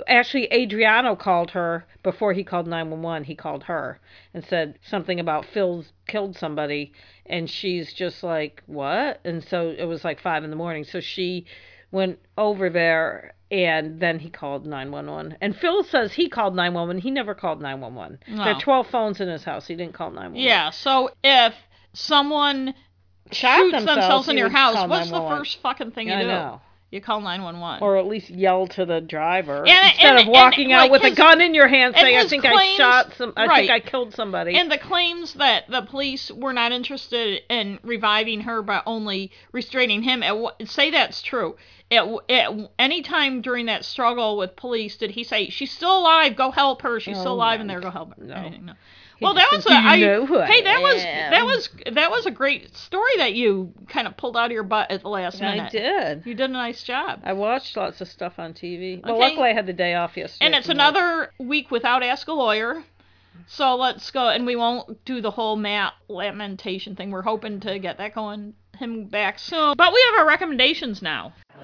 Actually, 0.08 0.52
Adriano 0.52 1.16
called 1.16 1.52
her 1.52 1.86
before 2.04 2.34
he 2.34 2.44
called 2.44 2.68
911. 2.68 3.24
He 3.26 3.36
called 3.36 3.64
her 3.64 4.00
and 4.34 4.46
said 4.46 4.80
something 4.82 5.20
about 5.20 5.46
Phil's 5.46 5.92
killed 6.08 6.36
somebody. 6.36 6.94
And 7.26 7.50
she's 7.50 7.94
just 7.94 8.24
like, 8.24 8.64
what? 8.66 9.20
And 9.24 9.44
so 9.44 9.74
it 9.78 9.86
was 9.86 10.04
like 10.04 10.20
five 10.22 10.44
in 10.44 10.50
the 10.50 10.56
morning. 10.56 10.84
So 10.84 11.00
she 11.00 11.46
went 11.92 12.20
over 12.38 12.70
there 12.70 13.34
and 13.50 14.00
then 14.00 14.20
he 14.20 14.30
called 14.30 14.66
911. 14.66 15.38
And 15.42 15.56
Phil 15.56 15.84
says 15.84 16.14
he 16.14 16.28
called 16.30 16.56
911. 16.56 17.02
He 17.02 17.12
never 17.12 17.34
called 17.34 17.62
911. 17.62 18.20
There 18.28 18.56
are 18.56 18.60
12 18.60 18.88
phones 18.88 19.22
in 19.22 19.30
his 19.30 19.44
house. 19.44 19.68
He 19.68 19.76
didn't 19.76 19.94
call 19.94 20.10
911. 20.12 20.42
Yeah, 20.42 20.70
so 20.72 21.12
if 21.24 21.54
someone 21.94 22.74
shoots 23.32 23.72
themselves, 23.72 23.86
themselves, 23.86 24.30
in 24.30 24.38
your 24.38 24.50
house, 24.50 24.88
what's 24.90 25.10
the 25.10 25.22
first 25.22 25.62
fucking 25.62 25.92
thing 25.92 26.08
you 26.08 26.14
I 26.14 26.22
do? 26.22 26.28
know. 26.28 26.62
You 26.90 27.02
call 27.02 27.20
911. 27.20 27.84
Or 27.84 27.98
at 27.98 28.06
least 28.08 28.30
yell 28.30 28.66
to 28.68 28.86
the 28.86 29.02
driver 29.02 29.68
And- 29.68 29.92
instead 29.92 30.16
and- 30.16 30.20
of 30.20 30.28
walking 30.28 30.72
and, 30.72 30.74
out 30.74 30.90
like, 30.90 30.92
with 30.92 31.04
a 31.12 31.16
gun 31.16 31.42
in 31.42 31.54
your 31.54 31.68
hand 31.68 31.96
saying, 31.96 32.16
"I 32.16 32.22
his 32.22 32.30
think 32.30 32.46
I 32.46 32.76
shot 32.76 33.14
some. 33.18 33.34
I 33.36 33.46
right. 33.46 33.58
think 33.68 33.72
I 33.72 33.80
killed 33.82 34.14
somebody." 34.14 34.56
And 34.56 34.72
the 34.72 34.78
claims 34.78 35.34
that 35.34 35.68
the 35.70 35.82
police 35.82 36.32
were 36.32 36.54
not 36.54 36.72
interested 36.72 37.42
in 37.50 37.80
reviving 37.84 38.42
her, 38.42 38.62
but 38.62 38.84
only 38.86 39.32
restraining 39.52 40.04
him, 40.04 40.24
at, 40.24 40.36
say 40.70 40.90
that's 40.90 41.22
true. 41.22 41.58
At, 41.92 42.06
at 42.30 42.52
any 42.80 43.02
time 43.02 43.42
during 43.42 43.66
that 43.66 43.84
struggle 43.84 44.38
with 44.38 44.56
police, 44.56 44.96
did 44.96 45.12
he 45.12 45.24
say 45.26 45.50
she's 45.50 45.72
still 45.72 46.00
alive? 46.00 46.38
Go 46.38 46.52
help 46.52 46.82
her. 46.84 47.02
She's 47.02 47.18
still 47.18 47.34
Oh, 47.34 47.36
alive, 47.36 47.60
no. 47.60 47.62
and 47.62 47.70
there 47.70 47.80
go 47.82 47.92
help 47.92 48.16
her. 48.18 48.24
No. 48.24 48.34
Anything, 48.36 48.66
no. 48.68 48.74
Well, 49.22 49.34
that 49.34 49.48
was 49.52 49.66
a. 49.66 49.70
said, 49.70 49.82
"Do 49.82 49.84
you 49.84 49.90
I, 49.90 49.98
know 50.00 50.26
who 50.26 50.40
I 50.40 50.46
hey, 50.46 50.62
that 50.64 50.82
was 50.82 51.04
that 51.04 51.46
was 51.46 51.70
that 51.94 52.12
was 52.12 52.26
a 52.26 52.32
great 52.32 52.76
story 52.76 53.12
that 53.18 53.34
you 53.34 53.74
kind 53.88 54.08
of 54.08 54.16
pulled 54.18 54.38
out 54.38 54.46
of 54.46 54.52
your 54.52 54.64
butt 54.64 54.92
at 54.92 55.02
the 55.02 55.10
last 55.10 55.40
minute. 55.42 55.66
I 55.66 55.70
did. 55.70 56.24
You 56.26 56.36
did 56.36 56.50
a 56.50 56.54
nice 56.54 56.84
job. 56.84 57.22
I 57.24 57.34
watched 57.34 57.76
lots 57.78 58.02
of 58.02 58.08
stuff 58.08 58.34
on 58.38 58.54
TV. 58.54 59.04
Well, 59.04 59.16
Okay. 59.16 59.30
luckily 59.30 59.50
I 59.50 59.54
had 59.54 59.66
the 59.66 59.74
day 59.74 59.96
off 59.96 60.16
yesterday. 60.18 60.46
And 60.46 60.56
it's 60.56 60.68
from 60.68 60.78
work. 60.78 60.88
another 60.90 61.32
week 61.40 61.72
without 61.72 62.04
Ask 62.04 62.28
a 62.28 62.34
Lawyer. 62.34 62.84
So 63.48 63.76
let's 63.76 64.10
go, 64.12 64.30
and 64.30 64.46
we 64.46 64.56
won't 64.56 65.06
do 65.06 65.22
the 65.22 65.32
whole 65.32 65.56
Matt 65.56 65.94
lamentation 66.10 66.96
thing. 66.96 67.12
We're 67.12 67.22
hoping 67.22 67.60
to 67.62 67.80
get 67.80 67.98
that 68.00 68.14
going, 68.16 68.56
him 68.78 69.06
back 69.06 69.40
soon. 69.40 69.76
But 69.78 69.94
we 69.94 70.04
have 70.12 70.20
our 70.20 70.28
recommendations 70.28 71.02
now. 71.02 71.34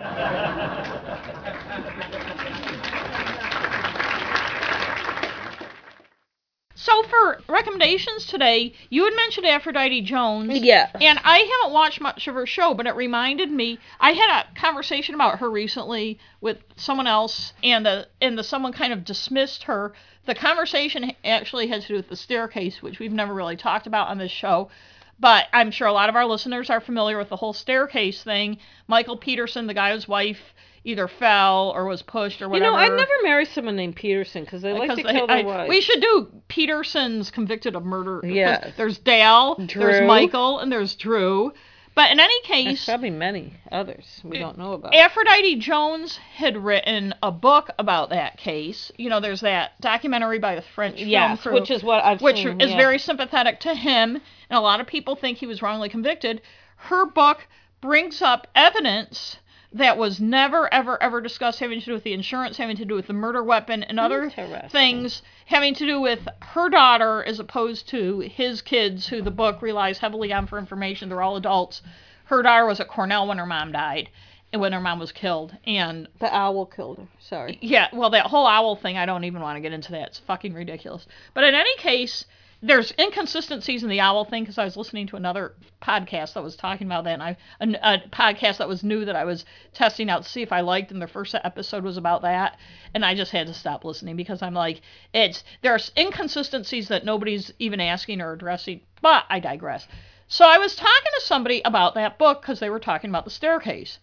So 6.83 7.01
for 7.03 7.39
recommendations 7.47 8.25
today, 8.25 8.73
you 8.89 9.05
had 9.05 9.15
mentioned 9.15 9.47
Aphrodite 9.47 10.01
Jones. 10.01 10.59
Yeah. 10.59 10.89
And 10.99 11.17
I 11.23 11.37
haven't 11.37 11.73
watched 11.73 12.01
much 12.01 12.27
of 12.27 12.35
her 12.35 12.45
show, 12.45 12.73
but 12.73 12.87
it 12.87 12.95
reminded 12.97 13.49
me. 13.49 13.79
I 14.01 14.11
had 14.11 14.41
a 14.41 14.59
conversation 14.59 15.15
about 15.15 15.39
her 15.39 15.49
recently 15.49 16.19
with 16.41 16.57
someone 16.75 17.07
else, 17.07 17.53
and 17.63 17.85
the 17.85 18.09
and 18.19 18.37
the 18.37 18.43
someone 18.43 18.73
kind 18.73 18.91
of 18.91 19.05
dismissed 19.05 19.63
her. 19.63 19.93
The 20.25 20.35
conversation 20.35 21.13
actually 21.23 21.67
had 21.67 21.83
to 21.83 21.87
do 21.87 21.95
with 21.95 22.09
the 22.09 22.17
staircase, 22.17 22.81
which 22.81 22.99
we've 22.99 23.13
never 23.13 23.33
really 23.33 23.55
talked 23.55 23.87
about 23.87 24.09
on 24.09 24.17
this 24.17 24.31
show. 24.31 24.69
But 25.17 25.45
I'm 25.53 25.71
sure 25.71 25.87
a 25.87 25.93
lot 25.93 26.09
of 26.09 26.17
our 26.17 26.25
listeners 26.25 26.69
are 26.69 26.81
familiar 26.81 27.17
with 27.17 27.29
the 27.29 27.37
whole 27.37 27.53
staircase 27.53 28.23
thing. 28.23 28.57
Michael 28.87 29.15
Peterson, 29.15 29.67
the 29.67 29.73
guy 29.73 29.93
whose 29.93 30.09
wife 30.09 30.53
either 30.83 31.07
fell 31.07 31.71
or 31.75 31.85
was 31.85 32.01
pushed 32.01 32.41
or 32.41 32.49
whatever. 32.49 32.65
You 32.65 32.71
know, 32.71 32.77
I'd 32.77 32.95
never 32.97 33.11
marry 33.23 33.45
someone 33.45 33.75
named 33.75 33.95
Peterson 33.95 34.43
because 34.43 34.61
they 34.61 34.73
like 34.73 34.89
to 34.89 34.95
they- 34.97 35.11
kill 35.13 35.27
their 35.27 35.37
I- 35.37 35.43
wives. 35.43 35.69
we 35.69 35.81
should 35.81 36.01
do 36.01 36.27
Peterson's 36.47 37.31
convicted 37.31 37.75
of 37.75 37.85
murder. 37.85 38.21
Yes. 38.25 38.73
There's 38.77 38.97
Dale, 38.97 39.55
there's 39.57 40.05
Michael, 40.07 40.59
and 40.59 40.71
there's 40.71 40.95
Drew. 40.95 41.53
But 41.95 42.09
in 42.11 42.19
any 42.19 42.33
There's 42.47 42.65
case, 42.65 42.85
probably 42.85 43.11
many 43.11 43.53
others 43.71 44.19
we 44.23 44.39
don't 44.39 44.57
know 44.57 44.73
about. 44.73 44.95
Aphrodite 44.95 45.57
Jones 45.57 46.17
had 46.17 46.57
written 46.57 47.13
a 47.21 47.31
book 47.31 47.69
about 47.77 48.09
that 48.09 48.37
case. 48.37 48.91
You 48.97 49.11
know, 49.11 49.19
there's 49.19 49.41
that 49.41 49.79
documentary 49.79 50.39
by 50.39 50.55
the 50.55 50.63
French 50.63 50.97
film 50.97 51.09
yes, 51.09 51.41
crew, 51.43 51.53
which 51.53 51.69
is 51.69 51.83
what 51.83 52.03
I've 52.03 52.19
which 52.19 52.37
seen. 52.37 52.59
is 52.59 52.71
yeah. 52.71 52.77
very 52.77 52.97
sympathetic 52.97 53.59
to 53.59 53.75
him, 53.75 54.15
and 54.15 54.57
a 54.57 54.59
lot 54.59 54.79
of 54.79 54.87
people 54.87 55.15
think 55.15 55.37
he 55.37 55.45
was 55.45 55.61
wrongly 55.61 55.87
convicted. 55.87 56.41
Her 56.77 57.05
book 57.05 57.47
brings 57.79 58.23
up 58.23 58.47
evidence 58.55 59.37
that 59.73 59.97
was 59.97 60.19
never, 60.21 60.71
ever, 60.73 61.01
ever 61.01 61.19
discussed 61.21 61.59
having 61.59 61.79
to 61.79 61.85
do 61.85 61.93
with 61.93 62.03
the 62.03 62.13
insurance, 62.13 62.57
having 62.57 62.77
to 62.77 62.85
do 62.85 62.93
with 62.95 63.07
the 63.07 63.13
murder 63.13 63.43
weapon, 63.43 63.83
and 63.83 63.99
other 63.99 64.29
things 64.71 65.21
having 65.47 65.73
to 65.75 65.85
do 65.85 65.99
with 65.99 66.27
her 66.41 66.69
daughter 66.69 67.23
as 67.23 67.39
opposed 67.39 67.89
to 67.89 68.19
his 68.19 68.61
kids, 68.61 69.07
who 69.07 69.21
the 69.21 69.31
book 69.31 69.61
relies 69.61 69.97
heavily 69.97 70.31
on 70.31 70.47
for 70.47 70.57
information. 70.59 71.09
They're 71.09 71.21
all 71.21 71.35
adults. 71.37 71.81
Her 72.25 72.41
daughter 72.41 72.65
was 72.65 72.79
at 72.79 72.87
Cornell 72.87 73.27
when 73.27 73.37
her 73.39 73.45
mom 73.45 73.71
died, 73.71 74.09
and 74.51 74.61
when 74.61 74.71
her 74.73 74.79
mom 74.79 74.99
was 74.99 75.11
killed, 75.11 75.57
and 75.65 76.07
The 76.19 76.33
owl 76.33 76.65
killed 76.67 76.99
her. 76.99 77.07
Sorry. 77.19 77.57
yeah, 77.61 77.87
well, 77.91 78.11
that 78.11 78.27
whole 78.27 78.45
owl 78.47 78.75
thing, 78.75 78.97
I 78.97 79.05
don't 79.07 79.23
even 79.23 79.41
want 79.41 79.57
to 79.57 79.61
get 79.61 79.73
into 79.73 79.91
that. 79.93 80.09
It's 80.09 80.19
fucking 80.19 80.53
ridiculous. 80.53 81.05
But 81.33 81.43
in 81.45 81.55
any 81.55 81.75
case, 81.77 82.25
there's 82.63 82.93
inconsistencies 82.97 83.83
in 83.83 83.89
the 83.89 83.99
owl 83.99 84.23
thing 84.23 84.43
because 84.43 84.57
I 84.57 84.63
was 84.63 84.77
listening 84.77 85.05
to 85.07 85.17
another 85.17 85.53
podcast 85.81 86.33
that 86.33 86.43
was 86.43 86.55
talking 86.55 86.87
about 86.87 87.03
that, 87.03 87.13
and 87.13 87.21
I 87.21 87.37
a, 87.59 87.95
a 87.95 88.09
podcast 88.09 88.57
that 88.57 88.69
was 88.69 88.83
new 88.83 89.03
that 89.03 89.17
I 89.17 89.25
was 89.25 89.43
testing 89.73 90.09
out 90.09 90.23
to 90.23 90.29
see 90.29 90.41
if 90.41 90.53
I 90.53 90.61
liked, 90.61 90.89
and 90.91 91.01
the 91.01 91.07
first 91.07 91.35
episode 91.35 91.83
was 91.83 91.97
about 91.97 92.21
that, 92.21 92.57
and 92.93 93.03
I 93.03 93.15
just 93.15 93.31
had 93.31 93.47
to 93.47 93.53
stop 93.53 93.83
listening 93.83 94.15
because 94.15 94.41
I'm 94.41 94.53
like, 94.53 94.81
it's 95.13 95.43
there's 95.61 95.91
inconsistencies 95.97 96.87
that 96.87 97.03
nobody's 97.03 97.51
even 97.59 97.81
asking 97.81 98.21
or 98.21 98.31
addressing. 98.31 98.79
But 99.01 99.25
I 99.29 99.39
digress. 99.39 99.87
So 100.29 100.45
I 100.45 100.57
was 100.57 100.75
talking 100.75 101.11
to 101.15 101.21
somebody 101.21 101.61
about 101.65 101.95
that 101.95 102.17
book 102.17 102.41
because 102.41 102.61
they 102.61 102.69
were 102.69 102.79
talking 102.79 103.09
about 103.09 103.25
the 103.25 103.29
staircase 103.29 103.99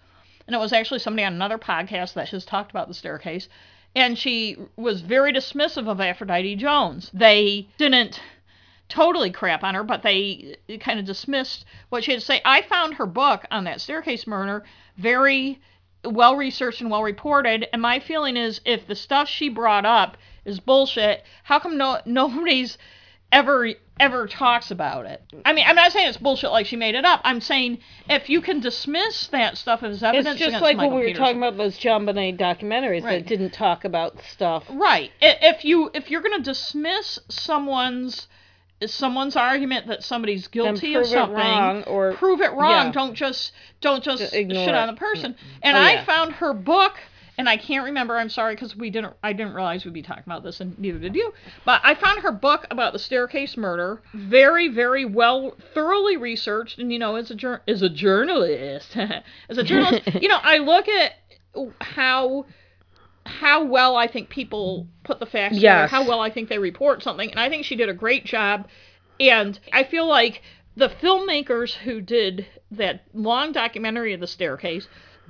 and 0.47 0.55
it 0.55 0.59
was 0.59 0.73
actually 0.73 0.99
somebody 0.99 1.25
on 1.25 1.33
another 1.33 1.59
podcast 1.59 2.15
that 2.15 2.29
has 2.29 2.45
talked 2.45 2.71
about 2.71 2.89
the 2.89 2.95
staircase 2.95 3.49
and 3.95 4.19
she 4.19 4.57
was 4.77 5.01
very 5.01 5.33
dismissive 5.33 5.89
of 5.89 6.01
aphrodite 6.01 6.57
jones 6.57 7.11
they 7.15 7.69
didn't 7.79 8.21
totally 8.91 9.31
crap 9.31 9.63
on 9.63 9.75
her 9.75 9.83
but 9.85 10.03
they 10.03 10.57
uh, 10.69 10.77
kind 10.79 10.99
of 10.99 11.05
dismissed 11.07 11.65
what 11.89 12.05
she 12.05 12.11
had 12.13 12.21
to 12.21 12.27
say 12.27 12.41
i 12.45 12.63
found 12.63 12.95
her 12.95 13.07
book 13.07 13.45
on 13.51 13.65
that 13.65 13.81
staircase 13.81 14.27
murder 14.27 14.65
very 14.97 15.61
well 16.05 16.37
researched 16.37 16.81
and 16.81 16.91
well 16.91 17.03
reported 17.03 17.67
and 17.73 17.81
my 17.81 17.99
feeling 18.01 18.37
is 18.37 18.61
if 18.65 18.87
the 18.87 18.95
stuff 18.95 19.29
she 19.29 19.49
brought 19.49 19.85
up 19.87 20.17
is 20.45 20.61
bullshit 20.61 21.25
how 21.45 21.59
come 21.59 21.77
no 21.77 21.99
nobody's 22.07 22.77
ever 23.33 23.69
ever 24.01 24.27
talks 24.27 24.71
about 24.71 25.05
it. 25.05 25.23
I 25.45 25.53
mean, 25.53 25.67
I'm 25.69 25.77
not 25.77 25.93
saying 25.93 26.09
it's 26.09 26.17
bullshit 26.17 26.51
like 26.51 26.65
she 26.65 26.75
made 26.77 26.95
it 26.95 27.05
up. 27.05 27.21
I'm 27.23 27.41
saying 27.41 27.81
if 28.09 28.31
you 28.31 28.41
can 28.41 28.61
dismiss 28.61 29.27
that 29.29 29.59
stuff 29.59 29.83
as 29.83 30.03
evidence 30.03 30.41
It's 30.41 30.51
just 30.51 30.63
like 30.63 30.79
Michael 30.79 30.93
when 30.93 31.01
we 31.01 31.03
were 31.03 31.07
Peterson. 31.09 31.25
talking 31.25 31.37
about 31.37 31.57
those 31.59 31.79
JonBenét 31.79 32.39
documentaries 32.39 33.05
Right. 33.05 33.23
that 33.23 33.29
didn't 33.29 33.51
talk 33.51 33.85
about 33.85 34.19
stuff. 34.23 34.65
Right. 34.71 35.11
If 35.21 35.67
you 35.67 35.91
if 35.93 36.11
you're 36.11 36.23
going 36.23 36.39
to 36.39 36.43
dismiss 36.43 37.19
someone's 37.29 38.27
someone's 38.89 39.37
argument 39.37 39.87
that 39.89 40.03
somebody's 40.03 40.49
guilty 40.49 40.95
of 40.95 41.07
something, 41.07 41.83
or- 41.85 42.15
prove 42.15 42.41
it 42.41 42.53
wrong. 42.53 42.87
yeah. 42.87 42.93
Don't 42.93 43.15
just 43.15 43.53
don't 43.81 44.03
just 44.03 44.33
shit 44.33 44.51
on 44.75 44.87
the 44.89 44.95
person. 44.99 45.37
And 45.63 45.77
Oh, 45.77 45.81
I 45.81 45.93
yeah. 45.95 46.05
found 46.05 46.33
her 46.35 46.53
book. 46.53 46.95
And 47.39 47.49
I 47.49 47.57
can't 47.57 47.87
remember. 47.87 48.19
I'm 48.19 48.29
sorry 48.29 48.55
because 48.55 48.77
we 48.77 48.91
didn't. 48.91 49.15
I 49.23 49.33
didn't 49.33 49.55
realize 49.55 49.83
we'd 49.87 49.95
be 49.95 50.03
talking 50.03 50.25
about 50.27 50.43
this, 50.43 50.61
and 50.61 50.79
neither 50.79 50.99
did 50.99 51.17
you. 51.17 51.33
But 51.65 51.81
I 51.83 51.95
found 51.95 52.21
her 52.21 52.33
book 52.33 52.67
about 52.71 52.93
the 52.93 52.99
staircase 52.99 53.57
murder 53.57 54.03
very, 54.13 54.69
very 54.69 55.07
well, 55.07 55.57
thoroughly 55.73 56.19
researched. 56.19 56.79
And 56.79 56.93
you 56.93 56.99
know, 56.99 57.17
as 57.17 57.31
a 57.31 57.61
as 57.67 57.81
a 57.81 57.89
journalist, 57.89 58.95
as 59.49 59.57
a 59.57 59.63
journalist, 59.63 60.03
you 60.21 60.29
know, 60.29 60.39
I 60.43 60.59
look 60.59 60.87
at 60.89 61.13
how 61.81 62.45
how 63.31 63.65
well 63.65 63.97
I 63.97 64.07
think 64.07 64.29
people 64.29 64.87
put 65.05 65.21
the 65.21 65.27
facts 65.27 65.57
together, 65.57 65.87
how 65.87 66.07
well 66.07 66.21
I 66.21 66.31
think 66.31 66.49
they 66.49 66.59
report 66.59 67.03
something, 67.03 67.31
and 67.31 67.41
I 67.41 67.49
think 67.49 67.65
she 67.65 67.77
did 67.77 67.89
a 67.89 67.95
great 67.95 68.25
job. 68.25 68.69
And 69.19 69.59
I 69.73 69.85
feel 69.85 70.07
like 70.07 70.43
the 70.77 70.89
filmmakers 70.89 71.75
who 71.75 72.01
did 72.01 72.47
that 72.71 73.03
long 73.13 73.53
documentary 73.53 74.13
of 74.15 74.21
the 74.21 74.27
staircase 74.27 74.89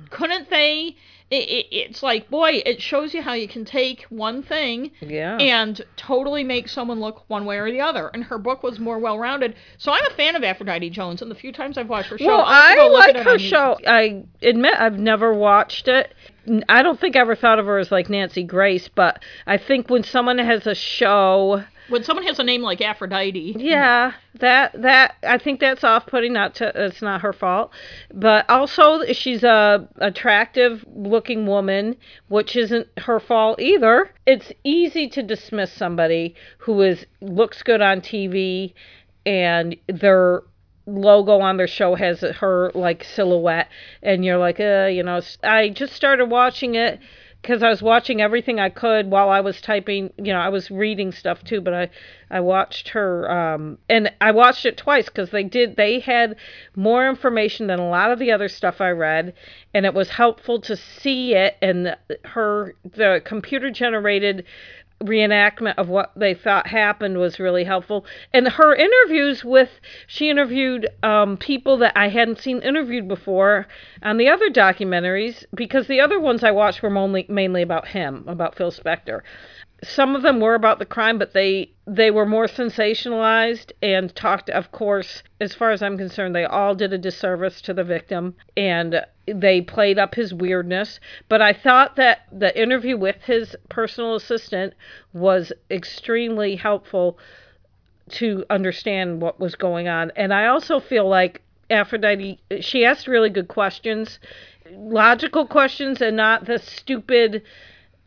couldn't 0.09 0.49
they? 0.49 0.95
It, 1.29 1.47
it, 1.49 1.67
it's 1.71 2.03
like, 2.03 2.29
boy, 2.29 2.61
it 2.65 2.81
shows 2.81 3.13
you 3.13 3.21
how 3.21 3.33
you 3.33 3.47
can 3.47 3.63
take 3.63 4.03
one 4.09 4.43
thing 4.43 4.91
Yeah. 4.99 5.37
and 5.37 5.81
totally 5.95 6.43
make 6.43 6.67
someone 6.67 6.99
look 6.99 7.23
one 7.29 7.45
way 7.45 7.57
or 7.57 7.71
the 7.71 7.79
other. 7.79 8.09
And 8.13 8.25
her 8.25 8.37
book 8.37 8.63
was 8.63 8.79
more 8.79 8.99
well 8.99 9.17
rounded. 9.17 9.55
So 9.77 9.93
I'm 9.93 10.05
a 10.07 10.09
fan 10.15 10.35
of 10.35 10.43
Aphrodite 10.43 10.89
Jones, 10.89 11.21
and 11.21 11.31
the 11.31 11.35
few 11.35 11.53
times 11.53 11.77
I've 11.77 11.87
watched 11.87 12.09
her 12.09 12.17
show, 12.17 12.25
well, 12.25 12.41
I'll 12.41 12.53
have 12.53 12.75
to 12.75 12.81
I 12.81 12.87
go 12.87 12.91
look 12.91 13.07
at 13.09 13.15
like 13.15 13.25
her 13.25 13.39
show. 13.39 13.77
I 13.87 14.23
admit 14.41 14.73
I've 14.77 14.99
never 14.99 15.33
watched 15.33 15.87
it. 15.87 16.13
I 16.69 16.81
don't 16.81 16.99
think 16.99 17.15
I 17.15 17.19
ever 17.19 17.35
thought 17.35 17.59
of 17.59 17.65
her 17.67 17.77
as 17.77 17.91
like 17.91 18.09
Nancy 18.09 18.43
Grace, 18.43 18.87
but 18.87 19.23
I 19.45 19.57
think 19.57 19.89
when 19.89 20.03
someone 20.03 20.37
has 20.39 20.65
a 20.65 20.75
show, 20.75 21.63
When 21.91 22.03
someone 22.05 22.25
has 22.25 22.39
a 22.39 22.43
name 22.43 22.61
like 22.61 22.79
Aphrodite, 22.79 23.55
yeah, 23.59 24.13
that 24.35 24.81
that 24.81 25.15
I 25.23 25.37
think 25.37 25.59
that's 25.59 25.83
off-putting. 25.83 26.31
Not 26.31 26.55
to, 26.55 26.71
it's 26.73 27.01
not 27.01 27.19
her 27.21 27.33
fault, 27.33 27.71
but 28.13 28.49
also 28.49 29.03
she's 29.11 29.43
a 29.43 29.87
attractive 29.97 30.85
looking 30.95 31.45
woman, 31.47 31.97
which 32.29 32.55
isn't 32.55 32.87
her 32.99 33.19
fault 33.19 33.59
either. 33.59 34.09
It's 34.25 34.53
easy 34.63 35.09
to 35.09 35.21
dismiss 35.21 35.73
somebody 35.73 36.33
who 36.59 36.81
is 36.81 37.05
looks 37.19 37.61
good 37.61 37.81
on 37.81 37.99
TV 37.99 38.73
and 39.25 39.75
their 39.87 40.43
logo 40.95 41.39
on 41.39 41.57
their 41.57 41.67
show 41.67 41.95
has 41.95 42.21
her 42.21 42.71
like 42.73 43.03
silhouette 43.03 43.69
and 44.03 44.25
you're 44.25 44.37
like 44.37 44.59
uh 44.59 44.87
you 44.91 45.03
know 45.03 45.21
i 45.43 45.69
just 45.69 45.93
started 45.93 46.25
watching 46.25 46.75
it 46.75 46.99
because 47.41 47.63
i 47.63 47.69
was 47.69 47.81
watching 47.81 48.21
everything 48.21 48.59
i 48.59 48.69
could 48.69 49.09
while 49.09 49.29
i 49.29 49.39
was 49.39 49.61
typing 49.61 50.11
you 50.17 50.31
know 50.31 50.39
i 50.39 50.49
was 50.49 50.69
reading 50.69 51.11
stuff 51.11 51.43
too 51.43 51.61
but 51.61 51.73
i 51.73 51.89
i 52.29 52.39
watched 52.39 52.89
her 52.89 53.29
um 53.31 53.77
and 53.89 54.11
i 54.21 54.31
watched 54.31 54.65
it 54.65 54.77
twice 54.77 55.05
because 55.05 55.31
they 55.31 55.43
did 55.43 55.75
they 55.75 55.99
had 55.99 56.35
more 56.75 57.07
information 57.07 57.67
than 57.67 57.79
a 57.79 57.89
lot 57.89 58.11
of 58.11 58.19
the 58.19 58.31
other 58.31 58.49
stuff 58.49 58.81
i 58.81 58.89
read 58.89 59.33
and 59.73 59.85
it 59.85 59.93
was 59.93 60.09
helpful 60.09 60.59
to 60.59 60.75
see 60.75 61.33
it 61.33 61.55
and 61.61 61.95
her 62.25 62.75
the 62.83 63.21
computer 63.25 63.71
generated 63.71 64.45
reenactment 65.01 65.75
of 65.77 65.89
what 65.89 66.11
they 66.15 66.33
thought 66.33 66.67
happened 66.67 67.17
was 67.17 67.39
really 67.39 67.63
helpful. 67.63 68.05
And 68.33 68.47
her 68.47 68.75
interviews 68.75 69.43
with, 69.43 69.69
she 70.07 70.29
interviewed 70.29 70.87
um, 71.03 71.37
people 71.37 71.77
that 71.77 71.93
I 71.95 72.09
hadn't 72.09 72.39
seen 72.39 72.59
interviewed 72.59 73.07
before 73.07 73.67
on 74.01 74.17
the 74.17 74.29
other 74.29 74.49
documentaries 74.49 75.45
because 75.53 75.87
the 75.87 76.01
other 76.01 76.19
ones 76.19 76.43
I 76.43 76.51
watched 76.51 76.81
were 76.81 76.89
mainly, 76.89 77.25
mainly 77.29 77.61
about 77.61 77.87
him, 77.87 78.23
about 78.27 78.55
Phil 78.55 78.71
Spector 78.71 79.21
some 79.83 80.15
of 80.15 80.21
them 80.21 80.39
were 80.39 80.53
about 80.53 80.77
the 80.77 80.85
crime, 80.85 81.17
but 81.17 81.33
they 81.33 81.71
they 81.87 82.11
were 82.11 82.25
more 82.25 82.45
sensationalized 82.45 83.71
and 83.81 84.15
talked. 84.15 84.49
Of 84.49 84.71
course, 84.71 85.23
as 85.39 85.55
far 85.55 85.71
as 85.71 85.81
I'm 85.81 85.97
concerned, 85.97 86.35
they 86.35 86.45
all 86.45 86.75
did 86.75 86.93
a 86.93 86.97
disservice 86.97 87.61
to 87.61 87.73
the 87.73 87.83
victim 87.83 88.35
and 88.55 89.03
they 89.25 89.61
played 89.61 89.97
up 89.97 90.13
his 90.13 90.33
weirdness. 90.33 90.99
But 91.29 91.41
I 91.41 91.53
thought 91.53 91.95
that 91.95 92.27
the 92.31 92.57
interview 92.59 92.95
with 92.95 93.23
his 93.23 93.55
personal 93.69 94.15
assistant 94.15 94.73
was 95.13 95.51
extremely 95.71 96.55
helpful 96.55 97.17
to 98.09 98.45
understand 98.49 99.21
what 99.21 99.39
was 99.39 99.55
going 99.55 99.87
on. 99.87 100.11
And 100.15 100.33
I 100.33 100.45
also 100.45 100.79
feel 100.79 101.07
like 101.07 101.41
Aphrodite, 101.71 102.39
she 102.59 102.85
asked 102.85 103.07
really 103.07 103.29
good 103.29 103.47
questions, 103.47 104.19
logical 104.69 105.47
questions, 105.47 106.01
and 106.01 106.15
not 106.17 106.45
the 106.45 106.59
stupid. 106.59 107.41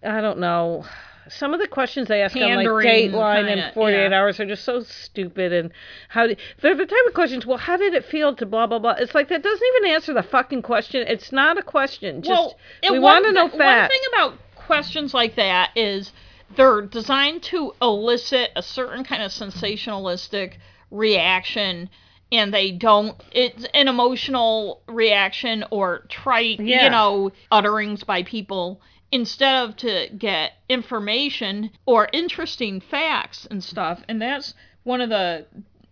I 0.05 0.21
don't 0.21 0.39
know 0.39 0.85
some 1.29 1.55
of 1.55 1.61
the 1.61 1.69
questions 1.69 2.09
they 2.09 2.23
ask 2.23 2.37
on 2.37 2.57
like 2.57 2.67
Dateline 2.67 3.47
kinda, 3.47 3.67
and 3.67 3.75
48 3.75 4.11
yeah. 4.11 4.19
Hours 4.19 4.41
are 4.41 4.47
just 4.47 4.65
so 4.65 4.83
stupid. 4.83 5.53
And 5.53 5.71
how 6.09 6.27
do, 6.27 6.37
they're 6.61 6.77
the 6.77 6.87
type 6.87 7.07
of 7.07 7.15
questions. 7.15 7.47
Well, 7.47 7.59
how 7.59 7.77
did 7.77 7.95
it 7.95 8.05
feel 8.05 8.35
to 8.37 8.47
blah 8.47 8.67
blah 8.67 8.79
blah? 8.79 8.93
It's 8.99 9.15
like 9.15 9.29
that 9.29 9.43
doesn't 9.43 9.67
even 9.77 9.93
answer 9.93 10.13
the 10.13 10.23
fucking 10.23 10.63
question. 10.63 11.05
It's 11.07 11.33
not 11.33 11.59
a 11.59 11.63
question. 11.63 12.23
Just 12.23 12.55
well, 12.83 12.93
we 12.93 12.99
one 12.99 13.23
want 13.23 13.25
to 13.27 13.33
know 13.33 13.49
facts. 13.49 13.61
One 13.61 13.89
thing 13.89 14.01
about 14.13 14.39
questions 14.57 15.15
like 15.15 15.37
that 15.37 15.71
is 15.77 16.13
they're 16.57 16.83
designed 16.83 17.43
to 17.45 17.73
elicit 17.83 18.51
a 18.57 18.63
certain 18.63 19.05
kind 19.05 19.23
of 19.23 19.31
sensationalistic 19.31 20.55
reaction 20.91 21.91
and 22.33 22.53
they 22.55 22.71
don't 22.71 23.23
it's 23.33 23.67
an 23.75 23.89
emotional 23.89 24.81
reaction 24.89 25.65
or 25.71 26.07
trite 26.09 26.61
Yeah. 26.61 26.85
you 26.85 26.91
know 26.91 27.33
utterings 27.51 28.05
by 28.05 28.23
people 28.23 28.81
instead 29.15 29.55
of 29.63 29.77
to 29.77 30.09
get 30.19 30.53
information 30.69 31.71
or 31.87 32.09
interesting 32.13 32.81
facts 32.81 33.47
and 33.49 33.63
stuff 33.63 34.03
and 34.09 34.21
that's 34.21 34.55
one 34.83 35.01
of 35.01 35.09
the 35.09 35.47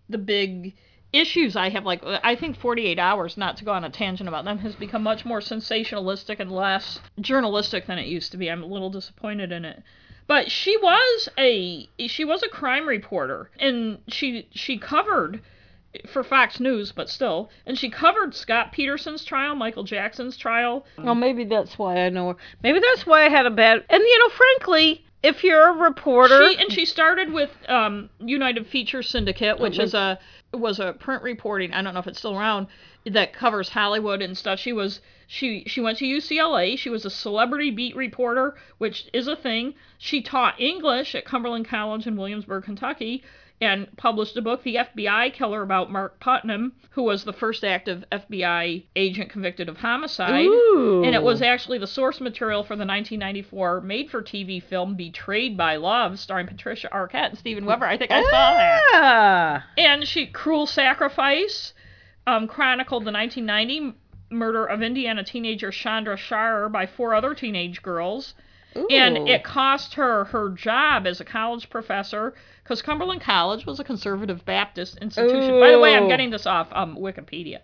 the 0.09 0.19
big 0.19 0.75
issues 1.13 1.57
I 1.57 1.69
have. 1.69 1.85
Like, 1.85 2.03
I 2.05 2.35
think 2.35 2.57
48 2.57 2.99
Hours, 2.99 3.37
not 3.37 3.57
to 3.59 3.65
go 3.65 3.73
on 3.73 3.85
a 3.85 3.91
tangent 3.91 4.29
about 4.29 4.45
them, 4.45 4.59
has 4.59 4.75
become 4.75 5.03
much 5.03 5.25
more 5.25 5.41
sensationalistic 5.41 6.41
and 6.41 6.51
less 6.51 7.01
journalistic 7.21 7.87
than 7.87 7.99
it 7.99 8.07
used 8.07 8.33
to 8.33 8.39
be. 8.39 8.51
I'm 8.51 8.63
a 8.63 8.67
little 8.67 8.91
disappointed 8.91 9.53
in 9.53 9.65
it. 9.65 9.83
But 10.27 10.51
she 10.51 10.77
was 10.77 11.29
a 11.37 11.89
she 12.07 12.25
was 12.25 12.43
a 12.43 12.49
crime 12.49 12.89
reporter, 12.89 13.51
and 13.59 13.99
she 14.09 14.49
she 14.53 14.79
covered 14.79 15.43
for 16.07 16.25
Fox 16.25 16.59
News, 16.61 16.93
but 16.93 17.09
still, 17.11 17.51
and 17.67 17.79
she 17.79 17.91
covered 17.91 18.35
Scott 18.35 18.73
Peterson's 18.73 19.25
trial, 19.25 19.55
Michael 19.55 19.85
Jackson's 19.85 20.37
trial. 20.37 20.87
Well, 20.99 21.15
maybe 21.15 21.45
that's 21.45 21.79
why 21.79 21.99
I 21.99 22.09
know 22.09 22.29
her. 22.29 22.37
Maybe 22.63 22.81
that's 22.81 23.07
why 23.07 23.27
I 23.27 23.29
had 23.29 23.47
a 23.47 23.51
bad. 23.51 23.85
And 23.89 24.03
you 24.03 24.19
know, 24.19 24.29
frankly, 24.31 25.05
if 25.23 25.45
you're 25.45 25.69
a 25.69 25.73
reporter, 25.73 26.51
She 26.51 26.59
and 26.59 26.73
she 26.73 26.85
started 26.85 27.33
with 27.33 27.51
um, 27.69 28.11
United 28.21 28.67
Feature 28.67 29.03
Syndicate, 29.03 29.61
which 29.61 29.79
is 29.79 29.95
a 29.95 30.19
was 30.53 30.81
a 30.81 30.93
print 30.93 31.23
reporting. 31.23 31.73
I 31.73 31.83
don't 31.83 31.95
know 31.95 32.01
if 32.01 32.07
it's 32.07 32.19
still 32.19 32.37
around 32.37 32.67
that 33.07 33.33
covers 33.33 33.69
Hollywood 33.69 34.23
and 34.23 34.37
stuff. 34.37 34.59
She 34.59 34.73
was 34.73 35.01
she 35.27 35.65
she 35.67 35.81
went 35.81 35.99
to 35.99 36.05
UCLA. 36.05 36.79
She 36.79 36.91
was 36.91 37.05
a 37.05 37.11
celebrity 37.11 37.71
beat 37.71 37.97
reporter, 37.97 38.57
which 38.79 39.07
is 39.13 39.29
a 39.29 39.37
thing. 39.37 39.75
She 39.99 40.23
taught 40.23 40.61
English 40.61 41.15
at 41.15 41.25
Cumberland 41.25 41.67
College 41.69 42.07
in 42.07 42.17
Williamsburg, 42.17 42.65
Kentucky. 42.65 43.23
And 43.63 43.97
published 43.97 44.37
a 44.37 44.43
book, 44.43 44.65
The 44.65 44.75
FBI 44.75 45.33
Killer, 45.35 45.63
about 45.63 45.93
Mark 45.93 46.19
Putnam, 46.19 46.73
who 46.91 47.05
was 47.05 47.23
the 47.23 47.33
first 47.33 47.63
active 47.63 48.05
FBI 48.11 48.83
agent 48.97 49.31
convicted 49.31 49.69
of 49.69 49.77
homicide. 49.77 50.47
Ooh. 50.47 51.05
And 51.05 51.15
it 51.15 51.23
was 51.23 51.41
actually 51.41 51.79
the 51.79 51.87
source 51.87 52.21
material 52.21 52.65
for 52.65 52.75
the 52.75 52.85
1994 52.85 53.83
made 53.83 54.11
for 54.11 54.21
TV 54.21 54.61
film 54.61 54.97
Betrayed 54.97 55.57
by 55.57 55.77
Love, 55.77 56.19
starring 56.19 56.49
Patricia 56.49 56.89
Arquette 56.93 57.29
and 57.29 57.39
Steven 57.39 57.65
Weber. 57.65 57.87
I 57.87 57.97
think 57.97 58.11
I 58.11 58.23
saw 58.25 58.31
that. 58.31 58.81
ah, 58.95 59.67
And 59.79 60.09
she, 60.09 60.27
Cruel 60.27 60.67
Sacrifice, 60.67 61.73
um, 62.27 62.49
chronicled 62.49 63.05
the 63.05 63.13
1990 63.13 63.97
murder 64.31 64.65
of 64.65 64.83
Indiana 64.83 65.23
teenager 65.23 65.71
Shanda 65.71 66.17
Sharer 66.17 66.69
by 66.69 66.87
four 66.87 67.15
other 67.15 67.33
teenage 67.33 67.81
girls. 67.81 68.35
And 68.91 69.29
it 69.29 69.45
cost 69.45 69.95
her 69.95 70.25
her 70.25 70.51
job 70.51 71.07
as 71.07 71.21
a 71.21 71.25
college 71.25 71.69
professor 71.71 72.35
because 72.63 72.83
Cumberland 72.83 73.21
College 73.21 73.67
was 73.67 73.81
a 73.81 73.85
conservative 73.85 74.45
Baptist 74.45 74.99
institution. 74.99 75.61
By 75.61 75.71
the 75.71 75.79
way, 75.79 75.95
I'm 75.95 76.09
getting 76.09 76.31
this 76.31 76.47
off 76.47 76.69
um, 76.73 76.97
Wikipedia. 76.97 77.59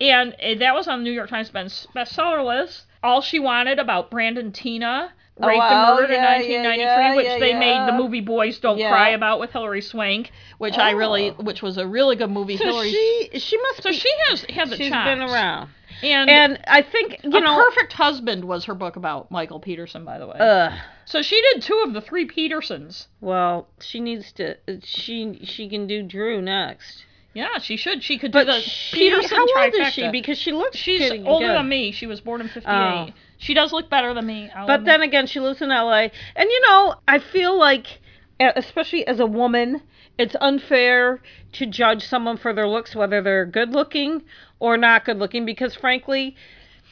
And 0.00 0.34
uh, 0.34 0.58
that 0.58 0.74
was 0.74 0.88
on 0.88 1.00
the 1.00 1.04
New 1.04 1.12
York 1.12 1.30
Times 1.30 1.50
best- 1.50 1.92
bestseller 1.94 2.44
list. 2.44 2.86
All 3.02 3.20
She 3.20 3.38
Wanted 3.38 3.78
about 3.78 4.10
Brandon 4.10 4.50
Teena 4.50 5.10
raped 5.38 5.62
oh, 5.62 5.74
and 5.74 5.96
murdered 6.00 6.12
yeah, 6.12 6.36
in 6.36 6.62
1993, 6.62 6.80
yeah, 6.84 7.14
which 7.16 7.26
yeah, 7.26 7.38
they 7.38 7.54
made 7.58 7.88
the 7.88 7.92
movie 7.92 8.20
Boys 8.20 8.58
Don't. 8.60 8.78
Cry 8.78 9.10
about 9.10 9.40
with 9.40 9.50
Hilary 9.50 9.80
Swank, 9.80 10.30
which 10.58 10.78
I 10.78 10.92
really, 10.92 11.30
Oh. 11.30 11.42
which 11.42 11.60
was 11.62 11.76
a 11.78 11.86
really 11.86 12.16
good 12.16 12.30
movie. 12.30 12.56
so 12.56 12.64
Hilary, 12.66 12.90
she 12.90 13.30
she 13.38 13.56
must 13.60 13.82
so 13.82 13.90
be. 13.90 13.96
she 13.96 14.08
has 14.28 14.42
has 14.50 14.70
the 14.70 14.76
she's 14.76 14.90
chops. 14.90 15.06
been 15.08 15.22
around, 15.22 15.70
and, 16.02 16.30
and 16.30 16.60
I 16.68 16.82
think 16.82 17.20
you 17.24 17.30
a 17.36 17.40
know. 17.40 17.56
perfect 17.56 17.92
husband 17.94 18.44
was 18.44 18.64
her 18.66 18.74
book 18.74 18.94
about 18.96 19.30
Michael 19.30 19.58
Peterson, 19.60 20.04
by 20.04 20.18
the 20.18 20.26
way. 20.28 20.36
Ugh. 20.38 20.72
so 21.04 21.20
she 21.22 21.40
did 21.52 21.62
two 21.62 21.82
of 21.84 21.94
the 21.94 22.00
three 22.00 22.26
Petersons. 22.26 23.08
Well, 23.20 23.66
she 23.80 23.98
needs 24.00 24.30
to. 24.32 24.56
She 24.84 25.40
she 25.42 25.68
can 25.68 25.86
do 25.88 26.02
Drew 26.04 26.40
next. 26.40 27.04
Yeah, 27.32 27.58
she 27.58 27.76
should. 27.76 28.04
She 28.04 28.16
could 28.18 28.30
But 28.30 28.44
do 28.44 28.52
the 28.52 28.60
she, 28.60 28.96
Peterson 28.96 29.36
how 29.36 29.42
old 29.42 29.50
trifecta. 29.56 29.88
is 29.88 29.92
she? 29.94 30.08
Because 30.10 30.38
she 30.38 30.52
looks 30.52 30.76
She's 30.76 31.10
older 31.26 31.46
good. 31.48 31.56
than 31.56 31.68
me. 31.68 31.90
She 31.90 32.06
was 32.06 32.20
born 32.20 32.40
in 32.40 32.46
'58. 32.48 33.12
She 33.44 33.52
does 33.52 33.74
look 33.74 33.90
better 33.90 34.14
than 34.14 34.24
me. 34.24 34.50
I'll 34.56 34.66
But 34.66 34.86
then 34.86 35.02
again, 35.02 35.26
she 35.26 35.38
lives 35.38 35.60
in 35.60 35.68
LA. 35.68 36.08
And 36.34 36.48
you 36.48 36.60
know, 36.66 36.94
I 37.06 37.18
feel 37.18 37.58
like, 37.58 38.00
especially 38.40 39.06
as 39.06 39.20
a 39.20 39.26
woman, 39.26 39.82
it's 40.16 40.34
unfair 40.40 41.20
to 41.52 41.66
judge 41.66 42.06
someone 42.06 42.38
for 42.38 42.54
their 42.54 42.66
looks, 42.66 42.96
whether 42.96 43.20
they're 43.20 43.44
good 43.44 43.74
looking 43.74 44.22
or 44.60 44.78
not 44.78 45.04
good 45.04 45.18
looking, 45.18 45.44
because 45.44 45.74
frankly, 45.74 46.34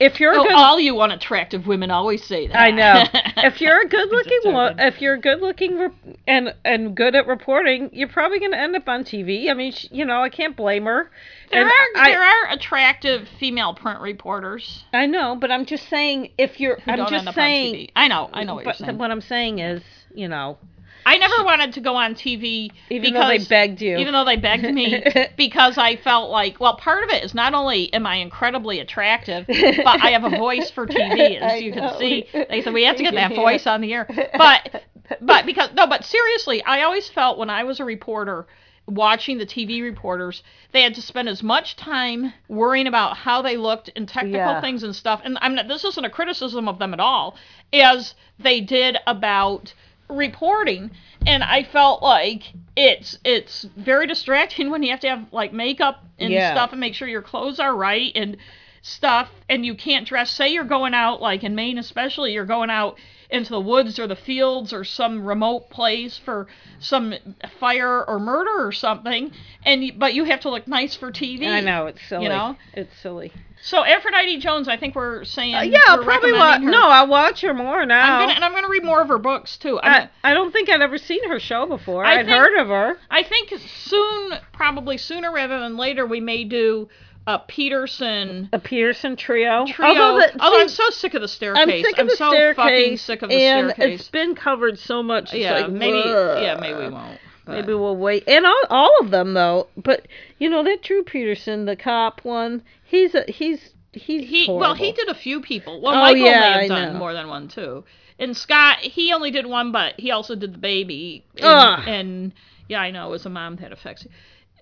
if 0.04 0.20
you're 0.20 0.34
Oh, 0.34 0.42
good. 0.44 0.52
all 0.52 0.78
you 0.80 1.00
unattractive 1.00 1.66
women 1.66 1.90
always 1.90 2.24
say 2.24 2.46
that. 2.48 2.56
I 2.58 2.70
know. 2.70 3.04
If 3.44 3.60
you're 3.60 3.80
a 3.80 3.88
good 3.88 4.08
looking 4.10 4.38
joking. 4.44 4.78
if 4.78 5.00
you're 5.00 5.16
good 5.16 5.40
looking 5.40 5.76
re- 5.78 6.16
and 6.28 6.54
and 6.64 6.94
good 6.94 7.14
at 7.16 7.26
reporting, 7.26 7.90
you're 7.92 8.08
probably 8.08 8.38
going 8.38 8.52
to 8.52 8.58
end 8.58 8.76
up 8.76 8.88
on 8.88 9.02
TV. 9.04 9.50
I 9.50 9.54
mean, 9.54 9.72
sh 9.72 9.86
you 9.90 10.04
know, 10.04 10.22
I 10.22 10.28
can't 10.28 10.56
blame 10.56 10.84
her. 10.84 11.10
there 11.50 11.62
And 11.62 11.70
are 11.70 12.00
I, 12.02 12.10
there 12.10 12.22
are 12.22 12.50
attractive 12.52 13.28
female 13.40 13.74
print 13.74 14.00
reporters 14.00 14.84
I 14.92 15.06
know, 15.06 15.36
but 15.40 15.50
I'm 15.50 15.64
just 15.66 15.88
saying 15.88 16.30
if 16.38 16.60
you're 16.60 16.78
who 16.80 16.90
I'm 16.92 16.98
don't 16.98 17.08
just 17.10 17.20
end 17.20 17.28
up 17.28 17.34
saying 17.34 17.74
on 17.74 17.80
TV. 17.80 17.90
I 17.96 18.08
know, 18.08 18.30
I 18.32 18.44
know 18.44 18.54
what 18.54 18.64
but 18.64 18.78
you're 18.78 18.86
saying. 18.86 18.98
what 18.98 19.10
I'm 19.10 19.20
saying 19.20 19.58
is, 19.58 19.82
you 20.14 20.28
know, 20.28 20.58
I 21.04 21.16
never 21.16 21.44
wanted 21.44 21.72
to 21.74 21.80
go 21.80 21.96
on 21.96 22.14
TV 22.14 22.70
Even 22.90 23.14
though 23.14 23.26
they 23.26 23.44
begged 23.44 23.80
you. 23.80 23.98
Even 23.98 24.12
though 24.12 24.24
they 24.24 24.36
begged 24.36 24.64
me, 24.72 25.02
because 25.36 25.78
I 25.78 25.96
felt 25.96 26.30
like, 26.30 26.60
well, 26.60 26.76
part 26.76 27.04
of 27.04 27.10
it 27.10 27.24
is 27.24 27.34
not 27.34 27.54
only 27.54 27.92
am 27.92 28.06
I 28.06 28.16
incredibly 28.16 28.80
attractive, 28.80 29.46
but 29.46 30.02
I 30.02 30.10
have 30.10 30.24
a 30.24 30.30
voice 30.30 30.70
for 30.70 30.86
TV, 30.86 31.36
as 31.40 31.52
I 31.52 31.56
you 31.56 31.72
can 31.72 31.98
see. 31.98 32.26
They 32.32 32.62
said 32.62 32.72
we 32.72 32.84
have 32.84 32.96
to 32.96 33.02
get 33.02 33.14
that 33.14 33.34
voice 33.34 33.66
on 33.66 33.80
the 33.80 33.92
air, 33.92 34.06
but 34.36 34.84
but 35.20 35.46
because 35.46 35.70
no, 35.74 35.86
but 35.86 36.04
seriously, 36.04 36.62
I 36.64 36.82
always 36.82 37.08
felt 37.08 37.38
when 37.38 37.50
I 37.50 37.64
was 37.64 37.80
a 37.80 37.84
reporter. 37.84 38.46
Watching 38.88 39.38
the 39.38 39.46
TV 39.46 39.80
reporters, 39.80 40.42
they 40.72 40.82
had 40.82 40.96
to 40.96 41.02
spend 41.02 41.28
as 41.28 41.40
much 41.40 41.76
time 41.76 42.32
worrying 42.48 42.88
about 42.88 43.16
how 43.16 43.40
they 43.40 43.56
looked 43.56 43.90
and 43.94 44.08
technical 44.08 44.38
Yeah. 44.40 44.60
things 44.60 44.82
and 44.82 44.94
stuff. 44.94 45.20
And 45.22 45.38
I'm 45.40 45.54
not, 45.54 45.68
this 45.68 45.84
isn't 45.84 46.04
a 46.04 46.10
criticism 46.10 46.66
of 46.66 46.80
them 46.80 46.92
at 46.92 46.98
all, 46.98 47.36
as 47.72 48.16
they 48.40 48.60
did 48.60 48.98
about 49.06 49.72
reporting 50.12 50.90
and 51.26 51.42
I 51.42 51.62
felt 51.62 52.02
like 52.02 52.52
it's 52.76 53.18
it's 53.24 53.62
very 53.76 54.06
distracting 54.06 54.70
when 54.72 54.82
you 54.82 54.90
have 54.90 55.00
to 55.00 55.08
have 55.08 55.26
like 55.32 55.52
makeup 55.52 56.04
and 56.18 56.32
Yeah. 56.32 56.52
stuff 56.52 56.72
and 56.72 56.80
make 56.80 56.94
sure 56.94 57.08
your 57.08 57.22
clothes 57.22 57.58
are 57.60 57.74
right 57.74 58.12
and 58.14 58.36
stuff 58.82 59.30
and 59.48 59.64
you 59.64 59.74
can't 59.74 60.06
dress 60.08 60.30
say 60.30 60.48
you're 60.52 60.64
going 60.64 60.92
out 60.94 61.20
like 61.22 61.44
in 61.44 61.54
Maine 61.54 61.78
especially 61.78 62.32
you're 62.32 62.44
going 62.44 62.68
out 62.70 62.98
into 63.30 63.50
the 63.50 63.60
woods 63.60 63.98
or 63.98 64.06
the 64.06 64.16
fields 64.16 64.72
or 64.72 64.84
some 64.84 65.24
remote 65.24 65.70
place 65.70 66.18
for 66.18 66.48
some 66.80 67.14
fire 67.60 68.04
or 68.04 68.18
murder 68.18 68.66
or 68.66 68.72
something 68.72 69.30
and 69.64 69.92
but 69.98 70.14
you 70.14 70.24
have 70.24 70.40
to 70.40 70.50
look 70.50 70.66
nice 70.66 70.96
for 70.96 71.12
TV. 71.12 71.46
I 71.46 71.60
know 71.60 71.86
it's 71.86 72.02
silly. 72.08 72.24
You 72.24 72.28
know? 72.30 72.56
it's 72.74 72.94
silly. 72.98 73.32
So 73.64 73.84
Aphrodite 73.84 74.38
Jones, 74.38 74.66
I 74.66 74.76
think 74.76 74.96
we're 74.96 75.22
saying 75.24 75.54
Uh, 75.54 75.60
yeah, 75.62 75.78
I'll 75.86 75.98
we're 75.98 76.04
probably 76.04 76.32
watch. 76.32 76.62
her. 76.62 76.68
No, 76.70 76.88
I'll 76.88 77.06
watch 77.06 77.40
her 77.42 77.54
more 77.54 77.86
now. 77.86 78.16
I'm 78.16 78.22
gonna 78.22 78.32
and 78.34 78.44
I'm 78.44 78.52
gonna 78.52 78.68
read 78.68 78.82
more 78.84 79.00
of 79.00 79.08
her 79.08 79.18
books 79.18 79.56
too. 79.56 79.78
I'm, 79.80 80.08
I, 80.24 80.30
I 80.30 80.34
don't 80.34 80.50
think 80.52 80.68
I'd 80.68 80.82
ever 80.82 80.98
seen 80.98 81.28
her 81.28 81.38
show 81.38 81.66
before. 81.66 82.04
I 82.04 82.14
I'd 82.18 82.26
think- 82.26 82.36
heard 82.36 82.60
of 82.60 82.66
her. 82.68 82.98
I 83.08 83.22
think 83.22 83.52
soon, 83.60 84.32
probably 84.52 84.98
sooner 84.98 85.30
rather 85.32 85.60
than 85.60 85.76
later, 85.76 86.04
we 86.06 86.20
may 86.20 86.42
do 86.42 86.88
a 87.24 87.38
Peterson 87.38 88.48
A 88.52 88.58
Pearson 88.58 89.14
trio. 89.14 89.64
trio. 89.68 89.88
Although 89.90 90.18
the- 90.26 90.42
Although 90.42 90.56
see, 90.56 90.62
I'm 90.62 90.68
so 90.68 90.90
sick 90.90 91.14
of 91.14 91.22
the 91.22 91.28
staircase. 91.28 91.62
I'm 91.62 91.82
sick 91.84 91.98
of 91.98 92.08
the 92.08 92.16
so 92.16 92.30
staircase. 92.30 92.56
fucking 92.64 92.96
sick 92.96 93.22
of 93.22 93.28
the 93.28 93.36
and 93.36 93.70
staircase. 93.70 94.00
it's 94.00 94.08
been 94.08 94.34
covered 94.34 94.76
so 94.78 95.04
much. 95.04 95.32
Yeah, 95.32 95.52
like, 95.60 95.70
maybe. 95.70 96.02
"Ugh." 96.04 96.42
Yeah, 96.42 96.56
maybe 96.56 96.78
we 96.80 96.88
won't. 96.88 97.18
But- 97.44 97.52
Maybe 97.52 97.74
we'll 97.74 97.96
wait. 97.96 98.24
And 98.28 98.46
all, 98.46 98.62
all 98.70 98.94
of 99.00 99.10
them 99.10 99.34
though. 99.34 99.68
But 99.76 100.06
you 100.38 100.48
know 100.50 100.62
that 100.64 100.82
Drew 100.82 101.02
Peterson, 101.02 101.64
the 101.64 101.76
cop 101.76 102.24
one, 102.24 102.62
he's 102.84 103.14
a 103.14 103.24
he's 103.30 103.70
he's 103.92 104.28
He 104.28 104.46
horrible. 104.46 104.60
well, 104.60 104.74
he 104.74 104.92
did 104.92 105.08
a 105.08 105.14
few 105.14 105.40
people. 105.40 105.80
Well, 105.80 105.94
Oh, 105.94 106.00
Michael 106.00 106.18
yeah, 106.24 106.40
may 106.40 106.46
have 106.52 106.60
I 106.62 106.68
done 106.68 106.92
know. 106.94 106.98
more 106.98 107.12
than 107.12 107.28
one 107.28 107.48
too. 107.48 107.84
And 108.18 108.36
Scott, 108.36 108.78
he 108.78 109.12
only 109.12 109.30
did 109.32 109.46
one, 109.46 109.72
but 109.72 109.98
he 109.98 110.10
also 110.12 110.34
did 110.36 110.54
the 110.54 110.58
baby. 110.58 111.24
And, 111.38 111.88
and 111.88 112.32
yeah, 112.68 112.80
I 112.80 112.90
know 112.92 113.08
it 113.08 113.10
was 113.10 113.26
a 113.26 113.30
mom 113.30 113.56
that 113.56 113.72
affects. 113.72 114.06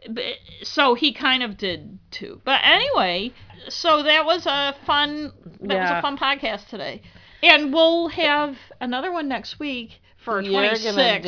But, 0.08 0.24
so 0.62 0.94
he 0.94 1.12
kind 1.12 1.42
of 1.42 1.58
did 1.58 1.98
too. 2.10 2.40
But 2.44 2.60
anyway, 2.64 3.32
so 3.68 4.02
that 4.02 4.24
was 4.24 4.46
a 4.46 4.74
fun. 4.86 5.32
That 5.60 5.80
was 5.80 5.90
a 5.90 6.00
fun 6.00 6.16
podcast 6.16 6.68
today, 6.68 7.02
and 7.42 7.70
we'll 7.74 8.08
have 8.08 8.56
another 8.80 9.12
one 9.12 9.28
next 9.28 9.58
week 9.58 10.00
for 10.16 10.40
gonna 10.40 10.76
six. 10.76 11.26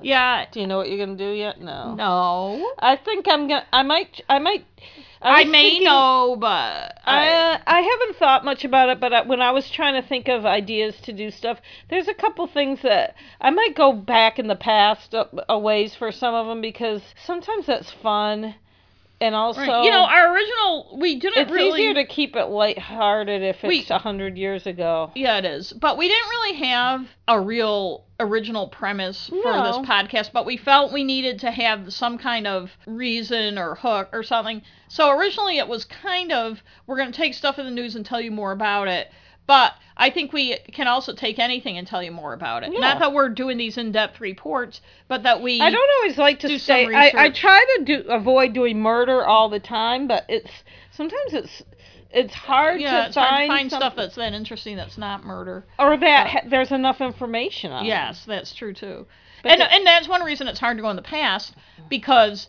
Yeah. 0.00 0.46
Do 0.50 0.60
you 0.60 0.66
know 0.66 0.78
what 0.78 0.88
you're 0.88 1.04
gonna 1.04 1.18
do 1.18 1.30
yet? 1.30 1.60
No. 1.60 1.94
No. 1.94 2.72
I 2.78 2.96
think 2.96 3.26
I'm 3.28 3.48
gonna. 3.48 3.66
I 3.72 3.82
might. 3.82 4.20
I 4.28 4.38
might. 4.38 4.64
I, 5.20 5.42
was 5.42 5.50
may 5.50 5.62
thinking- 5.70 5.84
know, 5.84 6.36
but 6.38 6.46
I, 7.04 7.28
I, 7.28 7.60
I 7.66 7.80
haven't 7.80 8.16
thought 8.18 8.44
much 8.44 8.64
about 8.64 8.88
it, 8.88 9.00
but 9.00 9.12
I, 9.12 9.22
when 9.22 9.42
I 9.42 9.50
was 9.50 9.68
trying 9.68 10.00
to 10.00 10.08
think 10.08 10.28
of 10.28 10.46
ideas 10.46 10.94
to 11.02 11.12
do 11.12 11.32
stuff, 11.32 11.58
there's 11.90 12.06
a 12.06 12.14
couple 12.14 12.46
things 12.46 12.82
that 12.82 13.16
I 13.40 13.50
might 13.50 13.74
go 13.74 13.92
back 13.92 14.38
in 14.38 14.46
the 14.46 14.54
past 14.54 15.14
a, 15.14 15.28
a 15.48 15.58
ways 15.58 15.96
for 15.96 16.12
some 16.12 16.34
of 16.34 16.46
them 16.46 16.60
because 16.60 17.02
sometimes 17.26 17.66
that's 17.66 17.90
fun, 17.90 18.54
and 19.20 19.34
also 19.34 19.60
Right. 19.60 19.84
you 19.84 19.90
know, 19.90 20.04
our 20.04 20.32
original 20.34 20.96
we 21.00 21.16
didn't 21.18 21.38
it's 21.42 21.50
really. 21.52 21.80
easier 21.80 21.94
to 21.94 22.04
keep 22.04 22.36
it 22.36 22.46
lighthearted 22.46 23.42
if 23.42 23.62
it's 23.64 23.90
a 23.90 23.98
hundred 23.98 24.36
years 24.38 24.66
ago. 24.66 25.10
Yeah, 25.14 25.38
it 25.38 25.44
is. 25.44 25.72
But 25.72 25.96
we 25.98 26.08
didn't 26.08 26.28
really 26.28 26.56
have 26.66 27.06
a 27.26 27.40
real 27.40 28.04
original 28.20 28.68
premise 28.68 29.28
for 29.28 29.36
No. 29.52 29.64
this 29.64 29.88
podcast, 29.88 30.32
but 30.32 30.44
we 30.46 30.56
felt 30.56 30.92
we 30.92 31.04
needed 31.04 31.38
to 31.40 31.50
have 31.50 31.92
some 31.92 32.18
kind 32.18 32.46
of 32.46 32.70
reason 32.86 33.58
or 33.58 33.74
hook 33.76 34.08
or 34.12 34.22
something. 34.22 34.62
So 34.88 35.10
originally 35.10 35.58
it 35.58 35.68
was 35.68 35.84
kind 35.84 36.32
of 36.32 36.62
we're 36.86 36.96
going 36.96 37.12
to 37.12 37.16
take 37.16 37.34
stuff 37.34 37.58
in 37.58 37.64
the 37.64 37.70
news 37.72 37.94
and 37.96 38.04
tell 38.04 38.20
you 38.20 38.30
more 38.30 38.52
about 38.52 38.88
it. 38.88 39.10
But 39.48 39.72
I 39.96 40.10
think 40.10 40.32
we 40.32 40.58
can 40.72 40.86
also 40.86 41.14
take 41.14 41.38
anything 41.38 41.78
and 41.78 41.86
tell 41.86 42.02
you 42.02 42.12
more 42.12 42.34
about 42.34 42.62
it. 42.62 42.72
Yeah. 42.72 42.80
Not 42.80 42.98
that 43.00 43.12
we're 43.14 43.30
doing 43.30 43.56
these 43.56 43.78
in-depth 43.78 44.20
reports, 44.20 44.82
but 45.08 45.24
that 45.24 45.40
we 45.42 45.58
I 45.60 45.70
don't 45.70 45.90
always 45.98 46.18
like 46.18 46.38
to 46.40 46.58
some 46.58 46.94
I, 46.94 47.12
I 47.16 47.30
try 47.30 47.64
to 47.78 47.84
do 47.84 48.04
avoid 48.08 48.52
doing 48.52 48.78
murder 48.78 49.24
all 49.26 49.48
the 49.48 49.58
time, 49.58 50.06
but 50.06 50.26
it's 50.28 50.50
sometimes 50.92 51.32
it's 51.32 51.62
it's 52.10 52.34
hard 52.34 52.80
yeah, 52.80 52.90
to 53.02 53.06
it's 53.06 53.16
hard 53.16 53.28
find, 53.28 53.50
to 53.50 53.56
find 53.56 53.70
stuff 53.70 53.94
that's 53.96 54.14
that 54.16 54.34
interesting 54.34 54.76
that's 54.76 54.98
not 54.98 55.24
murder. 55.24 55.64
or 55.78 55.96
that 55.96 56.26
ha- 56.26 56.48
there's 56.48 56.70
enough 56.70 57.00
information 57.00 57.72
on. 57.72 57.86
Yes, 57.86 58.24
that's 58.26 58.54
true 58.54 58.74
too. 58.74 59.06
But 59.42 59.52
and 59.52 59.60
the- 59.62 59.72
and 59.72 59.86
that's 59.86 60.08
one 60.08 60.22
reason 60.22 60.46
it's 60.46 60.60
hard 60.60 60.76
to 60.76 60.82
go 60.82 60.90
in 60.90 60.96
the 60.96 61.02
past 61.02 61.54
because 61.88 62.48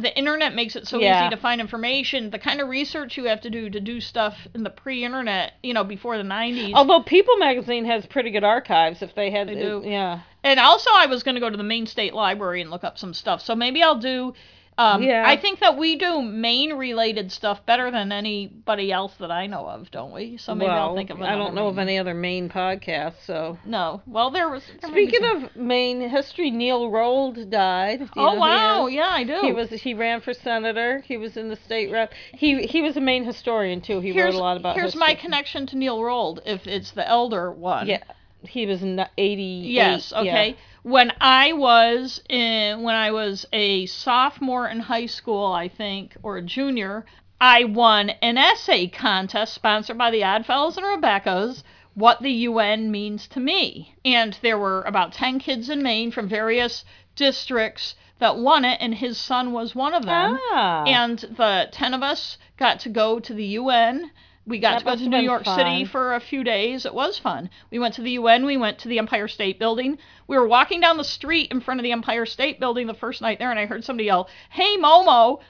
the 0.00 0.16
internet 0.16 0.54
makes 0.54 0.76
it 0.76 0.86
so 0.88 0.98
Yeah. 0.98 1.22
easy 1.26 1.30
to 1.30 1.40
find 1.40 1.60
information. 1.60 2.30
The 2.30 2.38
kind 2.38 2.60
of 2.60 2.68
research 2.68 3.16
you 3.16 3.24
have 3.24 3.40
to 3.42 3.50
do 3.50 3.70
to 3.70 3.80
do 3.80 4.00
stuff 4.00 4.36
in 4.54 4.62
the 4.62 4.70
pre-internet, 4.70 5.52
you 5.62 5.74
know, 5.74 5.84
before 5.84 6.16
the 6.16 6.24
90s. 6.24 6.72
Although 6.74 7.02
People 7.02 7.36
magazine 7.38 7.84
has 7.84 8.06
pretty 8.06 8.30
good 8.30 8.44
archives 8.44 9.02
if 9.02 9.14
they 9.14 9.30
had 9.30 9.48
They 9.48 9.54
do. 9.54 9.82
yeah. 9.84 10.20
and 10.42 10.58
also 10.60 10.90
I 10.92 11.06
was 11.06 11.22
going 11.22 11.34
to 11.36 11.40
go 11.40 11.50
to 11.50 11.56
the 11.56 11.62
Maine 11.62 11.86
State 11.86 12.14
Library 12.14 12.60
and 12.60 12.70
look 12.70 12.84
up 12.84 12.98
some 12.98 13.14
stuff. 13.14 13.40
So 13.40 13.54
maybe 13.54 13.82
I'll 13.82 13.98
do 13.98 14.34
um, 14.78 15.02
Yeah. 15.02 15.24
I 15.26 15.36
think 15.36 15.60
that 15.60 15.76
we 15.76 15.96
do 15.96 16.22
Maine 16.22 16.72
related 16.74 17.30
stuff 17.32 17.64
better 17.66 17.90
than 17.90 18.12
anybody 18.12 18.90
else 18.92 19.12
that 19.20 19.30
I 19.30 19.46
know 19.46 19.66
of, 19.68 19.90
don't 19.90 20.12
we? 20.12 20.36
So 20.38 20.54
maybe 20.54 20.68
well, 20.68 20.88
I'll 20.90 20.94
think 20.94 21.10
of 21.10 21.20
I 21.20 21.36
don't 21.36 21.54
know 21.54 21.68
of 21.68 21.78
any 21.78 21.98
other 21.98 22.14
Maine 22.14 22.48
podcasts, 22.48 23.24
so 23.26 23.58
No. 23.66 24.00
Well, 24.06 24.30
there 24.30 24.48
was 24.48 24.62
there 24.80 24.90
Speaking 24.90 25.20
some- 25.20 25.44
of 25.44 25.56
Maine 25.56 26.08
history, 26.08 26.50
Neil 26.50 26.90
Rolde 26.90 27.50
died. 27.50 28.08
Oh 28.16 28.34
wow, 28.36 28.86
yeah, 28.86 29.08
I 29.10 29.24
do. 29.24 29.40
He 29.42 29.52
was 29.52 29.70
he 29.70 29.92
ran 29.94 30.20
for 30.20 30.32
senator. 30.32 31.00
He 31.06 31.16
was 31.16 31.36
in 31.36 31.48
the 31.48 31.56
state 31.56 31.90
rep. 31.90 32.12
He 32.32 32.66
he 32.66 32.80
was 32.80 32.96
a 32.96 33.00
Maine 33.00 33.24
historian 33.24 33.80
too. 33.80 34.00
He 34.00 34.12
here's, 34.12 34.34
wrote 34.34 34.38
a 34.40 34.42
lot 34.42 34.56
about 34.56 34.76
Here's 34.76 34.92
history. 34.94 35.00
my 35.00 35.14
connection 35.14 35.66
to 35.66 35.76
Neil 35.76 36.02
Rolde, 36.02 36.40
if 36.46 36.66
it's 36.66 36.92
the 36.92 37.06
elder 37.06 37.50
one. 37.52 37.86
Yeah, 37.86 38.02
he 38.42 38.66
was 38.66 38.82
in 38.82 39.04
eighty. 39.18 39.62
Yes. 39.66 40.12
Okay. 40.12 40.56
When 40.82 41.12
I 41.20 41.52
was 41.52 42.22
in, 42.28 42.82
when 42.82 42.94
I 42.94 43.10
was 43.10 43.46
a 43.52 43.86
sophomore 43.86 44.66
in 44.66 44.80
high 44.80 45.06
school, 45.06 45.52
I 45.52 45.68
think, 45.68 46.16
or 46.22 46.38
a 46.38 46.42
junior, 46.42 47.04
I 47.40 47.64
won 47.64 48.10
an 48.22 48.38
essay 48.38 48.86
contest 48.86 49.54
sponsored 49.54 49.98
by 49.98 50.10
the 50.10 50.24
Oddfellows 50.24 50.76
and 50.76 50.86
Rebekahs. 50.86 51.62
What 51.94 52.22
the 52.22 52.32
UN 52.32 52.90
means 52.90 53.26
to 53.28 53.40
me, 53.40 53.96
and 54.04 54.38
there 54.42 54.58
were 54.58 54.82
about 54.82 55.12
ten 55.12 55.38
kids 55.38 55.68
in 55.68 55.82
Maine 55.82 56.10
from 56.10 56.28
various 56.28 56.84
districts 57.16 57.94
that 58.20 58.36
won 58.36 58.64
it, 58.64 58.78
and 58.80 58.94
his 58.94 59.18
son 59.18 59.52
was 59.52 59.74
one 59.74 59.94
of 59.94 60.04
them. 60.04 60.38
Ah. 60.52 60.84
And 60.84 61.18
the 61.18 61.68
ten 61.72 61.92
of 61.92 62.02
us 62.02 62.38
got 62.56 62.78
to 62.80 62.88
go 62.88 63.18
to 63.18 63.34
the 63.34 63.44
UN. 63.44 64.12
We 64.46 64.58
got 64.58 64.72
That 64.72 64.78
to 64.80 64.84
go 64.84 65.04
to 65.04 65.08
New 65.08 65.18
York 65.22 65.44
fun. 65.44 65.58
City 65.58 65.84
for 65.84 66.14
a 66.14 66.20
few 66.20 66.42
days. 66.42 66.84
It 66.86 66.94
was 66.94 67.18
fun. 67.18 67.50
We 67.70 67.78
went 67.78 67.94
to 67.94 68.02
the 68.02 68.12
UN. 68.12 68.44
We 68.46 68.56
went 68.56 68.78
to 68.78 68.88
the 68.88 68.98
Empire 68.98 69.28
State 69.28 69.58
Building. 69.58 69.98
We 70.26 70.36
were 70.38 70.46
walking 70.48 70.80
down 70.80 70.96
the 70.96 71.04
street 71.04 71.52
in 71.52 71.60
front 71.60 71.78
of 71.78 71.84
the 71.84 71.92
Empire 71.92 72.26
State 72.26 72.58
Building 72.58 72.86
the 72.86 72.94
first 72.94 73.20
night 73.20 73.38
there, 73.38 73.50
and 73.50 73.60
I 73.60 73.66
heard 73.66 73.84
somebody 73.84 74.06
yell, 74.06 74.28
"Hey, 74.48 74.76
Momo!" 74.78 75.40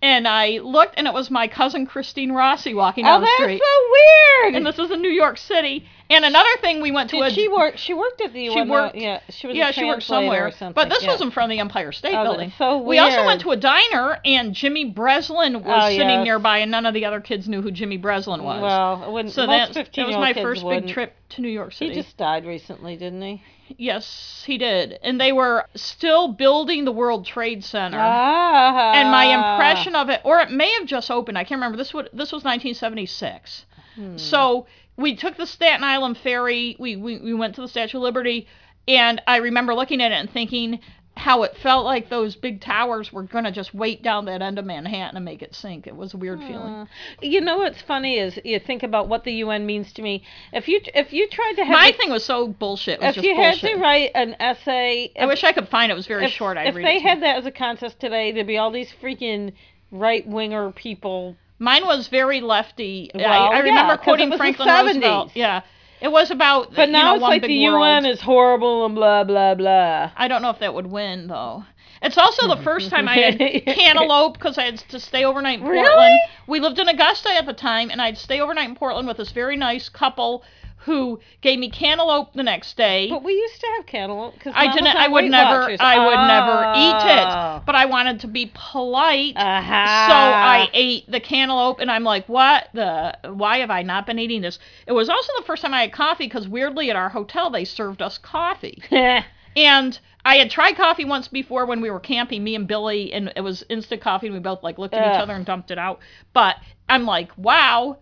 And 0.00 0.28
I 0.28 0.58
looked, 0.62 0.94
and 0.96 1.08
it 1.08 1.12
was 1.12 1.28
my 1.30 1.48
cousin 1.48 1.84
Christine 1.84 2.30
Rossi 2.30 2.72
walking 2.72 3.04
Oh, 3.04 3.08
down 3.08 3.20
the 3.22 3.26
street. 3.34 3.60
Oh, 3.62 3.88
that's 3.90 4.40
so 4.40 4.44
weird. 4.44 4.54
and 4.54 4.64
this 4.66 4.78
was 4.78 4.92
in 4.92 5.02
New 5.02 5.10
York 5.10 5.36
City. 5.38 5.86
And 6.10 6.24
another 6.24 6.48
thing, 6.62 6.80
we 6.80 6.90
went 6.90 7.10
to 7.10 7.16
Did 7.16 7.26
a 7.26 7.30
she 7.30 7.48
work? 7.48 7.76
She 7.76 7.92
worked 7.92 8.22
at 8.22 8.32
the 8.32 8.48
she 8.48 8.62
worked- 8.62 8.96
Yeah, 8.96 9.20
she 9.28 9.46
was. 9.46 9.56
yeah, 9.56 9.70
she 9.72 9.84
worked 9.84 10.04
somewhere. 10.04 10.50
But 10.74 10.88
this 10.88 11.02
yeah. 11.02 11.12
was 11.12 11.20
in 11.20 11.30
front 11.30 11.52
of 11.52 11.56
the 11.56 11.60
Empire 11.60 11.92
State 11.92 12.14
Oh, 12.14 12.22
Building. 12.24 12.50
so 12.56 12.78
We 12.78 12.98
also 12.98 13.26
went 13.26 13.42
to 13.42 13.50
a 13.50 13.56
diner, 13.56 14.18
and 14.24 14.54
Jimmy 14.54 14.86
Breslin 14.86 15.62
was 15.62 15.84
Oh, 15.84 15.88
sitting 15.88 16.08
yes. 16.08 16.24
nearby, 16.24 16.58
and 16.58 16.70
none 16.70 16.86
of 16.86 16.94
the 16.94 17.04
other 17.04 17.20
kids 17.20 17.46
knew 17.46 17.60
who 17.60 17.70
Jimmy 17.70 17.98
Breslin 17.98 18.42
was. 18.42 18.62
Well, 18.62 19.12
when 19.12 19.28
so 19.28 19.46
that, 19.46 19.74
that 19.74 19.74
15 19.74 20.06
was 20.06 20.16
my 20.16 20.32
first 20.32 20.64
wouldn't. 20.64 20.86
big 20.86 20.94
trip 20.94 21.14
to 21.30 21.42
New 21.42 21.48
York 21.50 21.72
City. 21.74 21.94
He 21.94 22.00
just 22.00 22.16
died 22.16 22.46
recently, 22.46 22.96
didn't 22.96 23.20
he? 23.20 23.42
Yes, 23.76 24.44
he 24.46 24.56
did. 24.56 24.98
And 25.02 25.20
they 25.20 25.30
were 25.32 25.66
still 25.74 26.28
building 26.28 26.86
the 26.86 26.92
World 26.92 27.26
Trade 27.26 27.62
Center. 27.62 27.98
Ah. 28.00 28.92
and 28.94 29.10
my 29.10 29.24
impression 29.26 29.94
of 29.94 30.08
it, 30.08 30.22
or 30.24 30.40
it 30.40 30.50
may 30.50 30.72
have 30.78 30.86
just 30.86 31.10
opened. 31.10 31.36
I 31.36 31.44
can't 31.44 31.58
remember. 31.58 31.76
This 31.76 31.92
would 31.92 32.08
this 32.14 32.32
was 32.32 32.44
1976. 32.44 33.66
Hmm. 33.94 34.16
So 34.16 34.66
we 34.98 35.14
took 35.14 35.36
the 35.36 35.46
Staten 35.46 35.84
Island 35.84 36.18
ferry. 36.18 36.76
We, 36.78 36.96
we 36.96 37.18
we 37.18 37.32
went 37.32 37.54
to 37.54 37.62
the 37.62 37.68
Statue 37.68 37.96
of 37.98 38.02
Liberty, 38.02 38.46
and 38.86 39.22
I 39.26 39.36
remember 39.36 39.74
looking 39.74 40.02
at 40.02 40.12
it 40.12 40.16
and 40.16 40.30
thinking 40.30 40.80
how 41.16 41.42
it 41.42 41.56
felt 41.56 41.84
like 41.84 42.08
those 42.08 42.36
big 42.36 42.60
towers 42.60 43.12
were 43.12 43.24
gonna 43.24 43.50
just 43.50 43.74
weight 43.74 44.02
down 44.04 44.24
that 44.26 44.40
end 44.40 44.56
of 44.58 44.64
Manhattan 44.64 45.16
and 45.16 45.24
make 45.24 45.42
it 45.42 45.52
sink. 45.54 45.86
It 45.86 45.96
was 45.96 46.14
a 46.14 46.16
weird 46.16 46.40
feeling. 46.40 46.88
You 47.20 47.40
know 47.40 47.58
what's 47.58 47.82
funny 47.82 48.18
is 48.18 48.38
you 48.44 48.60
think 48.60 48.84
about 48.84 49.08
what 49.08 49.24
the 49.24 49.32
UN 49.34 49.66
means 49.66 49.92
to 49.94 50.02
me. 50.02 50.22
If 50.52 50.68
you 50.68 50.80
if 50.94 51.12
you 51.12 51.28
tried 51.28 51.54
to 51.54 51.64
have 51.64 51.72
My 51.72 51.92
thing 51.92 52.10
was 52.10 52.24
so 52.24 52.46
bullshit. 52.48 53.00
It 53.00 53.06
was 53.06 53.16
if 53.16 53.24
you 53.24 53.34
bullshit. 53.34 53.60
had 53.60 53.70
to 53.70 53.82
write 53.82 54.10
an 54.14 54.36
essay, 54.38 55.12
I 55.18 55.26
wish 55.26 55.42
I 55.42 55.52
could 55.52 55.68
find 55.68 55.90
it. 55.90 55.94
It 55.94 55.96
was 55.96 56.06
very 56.06 56.26
if, 56.26 56.30
short. 56.32 56.56
I'd 56.56 56.68
if 56.68 56.76
read 56.76 56.86
they 56.86 56.96
it 56.96 57.00
to 57.00 57.02
you. 57.02 57.08
had 57.08 57.22
that 57.22 57.36
as 57.38 57.46
a 57.46 57.50
contest 57.52 57.98
today, 58.00 58.30
there'd 58.32 58.46
be 58.46 58.58
all 58.58 58.70
these 58.70 58.92
freaking 59.02 59.52
right 59.90 60.26
winger 60.26 60.70
people. 60.70 61.36
Mine 61.58 61.86
was 61.86 62.08
very 62.08 62.40
lefty. 62.40 63.10
Well, 63.14 63.24
I, 63.24 63.36
I 63.36 63.56
yeah, 63.56 63.62
remember 63.62 63.94
it 63.94 64.02
quoting 64.02 64.36
Franklin 64.36 64.68
70s. 64.68 64.86
Roosevelt. 64.86 65.30
Yeah, 65.34 65.62
it 66.00 66.08
was 66.08 66.30
about. 66.30 66.74
But 66.74 66.90
now 66.90 67.10
know, 67.10 67.14
it's 67.14 67.22
one 67.22 67.30
like 67.32 67.42
the 67.42 67.64
world. 67.64 67.82
UN 67.82 68.06
is 68.06 68.20
horrible 68.20 68.86
and 68.86 68.94
blah 68.94 69.24
blah 69.24 69.54
blah. 69.54 70.12
I 70.16 70.28
don't 70.28 70.42
know 70.42 70.50
if 70.50 70.60
that 70.60 70.74
would 70.74 70.86
win 70.86 71.26
though. 71.26 71.64
It's 72.00 72.16
also 72.16 72.46
the 72.46 72.62
first 72.62 72.90
time 72.90 73.08
I 73.08 73.16
had 73.16 73.38
cantaloupe 73.66 74.34
because 74.34 74.56
I 74.56 74.64
had 74.64 74.78
to 74.78 75.00
stay 75.00 75.24
overnight 75.24 75.58
in 75.58 75.64
Portland. 75.64 75.82
Really? 75.82 75.94
Portland. 75.94 76.20
We 76.46 76.60
lived 76.60 76.78
in 76.78 76.88
Augusta 76.88 77.30
at 77.30 77.46
the 77.46 77.52
time, 77.52 77.90
and 77.90 78.00
I'd 78.00 78.16
stay 78.18 78.40
overnight 78.40 78.68
in 78.68 78.76
Portland 78.76 79.08
with 79.08 79.16
this 79.16 79.32
very 79.32 79.56
nice 79.56 79.88
couple 79.88 80.44
who 80.88 81.20
gave 81.42 81.58
me 81.58 81.68
cantaloupe 81.68 82.32
the 82.32 82.42
next 82.42 82.76
day. 82.76 83.08
But 83.10 83.22
we 83.22 83.34
used 83.34 83.60
to 83.60 83.66
have 83.76 83.86
cantaloupe 83.86 84.34
because 84.34 84.54
I 84.56 84.72
didn't. 84.72 84.96
I 84.96 85.06
would 85.06 85.26
never. 85.26 85.76
I 85.78 86.06
would 86.06 86.26
never 86.26 86.72
eat 86.76 87.12
it. 87.12 87.26
Oh. 87.28 87.62
But 87.64 87.74
I 87.74 87.84
wanted 87.84 88.20
to 88.20 88.26
be 88.26 88.50
polite. 88.54 89.34
Aha. 89.36 90.06
So 90.08 90.14
I 90.14 90.68
ate 90.72 91.10
the 91.10 91.20
cantaloupe, 91.20 91.78
and 91.80 91.90
I'm 91.90 92.04
like, 92.04 92.26
"What 92.28 92.70
the? 92.72 93.16
Why 93.24 93.58
have 93.58 93.70
I 93.70 93.82
not 93.82 94.06
been 94.06 94.18
eating 94.18 94.40
this?" 94.40 94.58
It 94.86 94.92
was 94.92 95.10
also 95.10 95.30
the 95.36 95.44
first 95.44 95.62
time 95.62 95.74
I 95.74 95.82
had 95.82 95.92
coffee 95.92 96.24
because 96.24 96.48
weirdly 96.48 96.88
at 96.90 96.96
our 96.96 97.10
hotel 97.10 97.50
they 97.50 97.66
served 97.66 98.00
us 98.00 98.16
coffee, 98.16 98.82
and 99.56 99.98
I 100.24 100.36
had 100.36 100.50
tried 100.50 100.76
coffee 100.76 101.04
once 101.04 101.28
before 101.28 101.66
when 101.66 101.82
we 101.82 101.90
were 101.90 102.00
camping, 102.00 102.42
me 102.42 102.54
and 102.54 102.66
Billy, 102.66 103.12
and 103.12 103.30
it 103.36 103.42
was 103.42 103.62
instant 103.68 104.00
coffee, 104.00 104.28
and 104.28 104.34
we 104.34 104.40
both 104.40 104.62
like 104.62 104.78
looked 104.78 104.94
at 104.94 105.14
each 105.14 105.20
other 105.20 105.34
and 105.34 105.44
dumped 105.44 105.70
it 105.70 105.78
out. 105.78 106.00
But 106.32 106.56
I'm 106.88 107.04
like, 107.04 107.30
"Wow." 107.36 107.98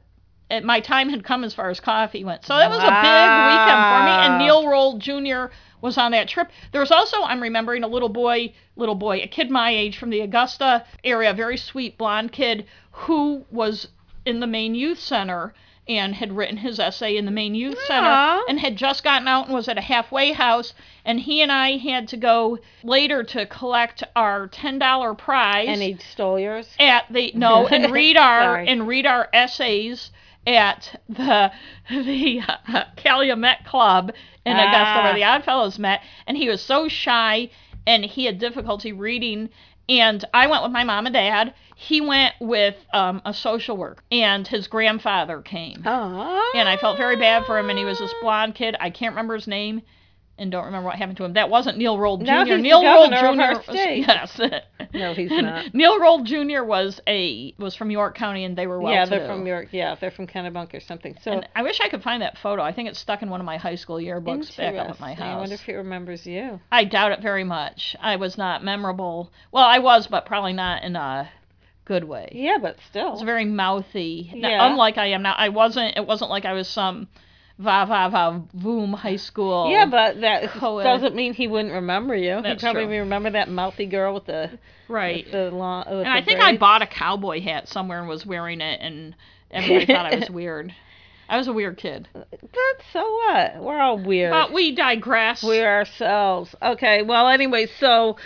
It- 0.51 0.65
My 0.65 0.81
time 0.81 1.09
had 1.09 1.25
come 1.25 1.45
as 1.45 1.55
far 1.55 1.71
as 1.71 1.81
coffee 1.81 2.25
went. 2.25 2.45
So 2.45 2.57
that 2.57 2.71
was 2.71 2.79
a 2.79 2.83
big 2.83 2.89
weekend 2.89 3.83
for 3.85 4.03
me. 4.05 4.11
And 4.27 4.39
Neil 4.39 4.69
Rolde 4.69 5.01
Jr. 5.01 5.53
was 5.81 5.99
on 5.99 6.13
that 6.13 6.29
trip. 6.29 6.51
There 6.73 6.81
was 6.81 6.91
also, 6.93 7.23
I'm 7.23 7.43
remembering, 7.43 7.83
a 7.85 7.89
little 7.89 8.09
boy, 8.09 8.53
little 8.77 8.95
boy, 8.95 9.21
a 9.23 9.27
kid 9.27 9.51
my 9.51 9.71
age 9.71 9.99
from 9.99 10.11
the 10.11 10.21
Augusta 10.21 10.85
area, 11.05 11.31
a 11.31 11.35
very 11.35 11.57
sweet 11.57 11.99
blonde 11.99 12.33
kid 12.33 12.67
who 12.93 13.45
was 13.51 13.89
in 14.25 14.41
the 14.41 14.47
Maine 14.47 14.75
Youth 14.75 14.99
Center 15.01 15.53
and 15.89 16.17
had 16.17 16.33
written 16.37 16.57
his 16.57 16.81
essay 16.81 17.17
in 17.17 17.27
the 17.27 17.31
Maine 17.31 17.55
Youth 17.55 17.79
Center 17.87 18.09
and 18.49 18.59
had 18.59 18.75
just 18.75 19.05
gotten 19.05 19.29
out 19.29 19.47
and 19.47 19.55
was 19.55 19.69
at 19.69 19.79
a 19.79 19.83
halfway 19.83 20.33
house. 20.33 20.75
And 21.05 21.21
he 21.21 21.41
and 21.43 21.53
I 21.53 21.77
had 21.77 22.09
to 22.09 22.17
go 22.17 22.59
later 22.83 23.23
to 23.23 23.47
collect 23.47 24.03
our 24.17 24.49
$10 24.49 25.17
prize 25.19 25.69
And 25.69 25.81
he 25.81 25.97
stole 25.99 26.41
yours. 26.41 26.69
at 26.81 27.05
the 27.13 27.31
no 27.37 27.69
and 27.69 27.93
read 27.93 28.17
our 28.17 28.57
and 28.69 28.89
read 28.89 29.07
our 29.07 29.29
essays 29.33 30.11
at 30.47 31.01
the 31.09 31.53
the 31.91 32.41
uh, 32.69 32.85
Calumet 32.97 33.65
Club 33.65 34.13
in 34.45 34.57
Augusta 34.57 34.79
Ah. 34.79 35.03
where 35.05 35.15
the 35.15 35.25
Oddfellows 35.25 35.79
met, 35.79 36.01
and 36.27 36.37
he 36.37 36.49
was 36.49 36.63
so 36.63 36.89
shy 36.89 37.51
and 37.87 38.05
he 38.05 38.25
had 38.25 38.39
difficulty 38.39 38.93
reading. 38.93 39.49
And 39.89 40.25
I 40.35 40.49
went 40.49 40.65
with 40.65 40.73
my 40.73 40.83
mom 40.83 41.07
and 41.07 41.15
dad. 41.15 41.55
He 41.77 42.01
went 42.01 42.35
with 42.41 42.75
um, 42.93 43.23
a 43.25 43.33
social 43.33 43.77
worker, 43.77 44.03
and 44.11 44.47
his 44.49 44.67
grandfather 44.67 45.41
came. 45.43 45.83
Oh. 45.87 46.53
And 46.57 46.69
I 46.69 46.77
felt 46.77 46.97
very 46.97 47.17
bad 47.17 47.45
for 47.47 47.57
him, 47.59 47.71
and 47.71 47.79
he 47.79 47.85
was 47.85 47.99
this 48.01 48.13
blonde 48.21 48.57
kid. 48.57 48.75
I 48.81 48.91
can't 48.91 49.13
remember 49.13 49.35
his 49.37 49.47
name, 49.47 49.83
and 50.39 50.51
don't 50.53 50.67
remember 50.67 50.87
what 50.87 50.97
happened 50.97 51.17
to 51.19 51.25
him. 51.25 51.33
That 51.35 51.49
wasn't 51.51 51.79
Neil 51.79 51.99
Rolde 51.99 52.21
Jr. 52.21 52.27
Now 52.27 52.45
he's 52.45 52.63
Neil 52.63 52.83
Rolde 52.85 53.11
governor 53.11 53.29
of 53.33 53.39
our 53.41 53.55
Jr. 53.63 53.71
was- 53.71 53.77
yes. 53.77 54.41
No, 54.95 55.15
he's 55.15 55.31
not. 55.31 55.67
Neil 55.75 55.99
Rolde 56.01 56.27
Jr. 56.27 56.63
was 56.63 57.01
a 57.07 57.55
was 57.59 57.75
from 57.75 57.91
York 57.91 58.15
County, 58.17 58.45
and 58.45 58.57
they 58.57 58.67
were 58.67 58.81
well. 58.81 58.93
yeah, 58.93 59.05
they're 59.07 59.27
from 59.27 59.47
York. 59.47 59.69
Yeah, 59.73 59.95
they're 60.01 60.11
from 60.11 60.27
Kennebunk 60.27 60.73
or 60.75 60.81
something. 60.81 61.17
So 61.23 61.33
And 61.33 61.49
I 61.55 61.63
wish 61.63 61.81
I 61.81 61.89
could 61.89 62.03
find 62.03 62.23
that 62.23 62.39
photo. 62.39 62.63
I 62.63 62.73
think 62.73 62.89
it's 62.89 62.99
stuck 62.99 63.23
in 63.23 63.29
one 63.31 63.41
of 63.41 63.47
my 63.47 63.57
high 63.57 63.75
school 63.75 63.97
yearbooks 63.97 64.57
back 64.57 64.75
up 64.77 64.91
at 64.91 65.01
my 65.01 65.11
interesting. 65.11 65.23
I 65.33 65.37
wonder 65.39 65.55
if 65.55 65.61
he 65.63 65.75
remembers 65.75 66.27
you. 66.27 66.61
I 66.71 66.85
doubt 66.85 67.13
it 67.13 67.21
very 67.21 67.45
much. 67.45 67.97
I 68.01 68.17
was 68.17 68.39
not 68.39 68.63
memorable. 68.65 69.33
Well, 69.53 69.65
I 69.65 69.79
was, 69.81 70.07
but 70.07 70.25
probably 70.27 70.53
not 70.53 70.83
in 70.83 70.97
a 70.97 71.29
good 71.85 72.05
way. 72.05 72.29
Yeah, 72.33 72.59
but 72.61 72.77
still. 72.89 73.09
I 73.09 73.11
was 73.13 73.23
very 73.23 73.45
mouthy. 73.45 74.31
Yeah. 74.35 74.67
Unlike 74.71 74.99
I 74.99 75.07
am 75.09 75.23
now. 75.23 75.35
I 75.37 75.49
wasn't. 75.51 75.97
It 75.97 76.07
wasn't 76.07 76.31
like 76.31 76.45
I 76.45 76.53
was 76.53 76.69
some 76.69 77.09
va 77.59 77.85
va 77.87 78.09
va 78.11 78.43
boom 78.55 78.93
high 78.93 79.17
school. 79.17 79.71
Yeah, 79.71 79.87
but 79.87 80.21
that 80.21 80.51
co-ed. 80.51 80.85
doesn't 80.85 81.15
mean 81.15 81.33
he 81.35 81.47
wouldn't 81.49 81.75
remember 81.75 82.15
you. 82.15 82.41
That's 82.43 82.61
he 82.63 82.67
probably 82.67 82.85
true. 82.87 82.99
remember 83.01 83.31
that 83.31 83.49
mouthy 83.49 83.87
girl 83.87 84.15
with 84.15 84.27
the 84.27 84.59
right. 84.89 85.25
with 85.25 85.33
the 85.33 85.51
long. 85.51 85.85
With 85.89 85.99
And 85.99 86.07
the 86.07 86.11
I 86.11 86.25
think 86.25 86.41
I 86.41 86.57
bought 86.57 86.83
a 86.83 86.87
cowboy 86.87 87.41
hat 87.41 87.69
somewhere 87.69 87.99
and 88.01 88.09
was 88.09 88.27
wearing 88.27 88.61
it, 88.61 88.81
and 88.83 89.15
everybody 89.51 89.87
thought 89.87 90.13
I 90.13 90.17
was 90.17 90.31
weird. 90.31 90.75
I 91.29 91.39
was 91.39 91.49
a 91.49 91.53
weird 91.53 91.77
kid. 91.77 92.09
But 92.13 92.31
so 92.93 93.01
what? 93.01 93.57
We're 93.61 93.81
all 93.81 93.99
weird. 93.99 94.31
But 94.31 94.53
we 94.53 94.75
digress. 94.77 95.43
We're 95.43 95.67
ourselves. 95.67 96.55
Okay. 96.63 97.03
Well, 97.03 97.27
anyway, 97.29 97.67
so 97.81 98.17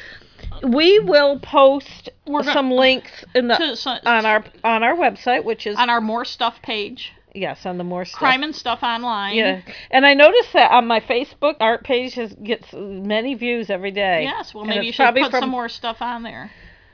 we 0.63 0.99
will 0.99 1.39
post 1.39 2.11
We're 2.27 2.43
go- 2.43 2.53
some 2.53 2.71
links 2.71 3.25
in 3.35 3.49
the 3.49 3.57
to 3.57 3.77
some- 3.77 4.01
on 4.05 4.27
our 4.27 4.45
on 4.65 4.83
our 4.83 4.95
website, 4.97 5.45
which 5.45 5.67
is 5.67 5.77
on 5.79 5.89
our 5.89 6.03
more 6.03 6.27
stuff 6.27 6.61
page, 6.63 7.13
yes 7.35 7.67
on 7.67 7.79
the 7.79 7.85
more 7.85 8.05
stuff. 8.05 8.19
crime 8.19 8.43
and 8.43 8.55
stuff 8.55 8.83
online. 8.83 9.35
Yeah, 9.37 9.61
and 9.91 10.07
I 10.07 10.15
noticed 10.15 10.53
that 10.53 10.71
on 10.71 10.87
my 10.87 11.01
Facebook 11.01 11.57
art 11.61 11.85
page 11.85 12.15
has 12.15 12.33
gets 12.35 12.73
many 12.73 13.35
views 13.35 13.71
every 13.71 13.91
day. 13.91 14.25
Yes. 14.25 14.55
Well, 14.55 14.63
And 14.63 14.71
maybe 14.71 14.87
you 14.87 14.93
should 14.93 15.15
put 15.15 15.31
from- 15.31 15.41
some 15.41 15.51
more 15.51 15.69
stuff 15.69 15.99
on 16.01 16.23
there. 16.23 16.51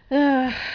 I 0.11 0.15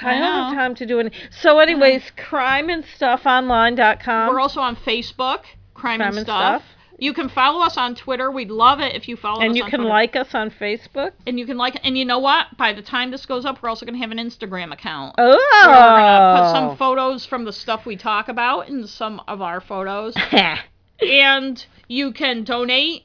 don't 0.03 0.21
have 0.21 0.53
time 0.53 0.75
to 0.75 0.85
do 0.85 0.99
any. 0.99 1.11
So, 1.29 1.59
anyways, 1.59 2.03
uh-huh. 2.03 2.35
crimeandstuffonline.com. 2.35 4.29
We're 4.33 4.41
also 4.41 4.59
on 4.59 4.75
Facebook, 4.75 5.43
crime, 5.73 5.99
Crime 5.99 6.01
and, 6.01 6.17
and 6.17 6.25
stuff. 6.25 6.61
Stuff. 6.63 6.80
You 7.01 7.13
can 7.13 7.29
follow 7.29 7.65
us 7.65 7.77
on 7.77 7.95
Twitter. 7.95 8.29
We'd 8.29 8.51
love 8.51 8.79
it 8.79 8.93
if 8.95 9.07
you 9.09 9.17
follow 9.17 9.39
us 9.39 9.43
and 9.45 9.51
us 9.53 9.57
you 9.57 9.63
can 9.63 9.79
Twitter. 9.79 9.89
like 9.89 10.15
us 10.15 10.35
on 10.35 10.51
Facebook. 10.51 11.13
and 11.25 11.39
you 11.39 11.47
can 11.47 11.57
like 11.57 11.79
and 11.83 11.97
you 11.97 12.05
know 12.05 12.19
what? 12.19 12.55
By 12.57 12.73
the 12.73 12.83
time 12.83 13.09
this 13.09 13.25
goes 13.25 13.43
up, 13.43 13.61
we're 13.63 13.69
also 13.69 13.87
going 13.87 13.95
to 13.95 14.01
have 14.01 14.11
an 14.11 14.19
Instagram 14.19 14.71
account. 14.71 15.15
Oh, 15.17 15.65
We're 15.65 15.73
gonna 15.73 16.43
put 16.43 16.51
some 16.51 16.69
oh. 16.69 16.75
photos 16.75 17.25
from 17.25 17.43
the 17.43 17.51
stuff 17.53 17.87
we 17.87 17.95
talk 17.97 18.29
about 18.29 18.69
and 18.69 18.87
some 18.87 19.19
of 19.27 19.41
our 19.41 19.59
photos. 19.59 20.15
and 21.01 21.65
you 21.87 22.11
can 22.13 22.43
donate 22.43 23.03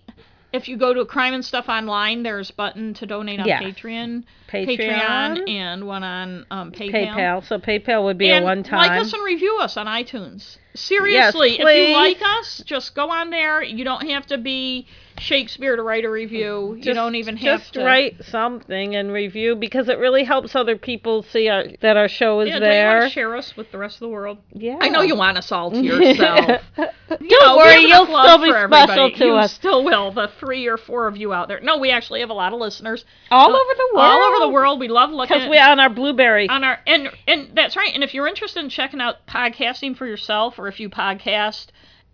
if 0.53 0.69
you 0.69 0.77
go 0.77 0.93
to 0.93 1.05
crime 1.07 1.33
and 1.35 1.45
stuff 1.45 1.69
online 1.69 2.23
there's 2.23 2.51
button 2.51 2.93
to 2.95 3.07
donate 3.07 3.41
on 3.41 3.47
Yes. 3.47 3.63
patreon 3.63 4.25
Patreon. 4.49 5.49
and 5.49 5.87
one 5.87 6.03
on 6.03 6.47
um, 6.51 6.73
paypal, 6.73 6.93
PayPal. 7.15 7.47
So 7.47 7.59
PayPal 7.59 8.05
would 8.05 8.19
be 8.19 8.31
and 8.31 8.45
a 8.45 8.47
one 8.47 8.63
time. 8.63 8.79
like 8.79 9.01
us 9.01 9.13
and 9.13 9.25
review 9.25 9.59
us 9.61 9.77
on 9.77 9.87
itunes 9.87 10.59
seriously 10.77 11.59
if 11.59 11.89
you 11.89 11.95
like 11.97 12.21
us 12.23 12.63
just 12.67 12.95
go 12.95 13.11
on 13.11 13.31
there 13.31 13.63
you 13.63 13.85
don't 13.85 14.09
have 14.09 14.27
to 14.27 14.37
be 14.37 14.87
shakespeare 15.19 15.75
to 15.77 15.83
write 15.83 16.05
a 16.05 16.11
review 16.11 16.77
you 16.83 16.93
don't 16.93 17.15
even 17.15 17.37
have 17.39 17.61
just 17.61 17.73
to 17.73 17.83
write 17.83 18.23
something 18.23 18.95
and 18.95 19.11
review 19.11 19.57
because 19.57 19.89
it 19.89 19.99
really 19.99 20.23
helps 20.25 20.55
other 20.55 20.77
people 20.77 21.23
see 21.23 21.49
our 21.49 21.65
that 21.81 21.97
our 21.97 22.09
show 22.09 22.41
is 22.41 22.49
yeah, 22.49 22.59
don't 22.59 22.69
you 22.69 22.75
there. 22.75 23.09
share 23.09 23.35
us 23.35 23.57
with 23.57 23.73
the 23.73 23.79
rest 23.79 23.97
of 23.97 24.01
the 24.01 24.09
world 24.09 24.37
yeah, 24.53 24.77
I 24.81 24.89
know 24.91 25.01
you 25.01 25.17
want 25.17 25.39
us 25.39 25.51
all 25.51 25.71
to 25.71 25.81
yourself. 25.83 26.61
Don't 26.77 27.21
No, 27.21 27.57
we 27.57 27.57
worry, 27.57 27.81
you'll 27.83 28.05
still 28.07 28.39
be 28.39 28.51
special 28.51 28.55
everybody. 28.57 29.15
to 29.15 29.25
you 29.25 29.35
us. 29.35 29.53
Still 29.55 29.85
will. 29.85 30.13
The 30.13 30.29
three 30.41 30.67
or 30.67 30.77
four 30.77 31.07
of 31.07 31.17
you 31.17 31.33
out 31.33 31.49
there. 31.49 31.61
No, 31.61 31.79
we 31.79 31.91
actually 31.91 32.21
have 32.21 32.31
a 32.31 32.35
lot 32.35 32.53
of 32.53 32.59
listeners 32.59 33.05
all 33.31 33.49
over 33.49 33.75
the 33.77 33.89
world. 33.95 34.07
all 34.07 34.23
over 34.23 34.36
the 34.41 34.47
oh. 34.47 34.51
world. 34.51 34.81
We 34.81 34.89
love 34.89 35.11
looking 35.11 35.37
because 35.37 35.51
we 35.51 35.59
on 35.59 35.81
our 35.81 35.91
Blubrry. 35.91 36.49
on 36.49 36.65
our 36.65 36.79
and 36.87 37.11
and 37.27 37.51
that's 37.55 37.77
right. 37.77 37.93
And 37.95 38.03
if 38.03 38.15
you're 38.15 38.27
interested 38.27 38.63
in 38.63 38.71
checking 38.71 39.01
out 39.01 39.27
podcasting 39.27 39.97
for 39.97 40.07
yourself, 40.07 40.59
or 40.59 40.69
if 40.69 40.81
you 40.81 40.89
podcast 40.89 41.67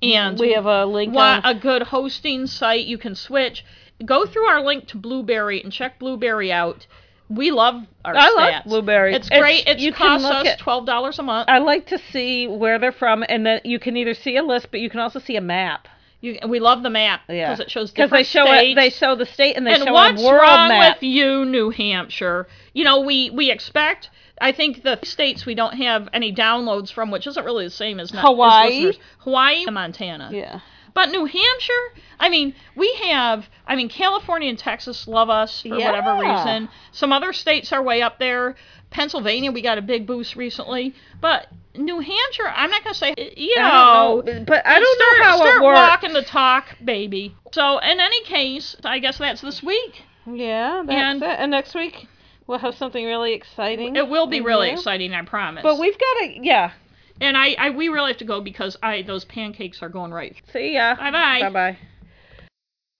and 0.03 0.39
we 0.39 0.53
have 0.53 0.67
a 0.67 0.85
link 0.87 1.15
want 1.15 1.45
on. 1.45 1.57
a 1.57 1.59
good 1.59 1.83
hosting 1.83 2.47
site, 2.47 2.87
you 2.87 2.99
can 2.99 3.15
switch. 3.15 3.65
Go 4.05 4.27
through 4.27 4.47
our 4.47 4.63
link 4.65 4.89
to 4.89 4.97
Blubrry 4.97 5.63
and 5.63 5.73
check 5.73 5.99
Blubrry 5.99 6.51
out. 6.51 6.87
We 7.29 7.51
love 7.51 7.87
our 8.05 8.15
I 8.15 8.29
stats. 8.29 8.35
like 8.35 8.65
Blubrry. 8.65 9.15
It's 9.15 9.27
It's- 9.29 9.41
great. 9.41 9.67
It's, 9.67 9.83
you 9.83 9.93
costs 9.93 10.27
us 10.27 10.47
at- 10.47 10.59
twelve 10.59 10.87
dollars 10.87 11.19
a 11.19 11.23
month. 11.23 11.49
I 11.49 11.59
like 11.59 11.87
to 11.87 11.99
see 11.99 12.47
where 12.49 12.79
they're 12.79 12.93
from, 12.93 13.25
and 13.29 13.47
then 13.47 13.61
you 13.65 13.79
can 13.79 13.97
either 13.97 14.15
see 14.15 14.37
a 14.37 14.43
list, 14.43 14.69
but 14.71 14.81
you 14.81 14.91
can 14.91 15.01
also 15.01 15.19
see 15.19 15.37
a 15.37 15.41
map. 15.41 15.89
You, 16.23 16.39
we 16.49 16.61
love 16.61 16.83
the 16.85 16.89
map 16.91 17.23
Yeah, 17.29 17.49
because 17.51 17.61
it 17.61 17.71
shows 17.71 17.91
because 17.91 18.11
they 18.11 18.23
show 18.23 18.47
states. 18.47 18.73
it. 18.73 18.75
They 18.77 18.91
show 18.91 19.17
the 19.17 19.27
state 19.27 19.57
and 19.57 19.67
they 19.67 19.75
and 19.75 19.83
show 19.83 19.93
what's 19.93 20.23
a 20.23 20.25
world 20.25 20.41
wrong 20.41 20.69
map. 20.69 20.97
with 20.97 21.03
you, 21.03 21.45
New 21.45 21.71
Hampshire? 21.71 22.47
You 22.73 22.85
know, 22.85 23.01
we 23.01 23.29
we 23.31 23.51
expect. 23.51 24.09
I 24.41 24.53
think 24.53 24.83
the 24.85 24.99
states 25.03 25.45
we 25.45 25.55
don't 25.55 25.75
have 25.75 26.09
any 26.13 26.33
downloads 26.33 26.93
from, 26.93 27.11
which 27.11 27.27
isn't 27.27 27.45
really 27.45 27.65
the 27.65 27.71
same 27.71 28.01
as 28.01 28.13
not, 28.13 28.21
as 28.25 28.29
Hawaii? 28.31 28.93
Hawaii, 29.19 29.65
and 29.65 29.75
Montana. 29.75 30.31
yeah. 30.33 30.61
But 30.95 31.11
New 31.11 31.25
Hampshire, 31.25 31.95
I 32.21 32.29
mean, 32.29 32.55
we 32.77 32.93
have. 33.05 33.49
I 33.67 33.77
mean, 33.77 33.89
California 33.89 34.49
and 34.51 34.59
Texas 34.59 35.09
love 35.09 35.31
us 35.31 35.63
for 35.63 35.71
whatever 35.71 36.21
reason. 36.21 36.69
Some 36.93 37.13
other 37.13 37.33
states 37.33 37.73
are 37.73 37.83
way 37.83 38.03
up 38.03 38.19
there. 38.19 38.55
Pennsylvania, 38.93 39.51
we 39.51 39.63
got 39.63 39.79
a 39.79 39.83
big 39.83 40.07
boost 40.07 40.37
recently, 40.37 40.95
but 41.21 41.49
New 41.75 41.99
Hampshire, 42.01 42.49
I'm 42.49 42.71
not 42.71 42.85
gonna 42.85 42.95
say. 42.95 43.15
You 43.37 43.57
know, 43.57 44.23
I 44.27 44.33
know, 44.33 44.45
but 44.47 44.67
I 44.67 44.79
don't 44.79 44.97
start, 44.97 45.19
know 45.19 45.25
how 45.25 45.37
start 45.37 45.57
it 45.57 45.65
works. 45.65 45.77
walking 45.79 46.13
the 46.13 46.23
talk, 46.23 46.65
baby. 46.85 47.35
So, 47.53 47.79
in 47.79 47.99
any 48.01 48.23
case, 48.25 48.77
I 48.85 48.99
guess 48.99 49.19
that's 49.19 49.41
this 49.41 49.63
week. 49.63 50.03
Yeah, 50.27 50.83
that's 50.87 50.97
And- 50.97 51.23
it. 51.23 51.29
And 51.41 51.51
next 51.51 51.75
week 51.75 52.07
we'll 52.47 52.59
have 52.59 52.75
something 52.75 53.05
really 53.05 53.33
exciting. 53.33 53.97
It 53.97 54.09
will 54.09 54.27
be 54.27 54.41
really 54.41 54.69
there. 54.69 54.77
exciting, 54.77 55.15
I 55.15 55.23
promise. 55.23 55.63
But 55.63 55.79
we've 55.79 55.99
got 55.99 56.21
to, 56.21 56.45
yeah. 56.45 56.73
and 57.21 57.37
I, 57.37 57.55
I, 57.59 57.71
we 57.71 57.89
really 57.89 58.11
have 58.11 58.19
to 58.19 58.25
go 58.25 58.41
because 58.41 58.77
I 58.83 59.03
those 59.03 59.25
pancakes 59.25 59.83
are 59.83 59.89
going 59.89 60.13
right. 60.13 60.37
See 60.53 60.75
ya. 60.75 60.95
Bye 60.97 61.11
bye. 61.11 61.41
Bye 61.41 61.51
bye. 61.51 61.79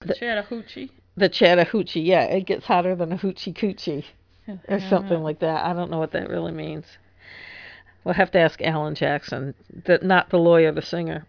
The 0.01 0.15
Chattahoochee. 0.15 0.89
The 1.15 1.29
Chattahoochee, 1.29 2.01
yeah, 2.01 2.23
it 2.23 2.45
gets 2.47 2.65
hotter 2.65 2.95
than 2.95 3.11
a 3.11 3.17
hoochie 3.17 3.53
coochie, 3.53 4.03
or 4.47 4.79
something 4.89 5.21
like 5.23 5.39
that. 5.39 5.65
I 5.65 5.73
don't 5.73 5.89
know 5.91 5.99
what 5.99 6.11
that 6.11 6.29
really 6.29 6.51
means. 6.51 6.85
We'll 8.03 8.15
have 8.15 8.31
to 8.31 8.39
ask 8.39 8.61
Alan 8.61 8.95
Jackson, 8.95 9.53
the, 9.85 9.99
not 10.01 10.29
the 10.29 10.37
lawyer, 10.37 10.71
the 10.71 10.81
singer. 10.81 11.25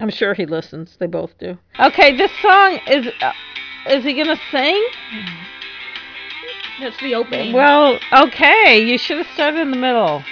I'm 0.00 0.10
sure 0.10 0.34
he 0.34 0.44
listens. 0.44 0.96
They 0.98 1.06
both 1.06 1.38
do. 1.38 1.56
Okay, 1.78 2.16
this 2.16 2.30
song 2.42 2.80
is. 2.88 3.06
Uh, 3.20 3.32
is 3.88 4.04
he 4.04 4.14
gonna 4.14 4.38
sing? 4.50 4.84
That's 6.80 6.98
the 7.00 7.14
opening. 7.14 7.52
Well, 7.52 7.98
okay. 8.12 8.84
You 8.84 8.98
should 8.98 9.18
have 9.18 9.26
started 9.34 9.60
in 9.60 9.70
the 9.70 9.76
middle. 9.76 10.22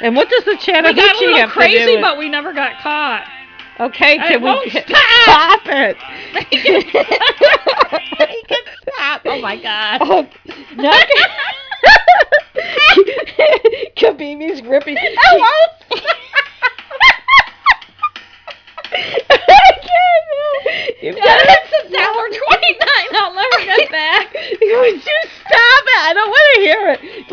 And 0.00 0.14
what 0.14 0.28
does 0.28 0.44
the 0.44 0.52
we 0.52 0.94
got 0.94 1.16
a 1.16 1.18
little 1.18 1.36
have 1.38 1.48
to 1.48 1.54
do 1.54 1.60
crazy, 1.60 1.92
with- 1.94 2.02
but 2.02 2.18
we 2.18 2.28
never 2.28 2.52
got 2.52 2.80
caught. 2.80 3.26
Okay, 3.80 4.18
I 4.18 4.28
can 4.28 4.42
we 4.42 4.50
won't 4.50 4.72
get- 4.72 4.88
stop. 4.88 4.98
stop 5.22 5.60
it? 5.66 5.96
Stop! 8.94 9.20
Oh 9.24 9.40
my 9.40 9.56
god. 9.56 10.00
Oh, 10.02 10.26
no. 10.76 10.90
Kabimi's 13.96 14.60
grippy. 14.62 14.96
I 14.98 15.36
won't. 15.38 15.72
I 19.30 19.36
can't. 19.80 20.98
You've 21.02 21.16
got 21.16 21.40
It's 21.40 21.72
a 21.86 21.88
dollar 21.92 22.28
twenty 22.28 22.72
nine. 22.78 23.14
I'll 23.14 23.34
never 23.34 23.64
get 23.64 23.90
back. 23.92 24.34
Would 24.34 24.60
you 24.60 25.00
stop 25.46 25.84
it? 25.86 26.02
I 26.02 26.12
don't 26.14 26.30
want 26.30 26.54
to 26.54 26.60
hear 26.60 26.88
it. 26.90 27.00